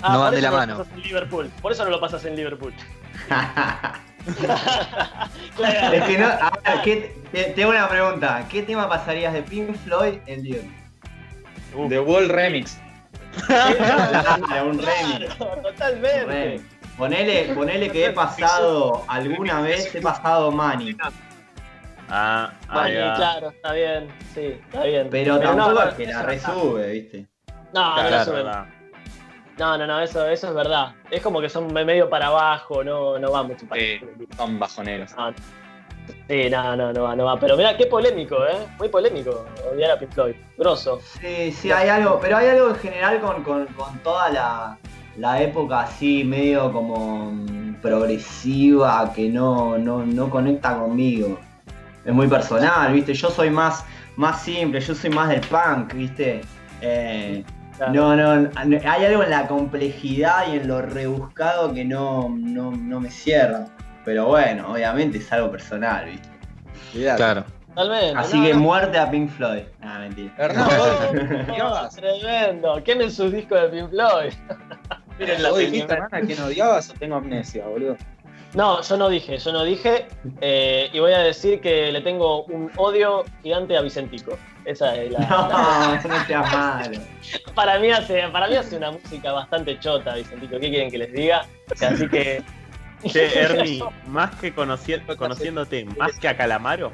Ah, 0.03 0.13
No 0.13 0.21
van 0.21 0.35
de 0.35 0.41
la 0.43 0.51
lo 0.51 0.57
mano. 0.57 0.79
pasas 0.79 0.93
en 0.95 1.03
Liverpool. 1.03 1.51
Por 1.61 1.73
eso 1.73 1.85
no 1.85 1.91
lo 1.91 2.01
pasas 2.01 2.25
en 2.25 2.37
Liverpool. 2.37 2.73
es 4.27 4.35
Claro. 5.57 6.07
que 6.07 6.19
no. 6.19 6.27
A 6.27 6.51
ver, 6.65 6.83
¿qué- 6.85 7.17
te- 7.33 7.45
tengo 7.55 7.71
una 7.71 7.89
pregunta. 7.89 8.45
¿Qué 8.49 8.63
tema 8.63 8.89
pasarías 8.89 9.33
de 9.33 9.43
Pink 9.43 9.77
Floyd 9.85 10.19
en 10.27 10.43
Liverpool? 10.43 11.89
The 11.89 12.01
Wall 12.01 12.29
Remix. 12.29 12.79
Claro, 13.47 14.71
un 14.71 14.79
remix. 14.79 15.35
Claro, 15.37 15.55
un 15.57 15.63
totalmente. 15.63 16.25
remix. 16.27 16.63
Ponele, 16.97 17.55
ponele 17.55 17.91
que 17.91 18.07
he 18.07 18.11
pasado 18.11 19.05
alguna 19.09 19.61
vez, 19.63 19.95
he 19.95 20.01
pasado 20.01 20.51
Money. 20.51 20.97
Ah, 22.09 22.51
Vale, 22.69 23.01
va. 23.01 23.15
claro, 23.15 23.51
está 23.51 23.73
bien. 23.73 24.09
Sí, 24.35 24.59
está 24.67 24.83
bien. 24.83 25.09
Pero 25.11 25.35
no, 25.37 25.41
tampoco 25.41 25.73
no, 25.75 25.83
es 25.89 25.95
que 25.95 26.07
la 26.07 26.13
no 26.15 26.23
resube, 26.25 26.93
¿viste? 26.93 27.27
No, 27.73 27.97
no 27.97 28.03
la 28.03 28.09
Claro, 28.09 28.25
sube. 28.25 28.80
No, 29.61 29.77
no, 29.79 29.87
no, 29.87 30.01
eso, 30.01 30.27
eso 30.27 30.49
es 30.49 30.55
verdad. 30.55 30.95
Es 31.11 31.21
como 31.23 31.41
que 31.41 31.49
son 31.51 31.73
medio 31.73 32.09
para 32.09 32.29
abajo, 32.29 32.83
no, 32.83 33.19
no 33.19 33.31
va 33.31 33.43
mucho 33.43 33.67
para 33.67 33.81
Eh, 33.81 34.01
son 34.37 34.59
bajoneros. 34.59 35.15
No, 35.17 35.33
Sí, 36.29 36.49
no, 36.51 36.75
no, 36.77 36.93
no 36.93 37.03
va, 37.03 37.15
no 37.15 37.25
va. 37.27 37.39
Pero 37.39 37.57
mira, 37.57 37.77
qué 37.77 37.87
polémico, 37.87 38.37
¿eh? 38.47 38.67
Muy 38.79 38.89
polémico 38.89 39.45
odiar 39.71 39.93
a 39.93 39.99
Pink 39.99 40.13
Floyd. 40.13 40.35
Grosso. 40.59 40.99
Sí, 41.21 41.53
sí, 41.53 41.71
hay 41.71 41.89
algo, 41.89 42.19
pero 42.21 42.39
hay 42.39 42.49
algo 42.49 42.71
en 42.71 42.75
general 42.77 43.21
con, 43.21 43.43
con- 43.45 43.67
con 43.67 43.99
toda 43.99 44.31
la, 44.31 44.79
la 45.19 45.43
época 45.43 45.81
así, 45.81 46.25
medio 46.25 46.73
como 46.73 47.31
mm, 47.31 47.75
progresiva, 47.83 49.13
que 49.15 49.29
no, 49.29 49.77
no, 49.79 50.05
no 50.07 50.31
conecta 50.31 50.77
conmigo. 50.79 51.39
Es 52.05 52.13
muy 52.13 52.27
personal, 52.29 52.93
¿viste? 52.93 53.13
Yo 53.15 53.31
soy 53.31 53.51
más, 53.51 53.85
más 54.17 54.43
simple, 54.43 54.81
yo 54.81 54.95
soy 54.95 55.11
más 55.11 55.29
del 55.29 55.43
punk, 55.43 55.93
¿viste? 55.95 56.41
Eh. 56.81 57.45
No, 57.89 58.17
no, 58.17 58.37
no, 58.37 58.79
hay 58.85 59.05
algo 59.05 59.23
en 59.23 59.31
la 59.31 59.47
complejidad 59.47 60.53
y 60.53 60.57
en 60.57 60.69
lo 60.69 60.83
rebuscado 60.83 61.73
que 61.73 61.85
no, 61.85 62.29
no, 62.29 62.71
no 62.71 63.01
me 63.01 63.11
cierra. 63.11 63.67
Pero 64.05 64.27
bueno, 64.27 64.73
obviamente 64.73 65.19
es 65.19 65.33
algo 65.33 65.51
personal, 65.51 66.07
¿viste? 66.07 67.17
Claro. 67.17 67.45
Totalmente. 67.69 68.19
Así 68.19 68.39
no, 68.39 68.47
que 68.47 68.55
no. 68.55 68.61
muerte 68.61 68.99
a 68.99 69.11
Pink 69.11 69.31
Floyd. 69.31 69.63
Ah, 69.81 69.99
mentira. 70.01 70.33
Hernán, 70.39 71.47
No, 71.59 71.89
tremendo. 71.89 72.83
Quemen 72.83 73.11
sus 73.11 73.33
discos 73.33 73.63
de 73.63 73.69
Pink 73.69 73.91
Floyd. 73.91 74.33
Miren, 75.19 75.43
¿Vos 75.49 75.59
dijiste, 75.59 75.95
a 75.95 76.21
quién 76.21 76.41
odiabas 76.41 76.91
o 76.91 76.95
tengo 76.95 77.17
amnesia, 77.17 77.67
boludo? 77.67 77.97
No, 78.55 78.83
yo 78.83 78.97
no 78.97 79.09
dije, 79.09 79.39
yo 79.39 79.53
no 79.53 79.63
dije. 79.63 80.09
eh, 80.41 80.91
y 80.93 80.99
voy 80.99 81.13
a 81.13 81.19
decir 81.21 81.61
que 81.61 81.93
le 81.93 82.01
tengo 82.01 82.43
un 82.45 82.71
odio 82.77 83.25
gigante 83.43 83.77
a 83.77 83.81
Vicentico. 83.83 84.37
Esa 84.65 84.97
es 84.97 85.13
la. 85.13 85.19
la- 85.21 86.01
No, 86.03 86.09
no 86.09 86.27
seas 86.27 86.53
malo. 86.53 87.01
para, 87.55 87.79
mí 87.79 87.91
hace, 87.91 88.27
para 88.29 88.49
mí 88.49 88.57
hace 88.57 88.77
una 88.77 88.91
música 88.91 89.33
bastante 89.33 89.79
chota, 89.79 90.15
Vicentico. 90.17 90.59
¿Qué 90.59 90.69
quieren 90.71 90.91
que 90.91 90.99
les 90.99 91.13
diga? 91.13 91.47
Así 91.81 92.09
que. 92.09 92.43
Che, 93.07 93.41
Ernie, 93.41 93.83
más 94.09 94.35
que 94.35 94.55
conoci- 94.55 95.17
conociéndote, 95.17 95.87
más 95.87 96.19
que 96.19 96.29
a 96.29 96.37
Calamaro. 96.37 96.93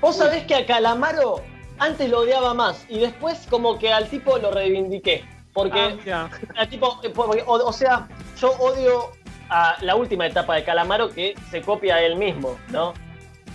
Vos 0.00 0.16
sabés 0.16 0.42
que 0.46 0.54
a 0.56 0.66
Calamaro 0.66 1.42
antes 1.78 2.10
lo 2.10 2.20
odiaba 2.20 2.52
más 2.52 2.84
y 2.88 2.98
después 2.98 3.46
como 3.48 3.78
que 3.78 3.92
al 3.92 4.08
tipo 4.08 4.36
lo 4.38 4.50
reivindiqué. 4.50 5.24
Porque 5.52 5.96
Ah, 6.12 6.66
tipo, 6.68 7.00
eh, 7.04 7.10
porque, 7.14 7.42
o, 7.46 7.52
o 7.54 7.72
sea, 7.72 8.08
yo 8.40 8.50
odio 8.58 9.12
a 9.48 9.76
la 9.80 9.94
última 9.96 10.26
etapa 10.26 10.54
de 10.54 10.64
Calamaro 10.64 11.10
que 11.10 11.34
se 11.50 11.62
copia 11.62 11.96
a 11.96 12.02
él 12.02 12.16
mismo, 12.16 12.58
¿no? 12.70 12.94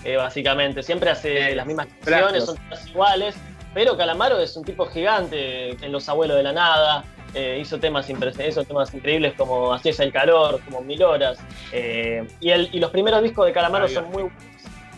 Eh, 0.03 0.15
básicamente, 0.18 0.81
siempre 0.84 1.09
hace 1.09 1.53
las 1.55 1.65
mismas 1.65 1.88
canciones, 2.03 2.45
son 2.45 2.57
todas 2.57 2.88
iguales, 2.88 3.35
pero 3.73 3.95
Calamaro 3.97 4.39
es 4.39 4.55
un 4.57 4.63
tipo 4.63 4.85
gigante 4.88 5.72
en 5.72 5.91
Los 5.91 6.09
Abuelos 6.09 6.38
de 6.38 6.43
la 6.43 6.53
Nada, 6.53 7.03
eh, 7.34 7.59
hizo, 7.61 7.80
temas 7.80 8.09
hizo 8.09 8.63
temas 8.65 8.93
increíbles 8.93 9.34
como 9.38 9.73
Así 9.73 9.89
es 9.89 9.99
el 9.99 10.11
calor, 10.11 10.59
como 10.65 10.81
Mil 10.81 11.01
Horas, 11.03 11.38
eh, 11.72 12.27
y, 12.39 12.49
el, 12.49 12.69
y 12.73 12.80
los 12.80 12.91
primeros 12.91 13.22
discos 13.23 13.45
de 13.45 13.53
Calamaro 13.53 13.88
son 13.88 14.05
muy 14.05 14.23
buenos, 14.23 14.43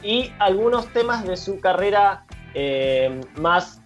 y 0.01 0.31
algunos 0.39 0.87
temas 0.93 1.25
de 1.27 1.37
su 1.37 1.59
carrera 1.59 2.23
más 3.35 3.81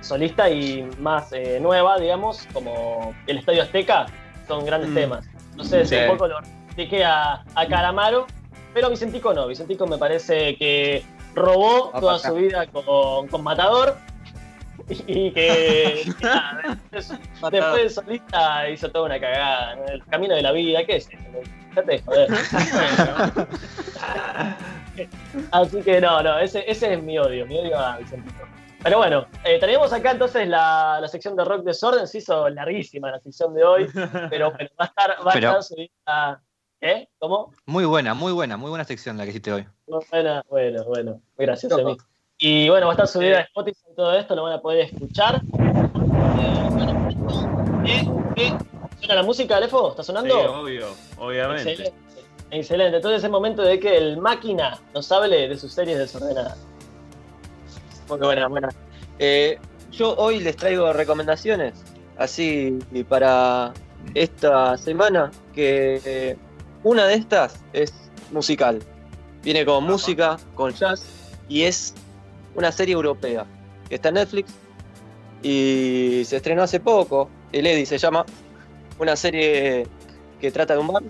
solista 0.00 0.48
y 0.48 0.88
más 0.98 1.32
eh, 1.32 1.58
nueva, 1.60 1.98
digamos, 1.98 2.46
como 2.52 3.14
El 3.26 3.38
Estadio 3.38 3.62
Azteca, 3.62 4.06
son 4.46 4.64
grandes 4.64 4.90
Mm. 4.90 4.94
temas. 4.94 5.26
Entonces, 5.58 5.88
Sí. 5.88 5.96
un 5.96 6.06
poco 6.16 6.28
lo 6.28 6.36
dediqué 6.76 7.04
a, 7.04 7.42
a 7.56 7.66
Calamaro, 7.66 8.26
pero 8.72 8.90
Vicentico 8.90 9.34
no. 9.34 9.48
Vicentico 9.48 9.88
me 9.88 9.98
parece 9.98 10.54
que 10.56 11.02
robó 11.34 11.90
toda 11.98 12.18
su 12.20 12.32
vida 12.34 12.66
con, 12.68 13.26
con 13.26 13.42
Matador 13.42 13.96
y 15.08 15.32
que 15.32 16.04
nada, 16.22 16.78
después, 16.92 17.20
después 17.50 17.82
de 17.82 17.90
solista 17.90 18.70
hizo 18.70 18.88
toda 18.90 19.06
una 19.06 19.18
cagada. 19.18 19.74
¿no? 19.76 19.84
El 19.86 20.04
camino 20.06 20.36
de 20.36 20.42
la 20.42 20.52
vida, 20.52 20.84
¿qué 20.84 20.96
es? 20.96 21.08
de 21.08 22.02
joder. 22.02 22.28
Así 25.52 25.82
que 25.82 26.00
no, 26.00 26.22
no, 26.22 26.38
ese, 26.38 26.64
ese 26.70 26.94
es 26.94 27.02
mi 27.02 27.18
odio, 27.18 27.46
mi 27.46 27.58
odio 27.58 27.78
a 27.78 27.98
Vicentico. 27.98 28.44
Pero 28.82 28.98
bueno, 28.98 29.26
eh, 29.44 29.58
tenemos 29.58 29.92
acá 29.92 30.12
entonces 30.12 30.46
la, 30.48 30.98
la 31.00 31.08
sección 31.08 31.34
de 31.36 31.44
Rock 31.44 31.64
Desorden, 31.64 32.06
se 32.06 32.18
hizo 32.18 32.48
larguísima 32.48 33.10
la 33.10 33.18
sección 33.20 33.52
de 33.54 33.64
hoy, 33.64 33.86
pero 34.30 34.52
bueno, 34.52 34.70
va 34.80 34.84
a 34.84 34.88
estar, 34.88 35.26
va 35.26 35.32
a 35.32 35.34
estar 35.34 35.62
subida. 35.62 36.42
¿Eh? 36.80 37.08
¿Cómo? 37.18 37.52
Muy 37.66 37.84
buena, 37.86 38.14
muy 38.14 38.30
buena, 38.32 38.56
muy 38.56 38.68
buena 38.70 38.84
sección 38.84 39.16
la 39.16 39.24
que 39.24 39.30
hiciste 39.30 39.52
hoy. 39.52 39.66
Bueno, 39.86 40.42
bueno, 40.48 40.84
bueno. 40.84 41.20
Muy 41.36 41.46
gracioso, 41.46 41.76
Emi. 41.80 41.96
Y 42.38 42.68
bueno, 42.68 42.86
va 42.86 42.92
a 42.92 42.94
estar 42.94 43.08
subida 43.08 43.38
a 43.38 43.40
Spotify 43.40 43.80
y 43.90 43.94
todo 43.96 44.14
esto, 44.16 44.36
lo 44.36 44.44
van 44.44 44.52
a 44.52 44.60
poder 44.60 44.82
escuchar. 44.84 45.40
Eh, 46.38 47.84
¿eh? 47.84 48.08
¿Eh? 48.36 48.52
¿Suena 49.00 49.14
la 49.16 49.22
música, 49.24 49.56
Alefo? 49.56 49.90
¿Está 49.90 50.02
Sí, 50.04 50.06
sonando? 50.08 50.60
obvio, 50.62 50.86
obviamente. 51.18 51.70
Excelente. 51.72 51.98
Excelente. 52.52 52.96
Entonces 52.96 53.24
es 53.24 53.30
momento 53.30 53.62
de 53.62 53.80
que 53.80 53.96
el 53.96 54.18
máquina 54.18 54.78
nos 54.94 55.10
hable 55.10 55.48
de 55.48 55.58
sus 55.58 55.72
series 55.72 55.98
desordenadas. 55.98 56.64
Muy 58.08 58.18
buena, 58.18 58.48
buena. 58.48 58.68
Eh, 59.18 59.58
yo 59.92 60.14
hoy 60.16 60.40
les 60.40 60.56
traigo 60.56 60.92
recomendaciones, 60.94 61.74
así 62.16 62.78
para 63.06 63.74
esta 64.14 64.78
semana, 64.78 65.30
que 65.54 66.00
eh, 66.04 66.36
una 66.84 67.06
de 67.06 67.14
estas 67.16 67.60
es 67.74 67.92
musical. 68.32 68.78
Viene 69.42 69.66
con 69.66 69.84
música, 69.84 70.38
con 70.54 70.72
jazz, 70.72 71.04
y 71.50 71.64
es 71.64 71.92
una 72.54 72.72
serie 72.72 72.94
europea, 72.94 73.44
que 73.90 73.96
está 73.96 74.08
en 74.08 74.14
Netflix, 74.14 74.54
y 75.42 76.22
se 76.24 76.36
estrenó 76.36 76.62
hace 76.62 76.80
poco, 76.80 77.28
El 77.52 77.66
Eddy 77.66 77.84
se 77.84 77.98
llama, 77.98 78.24
una 78.98 79.16
serie 79.16 79.86
que 80.40 80.50
trata 80.50 80.72
de 80.72 80.80
un 80.80 80.86
bar, 80.86 81.02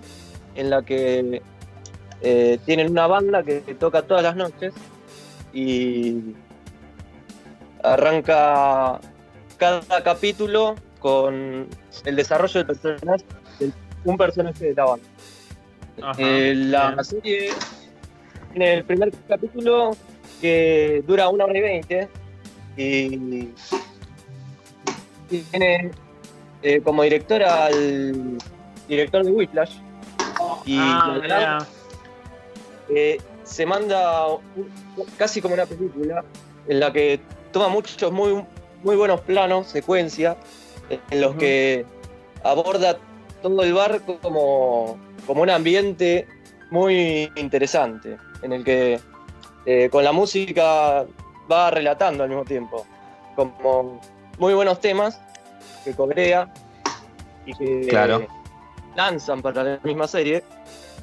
en 0.55 0.69
la 0.69 0.81
que 0.81 1.41
eh, 2.21 2.59
tienen 2.65 2.91
una 2.91 3.07
banda 3.07 3.41
que 3.41 3.61
toca 3.79 4.01
todas 4.01 4.23
las 4.23 4.35
noches, 4.35 4.73
y 5.53 6.35
arranca 7.93 8.99
cada 9.57 10.03
capítulo 10.03 10.75
con 10.99 11.67
el 12.05 12.15
desarrollo 12.15 12.63
del 12.63 12.67
personaje, 12.67 13.25
de 13.59 13.71
un 14.05 14.17
personaje 14.17 14.65
de 14.65 14.73
la 14.73 14.85
banda. 14.85 15.05
Ajá, 16.01 16.13
Eh, 16.17 16.53
la 16.55 16.91
bien. 16.91 17.03
serie 17.05 17.49
tiene 18.51 18.73
el 18.75 18.83
primer 18.85 19.11
capítulo 19.27 19.91
que 20.41 21.03
dura 21.05 21.27
una 21.29 21.45
hora 21.45 21.57
y 21.57 21.61
veinte 21.61 22.07
y 22.77 23.49
tiene 25.51 25.91
eh, 26.61 26.81
como 26.81 27.03
director 27.03 27.43
al 27.43 28.37
director 28.87 29.23
de 29.25 29.31
Whiplash 29.31 29.75
y 30.65 30.77
Ah, 30.79 31.03
la 31.07 31.13
verdad, 31.19 31.37
mira. 31.37 31.67
eh, 32.89 33.17
se 33.43 33.65
manda 33.65 34.27
un- 34.27 34.39
casi 35.17 35.41
como 35.41 35.53
una 35.53 35.65
película 35.65 36.23
en 36.67 36.79
la 36.79 36.91
que 36.93 37.19
toma 37.51 37.67
muchos 37.69 38.11
muy, 38.11 38.43
muy 38.83 38.95
buenos 38.95 39.21
planos, 39.21 39.67
secuencias, 39.67 40.37
en 40.89 41.21
los 41.21 41.35
que 41.35 41.85
aborda 42.43 42.97
todo 43.41 43.61
el 43.63 43.73
barco 43.73 44.17
como, 44.21 44.97
como 45.27 45.41
un 45.43 45.49
ambiente 45.49 46.27
muy 46.71 47.31
interesante, 47.35 48.17
en 48.41 48.53
el 48.53 48.63
que 48.63 48.99
eh, 49.65 49.89
con 49.91 50.03
la 50.03 50.11
música 50.11 51.05
va 51.51 51.71
relatando 51.71 52.23
al 52.23 52.29
mismo 52.29 52.45
tiempo, 52.45 52.85
como 53.35 53.99
muy 54.37 54.53
buenos 54.53 54.79
temas 54.79 55.19
que 55.83 55.93
cobrea 55.93 56.51
y 57.45 57.53
que 57.53 57.87
Claro. 57.87 58.27
lanzan 58.95 59.41
para 59.41 59.63
la 59.63 59.79
misma 59.83 60.07
serie, 60.07 60.43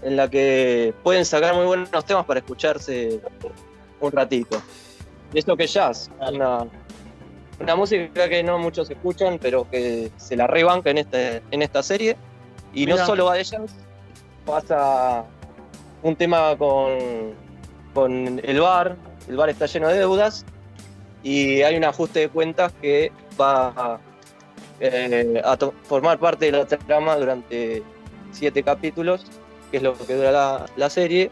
en 0.02 0.16
la 0.16 0.28
que 0.28 0.94
pueden 1.02 1.24
sacar 1.24 1.54
muy 1.54 1.64
buenos 1.64 2.04
temas 2.04 2.24
para 2.26 2.40
escucharse 2.40 3.20
un 4.00 4.12
ratito. 4.12 4.60
Es 5.34 5.46
lo 5.46 5.56
que 5.56 5.64
es 5.64 5.74
jazz, 5.74 6.10
una, 6.20 6.66
una 7.60 7.76
música 7.76 8.28
que 8.28 8.42
no 8.42 8.58
muchos 8.58 8.90
escuchan, 8.90 9.38
pero 9.40 9.68
que 9.68 10.10
se 10.16 10.36
la 10.36 10.46
rebanca 10.46 10.90
en, 10.90 10.98
este, 10.98 11.42
en 11.50 11.62
esta 11.62 11.82
serie. 11.82 12.16
Y 12.72 12.86
no 12.86 12.96
solo 12.98 13.26
va 13.26 13.34
de 13.34 13.44
jazz, 13.44 13.74
pasa 14.44 15.24
un 16.02 16.16
tema 16.16 16.56
con, 16.56 17.34
con 17.94 18.40
el 18.44 18.60
bar, 18.60 18.96
el 19.28 19.36
bar 19.36 19.48
está 19.50 19.66
lleno 19.66 19.88
de 19.88 19.98
deudas 19.98 20.44
y 21.22 21.62
hay 21.62 21.76
un 21.76 21.84
ajuste 21.84 22.20
de 22.20 22.28
cuentas 22.28 22.72
que 22.80 23.10
va 23.40 23.68
a, 23.68 23.98
eh, 24.80 25.42
a 25.44 25.56
formar 25.84 26.18
parte 26.18 26.46
de 26.46 26.52
la 26.52 26.66
trama 26.66 27.16
durante 27.16 27.82
siete 28.32 28.62
capítulos, 28.62 29.26
que 29.70 29.78
es 29.78 29.82
lo 29.82 29.94
que 29.94 30.14
dura 30.14 30.30
la, 30.30 30.66
la 30.76 30.90
serie. 30.90 31.30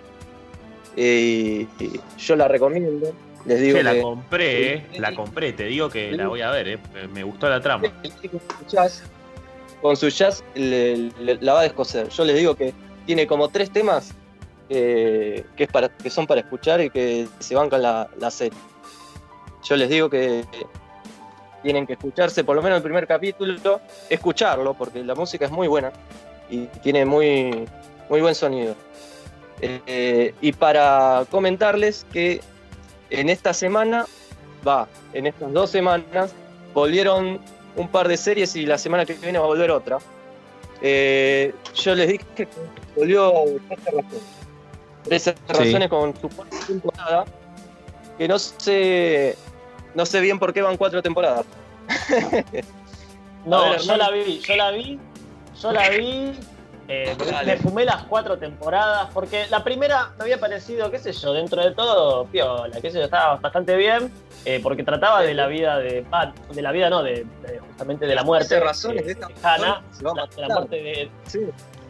Eh, 0.96 1.66
y 1.78 2.00
yo 2.18 2.36
la 2.36 2.48
recomiendo. 2.48 3.12
Les 3.46 3.60
digo 3.60 3.76
Che, 3.76 3.82
la 3.82 3.92
que 3.94 4.00
compré, 4.02 4.72
eh. 4.74 4.86
La 4.98 5.14
compré, 5.14 5.52
te 5.52 5.64
digo 5.64 5.90
que 5.90 6.12
la 6.12 6.28
voy 6.28 6.40
a 6.40 6.50
ver, 6.50 6.68
eh. 6.68 6.78
Me 7.12 7.22
gustó 7.24 7.48
la 7.48 7.60
trama. 7.60 7.84
con 8.00 8.10
su 8.10 8.66
jazz, 8.68 9.02
con 9.82 9.96
su 9.96 10.08
jazz 10.08 10.42
le- 10.54 11.10
le- 11.20 11.38
la 11.40 11.52
va 11.54 11.60
a 11.60 11.62
descoser. 11.64 12.08
Yo 12.08 12.24
les 12.24 12.36
digo 12.36 12.54
que 12.54 12.72
tiene 13.06 13.26
como 13.26 13.48
tres 13.48 13.70
temas 13.70 14.12
eh, 14.70 15.44
que, 15.56 15.64
es 15.64 15.70
para, 15.70 15.90
que 15.90 16.08
son 16.08 16.26
para 16.26 16.40
escuchar 16.40 16.80
y 16.80 16.88
que 16.88 17.28
se 17.38 17.54
bancan 17.54 17.82
la, 17.82 18.08
la 18.18 18.30
serie. 18.30 18.58
Yo 19.62 19.76
les 19.76 19.90
digo 19.90 20.08
que 20.08 20.42
tienen 21.62 21.86
que 21.86 21.92
escucharse 21.94 22.44
por 22.44 22.56
lo 22.56 22.62
menos 22.62 22.78
el 22.78 22.82
primer 22.82 23.06
capítulo, 23.06 23.80
escucharlo, 24.08 24.72
porque 24.74 25.04
la 25.04 25.14
música 25.14 25.44
es 25.44 25.50
muy 25.50 25.68
buena 25.68 25.92
y 26.50 26.66
tiene 26.82 27.04
muy, 27.04 27.66
muy 28.08 28.20
buen 28.22 28.34
sonido. 28.34 28.74
Eh, 29.60 30.34
y 30.40 30.52
para 30.52 31.24
comentarles 31.30 32.06
que 32.12 32.40
en 33.10 33.28
esta 33.28 33.54
semana, 33.54 34.06
va, 34.66 34.88
en 35.12 35.26
estas 35.26 35.52
dos 35.52 35.70
semanas, 35.70 36.32
volvieron 36.72 37.40
un 37.76 37.88
par 37.88 38.08
de 38.08 38.16
series 38.16 38.56
y 38.56 38.66
la 38.66 38.78
semana 38.78 39.04
que 39.04 39.14
viene 39.14 39.38
va 39.38 39.44
a 39.44 39.48
volver 39.48 39.70
otra. 39.70 39.98
Eh, 40.82 41.54
yo 41.74 41.94
les 41.94 42.08
dije 42.08 42.24
que 42.36 42.48
volvió 42.96 43.32
13 43.68 43.90
razones. 43.90 44.22
13 45.04 45.34
razones 45.48 45.88
con 45.88 46.14
su 46.20 46.28
cuarta 46.28 46.56
temporada. 46.66 47.24
Que 48.18 48.28
no 48.28 48.38
sé. 48.38 49.36
No 49.94 50.04
sé 50.06 50.20
bien 50.20 50.38
por 50.38 50.52
qué 50.52 50.62
van 50.62 50.76
cuatro 50.76 51.02
temporadas. 51.02 51.46
No, 53.46 53.70
ver, 53.70 53.80
yo 53.80 53.96
la 53.98 54.10
vi, 54.10 54.40
yo 54.40 54.56
la 54.56 54.70
vi, 54.70 54.98
yo 55.60 55.72
la 55.72 55.90
vi. 55.90 56.32
Eh, 56.88 57.16
me- 57.46 57.56
fumé 57.56 57.84
las 57.84 58.02
cuatro 58.04 58.36
temporadas 58.38 59.08
porque 59.14 59.46
la 59.48 59.64
primera 59.64 60.10
me 60.18 60.24
había 60.24 60.38
parecido, 60.38 60.90
qué 60.90 60.98
sé 60.98 61.12
yo, 61.12 61.32
dentro 61.32 61.62
de 61.62 61.72
todo, 61.72 62.26
piola, 62.26 62.80
qué 62.80 62.90
sé 62.90 62.98
yo, 62.98 63.04
estaba 63.04 63.36
bastante 63.36 63.74
bien, 63.76 64.12
eh, 64.44 64.60
porque 64.62 64.82
trataba 64.84 65.22
de 65.22 65.32
la 65.34 65.46
vida 65.46 65.78
de, 65.78 66.04
ah, 66.12 66.32
de 66.52 66.62
la 66.62 66.72
vida 66.72 66.90
no, 66.90 67.02
de, 67.02 67.24
de- 67.46 67.58
justamente 67.60 68.06
de 68.06 68.14
la 68.14 68.22
muerte 68.22 68.48
13 68.48 68.64
razones 68.64 69.06
de, 69.06 69.14
de 69.14 69.20
esta 69.20 69.28
de 69.28 69.34
Hannah, 69.42 69.82
la- 70.02 70.26
de 70.26 70.40
la 70.42 70.48
muerte 70.48 70.76
de, 70.76 71.10
Sí. 71.26 71.40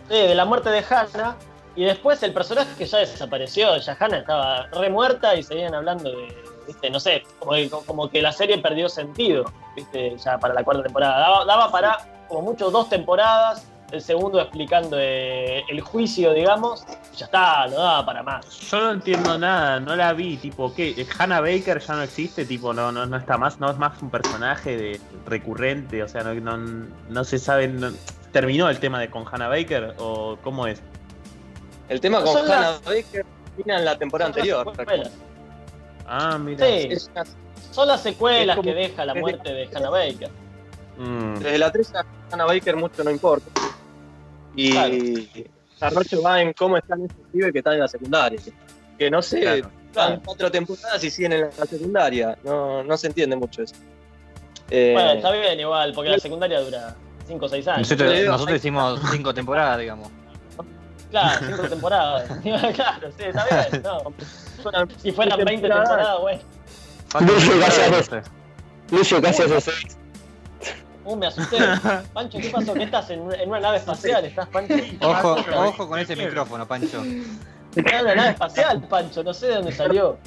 Sí, 0.08 0.14
de 0.14 0.34
la 0.34 0.44
muerte 0.44 0.70
de 0.70 0.84
Hannah. 0.88 1.36
Y 1.76 1.84
después 1.84 2.22
el 2.22 2.32
personaje 2.32 2.68
que 2.78 2.86
ya 2.86 2.98
desapareció, 2.98 3.76
ya 3.78 3.96
Hannah 3.98 4.18
estaba 4.18 4.66
re 4.68 4.90
muerta 4.90 5.34
y 5.34 5.42
seguían 5.42 5.74
hablando 5.74 6.08
de, 6.08 6.28
viste, 6.68 6.88
no 6.88 7.00
sé, 7.00 7.24
como 7.40 7.52
que, 7.52 7.68
como 7.68 8.08
que 8.10 8.22
la 8.22 8.30
serie 8.30 8.58
perdió 8.58 8.88
sentido, 8.88 9.44
viste, 9.74 10.16
ya 10.18 10.38
para 10.38 10.54
la 10.54 10.62
cuarta 10.62 10.84
temporada. 10.84 11.18
Daba, 11.18 11.44
daba 11.44 11.72
para 11.72 11.98
como 12.28 12.42
mucho 12.42 12.70
dos 12.70 12.88
temporadas, 12.88 13.66
el 13.94 14.02
segundo 14.02 14.40
explicando 14.40 14.96
eh, 14.98 15.62
el 15.70 15.80
juicio, 15.80 16.32
digamos, 16.32 16.84
ya 17.16 17.26
está, 17.26 17.66
no 17.68 17.76
daba 17.76 18.04
para 18.04 18.22
más. 18.24 18.44
Yo 18.70 18.80
no 18.80 18.90
entiendo 18.90 19.38
nada, 19.38 19.78
no 19.78 19.94
la 19.94 20.12
vi, 20.12 20.36
tipo, 20.36 20.74
¿qué? 20.74 21.06
Hannah 21.16 21.40
Baker 21.40 21.78
ya 21.80 21.94
no 21.94 22.02
existe, 22.02 22.44
tipo, 22.44 22.74
no, 22.74 22.90
no, 22.90 23.06
no 23.06 23.16
está 23.16 23.38
más, 23.38 23.60
no 23.60 23.70
es 23.70 23.78
más 23.78 24.02
un 24.02 24.10
personaje 24.10 24.76
de, 24.76 25.00
recurrente, 25.26 26.02
o 26.02 26.08
sea, 26.08 26.24
no, 26.24 26.34
no, 26.34 26.86
no 27.08 27.24
se 27.24 27.38
sabe, 27.38 27.68
no- 27.68 27.92
¿terminó 28.32 28.68
el 28.68 28.78
tema 28.80 28.98
de 28.98 29.08
con 29.08 29.24
Hannah 29.30 29.48
Baker 29.48 29.94
o 29.98 30.36
cómo 30.42 30.66
es? 30.66 30.82
El 31.88 32.00
tema 32.00 32.20
con 32.22 32.36
Hannah 32.36 32.60
las- 32.72 32.84
Baker 32.84 33.24
termina 33.54 33.78
en 33.78 33.84
la 33.84 33.96
temporada 33.96 34.32
Son 34.32 34.40
anterior. 34.40 34.72
Ah, 36.06 36.36
mira. 36.38 36.66
Sí, 36.66 36.88
Es 36.90 37.08
una- 37.12 37.24
son 37.70 37.88
las 37.88 38.02
secuelas 38.02 38.56
como- 38.56 38.68
que 38.68 38.74
deja 38.74 39.04
la 39.04 39.14
muerte 39.14 39.52
de 39.52 39.68
Hannah 39.72 39.90
Baker. 39.90 40.30
Mm. 40.98 41.34
Desde 41.38 41.58
la 41.58 41.70
3 41.72 41.94
a 41.94 42.04
Hannah 42.32 42.44
Baker 42.44 42.76
mucho 42.76 43.02
no 43.04 43.10
importa. 43.10 43.50
Y 44.56 44.72
Claro. 44.72 44.94
va 46.24 46.40
en 46.40 46.52
cómo 46.52 46.76
están 46.76 47.04
esos 47.04 47.16
pibes 47.32 47.52
que 47.52 47.58
están 47.58 47.74
en 47.74 47.80
la 47.80 47.88
secundaria. 47.88 48.40
Que 48.98 49.10
no 49.10 49.20
sé, 49.22 49.40
Claro. 49.40 49.70
están 49.86 50.20
cuatro 50.24 50.50
temporadas 50.50 51.02
y 51.02 51.10
siguen 51.10 51.32
en 51.32 51.40
la 51.58 51.66
secundaria. 51.66 52.38
No, 52.44 52.82
no 52.84 52.96
se 52.96 53.08
entiende 53.08 53.36
mucho 53.36 53.62
eso. 53.62 53.74
Eh, 54.70 54.92
Bueno, 54.94 55.12
está 55.12 55.30
bien 55.32 55.60
igual, 55.60 55.92
porque 55.94 56.10
la 56.10 56.18
secundaria 56.18 56.60
dura 56.60 56.94
5 57.26 57.44
o 57.44 57.48
6 57.48 57.68
años. 57.68 57.90
Nosotros, 58.26 58.56
hicimos 58.56 59.00
cinco 59.10 59.34
temporadas, 59.34 59.78
digamos. 59.80 60.08
Claro, 61.10 61.46
5 61.46 61.68
temporadas. 61.68 62.28
claro, 62.74 63.10
sí, 63.16 63.24
está 63.24 63.46
bien. 63.70 63.82
No. 63.82 64.12
Si 65.02 65.12
fueran 65.12 65.44
20 65.44 65.68
temporadas. 65.68 66.20
bueno. 66.20 66.40
Lucio, 67.20 67.56
gracias. 67.58 67.90
no 67.90 68.02
sé. 68.02 68.22
Lucio, 68.90 69.22
casi 69.22 69.42
hace 69.42 69.60
seis. 69.60 69.98
Uh, 71.04 71.16
me 71.16 71.26
asusté. 71.26 71.58
Pancho, 72.12 72.38
¿qué 72.38 72.50
pasó? 72.50 72.74
¿Qué 72.74 72.84
estás 72.84 73.10
en 73.10 73.20
una, 73.20 73.36
en 73.36 73.48
una 73.48 73.60
nave 73.60 73.76
espacial? 73.78 74.24
¿Estás, 74.24 74.48
Pancho? 74.48 74.74
Ojo, 75.02 75.36
ojo 75.54 75.88
con 75.88 75.98
ese 75.98 76.16
micrófono, 76.16 76.66
Pancho. 76.66 77.02
Estás 77.76 77.92
en 77.94 78.00
una 78.06 78.14
nave 78.14 78.30
espacial, 78.30 78.82
Pancho. 78.88 79.22
No 79.22 79.34
sé 79.34 79.48
de 79.48 79.54
dónde 79.56 79.72
salió. 79.72 80.18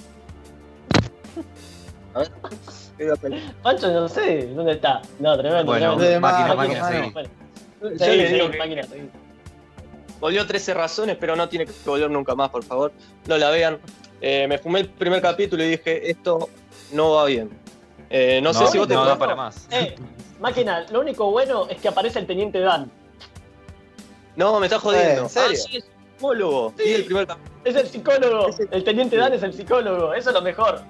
Pancho, 3.64 3.91
no 3.91 4.08
sé 4.10 4.48
dónde 4.48 4.74
está. 4.74 5.02
No, 5.20 5.38
tremendo. 5.38 5.66
Bueno, 5.66 5.98
tremendo. 5.98 6.22
máquina, 6.22 6.56
Máquina, 6.56 6.82
máquina, 6.84 7.14
sí. 7.14 7.98
Yo 7.99 8.14
digo 8.34 8.52
que 8.52 8.58
máquina, 8.58 8.84
seguí. 8.84 9.10
volvió 10.20 10.45
13 10.48 10.74
razones, 10.74 11.18
pero 11.20 11.36
no 11.36 11.48
tiene 11.48 11.66
que 11.66 11.74
volver 11.86 12.10
nunca 12.10 12.34
más, 12.36 12.49
por 12.49 12.64
favor. 12.64 12.91
No 13.28 13.38
la 13.38 13.49
vean. 13.49 13.80
Eh, 14.20 14.48
me 14.48 14.58
fumé 14.58 14.80
el 14.82 14.90
primer 14.90 15.22
capítulo 15.22 15.64
y 15.64 15.70
dije, 15.72 16.10
esto 16.10 16.49
no 16.91 17.12
va 17.12 17.26
bien. 17.26 17.49
Eh, 18.10 18.40
no, 18.42 18.54
sé 18.54 18.68
si 18.68 18.78
vos 18.78 18.88
te 18.88 18.94
no 18.94 19.06
da 19.06 19.18
para 19.18 19.36
más. 19.36 19.68
Eh, 19.72 19.96
máquina, 20.40 20.86
lo 20.92 21.02
único 21.02 21.30
bueno 21.32 21.68
es 21.70 21.78
que 21.78 21.88
aparece 21.88 22.20
el 22.20 22.28
teniente 22.28 22.60
Dan. 22.60 22.90
No, 24.36 24.60
me 24.60 24.68
estás 24.68 24.82
jodiendo. 24.82 25.22
Eh, 25.22 25.24
¿en 25.24 25.30
serio? 25.30 25.50
Ah, 25.52 25.68
sí, 25.70 25.78
es 25.78 25.86
psicólogo. 26.16 26.74
Sí. 26.78 26.94
El 26.94 27.06
primer. 27.06 27.28
Es 27.66 27.76
el 27.76 27.88
psicólogo. 27.88 28.50
El 28.72 28.84
teniente 28.84 29.18
Dan 29.18 29.34
es 29.34 29.44
el 29.44 29.54
psicólogo. 29.54 30.14
Eso 30.14 30.30
es 30.30 30.36
lo 30.36 30.42
mejor. 30.42 30.82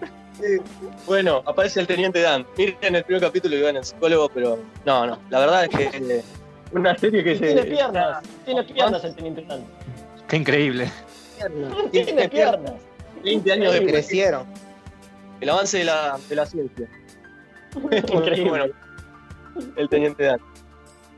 Bueno, 1.06 1.42
aparece 1.46 1.80
el 1.80 1.88
teniente 1.88 2.22
Dan. 2.22 2.46
Miren 2.58 2.96
el 2.96 3.04
primer 3.04 3.22
capítulo 3.22 3.56
y 3.56 3.62
vean 3.62 3.78
el 3.78 3.84
psicólogo, 3.84 4.30
pero 4.30 4.60
no, 4.86 5.08
no. 5.08 5.18
La 5.30 5.40
verdad 5.40 5.64
es 5.64 5.70
que 5.70 5.84
eh, 5.98 6.24
una 6.72 6.96
serie 6.98 7.24
que 7.24 7.36
Tiene 7.36 7.62
se. 7.62 7.68
piernas. 7.68 8.24
Tiene 8.46 8.64
piernas 8.64 9.04
el 9.04 9.16
teniente 9.16 9.44
Dan. 9.48 9.66
Qué 10.28 10.36
increíble. 10.38 10.92
Tiene 11.92 12.30
piernas. 12.30 12.74
20 13.24 13.52
años 13.52 13.74
después. 13.74 13.92
Crecieron. 13.92 14.46
El 15.40 15.50
avance 15.50 15.78
de 15.80 15.84
la, 15.86 16.20
de 16.30 16.36
la 16.36 16.46
ciencia. 16.46 16.88
Increíble. 17.92 18.50
Bueno, 18.50 18.66
el 19.76 19.90
teniente 19.90 20.24
Dan. 20.24 20.40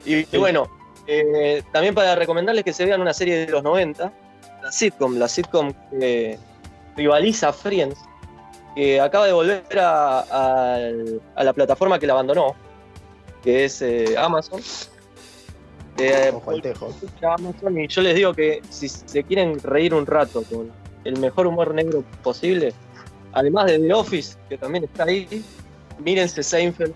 Y, 0.05 0.25
y 0.35 0.37
bueno, 0.37 0.67
eh, 1.07 1.61
también 1.73 1.93
para 1.93 2.15
recomendarles 2.15 2.63
que 2.63 2.73
se 2.73 2.85
vean 2.85 3.01
una 3.01 3.13
serie 3.13 3.45
de 3.45 3.51
los 3.51 3.63
90, 3.63 4.11
la 4.63 4.71
sitcom, 4.71 5.17
la 5.17 5.27
sitcom 5.27 5.73
que 5.99 6.37
rivaliza 6.95 7.49
a 7.49 7.53
Friends, 7.53 7.99
que 8.75 8.99
acaba 9.01 9.25
de 9.25 9.33
volver 9.33 9.63
a, 9.79 10.19
a- 10.21 10.89
a 11.35 11.43
la 11.43 11.53
plataforma 11.53 11.99
que 11.99 12.07
la 12.07 12.13
abandonó, 12.13 12.55
que 13.43 13.65
es 13.65 13.81
eh, 13.81 14.15
Amazon. 14.17 14.61
Eh, 15.97 16.31
Amazon 17.21 17.77
y 17.77 17.87
yo 17.87 18.01
les 18.01 18.15
digo 18.15 18.33
que 18.33 18.61
si 18.69 18.87
se 18.87 19.23
quieren 19.23 19.59
reír 19.59 19.93
un 19.93 20.05
rato 20.05 20.43
con 20.43 20.71
el 21.03 21.19
mejor 21.19 21.45
humor 21.47 21.73
negro 21.73 22.03
posible, 22.23 22.73
además 23.33 23.65
de 23.67 23.79
The 23.79 23.93
Office, 23.93 24.37
que 24.47 24.57
también 24.57 24.85
está 24.85 25.03
ahí, 25.03 25.43
mírense 25.99 26.43
Seinfeld, 26.43 26.93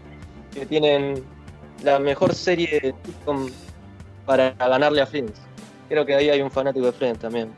que 0.54 0.66
tienen 0.66 1.24
la 1.84 2.00
mejor 2.00 2.34
serie 2.34 2.68
de 2.82 2.96
sitcom 3.06 3.50
para 4.26 4.52
ganarle 4.52 5.02
a 5.02 5.06
Friends. 5.06 5.40
Creo 5.90 6.06
que 6.06 6.16
ahí 6.16 6.30
hay 6.30 6.42
un 6.42 6.50
fanático 6.52 6.86
de 6.86 6.92
Friends 6.94 7.20
también. 7.20 7.50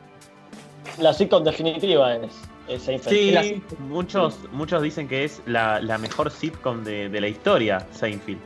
La 0.98 1.12
sitcom 1.12 1.44
definitiva 1.44 2.16
es, 2.16 2.32
es 2.68 2.82
Seinfeld. 2.82 3.16
Sí, 3.16 3.34
Es 3.36 3.78
muchos, 3.80 4.38
muchos 4.52 4.82
dicen 4.82 5.08
que 5.08 5.24
es 5.24 5.40
la, 5.46 5.80
la 5.80 5.98
mejor 5.98 6.30
sitcom 6.30 6.84
de, 6.84 7.08
de 7.08 7.20
la 7.20 7.28
historia, 7.28 7.86
Seinfeld. 7.92 8.38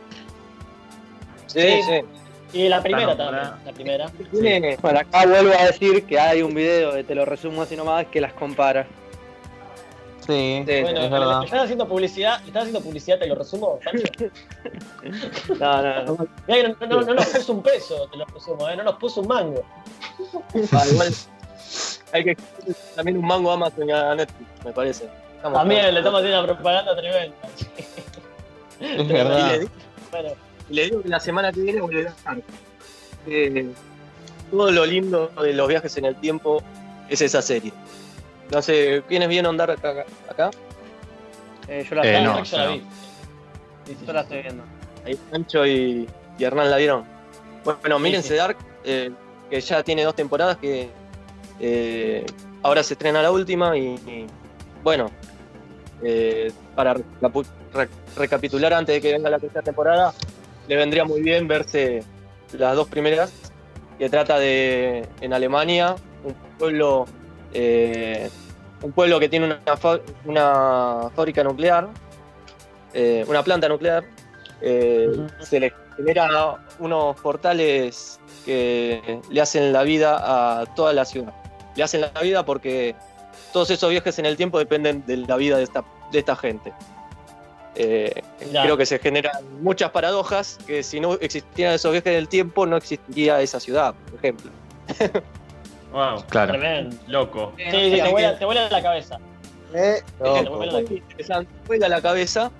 Sí, 1.47 1.61
Sí. 1.61 1.83
sí. 1.83 2.01
Y 2.53 2.69
la 2.69 2.83
primera 2.83 3.17
también. 3.17 3.45
La 3.65 3.73
primera. 3.73 4.11
Bueno, 4.83 4.99
acá 4.99 5.25
vuelvo 5.25 5.53
a 5.57 5.67
decir 5.67 6.03
que 6.05 6.19
hay 6.19 6.43
un 6.43 6.53
video, 6.53 6.93
de 6.93 7.05
te 7.05 7.15
lo 7.15 7.25
resumo 7.25 7.63
así 7.63 7.77
nomás, 7.77 8.07
que 8.07 8.21
las 8.21 8.33
compara. 8.33 8.87
Sí, 10.31 10.65
Sí, 10.67 10.83
Bueno, 10.83 10.89
es 11.01 11.05
¿le- 11.05 11.09
verdad. 11.09 11.41
¿le 11.41 11.45
¿estás 11.47 11.63
haciendo 11.65 11.89
publicidad? 11.89 12.41
¿le 12.41 12.47
¿Estás 12.49 12.63
haciendo 12.63 12.81
publicidad? 12.81 13.19
¿Te 13.19 13.27
lo 13.27 13.35
resumo, 13.35 13.79
Pancho? 13.85 14.05
No, 15.59 15.83
no, 15.83 16.05
no. 16.05 16.29
Mirá 16.47 16.69
no, 16.69 16.87
no- 16.87 17.01
no 17.03 17.15
nos 17.15 17.27
puso 17.27 17.53
un 17.53 17.63
peso, 17.63 18.09
te 18.11 18.17
lo 18.19 18.25
resumo, 18.27 18.69
¿eh? 18.69 18.77
No 18.77 18.85
nos 18.85 18.97
puso 18.97 19.21
un 19.23 19.29
mango. 19.29 19.65
ah, 20.73 20.85
igual 20.91 21.15
hay 22.13 22.25
que 22.25 22.37
también 22.97 23.17
un 23.19 23.27
mango 23.27 23.51
Amazon 23.53 23.91
a 23.91 24.15
Netflix, 24.15 24.49
me 24.65 24.73
parece. 24.73 25.09
Estamos 25.37 25.59
También 25.59 25.81
claros. 25.81 25.95
le 25.95 26.01
estamos 26.01 26.21
haciendo 26.21 26.39
una 26.45 26.55
propaganda 26.55 26.97
tremenda. 26.97 27.37
Es 28.81 29.01
Y 29.01 29.13
verdad. 29.13 29.53
le, 29.59 29.69
Bueno, 30.11 30.29
y 30.69 30.75
le 30.75 30.85
digo 30.85 31.03
que 31.03 31.09
la 31.09 31.21
semana 31.21 31.53
que 31.53 31.61
viene 31.61 31.81
volverá 31.81 32.11
a 32.11 32.13
estar. 32.13 32.39
Eh, 33.27 33.71
todo 34.51 34.71
lo 34.73 34.85
lindo 34.87 35.31
de 35.41 35.53
los 35.53 35.69
viajes 35.69 35.97
en 35.99 36.05
el 36.07 36.17
tiempo 36.17 36.63
es 37.09 37.21
esa 37.21 37.41
serie. 37.43 37.73
No 38.51 38.61
sé, 38.63 39.03
¿quiénes 39.09 39.29
vieron 39.29 39.57
dar 39.57 39.71
acá? 39.71 40.05
acá? 40.29 40.51
Eh, 41.69 41.87
yo 41.89 41.95
la, 41.97 42.03
Eh, 42.05 42.09
estoy- 42.19 42.25
no, 42.25 42.43
yo 42.45 42.57
la 42.59 42.67
vi. 42.69 42.79
Sí, 43.87 43.97
sí, 43.99 44.07
yo 44.07 44.13
la 44.13 44.21
estoy 44.23 44.43
viendo. 44.43 44.65
Ahí 45.05 45.15
Pancho 45.31 45.67
y, 45.67 46.09
y 46.39 46.45
Hernán 46.45 46.71
la 46.71 46.77
vieron. 46.77 47.05
Bueno, 47.65 47.99
mírense 47.99 48.29
sí. 48.31 48.35
Dark, 48.35 48.57
eh, 48.85 49.11
que 49.49 49.61
ya 49.61 49.83
tiene 49.83 50.03
dos 50.05 50.15
temporadas, 50.15 50.57
que 50.57 50.89
eh, 51.61 52.27
ahora 52.63 52.83
se 52.83 52.95
estrena 52.95 53.23
la 53.23 53.31
última 53.31 53.77
y, 53.77 53.95
y, 53.95 54.27
bueno, 54.83 55.11
eh, 56.03 56.51
para 56.75 56.95
re- 56.95 57.89
recapitular 58.17 58.73
antes 58.75 58.95
de 58.97 59.01
que 59.01 59.13
venga 59.13 59.29
la 59.31 59.39
tercera 59.39 59.63
temporada, 59.63 60.15
le 60.67 60.77
vendría 60.77 61.05
muy 61.05 61.21
bien 61.21 61.47
verse 61.47 62.03
las 62.53 62.75
dos 62.75 62.89
primeras, 62.89 63.33
que 63.99 64.09
trata 64.09 64.39
de 64.39 65.07
en 65.21 65.33
Alemania, 65.35 65.95
un 66.25 66.35
pueblo, 66.59 67.07
eh, 67.53 68.31
un 68.83 68.93
pueblo 68.93 69.21
que 69.21 69.29
tiene 69.29 69.57
una, 70.25 71.11
fábrica 71.15 71.45
nuclear, 71.45 71.89
eh, 72.95 73.25
una 73.29 73.43
planta 73.43 73.69
nuclear, 73.69 74.05
eh, 74.61 75.27
se 75.41 75.61
le 75.61 75.73
generan 75.97 76.31
unos 76.79 77.21
portales 77.21 78.21
que 78.45 79.21
le 79.31 79.41
hacen 79.41 79.73
la 79.73 79.83
vida 79.83 80.61
a 80.61 80.67
toda 80.75 80.93
la 80.93 81.05
ciudad. 81.05 81.33
Le 81.77 81.83
hacen 81.83 82.01
la 82.01 82.21
vida 82.21 82.45
porque 82.45 82.95
todos 83.53 83.71
esos 83.71 83.91
viajes 83.91 84.19
en 84.19 84.27
el 84.27 84.37
tiempo 84.37 84.59
dependen 84.59 85.05
de 85.07 85.19
la 85.19 85.37
vida 85.37 85.57
de 85.57 85.65
esta, 85.65 85.85
de 86.13 86.19
esta 86.19 86.37
gente. 86.37 86.73
Eh, 87.77 88.23
creo 88.51 88.77
que 88.77 88.85
se 88.85 88.99
generan 88.99 89.33
muchas 89.63 89.91
paradojas 89.91 90.59
que 90.67 90.83
si 90.83 90.99
no 90.99 91.15
existieran 91.15 91.75
esos 91.75 91.93
viajes 91.93 92.13
en 92.13 92.19
el 92.19 92.29
tiempo 92.29 92.67
no 92.67 92.77
existiría 92.77 93.41
esa 93.41 93.61
ciudad, 93.61 93.95
por 94.11 94.19
ejemplo. 94.19 94.51
Wow, 95.93 96.25
Claro. 96.29 96.53
Tremendo. 96.53 96.97
loco. 97.09 97.53
Sí, 97.57 97.65
sí, 97.71 98.01
te 98.03 98.11
vuela, 98.11 98.39
te 98.39 98.45
vuela 98.45 98.69
la 98.69 98.83
cabeza. 98.83 99.19
Eh, 99.75 100.03
Te 100.19 100.25
vuela 100.25 100.43
la- 100.43 100.51
vuela 101.67 102.03
cabeza. 102.03 102.51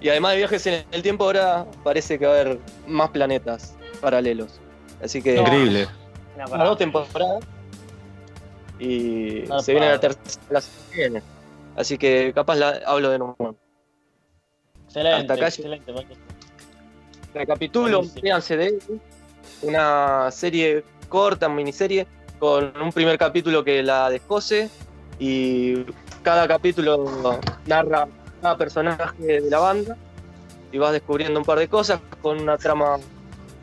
Y 0.00 0.08
además 0.08 0.32
de 0.32 0.38
viajes 0.38 0.66
en 0.66 0.84
el 0.90 1.02
tiempo, 1.02 1.24
ahora 1.24 1.64
parece 1.84 2.18
que 2.18 2.26
va 2.26 2.32
a 2.36 2.40
haber 2.40 2.58
más 2.88 3.10
planetas 3.10 3.76
paralelos. 4.00 4.60
Así 5.02 5.22
que 5.22 5.34
No. 5.36 5.42
Increíble. 5.42 5.86
Una 6.34 6.46
las 6.58 6.68
dos 6.68 6.78
temporadas. 6.78 7.44
Y 8.80 9.44
se 9.60 9.72
viene 9.72 9.90
la 9.90 10.00
tercera 10.00 10.40
la 10.50 10.62
viene. 10.92 11.22
Así 11.76 11.96
que 11.98 12.32
capaz 12.34 12.56
la 12.56 12.80
hablo 12.86 13.10
de 13.10 13.18
nuevo. 13.18 13.56
Excelente, 14.86 15.20
Hasta 15.20 15.34
acá 15.34 15.46
excelente. 15.46 15.92
Recapitulo, 17.34 18.02
véanse 18.20 18.56
de 18.56 18.66
él. 18.66 18.78
Una 19.62 20.30
serie 20.30 20.84
corta, 21.08 21.48
miniserie, 21.48 22.06
con 22.42 22.72
un 22.82 22.90
primer 22.90 23.16
capítulo 23.18 23.62
que 23.62 23.84
la 23.84 24.10
descose. 24.10 24.68
Y 25.20 25.84
cada 26.24 26.48
capítulo 26.48 27.04
narra 27.66 28.08
cada 28.40 28.56
personaje 28.56 29.22
de 29.22 29.48
la 29.48 29.60
banda. 29.60 29.96
Y 30.72 30.78
vas 30.78 30.90
descubriendo 30.90 31.38
un 31.38 31.46
par 31.46 31.60
de 31.60 31.68
cosas 31.68 32.00
con 32.20 32.40
una 32.40 32.58
trama 32.58 32.96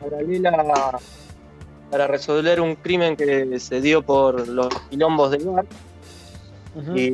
paralela 0.02 0.98
para 1.90 2.06
resolver 2.06 2.58
un 2.62 2.74
crimen 2.76 3.16
que 3.16 3.60
se 3.60 3.82
dio 3.82 4.00
por 4.00 4.48
los 4.48 4.68
quilombos 4.88 5.30
del 5.32 5.44
bar. 5.44 5.66
Ujú. 6.74 6.96
Y 6.96 7.10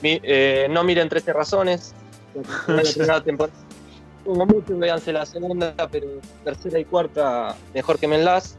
mi- 0.00 0.20
eh, 0.22 0.66
no 0.70 0.82
miren 0.82 1.10
13 1.10 1.34
razones. 1.34 1.92
La 2.68 2.80
primera 2.94 3.22
temporada. 3.22 3.58
Como 4.24 4.46
mucho, 4.46 4.78
véanse 4.78 5.12
la 5.12 5.26
segunda, 5.26 5.74
pero 5.92 6.06
tercera 6.42 6.78
y 6.78 6.86
cuarta 6.86 7.54
mejor 7.74 7.98
quemenlas. 7.98 8.56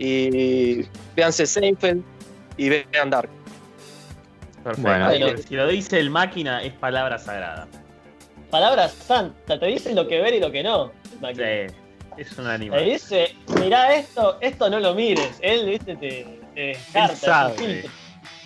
Y 0.00 0.86
véanse 1.14 1.46
Seinfeld 1.46 2.02
y 2.56 2.70
vean 2.70 3.10
Dark. 3.10 3.28
Perfecto. 4.64 4.82
Bueno. 4.82 5.36
Si 5.46 5.54
lo 5.54 5.66
dice 5.68 6.00
el 6.00 6.08
máquina, 6.08 6.62
es 6.62 6.72
palabra 6.72 7.18
sagrada. 7.18 7.68
Palabra 8.50 8.88
santa, 8.88 9.60
te 9.60 9.66
dice 9.66 9.94
lo 9.94 10.08
que 10.08 10.20
ver 10.20 10.34
y 10.34 10.40
lo 10.40 10.50
que 10.50 10.62
no. 10.62 10.90
Sí, 11.20 11.42
es 12.16 12.38
un 12.38 12.46
Te 12.46 12.50
animal. 12.50 12.84
dice, 12.84 13.36
mirá 13.60 13.94
esto, 13.94 14.38
esto 14.40 14.70
no 14.70 14.80
lo 14.80 14.94
mires. 14.94 15.36
Él, 15.40 15.66
viste, 15.66 15.94
te, 15.96 16.26
te 16.54 16.60
descarta, 16.60 17.16
sabe. 17.16 17.54
te 17.54 17.64
filtra. 17.64 17.90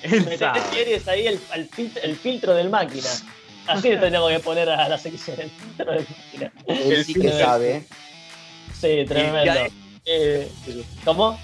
Él 0.03 0.11
Metete 0.25 0.39
sabe. 0.39 0.83
eres 0.83 1.09
ahí 1.09 1.27
el, 1.27 2.17
filtro 2.17 2.55
del 2.55 2.69
máquina. 2.69 3.09
Así 3.69 3.91
le 3.91 3.97
tenemos 3.97 4.31
que 4.31 4.41
poner 4.41 4.69
a 4.69 4.89
la 4.89 4.99
sección, 4.99 5.41
el 5.41 5.51
filtro 5.51 5.93
del 5.93 6.07
máquina. 6.09 6.53
Él 6.67 7.05
sí 7.05 7.15
que 7.15 7.31
sabe. 7.31 7.85
Sí, 8.73 9.05
tremendo. 9.07 9.84
Eh, 10.07 10.51
¿Cómo? 11.05 11.39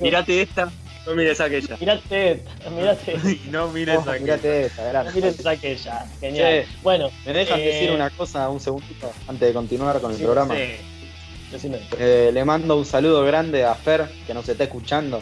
Mirate 0.00 0.42
esta, 0.42 0.70
no 1.06 1.14
mires 1.14 1.40
aquella. 1.40 1.76
Mirate 1.78 2.32
esta, 2.32 2.70
mirate 2.70 3.14
esta. 3.14 3.50
No 3.50 3.68
mires 3.68 3.98
Oh, 4.06 4.10
aquí. 4.10 4.22
mirate 4.24 4.66
esa, 4.66 4.84
gracias. 4.84 5.14
Mirate 5.14 5.48
aquella. 5.48 6.06
Genial. 6.20 6.66
Bueno, 6.82 7.10
¿Me 7.26 7.32
dejan 7.32 7.60
Eh, 7.60 7.64
decir 7.66 7.90
una 7.92 8.10
cosa 8.10 8.48
un 8.48 8.58
segundito 8.60 9.12
antes 9.28 9.48
de 9.48 9.54
continuar 9.54 10.00
con 10.00 10.10
el 10.12 10.16
sí, 10.16 10.22
programa? 10.24 10.54
Sí. 10.54 11.70
Eh, 11.98 12.30
le 12.32 12.44
mando 12.44 12.76
un 12.76 12.84
saludo 12.86 13.24
grande 13.24 13.64
a 13.64 13.74
Fer, 13.74 14.08
que 14.26 14.32
nos 14.34 14.48
está 14.48 14.64
escuchando. 14.64 15.20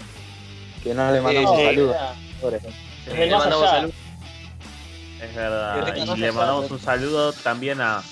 Que 0.84 0.94
no 0.94 1.10
le 1.10 1.20
mandamos 1.20 1.56
sí. 1.56 1.60
un 1.62 1.66
saludo. 1.68 1.96
Le 3.12 3.28
mandamos 3.28 3.56
allá. 3.56 3.70
salud. 3.70 3.92
Es 5.22 5.34
verdad. 5.34 5.96
Y 5.96 6.16
le 6.20 6.32
mandamos 6.32 6.70
¿no? 6.70 6.76
un 6.76 6.82
saludo 6.82 7.32
también 7.32 7.80
a 7.80 8.02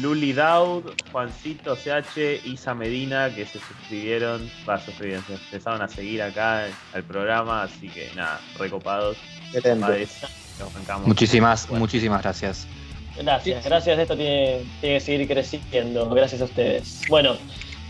Luli 0.00 0.32
Daud, 0.32 0.84
Juancito 1.10 1.74
CH, 1.76 2.40
Isa 2.46 2.74
Medina, 2.74 3.34
que 3.34 3.44
se 3.46 3.58
suscribieron, 3.58 4.48
va, 4.68 4.78
suscribieron, 4.80 5.24
se 5.26 5.34
empezaron 5.34 5.82
a 5.82 5.88
seguir 5.88 6.22
acá 6.22 6.66
al 6.94 7.02
programa, 7.04 7.62
así 7.64 7.88
que 7.88 8.10
nada, 8.14 8.40
recopados. 8.58 9.16
Padres. 9.80 10.20
Muchísimas, 11.04 11.66
Bueno. 11.68 11.80
muchísimas 11.80 12.22
gracias. 12.22 12.66
Gracias, 13.20 13.64
gracias. 13.64 13.98
Esto 13.98 14.16
tiene, 14.16 14.62
tiene 14.80 14.96
que 14.96 15.00
seguir 15.00 15.28
creciendo. 15.28 16.08
Gracias 16.10 16.40
a 16.40 16.44
ustedes. 16.44 17.02
Bueno, 17.08 17.36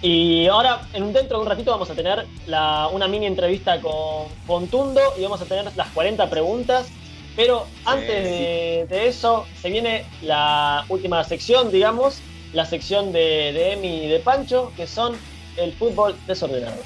y 0.01 0.47
ahora, 0.49 0.81
en 0.95 1.05
un, 1.05 1.13
dentro 1.13 1.37
de 1.39 1.45
un 1.45 1.49
ratito, 1.49 1.71
vamos 1.71 1.89
a 1.91 1.95
tener 1.95 2.27
la- 2.47 2.89
una 2.93 3.07
mini 3.07 3.27
entrevista 3.27 3.81
con, 3.81 4.27
con 4.47 4.67
Tundo 4.69 5.01
y 5.19 5.23
vamos 5.23 5.41
a 5.41 5.45
tener 5.45 5.71
las 5.77 5.89
40 5.91 6.29
preguntas. 6.29 6.89
Pero 7.37 7.67
antes 7.87 8.09
de, 8.25 8.87
de 8.89 9.09
eso, 9.09 9.47
se 9.61 9.71
viene 9.71 10.05
la 10.23 10.85
última 10.89 11.25
sección, 11.25 11.71
digamos, 11.73 12.19
la 12.53 12.67
sección 12.67 13.13
de, 13.13 13.53
de 13.53 13.73
Emi 13.73 14.05
y 14.05 14.09
de 14.09 14.19
Pancho, 14.19 14.73
que 14.77 14.87
son 14.87 15.17
el 15.57 15.73
fútbol 15.73 16.15
desordenado. 16.27 16.77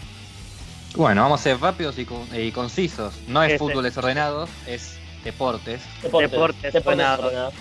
Bueno, 0.94 1.22
vamos 1.22 1.40
a 1.40 1.42
ser 1.42 1.60
rápidos 1.60 1.98
y, 1.98 2.04
con- 2.04 2.26
y 2.34 2.52
concisos. 2.52 3.14
No 3.26 3.42
es 3.42 3.48
Este. 3.52 3.58
fútbol 3.58 3.82
desordenado, 3.84 4.48
es 4.66 4.96
deportes. 5.24 5.82
Deportes, 6.02 6.30
Deportes 6.30 6.72
deportes 6.72 6.98
desordenados. 7.06 7.54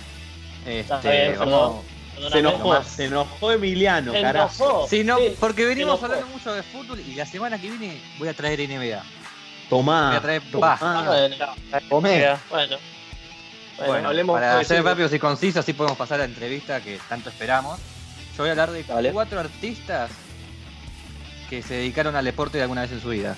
Este, 0.66 1.10
bien, 1.12 1.36
vamos- 1.40 1.84
Se 2.32 2.40
enojó, 2.40 2.84
se 2.84 3.06
enojó 3.06 3.52
Emiliano, 3.52 4.14
Se 4.14 4.22
carajo. 4.22 4.64
enojó. 4.64 4.88
Sí, 4.88 5.04
no, 5.04 5.18
Sí, 5.18 5.36
porque 5.40 5.66
venimos 5.66 6.02
hablando 6.02 6.28
mucho 6.28 6.54
de 6.54 6.64
fútbol 6.64 7.00
y 7.02 7.16
la 7.16 7.26
semana 7.26 7.60
que 7.60 7.70
viene 7.70 8.00
voy 8.18 8.30
a 8.30 8.34
traer 8.34 8.62
NBA. 8.62 9.04
Tomá. 9.70 10.08
Voy 10.10 10.18
a 10.18 10.22
traer 10.22 10.42
tomá. 10.52 10.78
pa. 10.78 11.00
Ah, 11.00 11.04
bueno, 11.08 11.36
bueno. 11.90 12.38
Bueno, 12.50 12.78
Bueno, 13.92 14.08
hablemos 14.10 14.36
para 14.36 14.58
de 14.60 14.66
ser 14.66 14.84
rápidos 14.84 15.12
y 15.14 15.20
concisos, 15.20 15.58
así 15.60 15.74
podemos 15.74 15.98
pasar 15.98 16.16
a 16.16 16.20
la 16.20 16.26
entrevista 16.26 16.80
que 16.82 16.98
tanto 17.10 17.30
esperamos. 17.30 17.80
Yo 18.38 18.44
voy 18.44 18.50
a 18.50 18.52
hablar 18.52 18.72
de 18.72 18.84
Dale. 18.84 19.12
cuatro 19.12 19.40
artistas 19.40 20.12
que 21.50 21.62
se 21.62 21.74
dedicaron 21.76 22.16
al 22.16 22.24
deporte 22.26 22.62
alguna 22.62 22.82
vez 22.82 22.92
en 22.92 23.02
su 23.02 23.10
vida. 23.10 23.36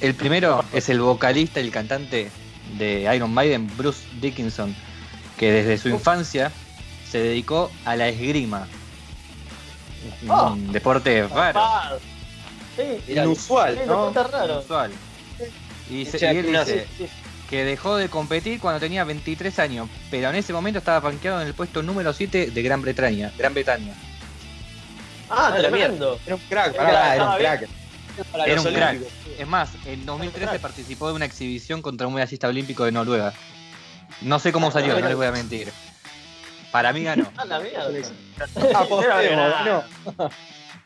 El 0.00 0.14
primero 0.14 0.64
es 0.72 0.88
el 0.88 1.00
vocalista 1.00 1.60
y 1.60 1.64
el 1.64 1.70
cantante 1.72 2.30
de 2.78 3.14
Iron 3.14 3.32
Maiden, 3.32 3.70
Bruce 3.76 4.04
Dickinson, 4.20 4.74
que 5.38 5.50
desde 5.52 5.78
su 5.78 5.88
infancia 5.88 6.50
se 7.08 7.18
dedicó 7.18 7.70
a 7.84 7.94
la 7.96 8.08
esgrima. 8.08 8.66
Un 10.22 10.30
Oh. 10.30 10.56
deporte 10.72 11.26
raro. 11.28 11.60
Sí, 12.76 13.12
Inusual, 13.12 13.78
¿no? 13.86 14.12
raro. 14.12 14.54
inusual. 14.54 14.90
Y, 15.90 16.04
se- 16.06 16.18
y 16.24 16.36
él 16.38 16.46
dice 16.46 16.86
Sí, 16.96 17.06
que 17.50 17.64
dejó 17.64 17.96
de 17.96 18.08
competir 18.08 18.60
cuando 18.60 18.80
tenía 18.80 19.04
23 19.04 19.58
años, 19.58 19.88
pero 20.10 20.30
en 20.30 20.36
ese 20.36 20.52
momento 20.52 20.78
estaba 20.78 21.00
rankeado 21.00 21.40
en 21.42 21.46
el 21.48 21.54
puesto 21.54 21.82
número 21.82 22.12
7 22.12 22.50
de 22.50 22.62
Gran 22.62 22.80
Bretaña. 22.82 23.30
Gran 23.36 23.52
Bretaña. 23.54 23.94
Ah, 25.28 25.50
Ah, 25.52 25.56
tremendo. 25.58 26.18
Era 26.26 26.34
un 26.36 26.40
crack, 26.42 26.74
Era- 26.74 26.84
pará, 26.84 26.90
era 27.00 27.12
estaba 27.14 27.32
un 27.34 27.38
crack. 27.38 27.68
Para 28.30 28.44
Era 28.44 28.60
un 28.60 28.72
crack. 28.72 28.98
Es 29.38 29.46
más, 29.48 29.70
en 29.86 30.04
2013 30.04 30.58
participó 30.58 31.08
de 31.08 31.14
una 31.14 31.24
exhibición 31.24 31.80
contra 31.80 32.06
un 32.06 32.12
medallista 32.14 32.48
olímpico 32.48 32.84
de 32.84 32.92
Noruega. 32.92 33.32
No 34.20 34.38
sé 34.38 34.52
cómo 34.52 34.70
salió, 34.70 34.98
no 34.98 35.06
les 35.06 35.16
voy 35.16 35.26
a 35.26 35.32
mentir. 35.32 35.72
Para 36.70 36.92
mí 36.92 37.02
ganó. 37.04 37.30
Ah, 37.36 37.44
la 37.46 37.58
mierda. 37.60 37.88
Apostemos, 38.74 39.24
ganó. 39.24 39.84
¿no? 40.18 40.30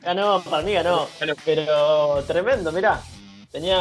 Ganó, 0.00 0.42
para 0.42 0.62
mí. 0.62 0.72
Ganó. 0.72 1.08
Pero 1.44 2.24
tremendo, 2.26 2.70
mirá. 2.72 3.00
Tenía, 3.56 3.80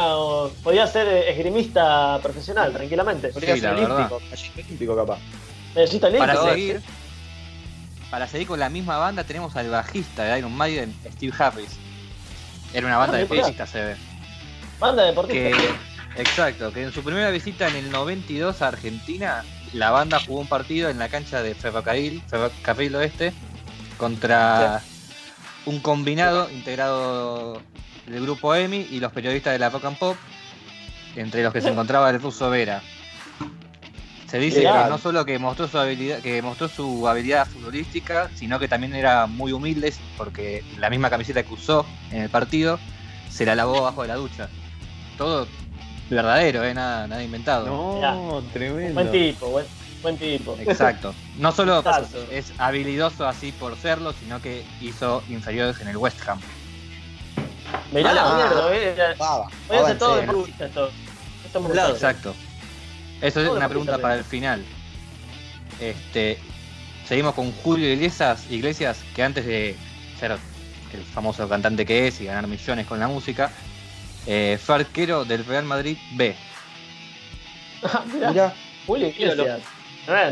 podía 0.62 0.86
ser 0.86 1.06
esgrimista 1.28 2.18
profesional, 2.22 2.72
tranquilamente. 2.72 3.28
Podría 3.28 3.54
Sí, 3.56 3.60
ser 3.60 3.74
olímpico, 3.74 4.22
gallito 4.30 4.60
olímpico 4.64 4.96
capaz. 4.96 5.18
Necesita 5.74 6.08
lindo. 6.08 6.26
Para 6.26 6.42
seguir, 6.42 6.80
para 8.10 8.26
seguir 8.26 8.46
con 8.46 8.58
la 8.58 8.70
misma 8.70 8.96
banda 8.96 9.24
tenemos 9.24 9.54
al 9.54 9.68
bajista 9.68 10.24
de 10.24 10.38
Iron 10.38 10.56
Maiden, 10.56 10.96
Steve 11.12 11.34
Harris. 11.38 11.76
Era 12.72 12.86
una 12.86 12.96
banda 12.96 13.18
Ah, 13.18 13.20
de 13.20 13.24
mirá. 13.24 13.34
deportistas, 13.36 13.68
se 13.68 13.84
ve. 13.84 13.96
Banda 14.80 15.02
deportista. 15.02 15.58
Que, 16.14 16.22
exacto, 16.22 16.72
que 16.72 16.82
en 16.84 16.92
su 16.92 17.02
primera 17.02 17.28
visita 17.28 17.68
en 17.68 17.76
el 17.76 17.90
92 17.90 18.62
a 18.62 18.68
Argentina, 18.68 19.44
la 19.74 19.90
banda 19.90 20.20
jugó 20.26 20.40
un 20.40 20.48
partido 20.48 20.88
en 20.88 20.98
la 20.98 21.10
cancha 21.10 21.42
de 21.42 21.54
Ferrocarril, 21.54 22.22
Ferrocarril 22.28 22.96
Oeste, 22.96 23.34
contra 23.98 24.80
un 25.66 25.80
combinado 25.80 26.48
integrado 26.50 27.60
del 28.06 28.22
grupo 28.22 28.54
EMI 28.54 28.88
y 28.90 29.00
los 29.00 29.12
periodistas 29.12 29.52
de 29.52 29.58
la 29.58 29.70
Rock 29.70 29.84
and 29.84 29.98
Pop, 29.98 30.16
entre 31.16 31.42
los 31.42 31.52
que 31.52 31.60
se 31.60 31.68
encontraba 31.68 32.10
el 32.10 32.20
ruso 32.20 32.50
Vera. 32.50 32.82
Se 34.28 34.38
dice 34.38 34.62
que 34.62 34.88
no 34.88 34.98
solo 34.98 35.24
que 35.24 35.38
mostró 35.38 35.68
su 35.68 35.78
habilidad, 35.78 36.18
que 36.18 36.42
mostró 36.42 36.68
su 36.68 37.06
habilidad 37.08 37.46
futbolística, 37.46 38.28
sino 38.34 38.58
que 38.58 38.66
también 38.66 38.94
era 38.94 39.26
muy 39.26 39.52
humilde, 39.52 39.94
porque 40.16 40.64
la 40.78 40.90
misma 40.90 41.10
camiseta 41.10 41.42
que 41.44 41.54
usó 41.54 41.86
en 42.10 42.22
el 42.22 42.30
partido 42.30 42.78
se 43.30 43.46
la 43.46 43.54
lavó 43.54 43.78
abajo 43.78 44.02
de 44.02 44.08
la 44.08 44.16
ducha. 44.16 44.48
Todo 45.16 45.46
verdadero, 46.10 46.64
eh, 46.64 46.74
nada, 46.74 47.06
nada 47.06 47.22
inventado. 47.22 47.66
No, 47.66 48.42
tremendo. 48.52 48.94
Buen 48.94 49.12
tipo, 49.12 49.48
buen, 49.48 49.66
buen 50.02 50.18
Buen 50.18 50.18
tipo. 50.18 50.56
Exacto. 50.60 51.14
No 51.38 51.52
solo 51.52 51.78
Exacto. 51.78 52.18
es 52.30 52.52
habilidoso 52.58 53.26
así 53.26 53.52
por 53.52 53.76
serlo, 53.76 54.12
sino 54.12 54.40
que 54.40 54.64
hizo 54.80 55.22
inferiores 55.28 55.80
en 55.80 55.88
el 55.88 55.96
West 55.96 56.20
Ham. 56.28 56.40
Mirá 57.92 58.12
la 58.12 58.22
Ah. 58.22 58.36
mierda, 58.36 58.74
eh. 58.76 59.14
Voy 59.68 59.76
a 59.76 59.80
hacer 59.82 59.98
todo 59.98 60.16
de 60.16 60.20
deportista 60.22 60.66
esto. 60.66 60.90
Esto 61.44 61.58
es 61.66 61.72
Claro. 61.72 61.92
Exacto. 61.94 62.34
Eso 63.20 63.40
es 63.40 63.48
una 63.48 63.68
pregunta 63.68 63.98
para 63.98 64.14
el 64.16 64.24
final. 64.24 64.64
Este, 65.80 66.38
seguimos 67.06 67.34
con 67.34 67.52
Julio 67.52 67.92
Iglesias, 67.92 68.44
Iglesias, 68.50 68.98
que 69.14 69.22
antes 69.22 69.46
de 69.46 69.76
ser 70.18 70.32
el 70.32 71.02
famoso 71.14 71.48
cantante 71.48 71.84
que 71.86 72.08
es 72.08 72.20
y 72.20 72.24
ganar 72.26 72.46
millones 72.46 72.86
con 72.86 72.98
la 72.98 73.08
música, 73.08 73.50
eh, 74.26 74.58
fue 74.62 74.76
arquero 74.76 75.24
del 75.24 75.44
Real 75.44 75.64
Madrid 75.64 75.96
B. 76.14 76.34
Ah, 77.82 78.02
Mirá, 78.12 78.30
Mirá, 78.30 78.54
Julio 78.86 79.08
Iglesias. 79.08 79.60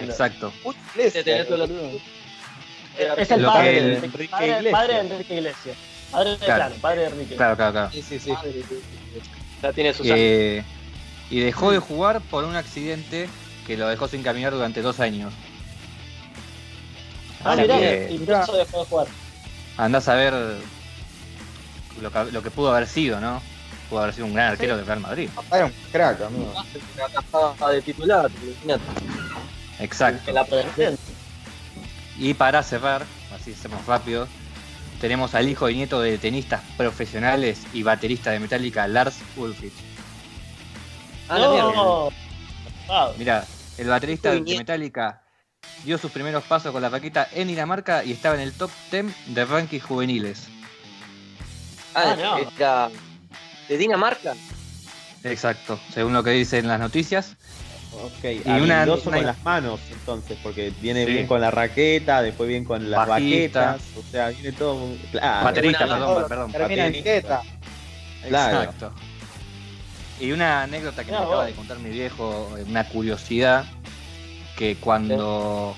Exacto. 0.03 0.53
Iglesias, 0.95 1.49
boludo. 1.49 1.91
Es 3.17 3.31
el 3.31 3.45
padre, 3.45 4.01
padre 4.71 4.95
de 4.95 5.01
Enrique 5.01 5.35
Iglesias. 5.35 5.77
Padre 6.15 6.31
de 6.31 6.37
Claro. 6.39 6.57
claro, 6.65 6.75
padre 6.81 7.01
de 7.03 7.07
Enrique. 7.09 7.37
Claro, 7.37 7.57
claro, 7.57 7.73
claro. 7.73 7.91
Sí, 7.93 8.03
sí, 8.03 8.19
sí. 8.19 8.33
Ya 9.63 9.73
tiene 9.73 9.93
sus 9.93 10.07
años. 10.07 10.17
Eh, 10.19 10.65
y 11.31 11.41
dejó 11.41 11.71
de 11.73 11.79
jugar 11.79 12.21
por 12.23 12.45
un 12.45 12.55
accidente 12.57 13.29
que 13.67 13.77
lo 13.77 13.89
dejó 13.89 14.09
sin 14.09 14.23
caminar 14.23 14.53
durante 14.53 14.83
dos 14.83 15.01
años. 15.01 15.33
Ah, 17.45 17.53
Así 17.53 17.63
mirá, 17.63 17.79
que 17.79 18.09
y 18.13 18.19
por 18.19 18.35
eso 18.43 18.57
dejó 18.57 18.79
de 18.81 18.85
jugar. 18.87 19.07
andás 19.77 20.09
a 20.09 20.15
ver 20.15 20.35
lo 22.01 22.11
que, 22.11 22.25
lo 22.33 22.43
que 22.43 22.51
pudo 22.51 22.71
haber 22.75 22.87
sido, 22.87 23.21
¿no? 23.21 23.43
Pudo 23.91 24.01
haber 24.01 24.15
sido 24.15 24.27
un 24.27 24.35
gran 24.35 24.53
arquero 24.53 24.77
del 24.77 24.87
Real 24.87 25.01
Madrid. 25.01 25.29
Papá 25.35 25.57
era 25.59 25.67
un 25.67 25.73
crack, 25.93 26.23
amigo. 26.23 26.55
Una 27.61 27.69
de 27.73 27.83
titular. 27.83 28.31
Exacto. 29.81 30.31
En 30.31 30.35
la 30.37 30.45
presencia. 30.45 31.15
Y 32.19 32.33
para 32.35 32.63
cerrar, 32.63 33.05
así 33.35 33.53
hacemos 33.53 33.85
rápido, 33.87 34.29
tenemos 35.05 35.35
al 35.35 35.47
hijo 35.51 35.69
y 35.69 35.75
nieto 35.75 36.01
de 36.01 36.17
tenistas 36.17 36.63
profesionales 36.79 37.61
y 37.75 37.83
baterista 37.83 38.31
de 38.31 38.41
Metallica, 38.41 38.89
Lars 38.89 39.19
Ulrich. 39.37 39.75
Ah, 41.29 41.39
la 41.39 41.51
mierda. 41.51 41.73
No. 41.75 42.09
Wow. 42.89 43.15
Mira, 43.19 43.45
el 43.77 43.87
baterista 43.89 44.31
de. 44.31 44.41
Metallica 44.41 45.23
dio 45.85 45.99
sus 45.99 46.11
primeros 46.11 46.43
pasos 46.45 46.73
con 46.73 46.81
la 46.81 46.89
raqueta 46.89 47.29
en 47.35 47.49
Dinamarca 47.49 48.03
y 48.03 48.13
estaba 48.13 48.35
en 48.37 48.41
el 48.41 48.55
top 48.55 48.71
10 48.91 49.35
de 49.35 49.45
rankings 49.45 49.85
juveniles. 49.85 50.47
Ah, 51.95 52.15
Ah, 52.15 52.17
no. 52.17 52.39
era 52.39 52.91
de 53.69 53.77
Dinamarca. 53.77 54.33
Exacto, 55.23 55.79
según 55.93 56.15
lo 56.15 56.25
que 56.25 56.31
dicen 56.31 56.67
las 56.67 56.81
noticias. 56.81 57.37
Ok, 58.03 58.25
Y 58.45 58.49
una- 58.51 58.83
una- 58.85 58.97
con 58.97 59.25
las 59.25 59.43
manos, 59.45 59.81
entonces, 59.91 60.37
porque 60.43 60.73
viene 60.81 61.05
Sí. 61.07 61.13
bien 61.13 61.27
con 61.27 61.41
la 61.41 61.51
raqueta, 61.51 62.23
después 62.23 62.49
bien 62.49 62.65
con 62.65 62.91
las 62.91 63.07
Bajista. 63.07 63.61
baquetas, 63.73 63.83
o 63.97 64.03
sea, 64.11 64.29
viene 64.29 64.53
todo 64.53 64.75
muy- 64.75 64.97
claro. 65.13 65.45
Baterista, 65.45 65.79
perdón, 65.87 66.25
perdón. 66.29 66.53
Termina 66.53 66.87
en 66.87 66.93
baterista. 66.93 67.41
teta. 67.41 68.29
Claro. 68.29 68.59
Exacto. 68.63 68.93
Y 70.21 70.33
una 70.33 70.63
anécdota 70.63 71.05
que 71.05 71.11
me 71.11 71.17
acaba 71.17 71.37
vos. 71.37 71.47
de 71.47 71.53
contar 71.53 71.79
mi 71.79 71.91
viejo, 71.91 72.55
eh, 72.59 72.65
una 72.69 72.85
curiosidad, 72.89 73.65
que 74.57 74.77
cuando 74.77 75.77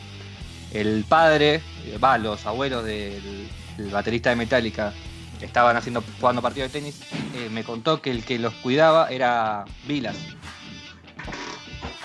el 0.73 1.05
padre, 1.09 1.63
eh, 1.87 1.99
va, 2.03 2.19
los 2.19 2.45
abuelos 2.47 2.85
del, 2.85 3.49
del 3.79 3.89
baterista 3.91 4.31
de 4.31 4.37
Metallica 4.37 4.93
estaban 5.41 5.77
haciendo 5.77 6.03
jugando 6.21 6.41
partidos 6.43 6.73
de 6.73 6.81
tenis, 6.81 7.01
eh, 7.35 7.49
me 7.51 7.63
contó 7.65 8.01
que 8.03 8.11
el 8.11 8.25
que 8.25 8.39
los 8.39 8.53
cuidaba 8.55 9.09
era 9.11 9.65
Vilas. 9.87 10.17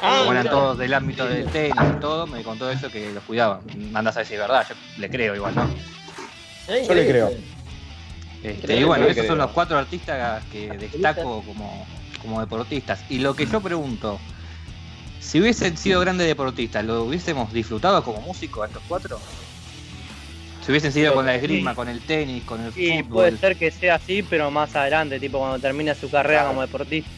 Ah, 0.02 0.18
Como 0.20 0.32
eran 0.32 0.50
todos 0.50 0.78
del 0.78 0.94
ámbito 0.94 1.26
del 1.28 1.46
tenis 1.52 1.76
y 1.98 2.00
todo, 2.02 2.26
me 2.26 2.44
contó 2.44 2.70
eso 2.72 2.90
que 2.90 3.12
los 3.12 3.24
cuidaba. 3.24 3.62
Mandas 3.92 4.18
a 4.18 4.22
es 4.22 4.30
verdad, 4.32 4.66
yo 4.68 4.76
le 5.00 5.10
creo 5.10 5.36
igual, 5.36 5.56
¿no? 5.56 5.70
Yo 6.68 6.94
le 6.96 7.08
creo. 7.08 7.32
Este, 8.44 8.62
Creo, 8.66 8.80
y 8.80 8.84
bueno, 8.86 9.06
esos 9.08 9.28
son 9.28 9.38
los 9.38 9.52
cuatro 9.52 9.78
artistas 9.78 10.44
que 10.52 10.70
destaco 10.70 11.44
como, 11.44 11.86
como 12.20 12.40
deportistas. 12.40 13.04
Y 13.10 13.20
lo 13.20 13.36
que 13.36 13.46
yo 13.46 13.62
pregunto, 13.62 14.20
si 15.20 15.40
hubiesen 15.40 15.78
sido 15.78 16.00
grandes 16.02 16.26
deportistas, 16.26 16.84
¿lo 16.84 17.04
hubiésemos 17.04 17.54
disfrutado 17.54 18.04
como 18.04 18.22
músicos 18.22 18.64
a 18.64 18.68
estos 18.68 18.82
cuatro? 18.88 19.20
Si 20.66 20.72
hubiesen 20.72 20.92
sido 20.92 21.14
con 21.14 21.28
la 21.28 21.36
esgrima, 21.36 21.72
Sí. 21.72 21.76
con 21.76 21.90
el 21.90 22.00
tenis, 22.02 22.44
con 22.44 22.62
el 22.62 22.72
Sí, 22.74 23.04
fútbol. 23.04 23.14
puede 23.14 23.38
ser 23.38 23.56
que 23.58 23.70
sea 23.70 23.96
así, 23.96 24.24
pero 24.24 24.50
más 24.50 24.76
adelante, 24.76 25.20
tipo 25.20 25.38
cuando 25.38 25.60
termine 25.60 25.94
su 25.94 26.10
carrera 26.10 26.48
como 26.48 26.62
deportista. 26.62 27.10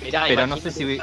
Mirá, 0.00 0.24
Pero 0.28 0.46
no 0.46 0.56
sé 0.58 0.70
si 0.70 0.84
vi- 0.84 0.98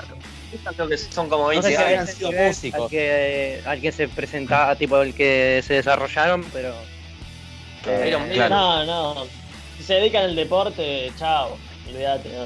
Creo 0.76 0.88
que 0.88 0.98
son 0.98 1.30
como 1.30 1.44
No 1.44 1.50
20 1.50 1.68
sé 1.70 1.76
si 1.76 1.82
habían 1.82 2.08
sido 2.08 2.32
músicos. 2.32 2.82
Al 2.84 2.90
que, 2.90 3.62
al 3.66 3.82
que 3.82 3.92
se 3.92 4.08
presentaba, 4.08 4.76
tipo 4.76 5.02
el 5.02 5.14
que 5.14 5.62
se 5.66 5.76
desarrollaron, 5.76 6.44
pero. 6.54 6.74
Eh, 7.86 8.06
Iron 8.08 8.22
Maiden. 8.24 8.36
claro. 8.48 8.86
No, 8.86 9.16
no. 9.16 9.26
Si 9.78 9.84
se 9.84 9.96
dedican 9.96 10.24
al 10.24 10.36
deporte, 10.36 11.12
chao. 11.18 11.58
Olvídate. 11.90 12.30
¿no? 12.30 12.46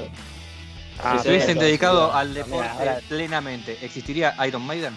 Ah, 1.02 1.16
si 1.16 1.22
se 1.24 1.28
hubiesen 1.30 1.58
dedicado 1.58 2.12
al 2.12 2.28
mira, 2.30 2.44
deporte 2.44 2.68
ahora- 2.68 3.00
plenamente, 3.08 3.78
¿existiría 3.82 4.34
Iron 4.46 4.62
Maiden? 4.62 4.96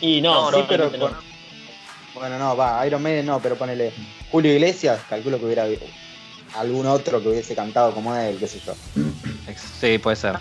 Y 0.00 0.20
no, 0.20 0.50
sí, 0.50 0.58
no, 0.58 0.66
pero 0.68 0.90
no. 0.90 1.10
Bueno, 2.14 2.38
no, 2.38 2.56
va, 2.56 2.84
Iron 2.86 3.02
Maiden 3.02 3.26
no, 3.26 3.40
pero 3.40 3.56
ponele 3.56 3.92
Julio 4.30 4.52
Iglesias, 4.52 5.00
calculo 5.08 5.38
que 5.38 5.44
hubiera 5.44 5.64
habido 5.64 5.82
algún 6.56 6.86
otro 6.86 7.22
que 7.22 7.28
hubiese 7.28 7.54
cantado 7.54 7.92
como 7.92 8.14
él, 8.16 8.38
qué 8.38 8.46
sé 8.48 8.60
yo. 8.64 8.74
Sí, 9.80 9.98
puede 9.98 10.16
ser. 10.16 10.36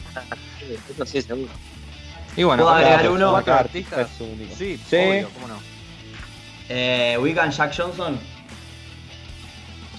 Eso 0.74 1.06
sí, 1.06 1.22
seguro. 1.22 1.52
Y 2.36 2.44
bueno, 2.44 2.64
¿Puedo 2.64 2.76
agregar 2.76 3.10
uno? 3.10 3.32
cuatro 3.32 3.54
artistas. 3.54 4.00
artista 4.00 4.24
es 4.26 4.30
único. 4.32 4.56
Sí, 4.56 4.80
Sí. 4.90 4.96
obvio, 4.98 5.30
cómo 5.34 5.48
no. 5.48 5.56
Eh, 6.70 7.18
¿Ubican 7.20 7.52
Jack 7.52 7.76
Johnson? 7.76 8.20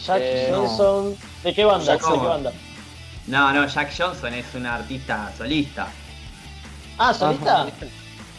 Jack 0.06 0.18
Eh, 0.20 0.48
no. 0.50 0.66
Johnson. 0.68 1.16
¿De 1.42 1.54
qué 1.54 1.64
banda? 1.64 1.92
¿De 1.92 1.98
qué 1.98 2.06
banda? 2.06 2.52
No, 3.26 3.52
no, 3.52 3.66
Jack 3.66 3.92
Johnson 3.96 4.34
es 4.34 4.46
un 4.54 4.66
artista 4.66 5.32
solista. 5.36 5.88
Ah, 6.98 7.12
¿solista? 7.12 7.66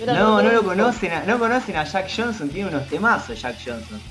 No, 0.05 0.41
no 0.41 0.49
lo 0.51 0.63
conocen, 0.63 1.11
a- 1.11 1.23
no 1.23 1.37
conocen 1.37 1.75
a 1.75 1.83
Jack 1.83 2.09
Johnson, 2.15 2.49
tiene 2.49 2.69
unos 2.69 2.87
temazos 2.87 3.41
Jack 3.41 3.57
Johnson. 3.63 4.01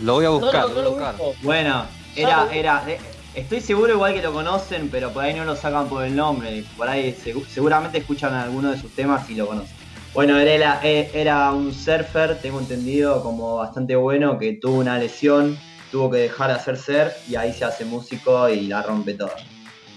Lo 0.00 0.14
voy 0.14 0.24
a 0.24 0.28
No, 0.28 0.40
buscar, 0.40 0.62
no, 0.62 0.68
lo 0.68 0.68
no 0.68 0.74
voy 0.74 0.80
a 0.80 0.84
lo 0.84 0.90
buscar. 1.18 1.36
Bueno, 1.42 1.86
era, 2.16 2.44
lo- 2.44 2.50
era, 2.50 2.84
estoy 3.34 3.60
seguro 3.60 3.92
igual 3.92 4.14
que 4.14 4.22
lo 4.22 4.32
conocen, 4.32 4.88
pero 4.90 5.12
por 5.12 5.24
ahí 5.24 5.34
no 5.34 5.44
lo 5.44 5.56
sacan 5.56 5.88
por 5.88 6.04
el 6.04 6.14
nombre. 6.14 6.64
Por 6.76 6.88
ahí 6.88 7.12
segu- 7.12 7.46
seguramente 7.46 7.98
escuchan 7.98 8.34
alguno 8.34 8.70
de 8.70 8.78
sus 8.78 8.94
temas 8.94 9.28
y 9.28 9.34
lo 9.34 9.46
conocen. 9.46 9.76
Bueno, 10.12 10.38
era, 10.38 10.80
era 10.82 11.50
un 11.50 11.72
surfer, 11.72 12.40
tengo 12.40 12.60
entendido, 12.60 13.20
como 13.22 13.56
bastante 13.56 13.96
bueno, 13.96 14.38
que 14.38 14.52
tuvo 14.60 14.78
una 14.78 14.96
lesión, 14.96 15.58
tuvo 15.90 16.08
que 16.10 16.18
dejar 16.18 16.48
de 16.50 16.54
hacer 16.54 16.76
surf 16.76 17.12
y 17.28 17.34
ahí 17.34 17.52
se 17.52 17.64
hace 17.64 17.84
músico 17.84 18.48
y 18.48 18.68
la 18.68 18.82
rompe 18.82 19.14
toda. 19.14 19.34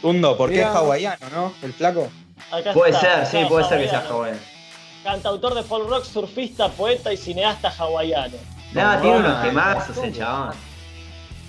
Tundo, 0.02 0.36
porque 0.36 0.62
es 0.62 0.66
hawaiano, 0.66 1.30
¿no? 1.32 1.54
El 1.62 1.74
flaco. 1.74 2.10
Acá 2.52 2.74
Puede 2.74 2.92
está, 2.94 3.26
ser, 3.26 3.42
sí, 3.44 3.48
puede 3.48 3.66
ser 3.66 3.80
que 3.82 3.90
sea 3.90 4.00
hawaiano. 4.00 4.40
Cantautor 5.04 5.54
de 5.54 5.64
folk 5.64 5.88
rock, 5.88 6.04
surfista, 6.04 6.70
poeta 6.70 7.14
y 7.14 7.18
cineasta 7.18 7.70
hawaiano. 7.70 8.38
Nada, 8.74 9.00
tiene 9.00 9.18
unos 9.20 9.42
temazos 9.42 9.98
el 10.04 10.14
chabón. 10.14 10.67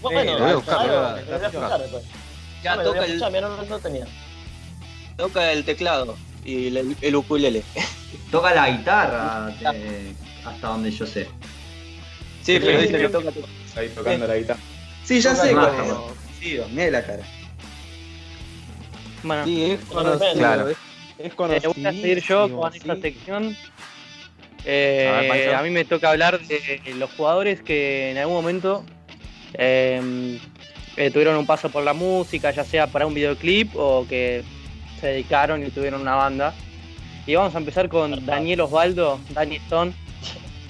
Bueno, 0.00 0.32
lo 0.32 0.38
voy 0.40 0.50
a 0.50 0.54
buscar, 0.54 0.78
algo, 0.80 0.94
lo 0.94 1.00
voy 1.00 1.06
a- 1.08 1.20
lo 1.20 1.26
voy 1.26 1.32
a 1.44 1.48
escuchar 1.48 1.80
después. 1.80 2.04
Ya 2.62 2.82
toca 2.82 2.98
el, 3.04 3.10
escuchar, 3.12 3.32
mira, 3.32 3.48
no, 3.68 3.78
tenía. 3.78 4.06
toca 5.16 5.52
el 5.52 5.64
teclado 5.64 6.16
y 6.44 6.66
el, 6.68 6.96
el 7.00 7.16
ukulele. 7.16 7.62
Toca 8.30 8.54
la 8.54 8.70
guitarra, 8.70 9.54
eh, 9.74 10.14
hasta 10.44 10.68
donde 10.68 10.90
yo 10.90 11.06
sé. 11.06 11.28
Sí, 12.42 12.58
pero 12.58 12.80
dice 12.80 12.98
que 12.98 13.08
toca. 13.08 13.30
Ahí 13.76 13.88
tocando 13.90 14.26
la 14.26 14.36
guitarra. 14.36 14.60
Sí, 15.04 15.20
ya 15.20 15.34
Toca 15.34 15.46
sé 15.46 15.52
cuál 15.54 15.68
es. 15.84 16.38
Sí, 16.40 16.60
mirá 16.70 16.90
la 16.90 17.06
cara. 17.06 17.22
Bueno, 19.22 19.44
Sí, 19.44 19.64
es 19.72 19.80
conocido, 19.86 20.32
Claro. 20.34 20.68
Es 20.70 20.76
eh, 21.18 21.32
voy 21.36 21.86
a 21.86 21.90
seguir 21.92 22.22
yo 22.22 22.56
con 22.56 22.74
esta 22.74 22.96
sección. 22.96 23.56
Eh, 24.64 25.08
A 25.12 25.20
ver, 25.20 25.28
Pancho. 25.28 25.56
a 25.58 25.62
mí 25.62 25.70
me 25.70 25.84
toca 25.84 26.10
hablar 26.10 26.38
de 26.40 26.80
los 26.94 27.10
jugadores 27.12 27.60
que 27.62 28.10
en 28.10 28.18
algún 28.18 28.36
momento 28.36 28.84
eh, 29.54 30.38
eh, 30.96 31.10
tuvieron 31.10 31.36
un 31.36 31.46
paso 31.46 31.70
por 31.70 31.82
la 31.84 31.92
música, 31.92 32.50
ya 32.50 32.64
sea 32.64 32.86
para 32.86 33.06
un 33.06 33.14
videoclip 33.14 33.74
o 33.76 34.06
que 34.08 34.42
se 35.00 35.06
dedicaron 35.08 35.64
y 35.64 35.70
tuvieron 35.70 36.00
una 36.00 36.14
banda. 36.16 36.54
Y 37.26 37.34
vamos 37.34 37.54
a 37.54 37.58
empezar 37.58 37.88
con 37.88 38.24
Daniel 38.24 38.62
Osvaldo, 38.62 39.20
Danny 39.30 39.56
Stone, 39.56 39.92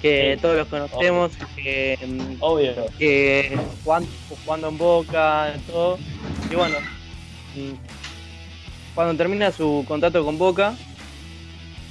que 0.01 0.35
Sí. 0.35 0.41
todos 0.41 0.57
los 0.57 0.67
conocemos, 0.67 1.31
que, 1.55 1.97
Obvio. 2.39 2.75
que 2.97 3.57
jugando, 3.83 4.09
jugando 4.45 4.67
en 4.69 4.77
Boca, 4.77 5.53
todo. 5.67 5.97
Y 6.51 6.55
bueno, 6.55 6.77
mm, 7.55 8.93
cuando 8.95 9.15
termina 9.15 9.51
su 9.51 9.83
contrato 9.87 10.23
con 10.25 10.37
Boca, 10.37 10.75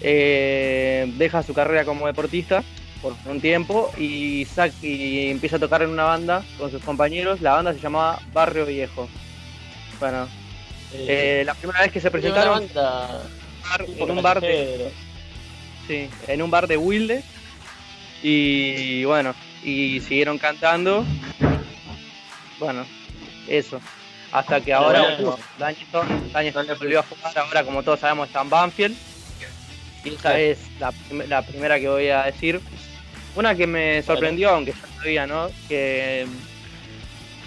eh, 0.01 1.13
deja 1.17 1.43
su 1.43 1.55
carrera 1.55 1.85
como 1.85 2.07
deportista 2.07 2.63
por 3.03 3.15
un 3.27 3.41
tiempo 3.41 3.93
y, 3.97 4.45
sac- 4.47 4.73
y 4.83 5.31
empieza 5.31 5.57
a 5.57 5.59
tocar 5.61 5.83
en 5.83 5.91
una 5.91 6.05
banda 6.05 6.45
con 6.59 6.71
sus 6.71 6.83
compañeros. 6.83 7.41
La 7.41 7.53
banda 7.55 7.73
se 7.73 7.81
llamaba 7.81 8.21
Barrio 8.33 8.67
Viejo. 8.67 9.09
Bueno, 10.01 10.29
eh, 10.93 11.43
la 11.45 11.55
primera 11.55 11.81
vez 11.83 11.93
que 11.93 12.01
se 12.01 12.11
presentaron 12.11 12.65
Una 12.65 12.77
banda 12.77 13.23
en 14.03 14.11
un 14.11 14.23
bar 14.23 14.41
de, 14.41 14.91
sí, 15.87 16.09
en 16.27 16.43
un 16.43 16.51
bar 16.51 16.67
de 16.67 16.77
Wilde. 16.77 17.23
Y 18.23 19.05
bueno, 19.05 19.35
y 19.63 20.01
siguieron 20.01 20.39
cantando. 20.39 21.05
Bueno, 22.59 22.85
eso. 23.47 23.81
Hasta 24.33 24.61
que 24.61 24.73
ahora, 24.75 25.01
bueno, 25.17 25.39
Danielson, 25.59 26.33
Danielson 26.33 26.67
volvió 26.79 27.01
a 27.01 27.03
jugar, 27.05 27.39
ahora 27.39 27.65
como 27.65 27.83
todos 27.83 28.01
sabemos 28.01 28.27
está 28.27 28.43
en 28.43 28.51
Banfield. 28.51 28.97
Y 30.05 30.11
esa 30.15 30.39
es 30.39 30.59
la, 30.79 30.93
la 31.29 31.43
primera 31.43 31.79
que 31.81 31.89
voy 31.89 32.09
a 32.09 32.25
decir. 32.25 32.61
Una 33.39 33.55
que 33.55 33.69
me 33.69 34.03
sorprendió, 34.03 34.51
aunque 34.51 34.73
ya 34.73 35.01
sabía, 35.01 35.27
¿no? 35.29 35.49
Que 35.69 36.27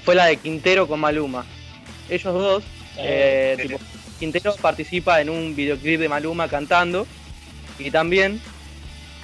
fue 0.05 0.15
la 0.15 0.27
de 0.27 0.37
Quintero 0.37 0.87
con 0.87 1.01
Maluma. 1.01 1.45
Ellos 2.09 2.33
dos, 2.33 2.63
eh, 2.97 3.57
tipo, 3.61 3.77
Quintero 4.17 4.55
participa 4.55 5.19
en 5.19 5.29
un 5.29 5.53
videoclip 5.53 5.99
de 5.99 6.07
Maluma 6.07 6.47
cantando. 6.47 7.05
Y 7.77 7.91
también, 7.91 8.39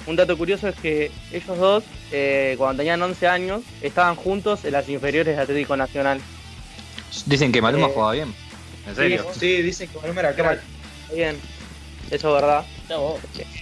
un 0.06 0.16
dato 0.16 0.36
curioso 0.36 0.68
es 0.68 0.74
que 0.76 1.10
ellos 1.32 1.56
dos, 1.56 1.84
eh, 2.12 2.54
cuando 2.58 2.82
tenían 2.82 3.00
11 3.00 3.26
años, 3.26 3.62
estaban 3.80 4.14
juntos 4.14 4.66
en 4.66 4.72
las 4.72 4.86
inferiores 4.90 5.36
de 5.36 5.42
Atlético 5.42 5.74
Nacional. 5.74 6.20
Dicen 7.24 7.50
que 7.50 7.62
Maluma 7.62 7.86
Eh, 7.86 7.90
jugaba 7.94 8.12
bien. 8.12 8.34
¿En 8.86 8.94
serio? 8.94 9.26
Sí, 9.32 9.62
dicen 9.62 9.88
que 9.88 9.98
Maluma 10.00 10.20
era 10.20 10.34
crack. 10.34 10.60
Bien, 11.14 11.34
eso 12.10 12.28
es 12.28 12.42
verdad. 12.42 12.64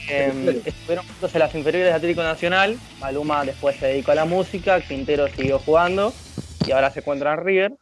Eh, 0.08 0.62
estuvieron 0.64 1.06
juntos 1.06 1.34
en 1.34 1.38
las 1.40 1.54
inferiores 1.54 1.88
de 1.88 1.94
Atlético 1.94 2.22
Nacional. 2.22 2.78
Maluma 3.00 3.44
después 3.44 3.76
se 3.76 3.86
dedicó 3.86 4.12
a 4.12 4.14
la 4.14 4.24
música, 4.24 4.80
Quintero 4.80 5.28
siguió 5.28 5.58
jugando 5.58 6.12
y 6.66 6.72
ahora 6.72 6.90
se 6.90 7.00
encuentra 7.00 7.34
en 7.34 7.44
River. 7.44 7.72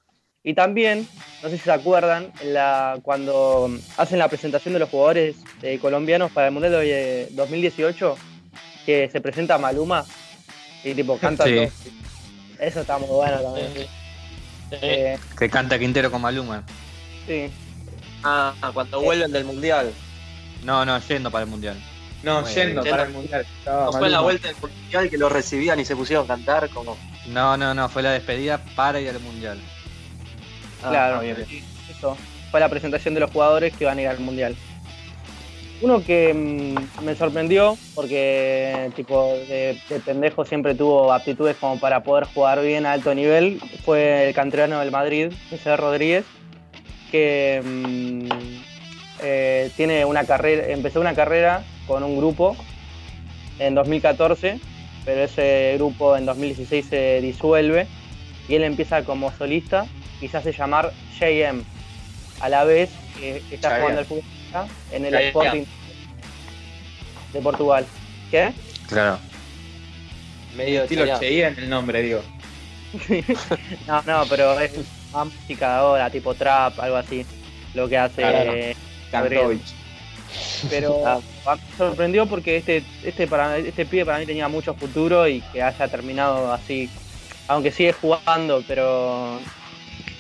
Y 0.43 0.53
también, 0.55 1.09
no 1.43 1.49
sé 1.49 1.57
si 1.57 1.65
se 1.65 1.73
acuerdan, 1.73 2.31
en 2.43 2.53
la, 2.55 2.99
cuando 3.03 3.71
hacen 3.97 4.19
la 4.19 4.29
presentación 4.29 4.75
de 4.75 4.81
los 4.81 4.91
jugadores 4.91 5.37
eh, 5.63 5.79
colombianos 5.79 6.31
para 6.33 6.49
el 6.49 6.53
Mundial 6.53 6.73
de 6.73 7.29
2018, 7.33 8.17
que 8.85 9.09
se 9.11 9.21
presenta 9.23 9.57
Maluma 9.57 10.05
y 10.83 10.93
tipo 10.95 11.17
canta 11.19 11.45
Sí. 11.45 11.67
Eso 12.59 12.81
está 12.83 12.99
muy 12.99 13.09
bueno 13.09 13.41
también. 13.41 13.69
Eh, 14.71 15.19
Que 15.39 15.49
canta 15.49 15.79
Quintero 15.79 16.11
con 16.11 16.21
Maluma. 16.21 16.63
sí. 17.27 17.51
Ah, 18.27 18.55
cuando 18.73 19.03
vuelven 19.03 19.31
del 19.33 19.45
mundial. 19.45 19.93
No, 20.65 20.85
no, 20.85 20.99
yendo 21.01 21.31
para 21.31 21.45
el 21.45 21.51
mundial. 21.51 21.77
No, 22.23 22.41
Bueno, 22.41 22.49
yendo 22.55 22.83
yendo. 22.83 22.91
para 22.91 23.03
el 23.05 23.13
mundial. 23.13 23.47
No 23.67 23.93
fue 23.93 24.07
en 24.07 24.13
la 24.13 24.21
vuelta 24.21 24.49
del 24.49 24.57
mundial 24.61 25.11
que 25.11 25.19
lo 25.19 25.29
recibían 25.29 25.79
y 25.81 25.85
se 25.85 25.95
pusieron 25.95 26.25
a 26.25 26.29
cantar 26.29 26.69
como. 26.71 26.97
No, 27.27 27.57
no, 27.57 27.75
no, 27.75 27.89
fue 27.89 28.03
la 28.03 28.13
despedida 28.13 28.59
para 28.75 29.01
ir 29.01 29.11
al 29.11 29.21
mundial. 29.21 29.59
Ah, 30.83 30.89
Claro, 30.91 31.17
ah, 31.17 31.21
bien, 31.21 31.37
eso. 31.91 32.17
Fue 32.51 32.61
la 32.61 32.69
presentación 32.69 33.15
de 33.15 33.21
los 33.21 33.31
jugadores 33.31 33.75
que 33.77 33.85
van 33.85 33.99
a 33.99 34.03
ir 34.03 34.09
al 34.09 34.21
mundial. 34.21 34.57
Uno 35.83 36.03
que 36.03 36.33
mm, 36.33 37.05
me 37.05 37.15
sorprendió, 37.17 37.77
porque 37.95 38.91
tipo 38.95 39.35
de, 39.49 39.79
de 39.89 40.01
pendejo 40.01 40.45
siempre 40.45 40.75
tuvo 40.75 41.13
aptitudes 41.13 41.57
como 41.57 41.79
para 41.81 42.03
poder 42.05 42.25
jugar 42.33 42.63
bien 42.63 42.87
a 42.87 42.93
alto 42.93 43.15
nivel, 43.15 43.61
fue 43.85 44.29
el 44.29 44.35
canterano 44.35 44.79
del 44.81 44.91
Madrid, 44.93 45.33
José 45.51 45.77
Rodríguez, 45.77 46.25
que 47.11 47.61
mm, 47.65 48.29
eh, 49.25 49.71
tiene 49.77 50.05
una 50.05 50.25
carrera, 50.25 50.67
empezó 50.69 51.01
una 51.01 51.15
carrera 51.15 51.65
con 51.87 52.03
un 52.03 52.17
grupo 52.17 52.57
en 53.59 53.75
2014, 53.75 54.61
pero 55.05 55.25
ese 55.25 55.73
grupo 55.77 56.17
en 56.17 56.27
2016 56.27 56.87
se 56.87 57.21
disuelve 57.23 57.87
y 58.49 58.55
él 58.57 58.65
empieza 58.65 59.03
como 59.05 59.33
solista 59.33 59.87
y 60.21 60.29
se 60.29 60.37
hace 60.37 60.53
llamar 60.53 60.93
JM. 61.19 61.63
A 62.41 62.49
la 62.49 62.65
vez 62.65 62.91
que 63.19 63.43
está 63.51 63.79
jugando 63.79 64.01
al 64.01 64.07
fútbol 64.07 64.25
en 64.93 65.05
el. 65.07 65.15
Sporting 65.15 65.65
de 67.33 67.41
Portugal. 67.41 67.87
¿Qué? 68.31 68.53
Claro. 68.89 69.19
Medio 70.57 70.83
Estilo. 70.85 71.19
Cheyenne 71.19 71.57
el 71.59 71.69
nombre, 71.69 72.03
digo. 72.03 72.23
No, 73.89 74.03
no, 74.03 74.25
pero 74.29 74.59
es 74.61 74.73
más 75.13 75.27
música 75.27 75.79
ahora, 75.79 76.11
tipo 76.11 76.35
trap, 76.35 76.79
algo 76.79 76.97
así, 76.97 77.27
lo 77.75 77.89
que 77.89 77.99
hace 77.99 78.23
Claro. 78.23 78.53
eh, 78.53 78.77
Pero 80.71 81.05
Ah. 81.47 81.57
me 81.71 81.77
sorprendió 81.77 82.27
porque 82.27 82.57
este, 82.57 82.83
este, 83.05 83.27
para, 83.27 83.59
este 83.59 83.85
pibe 83.87 84.05
para 84.07 84.19
mí 84.19 84.27
tenía 84.27 84.49
mucho 84.49 84.75
futuro 84.75 85.29
y 85.29 85.41
que 85.53 85.63
haya 85.63 85.89
terminado 85.89 86.53
así, 86.53 86.89
aunque 87.49 87.71
sigue 87.71 87.93
jugando, 87.93 88.63
pero 88.67 89.39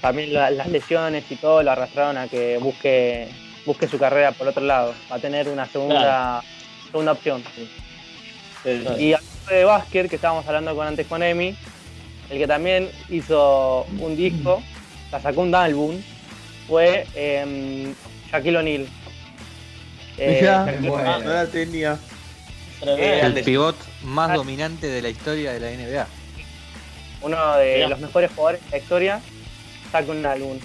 también 0.00 0.32
la- 0.34 0.50
las 0.50 0.68
lesiones 0.68 1.24
y 1.30 1.36
todo 1.36 1.62
lo 1.62 1.70
arrastraron 1.70 2.18
a 2.18 2.28
que 2.28 2.58
busque, 2.58 3.26
busque 3.64 3.88
su 3.88 3.98
carrera 3.98 4.32
por 4.32 4.46
otro 4.48 4.62
lado, 4.62 4.94
va 5.10 5.16
a 5.16 5.18
tener 5.18 5.48
una 5.48 5.66
segunda, 5.66 6.42
segunda 6.90 7.12
opción. 7.12 7.42
Y 8.98 9.14
hablando 9.14 9.50
de 9.50 9.64
básquet, 9.64 10.08
que 10.08 10.16
estábamos 10.16 10.46
hablando 10.46 10.76
con 10.76 10.86
antes 10.86 11.06
con 11.06 11.22
Emi, 11.22 11.56
el 12.30 12.38
que 12.38 12.46
también 12.46 12.90
hizo 13.10 13.84
un 13.98 14.14
disco, 14.16 14.62
la 15.10 15.20
sacó 15.20 15.40
un 15.40 15.54
álbum, 15.54 15.96
fue 16.68 17.06
eh, 17.14 17.92
Shaquille 18.34 18.56
O'Neal. 18.58 18.86
Eh, 20.18 20.38
Mirá, 20.40 20.66
Shaquille 20.66 20.88
bueno. 20.88 21.02
O'Neal, 21.08 21.24
no 21.24 21.32
la 21.32 21.46
tenía. 21.46 21.98
El 22.98 23.34
pivot 23.44 23.76
más 24.02 24.34
dominante 24.34 24.88
de 24.88 25.00
la 25.00 25.08
historia 25.08 25.52
de 25.52 25.60
la 25.60 25.70
NBA. 25.70 26.06
uno 27.22 27.56
de 27.56 27.74
Mirá. 27.76 27.88
los 27.88 28.00
mejores 28.00 28.30
jugadores 28.34 28.62
de 28.64 28.70
la 28.70 28.76
historia, 28.78 29.20
saca 29.90 30.10
un 30.12 30.26
álbum. 30.26 30.58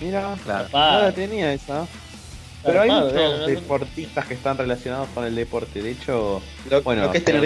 Mira, 0.00 0.34
Claro. 0.44 0.68
no 0.72 1.00
la 1.02 1.12
tenía 1.12 1.52
esa. 1.52 1.86
Pero 2.64 2.80
hay 2.80 2.90
muchos 2.90 3.12
no- 3.12 3.46
deportistas 3.46 4.26
que 4.26 4.34
están 4.34 4.58
relacionados 4.58 5.08
con 5.14 5.24
el 5.24 5.34
deporte. 5.36 5.80
De 5.82 5.92
hecho, 5.92 6.42
Lo, 6.68 6.82
bueno, 6.82 7.02
lo 7.04 7.12
que 7.12 7.18
es 7.18 7.24
tener 7.24 7.44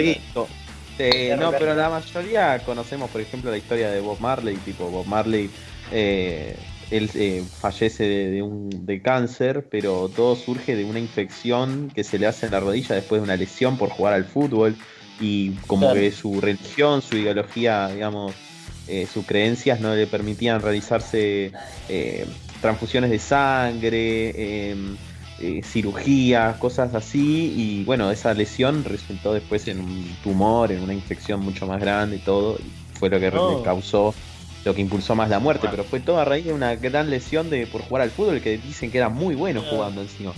eh, 0.99 1.35
no, 1.39 1.51
pero 1.51 1.73
la 1.73 1.89
mayoría 1.89 2.59
conocemos, 2.59 3.09
por 3.09 3.21
ejemplo, 3.21 3.49
la 3.49 3.57
historia 3.57 3.89
de 3.91 4.01
Bob 4.01 4.19
Marley. 4.19 4.55
Tipo, 4.57 4.89
Bob 4.89 5.05
Marley, 5.05 5.49
eh, 5.91 6.55
él 6.91 7.11
eh, 7.15 7.49
fallece 7.57 8.03
de, 8.05 8.31
de 8.31 8.41
un 8.43 8.85
de 8.85 9.01
cáncer, 9.01 9.69
pero 9.69 10.13
todo 10.13 10.35
surge 10.35 10.75
de 10.75 10.85
una 10.85 10.99
infección 10.99 11.91
que 11.93 12.03
se 12.03 12.19
le 12.19 12.27
hace 12.27 12.45
en 12.47 12.51
la 12.53 12.59
rodilla 12.59 12.95
después 12.95 13.19
de 13.21 13.23
una 13.23 13.37
lesión 13.37 13.77
por 13.77 13.89
jugar 13.91 14.13
al 14.13 14.25
fútbol. 14.25 14.77
Y 15.17 15.63
como 15.65 15.87
Claro. 15.87 15.99
que 15.99 16.11
su 16.11 16.41
religión, 16.41 17.01
su 17.01 17.17
ideología, 17.17 17.89
digamos, 17.91 18.43
eh, 18.85 19.07
sus 19.07 19.25
creencias 19.25 19.79
no 19.79 19.95
le 19.95 20.07
permitían 20.07 20.61
realizarse 20.61 21.55
eh, 21.87 22.37
transfusiones 22.59 23.09
de 23.11 23.19
sangre, 23.19 24.69
em, 24.71 24.99
eh, 25.37 25.63
cirugías, 25.63 26.57
cosas 26.57 26.93
así. 26.93 27.53
Y 27.81 27.83
bueno, 27.85 28.11
esa 28.11 28.33
lesión 28.33 28.83
resultó 28.83 29.33
después 29.33 29.67
en 29.67 29.79
un 29.81 30.19
tumor, 30.21 30.71
en 30.71 30.81
una 30.81 30.93
infección 30.93 31.41
mucho 31.41 31.67
más 31.67 31.79
grande 31.79 32.17
y 32.17 32.21
todo. 32.23 32.57
Y 32.59 32.77
fue 32.93 33.09
lo 33.09 33.19
que 33.19 33.29
Oh. 33.31 33.39
le 33.39 33.61
causó, 33.61 34.17
lo 34.63 34.73
que 34.75 34.81
impulsó 34.81 35.15
más 35.15 35.29
la 35.29 35.39
muerte. 35.39 35.67
Pero 35.69 35.83
fue 35.83 35.99
todo 35.99 36.19
a 36.19 36.25
raíz 36.25 36.45
de 36.45 36.53
una 36.53 36.75
gran 36.75 37.09
lesión 37.09 37.49
de 37.49 37.67
por 37.67 37.81
jugar 37.81 38.03
al 38.03 38.11
fútbol 38.11 38.41
que 38.41 38.57
dicen 38.57 38.91
que 38.91 38.97
era 38.97 39.09
muy 39.09 39.35
bueno 39.35 39.61
jugando 39.61 40.01
encima. 40.01 40.33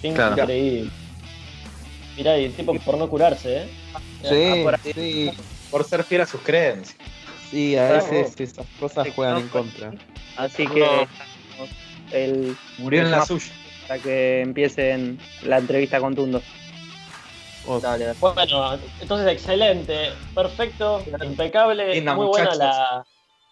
Claro. 0.00 0.42
Increíble. 0.42 0.90
Mirá, 2.16 2.38
y 2.38 2.46
el 2.46 2.52
tipo 2.52 2.74
por 2.74 2.98
no 2.98 3.08
curarse, 3.08 3.62
¿eh? 3.62 3.68
Sí, 4.22 4.62
por 4.64 4.78
sí, 4.80 5.30
Por 5.70 5.84
ser 5.84 6.02
fiel 6.02 6.22
a 6.22 6.26
sus 6.26 6.40
creencias. 6.40 6.96
sí, 7.50 7.76
a 7.76 7.92
veces 7.92 8.34
esas 8.38 8.66
cosas 8.80 9.08
juegan 9.14 9.38
en 9.38 9.48
contra. 9.48 9.92
Así 10.36 10.66
que 10.66 11.06
el, 12.10 12.56
Murió 12.78 13.02
en 13.02 13.10
la 13.12 13.24
suya. 13.24 13.52
para 13.86 14.00
que 14.00 14.40
empiecen 14.40 15.18
la 15.44 15.58
entrevista 15.58 16.00
con 16.00 16.14
Tundo. 16.14 16.42
Dale, 17.82 18.14
Bueno, 18.18 18.78
entonces 19.00 19.30
excelente, 19.30 20.10
perfecto, 20.34 21.04
impecable, 21.22 22.00
muy 22.00 22.26
buena 22.26 22.54
la, 22.54 23.06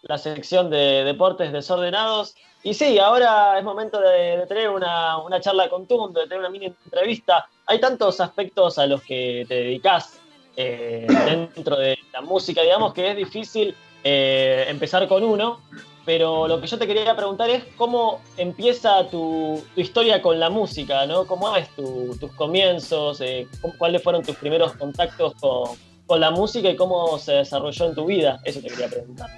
la 0.07 0.17
sección 0.17 0.69
de 0.69 1.03
deportes 1.03 1.51
desordenados. 1.51 2.35
Y 2.63 2.73
sí, 2.73 2.97
ahora 2.99 3.57
es 3.57 3.63
momento 3.63 3.99
de, 3.99 4.45
tener 4.47 4.69
una, 4.69 5.17
una 5.19 5.39
charla 5.39 5.69
con 5.69 5.87
de 5.87 6.23
tener 6.23 6.39
una 6.39 6.49
mini 6.49 6.65
entrevista. 6.85 7.47
Hay 7.65 7.79
tantos 7.79 8.19
aspectos 8.19 8.77
a 8.77 8.87
los 8.87 9.01
que 9.03 9.45
te 9.47 9.55
dedicas 9.55 10.19
eh, 10.55 11.07
dentro 11.25 11.77
de 11.77 11.97
la 12.13 12.21
música, 12.21 12.61
digamos 12.63 12.93
que 12.93 13.11
es 13.11 13.17
difícil 13.17 13.75
eh, 14.03 14.65
empezar 14.69 15.07
con 15.07 15.23
uno, 15.23 15.59
pero 16.05 16.47
lo 16.47 16.59
que 16.59 16.67
yo 16.67 16.77
te 16.79 16.87
quería 16.87 17.15
preguntar 17.15 17.49
es 17.49 17.63
cómo 17.75 18.21
empieza 18.37 19.07
tu, 19.09 19.63
historia 19.75 20.21
con 20.21 20.39
la 20.39 20.49
música, 20.49 21.05
¿no? 21.05 21.25
¿Cómo 21.27 21.55
es 21.55 21.69
tu- 21.75 22.17
tus 22.19 22.31
comienzos? 22.31 23.21
eh, 23.21 23.47
cu- 23.61 23.73
¿Cuáles 23.77 24.01
fueron 24.01 24.23
tus 24.23 24.35
primeros 24.37 24.73
contactos 24.73 25.33
con, 25.35 25.77
con 26.05 26.19
la 26.19 26.31
música 26.31 26.69
y 26.69 26.75
cómo 26.75 27.17
se 27.19 27.33
desarrolló 27.33 27.85
en 27.85 27.95
tu 27.95 28.05
vida? 28.05 28.39
Eso 28.45 28.61
te 28.61 28.69
quería 28.69 28.87
preguntar. 28.87 29.29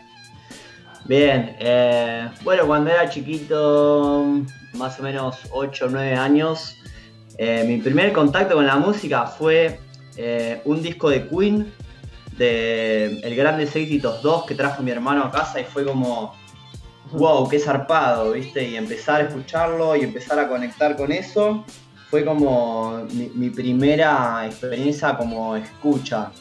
Bien, 1.05 1.55
eh, 1.59 2.29
bueno, 2.43 2.67
cuando 2.67 2.91
era 2.91 3.09
chiquito, 3.09 4.25
más 4.73 4.99
o 4.99 5.03
menos 5.03 5.37
8 5.51 5.85
o 5.85 5.89
9 5.89 6.15
años, 6.15 6.75
eh, 7.37 7.63
mi 7.65 7.77
primer 7.77 8.11
contacto 8.13 8.55
con 8.55 8.67
la 8.67 8.77
música 8.77 9.25
fue 9.25 9.79
eh, 10.17 10.61
un 10.65 10.81
disco 10.81 11.09
de 11.09 11.27
Queen, 11.27 11.73
de 12.37 13.19
El 13.21 13.35
Grandes 13.35 13.75
Éxitos 13.75 14.21
2, 14.21 14.45
que 14.45 14.55
trajo 14.55 14.83
mi 14.83 14.91
hermano 14.91 15.23
a 15.23 15.31
casa 15.31 15.59
y 15.59 15.63
fue 15.63 15.83
como, 15.83 16.35
wow, 17.13 17.47
qué 17.49 17.59
zarpado, 17.59 18.31
¿viste? 18.33 18.67
Y 18.67 18.75
empezar 18.75 19.21
a 19.21 19.23
escucharlo 19.25 19.95
y 19.95 20.01
empezar 20.01 20.37
a 20.37 20.47
conectar 20.47 20.95
con 20.95 21.11
eso 21.11 21.65
fue 22.09 22.25
como 22.25 23.05
mi 23.35 23.49
primera 23.49 24.45
experiencia 24.45 25.15
como 25.15 25.55
escucha. 25.55 26.31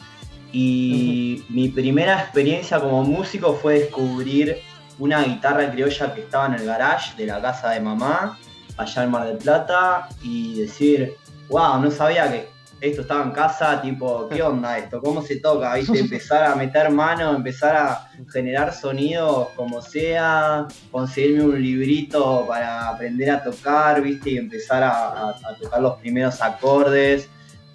Y 0.51 1.43
mi 1.49 1.69
primera 1.69 2.19
experiencia 2.21 2.79
como 2.79 3.03
músico 3.03 3.53
fue 3.53 3.79
descubrir 3.81 4.57
una 4.97 5.23
guitarra 5.23 5.71
criolla 5.71 6.13
que 6.13 6.21
estaba 6.21 6.47
en 6.47 6.53
el 6.55 6.65
garage 6.65 7.15
de 7.17 7.25
la 7.27 7.41
casa 7.41 7.69
de 7.71 7.79
mamá, 7.79 8.37
allá 8.77 9.03
en 9.03 9.11
Mar 9.11 9.27
del 9.27 9.37
Plata, 9.37 10.09
y 10.23 10.59
decir, 10.61 11.15
wow, 11.49 11.79
no 11.79 11.91
sabía 11.91 12.29
que 12.31 12.47
esto 12.81 13.01
estaba 13.01 13.23
en 13.23 13.31
casa, 13.31 13.81
tipo, 13.81 14.27
¿qué 14.29 14.41
onda 14.41 14.77
esto? 14.77 15.01
¿Cómo 15.01 15.21
se 15.21 15.35
toca? 15.37 15.75
¿Viste? 15.75 15.99
Empezar 15.99 16.43
a 16.45 16.55
meter 16.55 16.89
mano, 16.89 17.35
empezar 17.35 17.75
a 17.75 18.09
generar 18.31 18.73
sonidos 18.73 19.49
como 19.55 19.81
sea, 19.81 20.65
conseguirme 20.91 21.43
un 21.43 21.61
librito 21.61 22.45
para 22.47 22.89
aprender 22.89 23.31
a 23.31 23.43
tocar, 23.43 24.01
¿viste? 24.01 24.31
Y 24.31 24.37
empezar 24.37 24.81
a, 24.83 25.09
a- 25.09 25.29
a 25.31 25.55
tocar 25.61 25.81
los 25.81 25.97
primeros 25.97 26.41
acordes. 26.41 27.29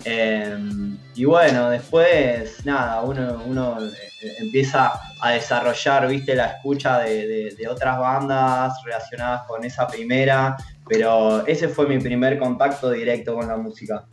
Eh, 0.04 0.56
y 1.14 1.24
bueno, 1.24 1.70
después, 1.70 2.64
nada, 2.66 3.00
uno, 3.02 3.42
uno 3.46 3.78
eh, 3.82 4.34
empieza 4.40 4.92
a 5.20 5.30
desarrollar, 5.30 6.06
viste, 6.08 6.34
la 6.34 6.46
escucha 6.46 6.98
de, 7.00 7.26
de- 7.26 7.54
de 7.56 7.68
otras 7.68 7.98
bandas 7.98 8.74
relacionadas 8.84 9.46
con 9.46 9.64
esa 9.64 9.86
primera, 9.86 10.56
pero 10.86 11.46
ese 11.46 11.68
fue 11.68 11.86
mi 11.86 11.98
primer 11.98 12.38
contacto 12.38 12.90
directo 12.90 13.34
con 13.34 13.48
la 13.48 13.56
música. 13.56 14.04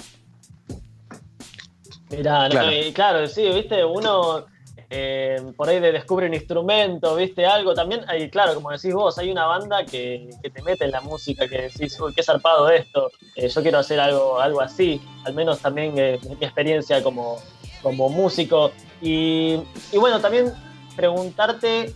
Mirá, 2.09 2.43
no, 2.43 2.49
Claro. 2.49 2.71
y 2.71 2.91
claro, 2.93 3.27
sí, 3.27 3.49
viste, 3.53 3.83
uno 3.85 4.45
eh, 4.93 5.41
por 5.55 5.69
ahí 5.69 5.79
de- 5.79 5.93
descubre 5.93 6.27
un 6.27 6.33
instrumento, 6.33 7.15
viste, 7.15 7.45
algo. 7.45 7.73
También 7.73 8.01
hay, 8.09 8.29
claro, 8.29 8.53
como 8.53 8.71
decís 8.71 8.93
vos, 8.93 9.17
hay 9.17 9.31
una 9.31 9.45
banda 9.45 9.85
que, 9.85 10.29
te 10.41 10.61
mete 10.63 10.83
en 10.83 10.91
la 10.91 10.99
música, 10.99 11.47
que 11.47 11.61
decís, 11.61 11.97
uy, 12.01 12.13
qué 12.13 12.21
zarpado 12.21 12.69
esto, 12.69 13.09
eh, 13.37 13.47
yo 13.47 13.61
quiero 13.61 13.79
hacer 13.79 14.01
algo, 14.01 14.37
algo 14.37 14.59
así. 14.59 15.01
Al 15.23 15.33
menos 15.33 15.59
también 15.59 15.93
eh, 15.97 16.19
mi 16.27 16.33
experiencia 16.45 17.01
como, 17.01 17.37
como 17.81 18.09
músico. 18.09 18.73
Y, 19.01 19.55
bueno, 19.93 20.19
también 20.19 20.53
preguntarte 20.97 21.93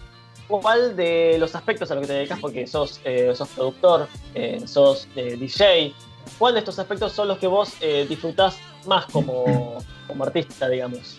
cuál 0.47 0.95
de 0.95 1.35
los 1.38 1.53
aspectos 1.53 1.91
a 1.91 1.95
los 1.95 2.03
que 2.03 2.07
te 2.07 2.13
dedicas, 2.13 2.39
porque 2.39 2.65
sos, 2.65 3.01
eh, 3.03 3.34
sos 3.35 3.49
productor, 3.49 4.07
sos 4.65 5.09
DJ, 5.13 5.93
¿cuál 6.39 6.53
de 6.53 6.59
estos 6.59 6.80
aspectos 6.80 7.11
son 7.11 7.27
los 7.27 7.39
que 7.39 7.47
vos 7.47 7.73
disfrutás 8.07 8.57
más 8.85 9.05
como, 9.07 9.80
como 10.07 10.23
artista, 10.23 10.69
digamos? 10.69 11.17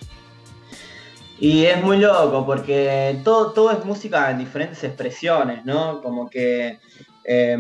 Y 1.39 1.67
es 1.67 1.83
muy 1.83 1.99
loco 1.99 2.47
porque 2.47 3.21
todo, 3.23 3.53
todo 3.53 3.71
es 3.71 3.85
música 3.85 4.31
en 4.31 4.39
diferentes 4.39 4.83
expresiones, 4.85 5.65
¿no? 5.67 6.01
Como 6.01 6.31
que 6.31 6.79
eh, 7.25 7.59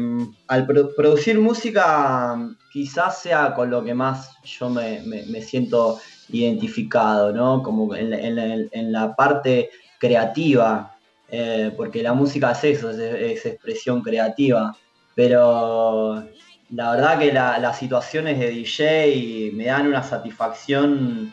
al 0.48 0.66
pro- 0.66 0.94
producir 0.96 1.38
música 1.38 2.36
quizás 2.72 3.20
sea 3.20 3.52
con 3.54 3.68
lo 3.70 3.84
que 3.84 3.92
más 3.94 4.30
yo 4.44 4.70
me, 4.70 5.02
me- 5.02 5.42
siento 5.42 5.98
identificado, 6.30 7.32
¿no? 7.32 7.62
Como 7.62 7.94
en 7.94 8.12
en 8.14 8.92
la- 8.92 9.14
parte 9.14 9.70
creativa, 9.98 10.96
eh, 11.28 11.70
porque 11.76 12.02
la 12.02 12.12
música 12.14 12.52
es 12.52 12.64
eso, 12.64 12.90
es, 12.90 12.98
es 12.98 13.44
expresión 13.46 14.02
creativa, 14.02 14.74
pero 15.14 16.24
la 16.70 16.90
verdad 16.92 17.18
que 17.18 17.32
la- 17.32 17.58
las 17.58 17.78
situaciones 17.78 18.38
de 18.38 18.50
DJ 18.50 19.50
me 19.54 19.66
dan 19.66 19.86
una 19.86 20.02
satisfacción 20.02 21.32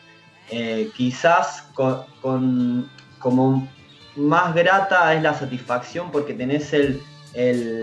eh, 0.56 0.90
quizás 0.96 1.64
con, 1.74 2.88
como 3.18 3.68
más 4.14 4.54
grata 4.54 5.12
es 5.12 5.20
la 5.20 5.34
satisfacción 5.34 6.12
porque 6.12 6.32
tenés 6.32 6.72
el, 6.72 7.00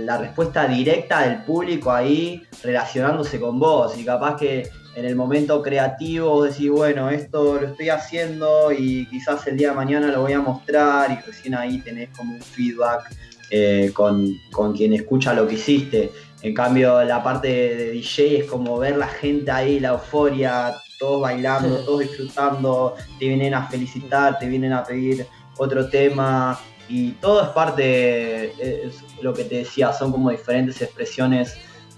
la 0.05 0.17
respuesta 0.17 0.65
directa 0.69 1.27
del 1.27 1.43
público 1.43 1.91
ahí 1.91 2.41
relacionándose 2.63 3.41
con 3.41 3.59
vos 3.59 3.97
y 3.97 4.05
capaz 4.05 4.37
que 4.37 4.69
en 4.95 5.03
el 5.03 5.17
momento 5.17 5.61
creativo 5.61 6.29
vos 6.29 6.49
decís, 6.49 6.69
bueno, 6.69 7.09
esto 7.09 7.59
lo 7.59 7.67
estoy 7.67 7.89
haciendo 7.89 8.71
y 8.71 9.05
quizás 9.07 9.45
el 9.47 9.57
día 9.57 9.71
de 9.71 9.75
mañana 9.75 10.07
lo 10.07 10.21
voy 10.21 10.31
a 10.31 10.39
mostrar 10.39 11.11
y 11.11 11.15
recién 11.27 11.55
ahí 11.55 11.79
tenés 11.79 12.07
como 12.15 12.35
un 12.35 12.41
feedback 12.41 13.13
eh, 13.49 13.91
con, 13.93 14.33
con 14.49 14.71
quien 14.71 14.93
escucha 14.93 15.33
lo 15.33 15.45
que 15.45 15.55
hiciste. 15.55 16.09
En 16.41 16.53
cambio, 16.53 17.03
la 17.03 17.21
parte 17.21 17.49
de 17.49 17.91
DJ 17.91 18.39
es 18.39 18.45
como 18.45 18.79
ver 18.79 18.95
la 18.95 19.09
gente 19.09 19.51
ahí, 19.51 19.81
la 19.81 19.89
euforia, 19.89 20.73
todos 21.01 21.19
bailando, 21.19 21.77
todos 21.79 22.01
disfrutando, 22.01 22.95
te 23.17 23.27
vienen 23.27 23.55
a 23.55 23.67
felicitar, 23.67 24.37
te 24.37 24.45
vienen 24.45 24.71
a 24.71 24.83
pedir 24.83 25.25
otro 25.57 25.89
tema 25.89 26.59
y 26.87 27.13
todo 27.13 27.41
es 27.41 27.49
parte, 27.49 28.85
es 28.85 29.03
lo 29.19 29.33
que 29.33 29.45
te 29.45 29.55
decía, 29.55 29.91
son 29.91 30.11
como 30.11 30.29
diferentes 30.29 30.79
expresiones 30.79 31.57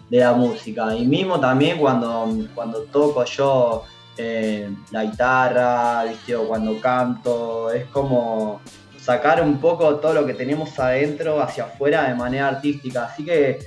de 0.09 0.19
la 0.19 0.33
música. 0.33 0.95
Y 0.95 1.05
mismo 1.05 1.37
también 1.37 1.79
cuando, 1.79 2.33
cuando 2.55 2.83
toco 2.83 3.25
yo 3.25 3.83
eh, 4.15 4.69
la 4.91 5.03
guitarra, 5.03 6.05
¿viste? 6.05 6.35
o 6.37 6.47
cuando 6.47 6.79
canto, 6.79 7.71
es 7.71 7.85
como 7.87 8.61
sacar 8.97 9.41
un 9.41 9.57
poco 9.59 9.95
todo 9.97 10.13
lo 10.13 10.25
que 10.25 10.33
tenemos 10.33 10.79
adentro 10.79 11.41
hacia 11.41 11.65
afuera 11.65 12.07
de 12.07 12.15
manera 12.15 12.47
artística. 12.47 13.03
Así 13.03 13.25
que 13.25 13.59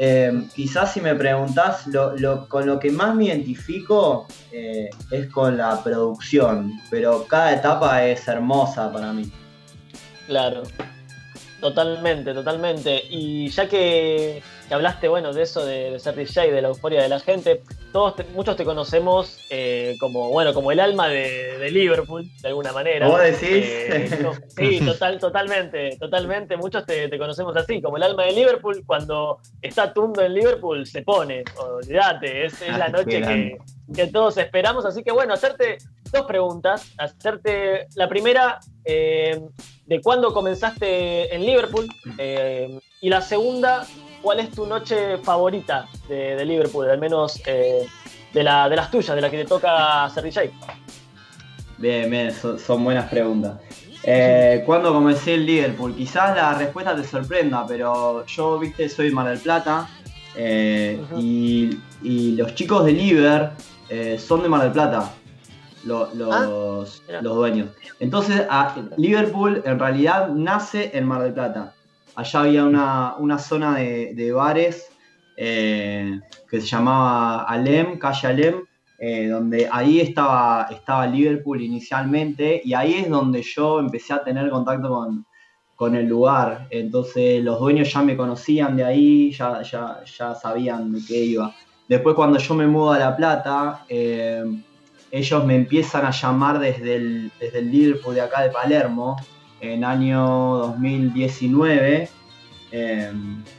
eh, 0.00 0.44
quizás 0.54 0.92
si 0.92 1.00
me 1.00 1.14
preguntás, 1.16 1.84
con 2.46 2.66
lo 2.66 2.78
que 2.78 2.90
más 2.92 3.16
me 3.16 3.24
identifico 3.24 4.28
eh, 4.52 4.88
es 5.10 5.26
con 5.26 5.56
la 5.56 5.82
producción, 5.82 6.72
pero 6.88 7.26
cada 7.26 7.54
etapa 7.54 8.04
es 8.06 8.28
hermosa 8.28 8.92
para 8.92 9.12
mí. 9.12 9.28
Claro, 10.28 10.62
totalmente, 11.60 12.32
totalmente. 12.32 13.02
Y 13.10 13.48
ya 13.48 13.68
que, 13.68 14.40
que 14.68 14.74
hablaste, 14.74 15.08
bueno, 15.08 15.32
de 15.32 15.42
eso 15.42 15.64
de, 15.64 15.90
de 15.92 15.98
ser 15.98 16.14
DJ, 16.14 16.52
de 16.52 16.60
la 16.62 16.68
euforia 16.68 17.02
de 17.02 17.08
la 17.08 17.18
gente, 17.20 17.62
todos, 17.92 18.16
te- 18.16 18.24
muchos 18.34 18.54
te 18.54 18.64
conocemos 18.64 19.38
eh, 19.50 19.96
como, 19.98 20.28
bueno, 20.28 20.52
como 20.52 20.70
el 20.70 20.78
alma 20.80 21.08
de, 21.08 21.56
de 21.58 21.70
Liverpool, 21.70 22.28
de 22.42 22.48
alguna 22.48 22.72
manera. 22.72 23.08
¿Vos 23.08 23.20
decís? 23.20 23.40
Eh, 23.42 24.18
no, 24.22 24.32
sí, 24.48 24.80
total, 24.84 25.18
totalmente, 25.18 25.96
totalmente. 25.98 26.56
Muchos 26.58 26.84
te, 26.84 27.08
te 27.08 27.18
conocemos 27.18 27.56
así, 27.56 27.80
como 27.80 27.96
el 27.96 28.02
alma 28.02 28.24
de 28.24 28.32
Liverpool. 28.32 28.82
Cuando 28.86 29.38
está 29.62 29.92
Tundo 29.94 30.20
en 30.22 30.34
Liverpool, 30.34 30.86
se 30.86 31.02
pone. 31.02 31.44
Olvídate, 31.56 32.44
es, 32.44 32.60
es 32.60 32.76
la 32.76 32.84
Ah, 32.86 32.88
noche 32.90 33.22
que, 33.94 34.06
todos 34.08 34.36
esperamos. 34.36 34.84
Así 34.84 35.02
que 35.02 35.12
bueno, 35.12 35.32
hacerte 35.32 35.78
dos 36.12 36.26
preguntas. 36.26 36.92
Hacerte 36.98 37.86
la 37.94 38.06
primera, 38.08 38.58
eh, 38.84 39.40
de 39.86 40.00
cuándo 40.02 40.34
comenzaste 40.34 41.34
en 41.34 41.46
Liverpool. 41.46 41.88
y 43.00 43.08
la 43.08 43.22
segunda, 43.22 43.86
¿cuál 44.22 44.40
es 44.40 44.50
tu 44.50 44.66
noche 44.66 45.18
favorita 45.18 45.86
de, 46.08 46.36
de 46.36 46.44
Liverpool? 46.44 46.88
Al 46.90 46.98
menos 46.98 47.40
eh, 47.46 47.86
de, 48.32 48.42
la, 48.42 48.68
de 48.68 48.76
las 48.76 48.90
tuyas, 48.90 49.14
de 49.14 49.22
la 49.22 49.30
que 49.30 49.38
te 49.38 49.44
toca 49.44 50.08
ser 50.10 50.24
DJ. 50.24 50.50
Bien, 51.78 52.10
bien, 52.10 52.32
son, 52.32 52.58
son 52.58 52.82
buenas 52.84 53.08
preguntas. 53.08 53.54
Eh, 54.02 54.62
¿Cuándo 54.66 54.92
comencé 54.92 55.34
el 55.34 55.46
Liverpool? 55.46 55.94
Quizás 55.94 56.34
la 56.36 56.54
respuesta 56.54 56.94
te 56.96 57.04
sorprenda, 57.04 57.64
pero 57.66 58.24
yo, 58.26 58.58
viste, 58.58 58.88
soy 58.88 59.08
de 59.08 59.14
Mar 59.14 59.28
del 59.28 59.38
Plata 59.38 59.88
eh, 60.36 61.00
y, 61.18 61.78
y 62.02 62.32
los 62.36 62.54
chicos 62.54 62.84
de 62.84 62.92
Liver 62.92 63.50
eh, 63.88 64.18
son 64.18 64.42
de 64.42 64.48
Mar 64.48 64.62
del 64.62 64.72
Plata, 64.72 65.10
lo- 65.84 66.08
los, 66.14 67.02
los 67.20 67.34
dueños. 67.34 67.68
Entonces, 68.00 68.42
a- 68.48 68.74
Liverpool 68.96 69.62
en 69.64 69.78
realidad 69.78 70.28
nace 70.28 70.90
en 70.96 71.04
Mar 71.06 71.22
del 71.22 71.32
Plata. 71.32 71.74
Allá 72.18 72.40
había 72.40 72.64
una, 72.64 73.14
una 73.18 73.38
zona 73.38 73.76
de, 73.76 74.12
de 74.12 74.32
bares 74.32 74.88
eh, 75.36 76.18
que 76.50 76.60
se 76.60 76.66
llamaba 76.66 77.44
Alem, 77.44 77.96
calle 77.96 78.26
Alem, 78.26 78.64
eh, 78.98 79.28
donde 79.28 79.68
ahí 79.70 80.00
estaba, 80.00 80.66
estaba 80.68 81.06
Liverpool 81.06 81.62
inicialmente 81.62 82.60
y 82.64 82.74
ahí 82.74 82.94
es 82.94 83.08
donde 83.08 83.40
yo 83.42 83.78
empecé 83.78 84.14
a 84.14 84.24
tener 84.24 84.50
contacto 84.50 84.88
con, 84.88 85.26
con 85.76 85.94
el 85.94 86.06
lugar. 86.06 86.66
Entonces 86.70 87.40
los 87.44 87.60
dueños 87.60 87.92
ya 87.92 88.02
me 88.02 88.16
conocían 88.16 88.76
de 88.76 88.82
ahí, 88.82 89.30
ya, 89.30 89.62
ya, 89.62 90.00
ya 90.04 90.34
sabían 90.34 90.90
de 90.92 91.00
qué 91.06 91.22
iba. 91.22 91.54
Después 91.88 92.16
cuando 92.16 92.40
yo 92.40 92.54
me 92.54 92.66
mudo 92.66 92.94
a 92.94 92.98
La 92.98 93.16
Plata, 93.16 93.84
eh, 93.88 94.42
ellos 95.12 95.44
me 95.44 95.54
empiezan 95.54 96.04
a 96.04 96.10
llamar 96.10 96.58
desde 96.58 96.96
el, 96.96 97.30
desde 97.38 97.60
el 97.60 97.70
Liverpool 97.70 98.16
de 98.16 98.22
acá 98.22 98.42
de 98.42 98.50
Palermo, 98.50 99.16
en 99.60 99.84
año 99.84 100.26
2019. 100.58 102.08
eh, 102.72 103.12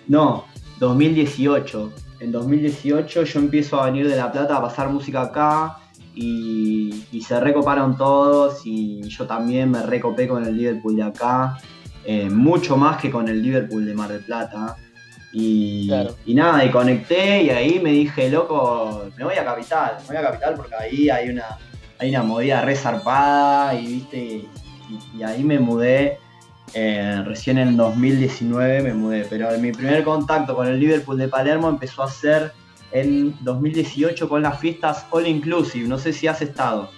no, 0.08 0.46
2018. 0.80 1.92
En 2.22 2.32
2018 2.32 3.24
yo 3.24 3.40
empiezo 3.40 3.82
a 3.82 3.86
venir 3.86 4.08
de 4.08 4.16
La 4.16 4.32
Plata 4.32 4.58
a 4.58 4.62
pasar 4.62 4.90
música 4.90 5.22
acá 5.24 5.78
y, 6.16 7.06
y 7.12 7.22
se 7.22 7.40
recoparon 7.40 7.96
todos 7.98 8.62
y 8.66 9.02
yo 9.04 9.26
también 9.26 9.72
me 9.72 9.82
recopé 9.84 10.28
con 10.28 10.46
el 10.46 10.58
Liverpool 10.58 10.96
de 10.98 11.04
acá, 11.04 11.58
eh, 12.06 12.30
mucho 12.30 12.76
más 12.78 12.98
que 13.02 13.10
con 13.10 13.28
el 13.30 13.42
Liverpool 13.42 13.86
de 13.86 13.94
Mar 13.94 14.10
del 14.10 14.24
Plata. 14.24 14.76
Y, 15.32 15.88
Claro. 15.88 16.16
y 16.26 16.34
nada, 16.34 16.66
y 16.66 16.72
conecté 16.72 17.44
y 17.44 17.50
ahí 17.52 17.80
me 17.80 17.92
dije, 17.92 18.30
loco, 18.30 19.04
me 19.18 19.24
voy 19.24 19.36
a 19.36 19.46
Capital, 19.46 19.98
me 20.02 20.08
voy 20.08 20.18
a 20.18 20.22
Capital 20.22 20.56
porque 20.56 20.76
ahí 20.76 21.10
hay 21.10 21.30
una, 21.30 21.46
hay 22.00 22.10
una 22.10 22.24
movida 22.24 22.62
re 22.62 22.76
zarpada 22.76 23.76
y 23.76 23.86
viste, 23.88 24.46
y, 24.90 25.18
y 25.18 25.24
ahí 25.24 25.44
me 25.44 25.60
mudé. 25.60 26.20
Eh, 26.74 27.24
recién 27.26 27.58
en 27.58 27.76
2019 27.78 28.82
me 28.84 28.94
mudé, 28.94 29.26
pero 29.28 29.50
mi 29.58 29.72
primer 29.72 30.04
contacto 30.04 30.56
con 30.56 30.68
el 30.68 30.80
Liverpool 30.80 31.18
de 31.18 31.28
Palermo 31.28 31.68
empezó 31.68 32.04
a 32.04 32.10
ser 32.10 32.54
en 32.92 33.36
2018 33.44 34.30
con 34.30 34.44
las 34.44 34.60
fiestas 34.60 35.06
All 35.12 35.28
Inclusive. 35.28 35.88
No 35.88 35.98
sé 35.98 36.14
si 36.14 36.28
has 36.28 36.42
estado. 36.42 36.90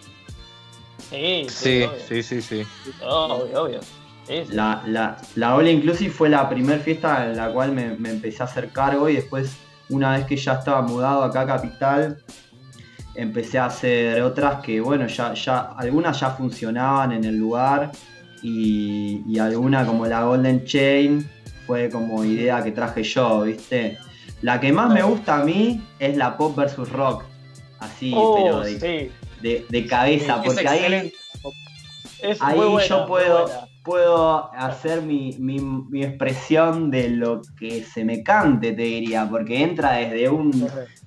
Sí, 1.09 1.45
Sí, 1.49 1.85
sí, 2.07 2.23
sí, 2.23 2.41
sí. 2.41 2.63
Obvio, 3.05 3.63
obvio. 3.63 3.79
Sí, 4.27 4.43
sí. 4.45 4.53
La, 4.53 4.83
la, 4.85 5.17
la 5.35 5.55
All 5.55 5.67
Inclusive 5.67 6.11
fue 6.11 6.29
la 6.29 6.49
primera 6.49 6.79
fiesta 6.79 7.27
en 7.27 7.37
la 7.37 7.51
cual 7.51 7.71
me, 7.71 7.95
me 7.95 8.11
empecé 8.11 8.43
a 8.43 8.45
hacer 8.45 8.69
cargo 8.69 9.09
y 9.09 9.15
después, 9.15 9.55
una 9.89 10.17
vez 10.17 10.25
que 10.25 10.37
ya 10.37 10.53
estaba 10.53 10.81
mudado 10.81 11.23
acá 11.23 11.41
a 11.41 11.47
Capital, 11.47 12.17
empecé 13.15 13.59
a 13.59 13.65
hacer 13.65 14.21
otras 14.21 14.61
que, 14.61 14.79
bueno, 14.81 15.07
ya, 15.07 15.33
ya 15.33 15.59
algunas 15.77 16.19
ya 16.19 16.29
funcionaban 16.31 17.11
en 17.11 17.23
el 17.25 17.35
lugar 17.37 17.91
y, 18.41 19.23
y 19.27 19.39
alguna 19.39 19.85
como 19.85 20.05
la 20.05 20.23
Golden 20.23 20.63
Chain 20.65 21.27
fue 21.67 21.89
como 21.89 22.23
idea 22.23 22.63
que 22.63 22.71
traje 22.71 23.03
yo, 23.03 23.41
¿viste? 23.43 23.97
La 24.41 24.59
que 24.59 24.71
más 24.73 24.91
me 24.91 25.03
gusta 25.03 25.41
a 25.41 25.45
mí 25.45 25.81
es 25.99 26.17
la 26.17 26.35
Pop 26.37 26.55
versus 26.55 26.89
Rock, 26.89 27.23
así, 27.79 28.11
Oh, 28.15 28.35
pero 28.35 28.59
de, 28.61 28.71
sí. 28.79 29.11
de- 29.41 29.65
de 29.69 29.85
cabeza, 29.87 30.41
porque 30.43 30.67
ahí. 30.67 31.11
Es 32.21 32.39
Ahí 32.39 32.57
buena, 32.59 32.83
yo 32.85 33.05
puedo, 33.07 33.49
puedo 33.83 34.51
hacer 34.53 35.01
mi, 35.01 35.35
mi- 35.39 35.59
mi 35.59 36.03
expresión 36.03 36.91
de 36.91 37.09
lo 37.09 37.41
que 37.59 37.83
se 37.83 38.05
me 38.05 38.21
cante, 38.21 38.73
te 38.73 38.81
diría, 38.83 39.27
porque 39.29 39.63
entra 39.63 39.93
desde 39.93 40.29
un 40.29 40.51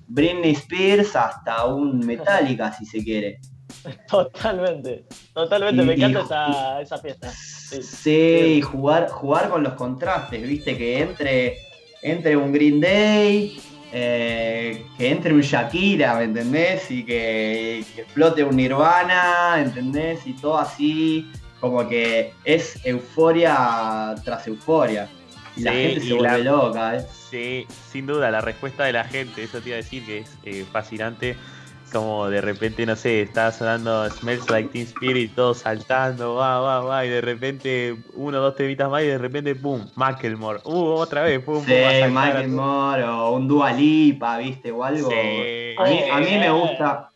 Britney 0.07 0.51
Spears 0.51 1.15
hasta 1.15 1.65
un 1.65 1.99
Metallica, 1.99 2.71
si 2.73 2.85
se 2.85 3.03
quiere. 3.03 3.39
Totalmente. 4.09 5.05
Totalmente. 5.33 5.81
Y- 5.81 5.85
me 5.85 5.95
y- 5.95 6.03
encanta 6.03 6.21
esa, 6.23 6.81
esa 6.81 6.97
fiesta. 6.99 7.29
Sí. 7.31 7.81
Sí, 7.81 8.11
y 8.57 8.61
jugar, 8.61 9.09
jugar 9.09 9.49
con 9.49 9.63
los 9.63 9.73
contrastes, 9.73 10.41
viste, 10.47 10.77
que 10.77 11.01
entre, 11.01 11.57
entre 12.03 12.37
un 12.37 12.51
Green 12.53 12.79
Day, 12.79 13.59
eh, 13.91 14.85
que 14.97 15.09
entre 15.09 15.33
un 15.33 15.41
Shakira, 15.41 16.15
¿me 16.15 16.25
entendés? 16.25 16.89
Y 16.91 17.03
que, 17.03 17.83
que 17.95 18.01
explote 18.01 18.43
un 18.43 18.55
Nirvana, 18.55 19.55
¿entendés? 19.59 20.25
Y 20.27 20.33
todo 20.33 20.59
así, 20.59 21.31
como 21.59 21.87
que 21.87 22.33
es 22.43 22.79
euforia 22.85 24.13
tras 24.23 24.45
euforia. 24.47 25.09
Y 25.57 25.61
la 25.61 25.71
gente 25.71 26.01
se 26.01 26.07
y 26.07 26.11
vuelve 26.13 26.43
la- 26.43 26.51
loca, 26.51 26.97
¿eh? 26.97 27.05
Sí, 27.35 27.67
sin 27.91 28.05
duda, 28.07 28.31
la 28.31 28.39
respuesta 28.39 28.85
de 28.85 28.93
la 28.93 29.03
gente, 29.03 29.43
eso 29.43 29.59
te 29.59 29.67
iba 29.67 29.75
a 29.75 29.81
decir 29.81 30.05
que 30.05 30.19
es 30.19 30.37
eh, 30.45 30.65
fascinante. 30.71 31.35
Como 31.91 32.29
de 32.29 32.39
repente, 32.39 32.85
no 32.85 32.95
sé, 32.95 33.23
está 33.23 33.51
sonando 33.51 34.09
Smells 34.09 34.49
Like 34.49 34.69
Teen 34.69 34.85
Spirit, 34.85 35.35
todos 35.35 35.57
saltando, 35.59 36.35
va, 36.35 36.61
va, 36.61 36.79
va, 36.79 37.05
y 37.05 37.09
de 37.09 37.19
repente 37.19 37.95
uno, 38.13 38.39
dos 38.39 38.55
temitas 38.55 38.89
más, 38.89 39.03
y 39.03 39.07
de 39.07 39.17
repente, 39.17 39.53
pum, 39.53 39.85
Macklemore, 39.95 40.61
uh, 40.63 40.91
otra 40.93 41.23
vez, 41.23 41.43
pum, 41.43 41.63
Sí, 41.65 41.73
pum, 41.73 42.13
todo. 42.13 42.47
Moore 42.47 43.03
o 43.03 43.31
un 43.31 43.47
Dua 43.49 43.73
Lipa, 43.73 44.37
¿viste? 44.37 44.71
O 44.71 44.81
algo. 44.83 45.09
Sí. 45.09 45.75
A 45.77 45.83
mí, 45.83 45.99
a 46.09 46.17
mí 46.19 46.25
Sí. 46.27 46.37
me 46.37 46.51
gusta, 46.51 47.09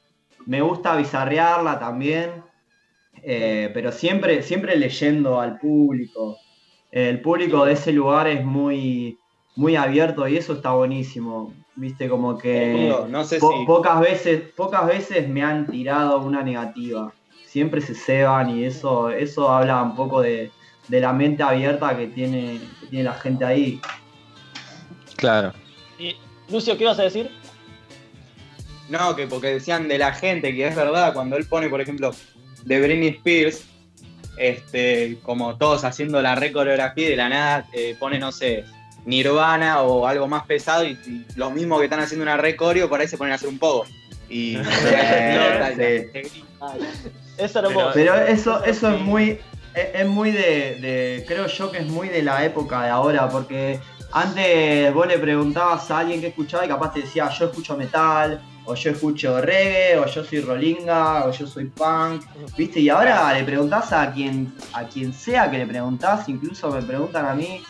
me 0.45 0.61
gusta 0.61 0.97
bizarrearla 0.97 1.79
también, 1.79 2.43
eh, 3.23 3.71
pero 3.73 3.93
siempre, 3.93 4.43
siempre 4.43 4.75
leyendo 4.77 5.39
al 5.39 5.57
público. 5.59 6.37
El 6.91 7.21
público 7.21 7.65
de 7.65 7.73
ese 7.73 7.93
lugar 7.93 8.27
es 8.27 8.43
muy, 8.43 9.17
muy 9.59 9.75
abierto 9.75 10.25
y 10.25 10.37
eso 10.37 10.53
está 10.53 10.71
buenísimo. 10.71 11.53
Viste, 11.75 12.07
como 12.07 12.37
que 12.37 12.93
no 13.09 13.23
sé 13.25 13.39
po- 13.39 13.57
si. 13.57 13.65
pocas 13.65 13.99
veces, 13.99 14.41
pocas 14.55 14.87
veces 14.87 15.27
me 15.27 15.43
han 15.43 15.67
tirado 15.67 16.19
una 16.19 16.41
negativa. 16.41 17.11
Siempre 17.45 17.81
se 17.81 17.93
ceban 17.93 18.49
y 18.57 18.63
eso, 18.63 19.09
eso 19.09 19.49
habla 19.49 19.83
un 19.83 19.95
poco 19.97 20.21
de, 20.21 20.49
de 20.87 20.99
la 21.01 21.11
mente 21.11 21.43
abierta 21.43 21.97
que 21.97 22.07
tiene, 22.07 22.59
que 22.79 22.87
tiene 22.87 23.03
la 23.03 23.13
gente 23.15 23.43
ahí. 23.43 23.81
Claro. 25.17 25.51
Y, 25.97 26.15
Lucio, 26.49 26.77
¿qué 26.77 26.83
ibas 26.83 26.99
a 26.99 27.03
decir? 27.03 27.29
No, 28.87 29.13
que 29.15 29.27
porque 29.27 29.47
decían 29.47 29.89
de 29.89 29.97
la 29.97 30.13
gente, 30.13 30.55
que 30.55 30.67
es 30.67 30.75
verdad, 30.75 31.13
cuando 31.13 31.35
él 31.35 31.45
pone, 31.45 31.67
por 31.69 31.81
ejemplo, 31.81 32.11
de 32.63 32.79
Britney 32.81 33.09
Spears, 33.09 33.65
este, 34.37 35.17
como 35.23 35.57
todos 35.57 35.83
haciendo 35.83 36.21
la 36.21 36.35
re 36.35 36.53
coreografía 36.53 37.07
y 37.07 37.11
de 37.11 37.17
la 37.17 37.27
nada 37.29 37.67
eh, 37.73 37.95
pone, 37.99 38.19
no 38.19 38.31
sé, 38.31 38.63
Nirvana 39.05 39.81
o 39.81 40.05
algo 40.07 40.27
más 40.27 40.45
pesado 40.45 40.83
y, 40.85 40.91
y 41.05 41.25
los 41.35 41.51
mismos 41.53 41.79
que 41.79 41.85
están 41.85 41.99
haciendo 41.99 42.23
una 42.23 42.37
re 42.37 42.55
coreo 42.55 42.87
por 42.89 42.99
ahí 43.01 43.07
se 43.07 43.17
ponen 43.17 43.33
a 43.33 43.35
hacer 43.35 43.49
un 43.49 43.59
poco. 43.59 43.85
Y 44.29 44.55
explota 44.57 45.71
y 45.71 45.73
sí. 45.73 45.77
se 45.77 46.21
grita. 46.21 46.73
Es 47.37 47.55
hermoso. 47.55 47.91
Pero 47.93 48.15
eso, 48.15 48.63
eso 48.63 48.89
es 48.93 49.01
muy, 49.01 49.39
es, 49.73 49.87
es 49.93 50.07
muy 50.07 50.31
de, 50.31 50.75
de- 50.81 51.25
creo 51.27 51.47
yo 51.47 51.71
que 51.71 51.79
es 51.79 51.87
muy 51.87 52.09
de 52.09 52.21
la 52.21 52.43
época 52.45 52.83
de 52.83 52.89
ahora, 52.89 53.29
porque 53.29 53.79
antes 54.11 54.93
vos 54.93 55.07
le 55.07 55.17
preguntabas 55.17 55.89
a 55.91 55.99
alguien 55.99 56.19
que 56.21 56.27
escuchaba 56.27 56.65
y 56.65 56.67
capaz 56.67 56.93
te 56.93 57.01
decía, 57.01 57.29
yo 57.29 57.45
escucho 57.45 57.77
metal, 57.77 58.41
o 58.65 58.75
yo 58.75 58.91
escucho 58.91 59.41
reggae, 59.41 59.97
o 59.97 60.05
yo 60.05 60.23
soy 60.23 60.41
rolinga, 60.41 61.25
o 61.25 61.31
yo 61.31 61.47
soy 61.47 61.65
punk, 61.65 62.23
¿viste? 62.57 62.81
Y 62.81 62.89
ahora 62.89 63.33
le 63.33 63.43
preguntás 63.43 63.91
a 63.93 64.11
quien, 64.11 64.53
a 64.73 64.83
quien 64.83 65.13
sea 65.13 65.49
que 65.49 65.57
le 65.59 65.65
preguntás, 65.65 66.27
incluso 66.29 66.69
me 66.71 66.81
preguntan 66.83 67.25
a 67.25 67.33
mí 67.33 67.63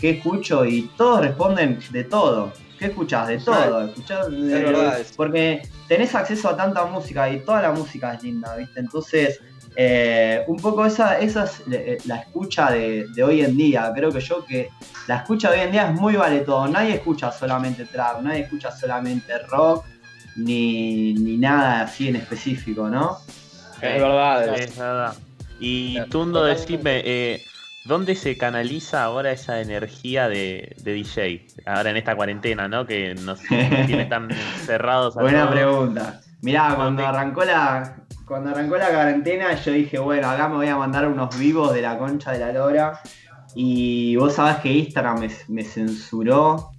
qué 0.00 0.10
escucho 0.10 0.64
y 0.64 0.90
todos 0.96 1.20
responden 1.20 1.78
de 1.90 2.04
todo. 2.04 2.52
¿Qué 2.78 2.86
escuchás? 2.86 3.28
De 3.28 3.38
todo. 3.38 3.84
Escuchás 3.86 4.30
de- 4.30 4.36
Es 4.36 4.64
verdad 4.64 4.98
porque 5.16 5.62
tenés 5.88 6.14
acceso 6.14 6.48
a 6.50 6.56
tanta 6.56 6.84
música 6.84 7.30
y 7.30 7.40
toda 7.40 7.62
la 7.62 7.72
música 7.72 8.14
es 8.14 8.22
linda, 8.22 8.54
¿viste? 8.56 8.80
Entonces, 8.80 9.40
eh, 9.74 10.42
un 10.46 10.56
poco 10.58 10.84
esa, 10.86 11.18
esa 11.18 11.44
es 11.44 11.62
eh, 11.70 11.98
la 12.06 12.16
escucha 12.16 12.70
de, 12.70 13.06
de 13.14 13.22
hoy 13.24 13.42
en 13.42 13.56
día. 13.56 13.90
Creo 13.94 14.10
que 14.10 14.20
yo 14.20 14.44
que 14.44 14.68
la 15.06 15.16
escucha 15.16 15.50
de 15.50 15.58
hoy 15.58 15.64
en 15.66 15.72
día 15.72 15.88
es 15.90 15.94
muy 16.00 16.16
vale 16.16 16.40
todo. 16.40 16.66
Nadie 16.68 16.94
escucha 16.94 17.32
solamente 17.32 17.84
trap, 17.86 18.20
nadie 18.22 18.40
escucha 18.42 18.70
solamente 18.70 19.38
rock, 19.50 19.84
ni, 20.36 21.14
ni 21.14 21.36
nada 21.38 21.82
así 21.82 22.08
en 22.08 22.16
específico, 22.16 22.88
¿no? 22.88 23.18
Es 23.80 24.00
verdad. 24.00 24.58
Es 24.58 24.76
verdad. 24.78 25.14
Y 25.58 26.00
Tundo, 26.10 26.44
decime, 26.44 27.02
eh, 27.04 27.42
¿dónde 27.86 28.14
se 28.14 28.36
canaliza 28.36 29.04
ahora 29.04 29.32
esa 29.32 29.60
energía 29.60 30.28
de, 30.28 30.74
de 30.82 30.92
DJ? 30.92 31.46
Ahora 31.66 31.90
en 31.90 31.96
esta 31.96 32.14
cuarentena, 32.16 32.68
¿no? 32.68 32.86
Que 32.86 33.14
nos 33.14 33.40
tiene 33.40 34.06
tan 34.06 34.28
cerrados 34.66 35.16
a 35.16 35.20
Buena 35.22 35.42
todos. 35.42 35.54
pregunta. 35.54 36.20
Mirá, 36.42 36.74
cuando 36.76 37.06
arrancó 37.06 37.44
la. 37.44 37.96
Cuando 38.26 38.50
arrancó 38.50 38.76
la 38.76 38.88
cuarentena, 38.88 39.54
yo 39.54 39.72
dije, 39.72 39.98
bueno, 39.98 40.28
acá 40.28 40.48
me 40.48 40.56
voy 40.56 40.68
a 40.68 40.76
mandar 40.76 41.06
unos 41.08 41.38
vivos 41.38 41.72
de 41.72 41.82
la 41.82 41.96
concha 41.98 42.32
de 42.32 42.40
la 42.40 42.52
lora. 42.52 43.00
Y 43.54 44.16
vos 44.16 44.34
sabés 44.34 44.56
que 44.58 44.72
Instagram 44.72 45.20
me, 45.20 45.30
me 45.48 45.64
censuró. 45.64 46.70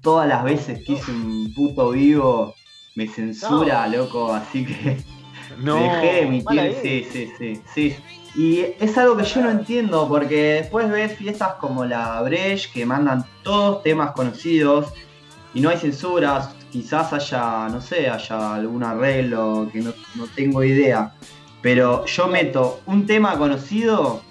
Todas 0.00 0.28
las 0.28 0.42
veces 0.44 0.84
que 0.84 0.92
hice 0.94 1.10
un 1.12 1.52
puto 1.54 1.90
vivo, 1.90 2.54
me 2.96 3.06
censura, 3.06 3.86
loco. 3.88 4.32
Así 4.32 4.64
que 4.64 4.98
No, 5.58 5.76
dejé 5.76 6.06
de 6.06 6.20
emitir. 6.22 6.74
Sí, 6.82 7.06
sí, 7.12 7.30
sí, 7.38 7.62
sí. 7.74 7.96
Y 8.34 8.60
es 8.80 8.96
algo 8.96 9.16
que 9.16 9.24
yo 9.24 9.42
no 9.42 9.50
entiendo, 9.50 10.08
porque 10.08 10.54
después 10.54 10.90
ves 10.90 11.16
fiestas 11.16 11.54
como 11.54 11.84
la 11.84 12.22
Breche 12.22 12.70
que 12.72 12.86
mandan 12.86 13.24
todos 13.42 13.82
temas 13.82 14.12
conocidos 14.12 14.92
y 15.52 15.60
no 15.60 15.68
hay 15.68 15.76
censuras. 15.76 16.54
Quizás 16.70 17.12
haya, 17.12 17.68
no 17.68 17.82
sé, 17.82 18.08
haya 18.08 18.54
algún 18.54 18.82
arreglo 18.82 19.68
que 19.70 19.80
no, 19.80 19.92
no 20.14 20.26
tengo 20.34 20.64
idea. 20.64 21.12
Pero 21.60 22.06
yo 22.06 22.26
meto 22.26 22.80
un 22.86 23.06
tema 23.06 23.36
conocido 23.36 24.22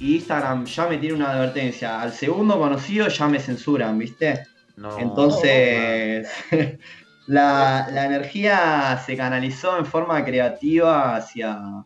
y 0.00 0.16
Instagram 0.16 0.64
ya 0.64 0.86
me 0.86 0.96
tiene 0.96 1.16
una 1.16 1.32
advertencia. 1.32 2.00
Al 2.00 2.12
segundo 2.12 2.58
conocido 2.58 3.08
ya 3.08 3.28
me 3.28 3.38
censuran, 3.38 3.98
¿viste? 3.98 4.46
no. 4.76 4.98
Entonces, 4.98 6.28
la, 7.26 7.88
la 7.92 8.06
energía 8.06 9.00
se 9.04 9.14
canalizó 9.14 9.76
en 9.76 9.84
forma 9.84 10.24
creativa 10.24 11.16
hacia, 11.16 11.84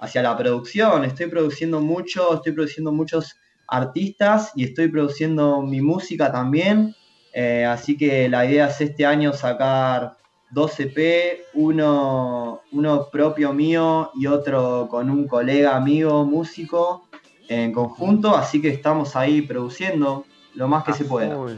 hacia 0.00 0.22
la 0.22 0.36
producción. 0.36 1.04
Estoy 1.04 1.26
produciendo 1.26 1.80
mucho, 1.80 2.34
estoy 2.34 2.52
produciendo 2.52 2.90
muchos 2.92 3.36
artistas 3.68 4.52
y 4.56 4.64
estoy 4.64 4.88
produciendo 4.88 5.62
mi 5.62 5.80
música 5.80 6.32
también. 6.32 6.94
Eh, 7.32 7.64
así 7.64 7.96
que 7.96 8.28
la 8.28 8.44
idea 8.44 8.68
es 8.68 8.80
este 8.80 9.06
año 9.06 9.32
sacar 9.32 10.16
dos 10.50 10.80
EP, 10.80 11.44
uno, 11.54 12.62
uno 12.72 13.08
propio 13.10 13.52
mío 13.52 14.10
y 14.16 14.26
otro 14.26 14.88
con 14.90 15.08
un 15.08 15.28
colega 15.28 15.76
amigo 15.76 16.24
músico 16.24 17.06
en 17.48 17.72
conjunto. 17.72 18.36
Así 18.36 18.60
que 18.60 18.68
estamos 18.68 19.14
ahí 19.14 19.42
produciendo 19.42 20.24
lo 20.54 20.66
más 20.66 20.82
que 20.82 20.90
a 20.92 20.94
se 20.94 21.04
pueda. 21.04 21.34
full, 21.34 21.52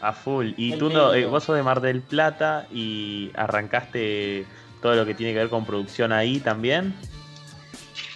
a 0.00 0.12
full. 0.12 0.52
Y 0.56 0.76
tú, 0.76 0.90
no, 0.90 1.14
eh, 1.14 1.26
vos 1.26 1.42
sos 1.42 1.56
de 1.56 1.62
Mar 1.62 1.80
del 1.80 2.02
Plata 2.02 2.68
y 2.72 3.30
arrancaste 3.34 4.46
todo 4.80 4.94
lo 4.94 5.04
que 5.04 5.14
tiene 5.14 5.32
que 5.32 5.40
ver 5.40 5.50
con 5.50 5.64
producción 5.64 6.12
ahí 6.12 6.38
también. 6.38 6.94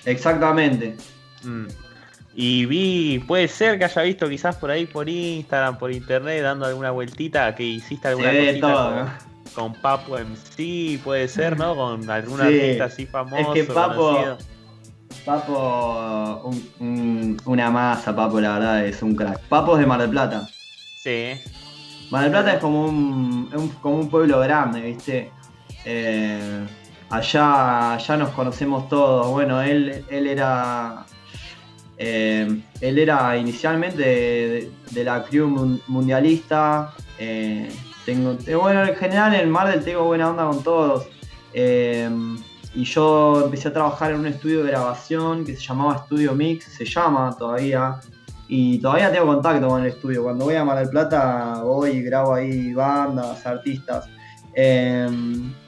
Exactamente. 0.06 0.97
Mm. 1.43 1.66
Y 2.36 2.66
vi, 2.66 3.18
puede 3.28 3.47
ser 3.48 3.78
que 3.78 3.85
haya 3.85 4.02
visto 4.02 4.28
quizás 4.28 4.56
por 4.56 4.70
ahí 4.70 4.86
por 4.86 5.09
Instagram, 5.09 5.78
por 5.78 5.93
internet, 5.93 6.43
dando 6.43 6.66
alguna 6.66 6.90
vueltita, 6.90 7.55
que 7.55 7.62
hiciste 7.62 8.09
alguna 8.09 8.31
de 8.31 8.47
cosita 8.48 8.66
todo, 8.72 8.89
con, 8.89 8.98
¿no? 9.05 9.10
con 9.55 9.72
Papo 9.81 10.18
MC, 10.18 10.98
puede 11.05 11.28
ser, 11.28 11.56
¿no? 11.56 11.76
Con 11.76 12.10
algún 12.10 12.40
Sí. 12.40 12.44
artista 12.47 12.85
así 12.85 13.06
famoso. 13.06 13.52
que 13.52 13.64
Papo- 13.64 13.94
conocido. 14.14 14.39
Papo, 15.24 16.43
un- 16.44 16.70
un- 16.81 17.36
una 17.47 17.70
masa, 17.70 18.14
Papo, 18.14 18.40
la 18.40 18.55
verdad, 18.59 18.85
es 18.85 19.01
un 19.02 19.14
crack. 19.14 19.39
Papo 19.48 19.74
es 19.74 19.81
de 19.81 19.86
Mar 19.86 20.01
del 20.01 20.10
Plata. 20.10 20.48
Sí. 21.02 21.35
Mar 22.10 22.22
del 22.24 22.32
Plata 22.32 22.55
es 22.55 22.59
como 22.59 22.85
un, 22.86 23.48
un- 23.55 23.68
como 23.81 23.97
un 23.97 24.10
pueblo 24.10 24.40
grande, 24.40 24.81
¿viste? 24.81 25.31
Eh, 25.85 26.66
allá, 27.10 27.94
allá 27.94 28.16
nos 28.16 28.31
conocemos 28.31 28.89
todos. 28.89 29.28
Bueno, 29.31 29.60
él, 29.62 30.05
él 30.09 30.26
era. 30.26 31.05
eh, 31.97 32.60
él 32.81 32.98
era 32.98 33.36
inicialmente 33.36 34.70
de, 34.90 35.05
la 35.05 35.22
crew 35.24 35.48
mun- 35.48 35.81
mundialista. 35.86 36.93
eh, 37.18 37.70
tengo, 38.05 38.36
eh, 38.47 38.55
bueno, 38.55 38.85
en 38.85 38.94
general 38.97 39.35
en 39.35 39.51
Mar 39.51 39.68
del 39.70 39.82
tengo 39.85 40.05
buena 40.05 40.28
onda 40.31 40.44
con 40.47 40.62
todos. 40.62 41.06
Y 42.76 42.82
yo 42.85 43.43
empecé 43.44 43.68
a 43.68 43.72
trabajar 43.72 44.10
en 44.10 44.18
un 44.20 44.26
estudio 44.26 44.64
de 44.64 44.70
grabación 44.72 45.44
que 45.44 45.55
se 45.55 45.62
llamaba 45.62 45.94
Estudio 45.94 46.35
Mix, 46.35 46.64
se 46.64 46.85
llama 46.85 47.35
todavía. 47.39 48.01
Y 48.48 48.78
todavía 48.81 49.12
tengo 49.12 49.26
contacto 49.26 49.68
con 49.68 49.81
el 49.82 49.89
estudio. 49.89 50.24
Cuando 50.24 50.44
voy 50.47 50.56
a 50.56 50.64
Mar 50.64 50.78
del 50.81 50.90
Plata 50.90 51.60
voy 51.62 51.90
y 51.93 52.02
grabo 52.02 52.35
ahí 52.35 52.74
bandas, 52.74 53.47
artistas. 53.47 54.09
Eh, 54.56 55.09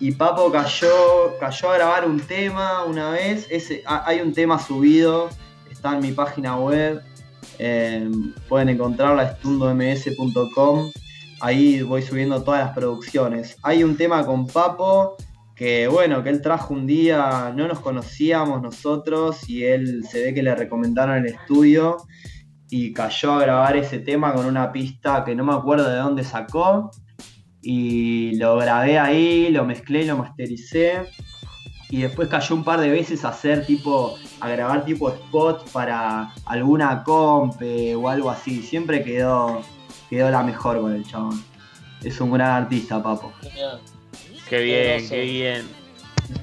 y 0.00 0.12
Papo 0.12 0.50
cayó, 0.52 1.36
cayó 1.40 1.70
a 1.70 1.74
grabar 1.74 2.06
un 2.06 2.20
tema 2.20 2.84
una 2.84 3.10
vez. 3.10 3.46
Ese, 3.50 3.82
ha- 3.86 4.06
hay 4.08 4.20
un 4.20 4.32
tema 4.32 4.58
subido, 4.58 5.28
está 5.70 5.94
en 5.94 6.00
mi 6.02 6.12
página 6.12 6.56
web. 6.56 7.02
Eh, 7.58 8.08
pueden 8.48 8.68
encontrarla 8.68 9.24
estundoms.com. 9.24 10.90
Ahí 11.40 11.82
voy 11.82 12.02
subiendo 12.02 12.42
todas 12.42 12.64
las 12.64 12.74
producciones. 12.74 13.56
Hay 13.62 13.84
un 13.84 13.96
tema 13.96 14.24
con 14.24 14.46
Papo 14.46 15.16
que 15.54 15.88
bueno, 15.88 16.22
que 16.22 16.28
él 16.28 16.42
trajo 16.42 16.74
un 16.74 16.86
día, 16.86 17.50
no 17.56 17.66
nos 17.66 17.80
conocíamos 17.80 18.60
nosotros 18.60 19.48
y 19.48 19.64
él 19.64 20.04
se 20.10 20.22
ve 20.22 20.34
que 20.34 20.42
le 20.42 20.54
recomendaron 20.54 21.16
el 21.16 21.26
estudio 21.26 21.96
y 22.68 22.92
cayó 22.92 23.32
a 23.32 23.40
grabar 23.40 23.74
ese 23.76 23.98
tema 24.00 24.34
con 24.34 24.44
una 24.44 24.70
pista 24.70 25.24
que 25.24 25.34
no 25.34 25.44
me 25.44 25.54
acuerdo 25.54 25.88
de 25.88 25.96
dónde 25.96 26.24
sacó 26.24 26.90
y 27.68 28.36
lo 28.36 28.56
grabé 28.58 28.96
ahí, 28.96 29.50
lo 29.50 29.64
mezclé, 29.64 30.04
lo 30.04 30.16
mastericé 30.16 31.02
y 31.90 32.02
después 32.02 32.28
cayó 32.28 32.54
un 32.54 32.62
par 32.62 32.80
de 32.80 32.90
veces 32.90 33.24
a 33.24 33.30
hacer 33.30 33.66
tipo, 33.66 34.16
a 34.38 34.48
grabar 34.48 34.84
tipo 34.84 35.08
spot 35.08 35.68
para 35.72 36.32
alguna 36.44 37.02
comp 37.02 37.60
o 37.96 38.08
algo 38.08 38.30
así, 38.30 38.62
siempre 38.62 39.02
quedó, 39.02 39.62
quedó 40.08 40.30
la 40.30 40.44
mejor 40.44 40.80
con 40.80 40.92
el 40.92 41.04
chabón. 41.04 41.42
Es 42.04 42.20
un 42.20 42.30
gran 42.30 42.62
artista, 42.62 43.02
Papo. 43.02 43.32
Genial. 43.42 43.80
Qué 44.48 44.62
bien, 44.62 45.08
qué 45.08 45.20
bien. 45.22 45.66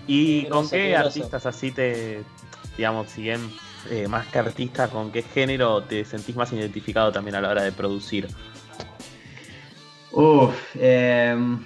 ¿Y 0.07 0.43
Qué 0.43 0.49
con 0.49 0.69
qué 0.69 0.97
artistas 0.97 1.45
así 1.45 1.71
te, 1.71 2.21
digamos, 2.75 3.09
si 3.09 3.21
bien 3.21 3.39
eh, 3.89 4.09
más 4.09 4.27
que 4.27 4.39
artistas, 4.39 4.89
con 4.89 5.09
qué 5.09 5.21
género 5.21 5.83
te 5.83 6.03
sentís 6.03 6.35
más 6.35 6.51
identificado 6.51 7.13
también 7.13 7.35
a 7.35 7.41
la 7.41 7.49
hora 7.49 7.63
de 7.63 7.71
producir? 7.71 8.27
Uf, 10.13 10.75
em, 10.75 11.59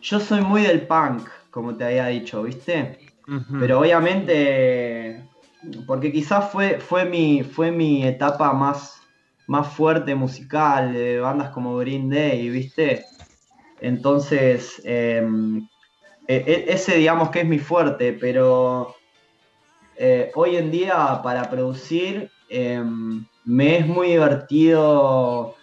yo 0.00 0.18
soy 0.20 0.40
muy 0.40 0.62
del 0.62 0.86
punk, 0.86 1.28
como 1.50 1.76
te 1.76 1.84
había 1.84 2.06
dicho, 2.06 2.42
¿viste? 2.42 2.98
Pero 3.60 3.80
obviamente, 3.80 5.22
porque 5.86 6.12
quizás 6.12 6.50
fue, 6.50 6.80
fue, 6.80 7.04
mi, 7.04 7.42
fue 7.42 7.70
mi 7.70 8.04
etapa 8.04 8.52
más, 8.52 9.00
más 9.46 9.68
fuerte 9.68 10.14
musical, 10.14 10.92
de 10.92 11.20
bandas 11.20 11.50
como 11.50 11.76
Green 11.76 12.10
Day, 12.10 12.48
¿viste? 12.50 13.04
Entonces, 13.80 14.80
em, 14.84 15.66
e- 16.26 16.44
e- 16.46 16.64
ese 16.72 16.96
digamos 16.96 17.30
que 17.30 17.40
es 17.40 17.46
mi 17.46 17.58
fuerte, 17.58 18.12
pero 18.12 18.96
eh, 19.98 20.30
hoy 20.34 20.56
en 20.56 20.70
día 20.70 21.20
para 21.22 21.48
producir 21.48 22.30
em, 22.48 23.24
me 23.44 23.78
es 23.78 23.86
muy 23.86 24.08
divertido. 24.08 25.54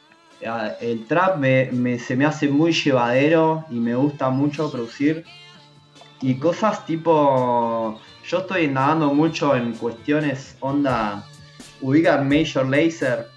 Eh, 0.43 0.75
El 0.81 1.05
trap 1.05 1.37
me- 1.37 1.69
me- 1.71 1.99
se 1.99 2.15
me 2.15 2.25
hace 2.25 2.47
muy 2.47 2.71
llevadero 2.73 3.65
y 3.69 3.75
me 3.75 3.95
gusta 3.95 4.29
mucho 4.29 4.71
producir. 4.71 5.23
Y 6.21 6.35
cosas 6.35 6.85
tipo. 6.85 7.99
Yo 8.25 8.39
estoy 8.39 8.63
indagando 8.65 9.13
mucho 9.13 9.55
en 9.55 9.73
cuestiones 9.73 10.55
onda. 10.61 11.25
Ubican 11.81 12.27
Major 12.29 12.65
Laser. 12.67 13.27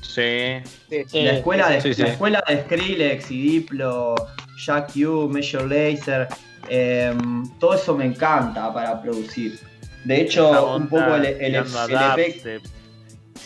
Sí. 0.00 0.60
Sí, 0.88 1.22
la 1.24 1.32
escuela 1.32 1.68
de, 1.70 1.80
sí, 1.80 1.92
sí. 1.94 2.02
la 2.02 2.08
escuela 2.08 2.44
de 2.46 2.62
Skrillex 2.62 3.30
y 3.32 3.42
Diplo, 3.42 4.14
Jack 4.64 4.92
U, 4.96 5.28
Major 5.28 5.64
Laser. 5.66 6.28
em, 6.68 7.44
todo 7.58 7.74
eso 7.74 7.96
me 7.96 8.04
encanta 8.06 8.72
para 8.72 9.00
producir. 9.02 9.58
De 10.04 10.20
hecho, 10.22 10.76
un 10.76 10.86
poco 10.88 11.14
el, 11.16 11.24
el- 11.26 11.54
EP. 11.56 12.60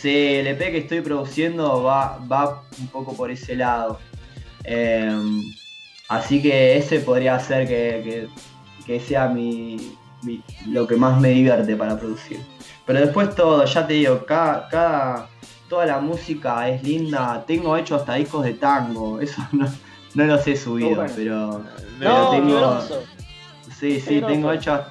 Sí, 0.01 0.09
el 0.37 0.47
EP 0.47 0.59
que 0.71 0.79
estoy 0.79 1.01
produciendo 1.03 1.83
va, 1.83 2.19
va 2.31 2.63
un 2.79 2.87
poco 2.89 3.15
por 3.15 3.31
ese 3.31 3.55
lado. 3.57 3.99
Eh, 4.65 5.13
así 6.09 6.41
que 6.41 6.77
ese 6.79 7.01
podría 7.01 7.39
ser 7.39 7.67
que, 7.69 8.01
que- 8.05 8.29
que 8.87 8.99
sea 9.01 9.29
mi, 9.29 9.77
mi- 10.23 10.43
lo 10.69 10.87
que 10.87 10.97
más 10.97 11.21
me 11.21 11.29
divierte 11.31 11.77
para 11.77 11.99
producir. 11.99 12.41
Pero 12.87 13.01
después 13.01 13.35
todo, 13.35 13.65
ya 13.65 13.87
te 13.87 13.93
digo, 13.95 14.25
cada, 14.25 14.69
cada, 14.69 15.29
toda 15.69 15.85
la 15.87 16.01
música 16.01 16.69
es 16.69 16.83
linda. 16.83 17.45
Tengo 17.47 17.77
hecho 17.77 17.97
hasta 17.97 18.15
discos 18.15 18.45
de 18.45 18.55
tango, 18.55 19.21
eso 19.21 19.43
no, 19.53 19.67
no 20.15 20.25
los 20.25 20.47
he 20.47 20.57
subido, 20.57 20.97
bueno. 20.97 21.13
pero, 21.15 21.65
pero 21.99 22.25
No, 22.25 22.31
tengo... 22.31 22.81
Sí, 23.79 24.01
sí, 24.01 24.21
tengo 24.21 24.53
hecho, 24.53 24.83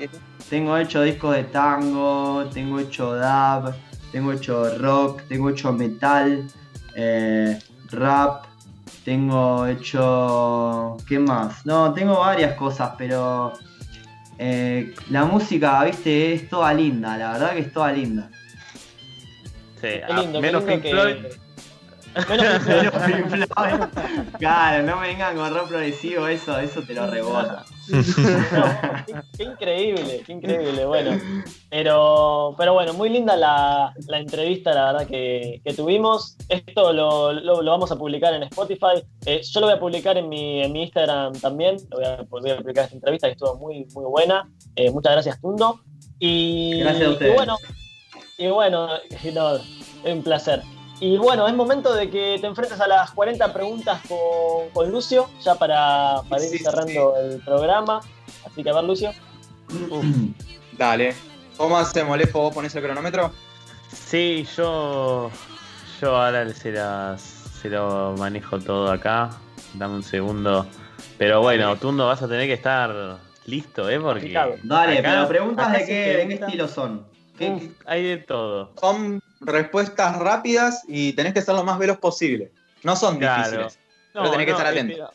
tengo 0.50 0.78
hecho 0.78 1.02
discos 1.04 1.36
de 1.36 1.44
tango, 1.44 2.46
tengo 2.54 2.80
hecho 2.80 3.16
dub, 3.16 3.74
tengo 4.12 4.32
hecho 4.34 4.78
rock, 4.78 5.22
tengo 5.28 5.50
hecho 5.50 5.72
metal, 5.74 6.46
eh, 6.96 7.60
rap, 7.92 8.46
tengo 9.06 9.66
hecho... 9.68 10.98
¿Qué 11.08 11.20
más? 11.20 11.66
No, 11.66 11.94
tengo 11.94 12.20
varias 12.20 12.54
cosas, 12.56 12.92
pero 12.98 13.54
eh, 14.38 14.94
la 15.10 15.26
música, 15.26 15.84
viste, 15.84 16.34
es 16.34 16.50
toda 16.50 16.74
linda, 16.74 17.18
la 17.18 17.34
verdad 17.34 17.52
que 17.54 17.60
es 17.60 17.74
toda 17.74 17.92
linda. 17.92 18.30
Sí, 19.82 19.88
Qué 20.06 20.14
lindo, 20.14 20.42
qué 20.42 20.48
menos 20.48 20.64
lindo 20.64 20.66
Pink 20.66 20.82
que- 20.84 20.90
Floyd. 20.92 21.16
Menos 23.30 23.50
claro, 24.40 24.84
no 24.84 24.96
me 25.00 25.08
vengan 25.08 25.36
con 25.36 25.54
rock 25.54 25.70
progresivo, 25.70 26.28
eso, 26.28 26.58
eso 26.60 26.82
te 26.82 26.94
lo 26.94 27.08
rebota. 27.08 27.66
Qué, 29.06 29.14
qué 29.38 29.44
increíble, 29.44 30.24
qué 30.26 30.34
increíble, 30.34 30.86
bueno. 30.86 31.20
Pero, 31.70 32.56
pero 32.58 32.74
bueno, 32.74 32.94
muy 32.94 33.10
linda 33.10 33.36
la, 33.36 33.94
la 34.08 34.20
entrevista, 34.20 34.74
la 34.74 34.92
verdad, 34.92 35.08
que, 35.08 35.62
que 35.64 35.74
tuvimos. 35.74 36.36
Esto 36.50 36.94
lo, 36.94 37.34
lo- 37.34 37.62
lo 37.62 37.72
vamos 37.72 37.92
a 37.92 37.96
publicar 37.96 38.34
en 38.34 38.44
Spotify. 38.44 39.04
Eh, 39.26 39.42
yo 39.44 39.60
lo 39.60 39.68
voy 39.68 39.76
a 39.76 39.80
publicar 39.80 40.18
en 40.18 40.30
mi, 40.30 40.62
en 40.64 40.72
mi 40.72 40.84
Instagram 40.84 41.34
también. 41.34 41.78
Lo 41.92 41.98
voy, 41.98 42.06
a, 42.06 42.22
voy 42.30 42.52
a 42.52 42.58
publicar 42.58 42.86
esta 42.86 42.96
entrevista 42.96 43.28
que 43.28 43.34
estuvo 43.34 43.56
muy, 43.58 43.86
muy 43.94 44.06
buena. 44.06 44.50
Eh, 44.76 44.92
muchas 44.92 45.14
gracias, 45.14 45.40
Tundo. 45.42 45.80
Y, 46.20 46.80
Gracias 46.82 47.08
a 47.08 47.12
ustedes. 47.12 47.32
y 47.32 47.36
bueno, 47.36 47.58
y 48.38 48.48
bueno 48.48 48.88
no, 49.34 49.60
un 50.12 50.24
placer. 50.24 50.62
Y 51.02 51.18
bueno, 51.18 51.48
es 51.48 51.54
momento 51.54 51.94
de 51.94 52.10
que 52.10 52.38
te 52.42 52.48
enfrentes 52.48 52.80
a 52.82 52.88
las 52.88 53.12
40 53.12 53.54
preguntas 53.54 54.02
con, 54.08 54.70
con 54.74 54.92
Lucio, 54.92 55.30
ya 55.42 55.56
para, 55.56 56.22
para 56.28 56.44
ir 56.44 56.50
Sí, 56.50 56.58
cerrando 56.60 57.16
el 57.18 57.40
programa. 57.42 58.02
Así 58.46 58.64
que 58.64 58.70
a 58.70 58.74
ver, 58.74 58.84
Lucio. 58.84 59.12
Dale. 60.78 61.16
¿Cómo 61.58 61.78
hacemos, 61.78 62.18
Lejo? 62.18 62.40
¿Vos 62.42 62.54
ponés 62.54 62.74
el 62.76 62.84
cronómetro? 62.84 63.32
Sí, 63.94 64.48
yo. 64.56 65.30
Yo 66.02 66.16
ahora 66.16 66.50
se, 66.54 66.72
las, 66.72 67.22
se 67.22 67.70
lo 67.70 68.16
manejo 68.18 68.60
todo 68.60 68.92
acá. 68.92 69.30
Dame 69.74 69.96
un 69.96 70.04
segundo. 70.04 70.66
Pero 71.18 71.42
bueno, 71.42 71.76
Tundo, 71.78 72.08
vas 72.08 72.22
a 72.22 72.28
tener 72.28 72.48
que 72.48 72.54
estar 72.54 73.18
listo, 73.46 73.90
¿eh? 73.90 74.00
Porque. 74.00 74.32
Dale, 74.64 75.00
acá- 75.00 75.10
pero 75.12 75.28
preguntas 75.28 75.68
acá 75.68 75.78
de 75.80 75.86
qué, 75.86 75.94
de 75.94 76.06
qué 76.12 76.16
pregunta- 76.26 76.46
estilo 76.46 76.68
son. 76.68 77.06
¿Qué- 77.38 77.50
Uf, 77.52 77.64
hay 77.86 78.04
de 78.04 78.18
todo. 78.18 78.72
Son 78.80 79.22
respuestas 79.42 80.18
rápidas 80.18 80.84
y 80.88 81.14
tenés 81.14 81.34
que 81.34 81.42
ser 81.42 81.56
lo 81.56 81.64
más 81.64 81.78
veloz 81.80 81.98
posible. 81.98 82.52
No 82.84 82.96
son 82.96 83.18
Claro. 83.18 83.44
difíciles. 83.44 83.80
Pero 84.14 84.32
tenés 84.32 84.46
que 84.46 84.52
estar 84.52 84.68
atento. 84.68 84.94
pero- 84.96 85.12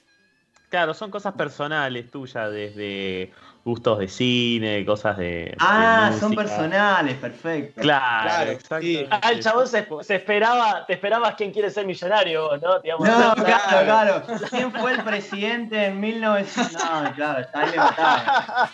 Claro, 0.70 0.92
son 0.92 1.08
cosas 1.10 1.34
personales 1.34 2.10
tuyas, 2.10 2.50
desde 2.50 3.32
gustos 3.64 3.96
de 4.00 4.08
cine, 4.08 4.84
cosas 4.84 5.16
de. 5.16 5.24
de 5.24 5.56
Ah, 5.60 6.10
son 6.18 6.34
personales, 6.34 7.16
perfecto. 7.16 7.80
Claro, 7.80 8.24
Claro, 8.28 8.50
exacto. 8.50 8.84
sí. 8.84 9.06
Ah, 9.08 9.30
el 9.30 9.40
chabón 9.40 9.68
se, 9.68 9.86
se 10.02 10.14
esperaba, 10.16 10.84
te 10.84 10.94
esperabas 10.94 11.36
quién 11.36 11.52
quiere 11.52 11.70
ser 11.70 11.86
millonario, 11.86 12.48
vos, 12.48 12.60
¿no? 12.60 12.74
No, 12.74 13.34
claro, 13.36 13.84
claro. 13.84 14.22
¿Quién 14.50 14.72
fue 14.72 14.92
el 14.94 15.04
presidente 15.04 15.86
en 15.86 16.00
1900? 16.00 16.72
No, 16.72 17.14
claro, 17.14 17.40
está 17.40 17.66
mataba. 17.76 18.70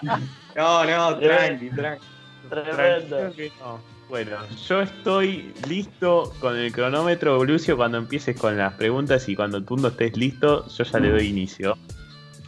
No, 0.57 0.85
no, 0.87 1.19
tranqui, 1.19 1.69
tranqui. 1.71 2.07
Tremendo. 2.49 3.31
No. 3.61 3.81
Bueno, 4.11 4.39
yo 4.67 4.81
estoy 4.83 5.55
listo 5.69 6.35
con 6.41 6.57
el 6.57 6.73
cronómetro, 6.73 7.45
Lucio, 7.45 7.77
cuando 7.77 7.97
empieces 7.97 8.37
con 8.37 8.59
las 8.59 8.75
preguntas 8.75 9.29
y 9.29 9.37
cuando 9.37 9.63
Tundo 9.63 9.87
estés 9.87 10.17
listo, 10.17 10.67
yo 10.67 10.83
ya 10.83 10.99
le 10.99 11.11
doy 11.11 11.29
inicio. 11.29 11.79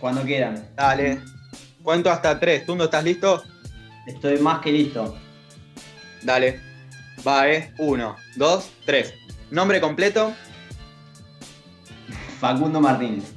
Cuando 0.01 0.22
quieran. 0.22 0.66
Dale. 0.74 1.20
Cuento 1.84 2.10
hasta 2.10 2.40
tres. 2.40 2.66
¿Tundo 2.66 2.84
estás 2.84 3.05
listo? 3.05 3.44
Estoy 4.09 4.39
más 4.39 4.60
que 4.60 4.72
listo. 4.72 5.16
Dale. 6.24 6.60
Va, 7.24 7.48
eh. 7.48 7.72
Uno, 7.78 8.16
dos, 8.34 8.68
tres. 8.84 9.14
Nombre 9.52 9.80
completo. 9.80 10.34
Facundo 12.40 12.80
Martínez. 12.80 13.32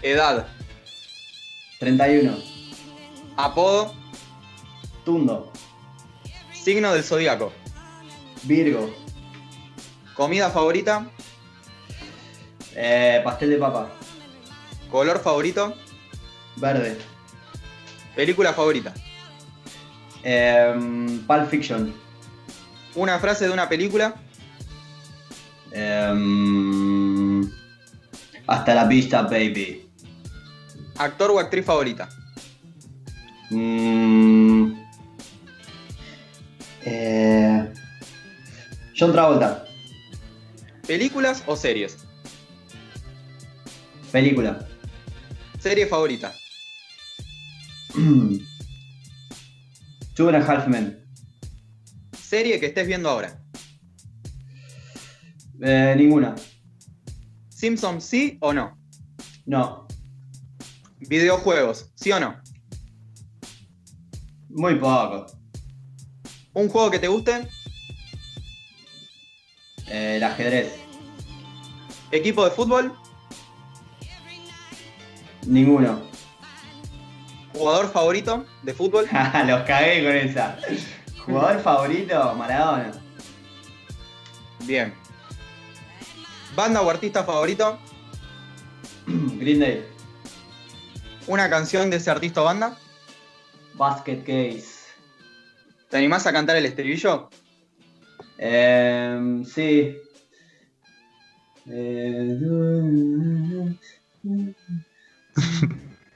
Edad. 0.00 0.46
31. 1.78 2.38
Apodo. 3.36 3.92
Tundo. 5.04 5.52
Signo 6.68 6.92
del 6.92 7.02
zodiaco. 7.02 7.50
Virgo. 8.42 8.94
Comida 10.12 10.50
favorita. 10.50 11.10
Eh, 12.74 13.22
pastel 13.24 13.48
de 13.48 13.56
papa. 13.56 13.88
Color 14.90 15.18
favorito. 15.18 15.74
Verde. 16.56 16.98
Película 18.14 18.52
favorita. 18.52 18.92
Em, 20.22 21.20
Pulp 21.26 21.48
Fiction. 21.48 21.94
Una 22.96 23.18
frase 23.18 23.46
de 23.46 23.50
una 23.50 23.66
película. 23.66 24.14
Em, 25.72 27.50
hasta 28.46 28.74
la 28.74 28.84
vista, 28.84 29.22
baby. 29.22 29.88
Actor 30.98 31.30
o 31.30 31.38
actriz 31.38 31.64
favorita. 31.64 32.10
Mm, 33.48 34.77
eh, 36.90 37.72
John 38.98 39.12
Travolta. 39.12 39.64
¿Películas 40.86 41.42
o 41.46 41.54
series? 41.56 41.98
Película. 44.10 44.66
Serie 45.60 45.86
favorita. 45.86 46.32
Two 50.14 50.28
and 50.28 50.36
a 50.36 50.40
Half 50.40 50.66
Men. 50.68 51.04
Serie 52.18 52.58
que 52.58 52.66
estés 52.66 52.86
viendo 52.86 53.08
ahora. 53.10 53.40
Eh, 55.60 55.94
ninguna. 55.96 56.34
Simpsons 57.48 58.04
sí 58.04 58.38
o 58.40 58.52
no. 58.52 58.78
No. 59.46 59.86
Videojuegos, 61.00 61.92
sí 61.94 62.12
o 62.12 62.20
no. 62.20 62.40
Muy 64.48 64.76
poco. 64.76 65.37
Un 66.58 66.68
juego 66.68 66.90
que 66.90 66.98
te 66.98 67.06
guste. 67.06 67.46
Eh, 69.86 70.16
el 70.16 70.24
ajedrez. 70.24 70.74
Equipo 72.10 72.44
de 72.44 72.50
fútbol. 72.50 72.92
Ninguno. 75.46 76.02
Jugador 77.54 77.92
favorito 77.92 78.44
de 78.64 78.74
fútbol. 78.74 79.06
Los 79.46 79.62
cagué 79.68 80.02
con 80.02 80.16
esa. 80.16 80.58
Jugador 81.24 81.60
favorito, 81.60 82.34
Maradona. 82.34 82.90
Bien. 84.64 84.92
Banda 86.56 86.82
o 86.82 86.90
artista 86.90 87.22
favorito. 87.22 87.78
Green 89.06 89.60
Day. 89.60 89.86
Una 91.28 91.48
canción 91.48 91.88
de 91.88 91.98
ese 91.98 92.10
artista 92.10 92.42
o 92.42 92.46
banda. 92.46 92.76
Basket 93.74 94.24
Case. 94.24 94.77
¿Te 95.88 95.96
animás 95.96 96.26
a 96.26 96.32
cantar 96.32 96.56
el 96.56 96.66
estribillo? 96.66 97.30
Eh, 98.38 99.42
sí. 99.46 99.96
Eh, 101.70 102.38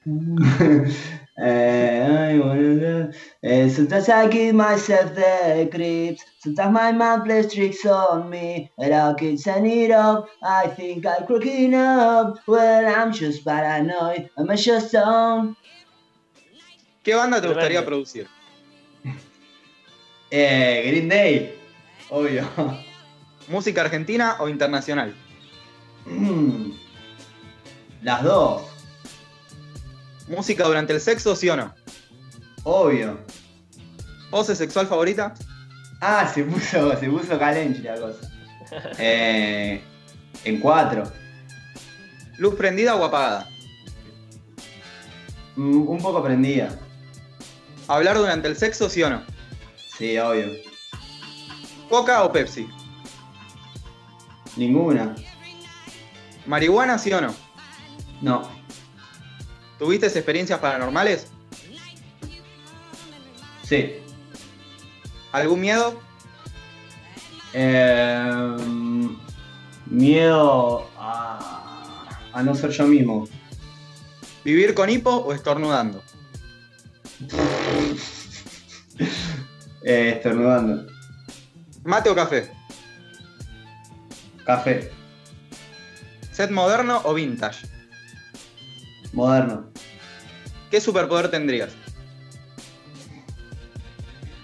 Eh, 1.39 2.35
I 2.35 2.39
wanna. 2.39 3.11
Eh, 3.43 3.69
sometimes 3.70 4.09
I 4.09 4.28
give 4.28 4.55
myself 4.55 5.15
the 5.15 5.69
creeps. 5.73 6.23
Sometimes 6.39 6.73
my 6.73 6.93
mind 6.93 7.24
plays 7.24 7.53
tricks 7.53 7.86
on 7.86 8.28
me. 8.28 8.70
And 8.78 8.94
I 8.94 9.15
can 9.15 9.39
send 9.39 9.66
it 9.66 9.90
up. 9.90 10.28
I 10.43 10.69
think 10.69 11.07
I'm 11.07 11.27
crooking 11.27 11.74
up. 11.74 12.39
Well, 12.47 12.86
I'm 12.86 13.12
just 13.12 13.44
paranoid. 13.44 14.28
I'm 14.36 14.51
a 14.51 14.57
shutdown. 14.57 15.57
¿Qué 17.03 17.15
banda 17.15 17.40
te 17.40 17.49
gustaría 17.49 17.85
producir? 17.85 18.28
Eh, 20.34 20.82
Green 20.86 21.09
Day. 21.10 21.54
Obvio. 22.09 22.48
¿Música 23.48 23.82
argentina 23.82 24.36
o 24.40 24.48
internacional? 24.48 25.14
Mm. 26.06 26.70
Las 28.02 28.22
dos. 28.22 28.62
¿Música 30.28 30.64
durante 30.64 30.94
el 30.94 31.00
sexo, 31.00 31.36
sí 31.36 31.50
o 31.50 31.56
no? 31.56 31.74
Obvio. 32.64 33.18
¿Pose 34.30 34.56
sexual 34.56 34.86
favorita? 34.86 35.34
Ah, 36.00 36.26
se 36.32 36.44
puso, 36.44 36.96
se 37.00 37.10
puso 37.10 37.38
calenchi 37.38 37.82
la 37.82 37.94
cosa. 37.96 38.28
Eh, 38.98 39.82
en 40.44 40.59
cuatro. 40.59 41.02
¿Luz 42.38 42.54
prendida 42.54 42.96
o 42.96 43.04
apagada? 43.04 43.46
Mm, 45.56 45.86
Un 45.86 45.98
poco 45.98 46.22
prendida. 46.22 46.70
¿Hablar 47.86 48.16
durante 48.16 48.48
el 48.48 48.56
sexo, 48.56 48.88
sí 48.88 49.02
o 49.02 49.10
no? 49.10 49.22
Sí, 50.02 50.18
obvio. 50.18 50.50
¿Coca 51.88 52.24
o 52.24 52.32
Pepsi? 52.32 52.68
Ninguna. 54.56 55.14
¿Marihuana, 56.44 56.98
sí 56.98 57.12
o 57.12 57.20
no? 57.20 57.32
No. 58.20 58.42
¿Tuviste 59.78 60.06
experiencias 60.06 60.58
paranormales? 60.58 61.28
Sí. 63.62 63.98
¿Algún 65.30 65.60
miedo? 65.60 66.02
Eh, 67.52 68.56
miedo 69.86 70.90
a, 70.98 72.08
a 72.32 72.42
no 72.42 72.56
ser 72.56 72.70
yo 72.70 72.88
mismo. 72.88 73.28
¿Vivir 74.44 74.74
con 74.74 74.90
hipo 74.90 75.10
o 75.10 75.32
estornudando? 75.32 76.02
Eh, 79.84 80.14
estornudando. 80.16 80.86
¿Mate 81.84 82.10
o 82.10 82.14
café? 82.14 82.50
Café. 84.44 84.90
¿Set 86.30 86.50
moderno 86.50 87.00
o 87.04 87.14
vintage? 87.14 87.66
Moderno. 89.12 89.70
¿Qué 90.70 90.80
superpoder 90.80 91.30
tendrías? 91.30 91.72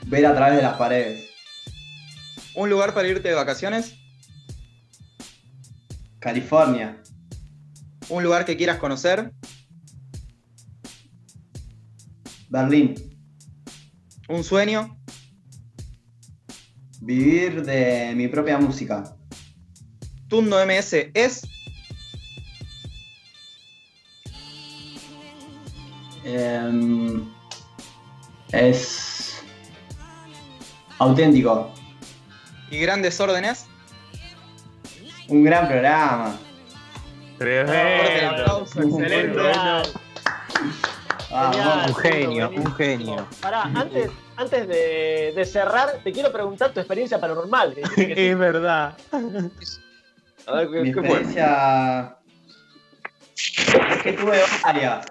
Ver 0.06 0.27
a 0.27 0.35
través 0.35 0.56
de 0.56 0.62
las 0.62 0.77
paredes. 0.77 1.31
¿Un 2.55 2.70
lugar 2.70 2.93
para 2.93 3.09
irte 3.09 3.28
de 3.28 3.35
vacaciones? 3.35 3.94
California. 6.19 7.01
¿Un 8.09 8.24
lugar 8.24 8.44
que 8.44 8.56
quieras 8.56 8.78
conocer? 8.78 9.32
Berlín. 12.48 12.94
¿Un 14.28 14.43
sueño? 14.43 14.98
Vivir 17.09 17.64
de 17.64 18.12
mi 18.14 18.28
propia 18.28 18.59
música. 18.59 19.02
¿Tundo 20.28 20.62
MS 20.62 21.09
es? 21.14 21.40
Em, 26.22 27.26
es 28.52 29.43
auténtico. 30.98 31.72
¿Y 32.70 32.78
grandes 32.80 33.18
órdenes? 33.18 33.64
Un 35.28 35.44
gran 35.44 35.66
programa. 35.66 36.39
Tremendo. 37.39 38.28
aplauso, 38.28 38.82
excelente. 38.82 39.40
Vamos. 41.30 41.89
Un 41.89 41.94
genio, 41.94 42.51
un 42.51 42.74
genio. 42.74 43.26
Pará, 43.40 43.62
antes, 43.62 44.10
antes 44.39 44.69
de, 44.69 45.32
de 45.35 45.44
cerrar, 45.44 46.01
te 46.05 46.12
quiero 46.12 46.31
preguntar 46.32 46.73
tu 46.73 46.78
experiencia 46.78 47.20
paranormal. 47.20 47.74
que 47.74 47.81
dijiste 47.81 48.09
que 48.09 48.15
sí. 48.15 48.27
Es 48.28 48.39
verdad. 48.39 48.97
A 50.47 50.52
ver, 50.52 50.69
Mi 50.69 50.93
¿qué, 50.93 51.01
qué 51.01 51.06
fue? 51.06 51.19
experiencia 51.19 52.16
es 53.35 54.02
que 54.02 54.12
tuve 54.12 54.40
varias. 54.62 55.06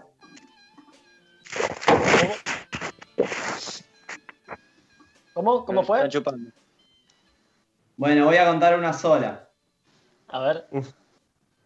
¿Cómo? 5.33 5.65
¿Cómo 5.65 5.83
fue? 5.83 5.97
Están 5.97 6.11
chupando. 6.11 6.49
Bueno, 7.97 8.25
voy 8.25 8.37
a 8.37 8.45
contar 8.47 8.77
una 8.77 8.93
sola. 8.93 9.49
A 10.29 10.39
ver. 10.39 10.67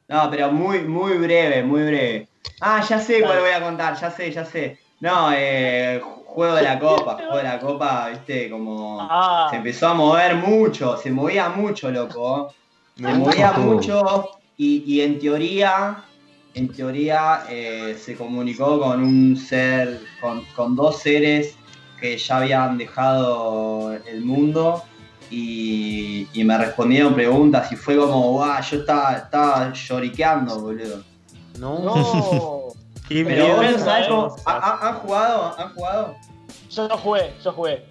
No, 0.07 0.29
pero 0.29 0.51
muy, 0.51 0.79
muy 0.81 1.17
breve, 1.17 1.63
muy 1.63 1.83
breve. 1.83 2.27
Ah, 2.59 2.83
ya 2.87 2.99
sé 2.99 3.21
cuál 3.21 3.39
voy 3.39 3.51
a 3.51 3.61
contar, 3.61 3.95
ya 3.99 4.11
sé, 4.11 4.31
ya 4.31 4.45
sé. 4.45 4.79
No, 4.99 5.31
eh, 5.33 6.01
juego 6.33 6.55
de 6.55 6.63
la 6.63 6.79
copa, 6.79 7.15
juego 7.15 7.37
de 7.37 7.43
la 7.43 7.59
copa, 7.59 8.09
viste, 8.09 8.49
como 8.49 8.97
Ah, 9.01 9.47
se 9.49 9.57
empezó 9.57 9.89
a 9.89 9.93
mover 9.93 10.35
mucho, 10.35 10.97
se 10.97 11.11
movía 11.11 11.49
mucho, 11.49 11.91
loco. 11.91 12.53
Se 12.95 13.13
movía 13.13 13.51
mucho 13.53 14.29
y, 14.57 14.83
y 14.85 15.01
en 15.01 15.19
teoría, 15.19 16.03
en 16.53 16.71
teoría 16.71 17.43
eh, 17.49 17.97
se 17.99 18.15
comunicó 18.15 18.79
con 18.79 19.03
un 19.03 19.35
ser, 19.35 19.99
con, 20.21 20.45
con 20.55 20.75
dos 20.75 20.99
seres 20.99 21.55
que 21.99 22.17
ya 22.17 22.37
habían 22.37 22.77
dejado 22.77 23.93
el 23.93 24.23
mundo 24.23 24.83
y, 25.29 26.27
y 26.33 26.43
me 26.43 26.57
respondieron 26.57 27.13
preguntas 27.13 27.71
y 27.71 27.75
fue 27.75 27.97
como, 27.97 28.31
guau, 28.31 28.61
yo 28.61 28.77
estaba, 28.79 29.13
estaba 29.17 29.73
lloriqueando, 29.73 30.61
boludo. 30.61 31.03
No. 31.59 32.57
No. 33.03 33.07
Qué 33.09 33.25
Pero 33.25 33.45
miedo. 33.57 33.71
vos, 33.73 33.81
¿sabés 33.81 34.07
cómo- 34.07 34.35
¿ha- 34.45 34.51
ha- 34.57 34.87
¿Han 34.89 34.95
jugado? 34.99 35.55
¿Han 35.57 35.73
jugado? 35.73 36.15
Yo 36.69 36.87
no 36.87 36.97
jugué, 36.97 37.33
yo 37.43 37.51
jugué. 37.51 37.85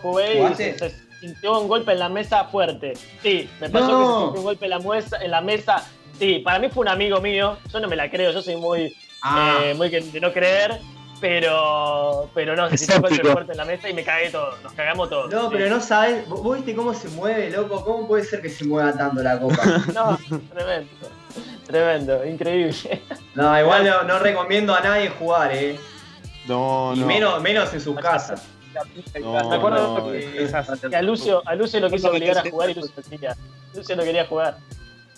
Jugué 0.00 0.50
y 0.50 0.54
se, 0.54 0.78
se 0.78 0.94
sintió 1.20 1.60
un 1.60 1.68
golpe 1.68 1.92
en 1.92 1.98
la 1.98 2.08
mesa 2.08 2.44
fuerte. 2.44 2.94
Sí, 3.22 3.48
me 3.60 3.68
pasó 3.70 3.86
No. 3.88 3.98
que 3.98 4.04
se 4.04 4.22
sintió 4.24 4.38
un 4.40 4.44
golpe 4.44 4.64
en 4.66 4.70
la, 4.70 4.78
muesa- 4.80 5.22
en 5.22 5.30
la 5.30 5.40
mesa. 5.40 5.86
Sí, 6.18 6.38
para 6.40 6.58
mí 6.58 6.68
fue 6.68 6.82
un 6.82 6.88
amigo 6.88 7.20
mío. 7.20 7.56
Yo 7.72 7.80
no 7.80 7.88
me 7.88 7.96
la 7.96 8.10
creo, 8.10 8.32
yo 8.32 8.42
soy 8.42 8.56
muy, 8.56 8.94
Ah, 9.22 9.58
eh, 9.64 9.74
muy 9.74 9.88
de 9.88 10.20
no 10.20 10.32
creer. 10.32 10.80
Pero, 11.22 12.28
pero 12.34 12.56
no, 12.56 12.68
se 12.68 12.78
sintió 12.78 12.96
un 12.96 13.02
golpe 13.02 13.22
fuerte 13.30 13.52
en 13.52 13.58
la 13.58 13.64
mesa 13.64 13.88
y 13.88 13.94
me 13.94 14.02
cagué 14.02 14.28
todo. 14.30 14.56
Nos 14.62 14.72
cagamos 14.72 15.08
todos. 15.08 15.30
no, 15.30 15.48
pero 15.50 15.70
no 15.70 15.80
sabes, 15.80 16.28
¿vos 16.28 16.42
vos 16.42 16.56
viste 16.56 16.74
cómo 16.74 16.92
se 16.92 17.08
mueve, 17.10 17.48
loco? 17.50 17.84
¿Cómo 17.84 18.08
puede 18.08 18.24
ser 18.24 18.42
que 18.42 18.50
se 18.50 18.64
mueva 18.64 18.92
tanto 18.92 19.22
la 19.22 19.38
copa? 19.38 19.62
No, 19.94 20.18
tremendo. 20.52 20.90
Tremendo, 21.66 22.26
increíble. 22.26 22.74
No, 23.34 23.58
igual 23.58 23.84
no, 23.86 24.02
no 24.02 24.18
recomiendo 24.18 24.74
a 24.74 24.80
nadie 24.80 25.08
jugar, 25.10 25.52
eh. 25.54 25.78
No, 26.46 26.92
Y 26.94 27.00
no. 27.00 27.06
menos, 27.06 27.40
menos 27.40 27.72
en 27.72 27.80
sus 27.80 27.96
casas. 27.98 28.42
No, 29.20 29.48
Me 29.48 29.56
acuerdo 29.56 29.98
no, 30.00 30.10
que- 30.10 30.42
esas- 30.42 30.68
Que 30.80 30.96
a 30.96 31.02
Lucio, 31.02 31.40
a 31.46 31.54
Lucio 31.54 31.78
lo 31.80 31.88
quiso 31.88 32.10
obligar 32.10 32.36
a 32.38 32.50
jugar 32.50 32.68
y 32.70 32.74
Lucio 32.74 32.92
quería. 33.08 33.36
Lucio 33.74 33.94
no 33.96 34.02
quería 34.02 34.26
jugar. 34.26 34.56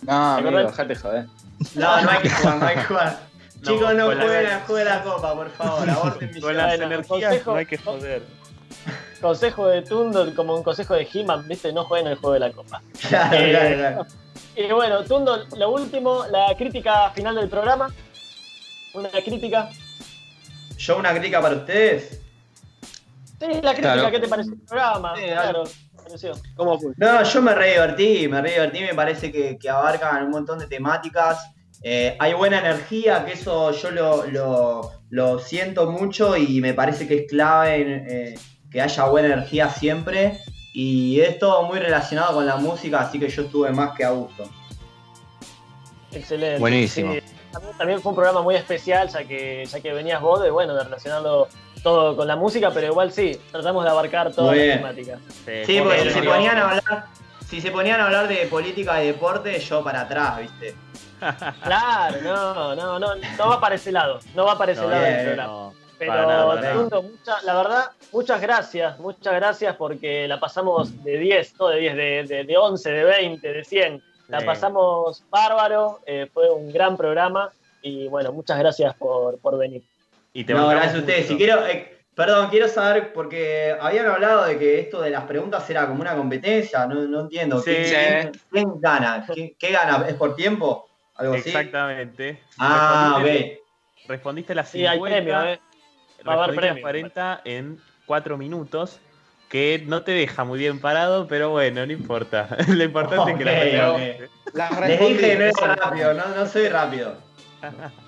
No, 0.02 0.36
¿Te 0.36 0.48
amigo, 0.48 0.58
dejate 0.58 0.94
joder. 0.96 1.26
No, 1.74 2.02
no 2.02 2.10
hay 2.10 2.18
que 2.20 2.28
jugar, 2.30 2.56
no 2.58 2.66
hay 2.66 2.76
que 2.76 2.82
jugar. 2.84 3.18
Chicos, 3.64 3.94
no 3.94 4.12
la- 4.12 4.22
jueguen 4.24 4.46
al 4.46 4.60
juego 4.62 4.76
de 4.76 4.84
la 4.84 5.02
copa, 5.02 5.34
por 5.34 5.50
favor. 5.50 5.90
Aborten 5.90 6.30
Con 6.40 6.58
energías 6.60 7.06
consejo- 7.06 7.52
no 7.52 7.56
hay 7.58 7.66
que 7.66 7.78
joder. 7.78 8.22
Consejo 9.20 9.68
de 9.68 9.80
Tundo, 9.82 10.34
como 10.34 10.54
un 10.54 10.62
consejo 10.62 10.92
de 10.94 11.08
He-Man, 11.10 11.48
¿viste? 11.48 11.72
No 11.72 11.84
jueguen 11.84 12.08
el 12.08 12.16
juego 12.16 12.34
de 12.34 12.40
la 12.40 12.52
copa. 12.52 12.82
Claro, 13.08 13.36
Eh, 13.36 13.50
claro, 13.50 13.76
claro. 13.76 14.06
Y 14.56 14.72
bueno, 14.72 15.02
Tundo, 15.04 15.44
lo 15.56 15.70
último, 15.70 16.26
la 16.30 16.54
crítica 16.56 17.10
final 17.10 17.34
del 17.34 17.48
programa. 17.48 17.92
Una 18.92 19.08
crítica. 19.08 19.70
¿Yo 20.76 20.98
una 20.98 21.10
crítica 21.12 21.40
para 21.40 21.56
ustedes? 21.56 22.20
Sí, 23.40 23.46
la 23.62 23.72
crítica, 23.72 23.94
Claro. 23.94 24.10
¿qué 24.10 24.20
te 24.20 24.28
pareció 24.28 24.52
el 24.52 24.60
programa? 24.60 25.16
Sí, 25.16 25.22
claro, 25.24 25.64
me 25.96 26.02
pareció. 26.02 26.32
¿Cómo 26.54 26.78
fue? 26.78 26.92
No, 26.96 27.22
yo 27.22 27.42
me 27.42 27.54
re 27.54 27.70
divertí, 27.72 28.28
me 28.28 28.40
re 28.42 28.50
divertí, 28.50 28.80
me 28.82 28.94
parece 28.94 29.32
que, 29.32 29.58
que 29.58 29.68
abarcan 29.70 30.24
un 30.24 30.30
montón 30.30 30.58
de 30.58 30.66
temáticas. 30.66 31.50
Eh, 31.86 32.16
hay 32.18 32.32
buena 32.32 32.58
energía, 32.60 33.24
que 33.26 33.32
eso 33.34 33.70
yo 33.72 33.90
lo, 33.90 34.24
lo- 34.26 34.90
lo 35.10 35.38
siento 35.38 35.90
mucho 35.90 36.34
y 36.36 36.60
me 36.62 36.72
parece 36.74 37.06
que 37.06 37.14
es 37.18 37.26
clave 37.28 37.76
en, 37.82 38.06
eh, 38.08 38.34
que 38.70 38.80
haya 38.80 39.04
buena 39.04 39.28
energía 39.34 39.68
siempre. 39.68 40.38
Y 40.72 41.20
es 41.20 41.38
todo 41.38 41.62
muy 41.64 41.78
relacionado 41.78 42.34
con 42.34 42.46
la 42.46 42.56
música, 42.56 43.00
así 43.00 43.20
que 43.20 43.28
yo 43.28 43.42
estuve 43.42 43.70
más 43.70 43.92
que 43.96 44.04
a 44.04 44.10
gusto. 44.10 44.44
Excelente. 46.10 46.58
Buenísimo. 46.58 47.12
Sí, 47.12 47.20
también, 47.52 47.76
también 47.78 48.00
fue 48.00 48.10
un 48.10 48.16
programa 48.16 48.42
muy 48.42 48.54
especial, 48.56 49.08
ya 49.08 49.24
que, 49.24 49.64
ya 49.66 49.80
que 49.80 49.92
venías 49.92 50.20
vos, 50.20 50.42
de 50.42 50.50
bueno, 50.50 50.74
de 50.74 50.84
relacionarlo 50.84 51.48
todo 51.82 52.16
con 52.16 52.26
la 52.26 52.34
música, 52.36 52.70
pero 52.72 52.86
igual 52.88 53.12
sí, 53.12 53.38
tratamos 53.52 53.84
de 53.84 53.90
abarcar 53.90 54.32
todas 54.32 54.56
las 54.56 54.76
temáticas. 54.78 55.18
Sí, 55.66 55.78
porque 55.80 56.02
si 56.02 56.10
se 56.10 56.22
ponían 56.22 56.56
a 56.58 56.64
hablar, 56.70 57.04
si 57.46 57.60
se 57.60 57.70
ponían 57.70 58.00
a 58.00 58.06
hablar 58.06 58.26
de 58.26 58.36
política 58.46 59.02
y 59.04 59.08
deporte, 59.08 59.58
yo 59.60 59.84
para 59.84 60.00
atrás, 60.02 60.40
¿viste? 60.40 60.74
Claro, 61.62 62.16
no, 62.22 62.74
no, 62.74 62.98
no, 62.98 63.14
no 63.14 63.48
va 63.48 63.60
para 63.60 63.74
ese 63.74 63.92
lado, 63.92 64.18
no 64.34 64.44
va 64.44 64.58
para 64.58 64.72
ese 64.72 64.82
No, 64.82 64.88
lado 64.90 65.02
del 65.02 65.12
bien, 65.14 65.26
programa. 65.26 65.52
no. 65.52 65.74
Pero, 65.96 66.12
nada, 66.26 67.00
mucha- 67.02 67.42
la 67.44 67.54
verdad, 67.54 67.84
muchas 68.12 68.40
gracias, 68.40 68.98
muchas 68.98 69.34
gracias 69.34 69.76
porque 69.76 70.26
la 70.26 70.40
pasamos 70.40 71.02
de 71.04 71.18
10, 71.18 71.54
no 71.58 71.68
de 71.68 71.78
10, 71.78 71.96
de, 71.96 72.24
de, 72.24 72.44
de 72.44 72.56
11, 72.58 72.90
de 72.90 73.04
20, 73.04 73.52
de 73.52 73.64
100. 73.64 74.02
La 74.28 74.40
Sí. 74.40 74.46
pasamos 74.46 75.22
bárbaro, 75.30 76.00
eh, 76.06 76.28
fue 76.32 76.50
un 76.50 76.72
gran 76.72 76.96
programa 76.96 77.50
y 77.80 78.08
bueno, 78.08 78.32
muchas 78.32 78.58
gracias 78.58 78.94
por, 78.96 79.38
por 79.38 79.56
venir. 79.56 79.82
Y 80.32 80.44
te 80.44 80.52
No, 80.52 80.66
gracias 80.68 80.96
a 80.96 80.98
ustedes. 80.98 81.28
Si 81.28 81.36
quiero, 81.36 81.64
eh, 81.66 81.96
perdón, 82.14 82.48
quiero 82.50 82.66
saber, 82.66 83.12
porque 83.12 83.74
habían 83.80 84.06
hablado 84.06 84.44
de 84.46 84.58
que 84.58 84.80
esto 84.80 85.00
de 85.00 85.10
las 85.10 85.24
preguntas 85.24 85.68
era 85.70 85.86
como 85.86 86.00
una 86.00 86.16
competencia, 86.16 86.86
no, 86.86 86.96
no 86.96 87.20
entiendo. 87.20 87.60
Sí. 87.60 87.70
¿Quién, 87.72 87.88
quién- 87.92 88.32
quién 88.50 88.80
gana? 88.80 89.24
¿Quién- 89.32 89.54
¿Qué 89.58 89.70
gana? 89.70 90.04
¿Es 90.08 90.14
por 90.14 90.34
tiempo? 90.34 90.88
¿Algo 91.16 91.34
así? 91.34 91.50
Exactamente. 91.50 92.42
Ah, 92.58 93.14
respondiste, 93.14 93.62
ok. 94.04 94.08
respondiste 94.08 94.54
las 94.54 94.68
Sí, 94.68 94.86
hay 94.86 94.98
50, 94.98 95.16
premio, 95.16 95.42
¿eh? 95.42 95.60
Va 96.26 96.32
a 96.32 96.44
haber 96.44 96.56
respondiste 96.56 96.60
las 96.66 96.72
premio. 96.72 96.82
40 96.82 97.42
en 97.44 97.80
4 98.06 98.36
minutos. 98.38 99.00
Que 99.48 99.84
no 99.86 100.02
te 100.02 100.12
deja 100.12 100.42
muy 100.42 100.58
bien 100.58 100.80
parado, 100.80 101.28
pero 101.28 101.50
bueno, 101.50 101.86
no 101.86 101.92
importa. 101.92 102.48
Lo 102.68 102.82
importante 102.82 103.32
es 103.32 103.38
que 103.38 103.44
la 103.44 103.52
Ok, 103.52 103.58
respondiste. 103.60 104.28
La 104.52 104.70
Les 104.70 104.80
respondí, 104.88 105.14
dije 105.14 105.28
que 105.28 105.36
no 105.36 105.44
era 105.44 105.76
rápido, 105.76 106.14
no, 106.14 106.28
no 106.28 106.46
soy 106.46 106.68
rápido. 106.68 107.16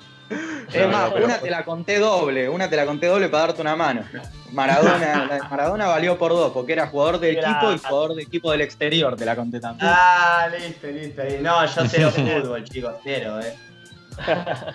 Es 0.73 0.89
más, 0.89 1.11
pero- 1.13 1.27
una 1.27 1.39
te 1.39 1.51
la 1.51 1.65
conté 1.65 1.99
doble, 1.99 2.49
una 2.49 2.69
te 2.69 2.77
la 2.77 2.85
conté 2.87 3.07
doble 3.07 3.29
para 3.29 3.47
darte 3.49 3.63
una 3.63 3.77
mano. 3.77 4.03
Maradona, 4.53 5.41
Maradona 5.51 5.87
valió 5.87 6.19
por 6.19 6.33
dos, 6.33 6.53
porque 6.53 6.73
era 6.73 6.89
jugador 6.89 7.21
del 7.21 7.37
Era- 7.39 7.51
equipo 7.53 7.73
y 7.73 7.79
jugador 7.79 8.15
de 8.15 8.23
equipo 8.23 8.51
del 8.51 8.61
exterior, 8.63 9.17
te 9.17 9.25
la 9.25 9.37
conté 9.37 9.61
también. 9.61 9.89
Ah, 9.93 10.49
listo, 10.51 10.87
listo. 10.89 11.23
listo. 11.23 11.43
No, 11.43 11.65
yo 11.67 11.83
cero 11.89 12.11
fútbol, 12.15 12.65
chicos, 12.65 12.95
cero, 13.05 13.39
eh. 13.41 13.55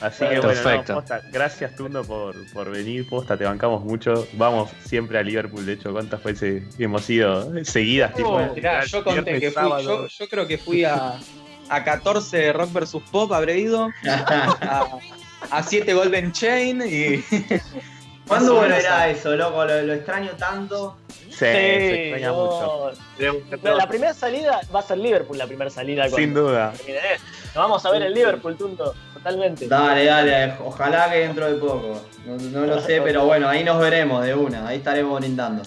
Así 0.00 0.18
que 0.26 0.40
bueno, 0.40 0.42
Perfecto. 0.48 0.92
no, 0.94 0.98
posta, 1.00 1.20
gracias 1.32 1.76
Tundo 1.76 2.02
por, 2.04 2.34
por 2.52 2.68
venir, 2.70 3.08
posta, 3.08 3.36
te 3.36 3.44
bancamos 3.44 3.84
mucho. 3.84 4.26
Vamos 4.34 4.70
siempre 4.84 5.18
a 5.18 5.22
Liverpool, 5.22 5.64
de 5.64 5.74
hecho, 5.74 5.92
¿cuántas 5.92 6.22
veces 6.22 6.64
hemos 6.80 7.08
ido 7.08 7.64
seguidas? 7.64 8.12
tipo, 8.12 8.38
mirá, 8.54 8.84
yo 8.84 9.04
conté 9.04 9.20
viernes, 9.22 9.40
que 9.40 9.46
fui, 9.52 9.54
sábado. 9.54 9.82
yo, 9.82 10.06
yo 10.08 10.28
creo 10.28 10.46
que 10.48 10.58
fui 10.58 10.84
a, 10.84 11.14
a 11.68 11.84
14 11.84 12.52
Rock 12.52 12.72
vs 12.72 12.96
Pop, 13.10 13.32
habré 13.32 13.58
ido, 13.58 13.90
a, 14.06 14.86
a 15.50 15.62
7 15.62 15.92
Golden 15.94 16.32
Chain 16.32 16.82
y 16.86 17.24
¿Cuándo 18.26 18.54
volverá 18.54 19.08
eso, 19.08 19.36
loco? 19.36 19.64
Lo, 19.64 19.82
lo 19.82 19.92
extraño 19.92 20.30
tanto. 20.38 20.96
Sí, 21.08 21.36
se 21.36 22.04
extraña 22.10 22.28
no. 22.28 22.44
mucho. 22.44 22.92
La, 23.62 23.74
la 23.74 23.86
primera 23.86 24.14
salida 24.14 24.60
va 24.74 24.80
a 24.80 24.82
ser 24.82 24.98
Liverpool, 24.98 25.36
la 25.36 25.46
primera 25.46 25.70
salida. 25.70 26.08
Sin 26.08 26.32
duda. 26.32 26.72
esto. 26.72 27.24
Nos 27.46 27.54
vamos 27.54 27.84
a 27.84 27.90
ver 27.90 28.02
el 28.02 28.14
Liverpool, 28.14 28.56
Tunto, 28.56 28.94
totalmente. 29.12 29.68
Dale, 29.68 30.06
dale, 30.06 30.54
ojalá 30.64 31.10
que 31.10 31.18
dentro 31.18 31.46
de 31.46 31.54
poco. 31.58 32.00
No, 32.24 32.36
no 32.36 32.66
lo 32.66 32.80
sé, 32.80 33.00
pero 33.02 33.26
bueno, 33.26 33.48
ahí 33.48 33.62
nos 33.62 33.78
veremos 33.78 34.24
de 34.24 34.34
una, 34.34 34.66
ahí 34.68 34.78
estaremos 34.78 35.20
brindando. 35.20 35.62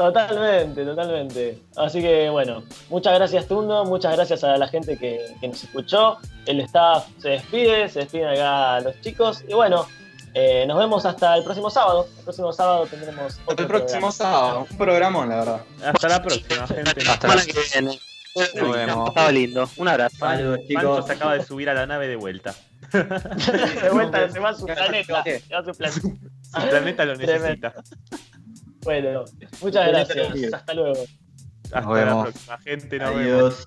Totalmente, 0.00 0.82
totalmente. 0.82 1.58
Así 1.76 2.00
que 2.00 2.30
bueno, 2.30 2.62
muchas 2.88 3.14
gracias 3.16 3.46
Tundo, 3.46 3.84
muchas 3.84 4.16
gracias 4.16 4.42
a 4.44 4.56
la 4.56 4.66
gente 4.66 4.96
que, 4.96 5.36
que 5.42 5.48
nos 5.48 5.62
escuchó. 5.62 6.16
El 6.46 6.60
staff 6.60 7.06
se 7.18 7.28
despide, 7.28 7.86
se 7.90 7.98
despiden 8.00 8.28
acá 8.28 8.80
los 8.80 8.98
chicos. 9.02 9.44
Y 9.46 9.52
bueno, 9.52 9.86
eh, 10.32 10.64
nos 10.66 10.78
vemos 10.78 11.04
hasta 11.04 11.36
el 11.36 11.44
próximo 11.44 11.68
sábado. 11.68 12.08
El 12.16 12.24
próximo 12.24 12.50
sábado 12.50 12.86
tendremos 12.86 13.38
otro 13.44 13.62
el 13.62 13.68
próximo 13.68 14.08
programa. 14.08 14.12
sábado, 14.12 14.66
un 14.70 14.78
programón, 14.78 15.28
la 15.28 15.36
verdad. 15.36 15.60
Hasta 15.84 16.08
la 16.08 16.22
próxima, 16.22 16.66
gente. 16.66 16.90
Hasta 17.02 17.20
Semana 17.20 17.40
la 17.40 17.44
que 17.44 17.60
viene. 17.74 18.00
Nos 18.54 18.72
vemos. 18.72 19.08
Estaba 19.08 19.32
lindo. 19.32 19.70
Un 19.76 19.88
abrazo. 19.88 20.16
Saludos, 20.16 20.60
Pancho 20.60 20.66
chicos. 20.66 21.06
se 21.06 21.12
acaba 21.12 21.34
de 21.34 21.44
subir 21.44 21.68
a 21.68 21.74
la 21.74 21.86
nave 21.86 22.08
de 22.08 22.16
vuelta. 22.16 22.54
de 22.90 23.90
vuelta 23.92 24.30
se 24.30 24.38
va 24.38 24.48
a 24.48 24.54
su 24.54 24.64
planeta. 24.64 25.22
Se 25.24 25.42
va 25.52 25.58
a 25.58 25.64
su 25.64 25.72
planeta. 25.74 26.00
Su 26.00 26.68
planeta 26.70 27.04
lo 27.04 27.16
necesita. 27.16 27.74
Bueno, 28.82 29.24
muchas 29.60 29.88
gracias. 29.88 30.54
Hasta 30.54 30.74
luego. 30.74 31.04
Hasta 31.64 31.80
la 31.80 31.88
vemos. 31.88 32.22
próxima, 32.30 32.58
gente. 32.58 32.98
Nos 32.98 33.14
vemos. 33.16 33.66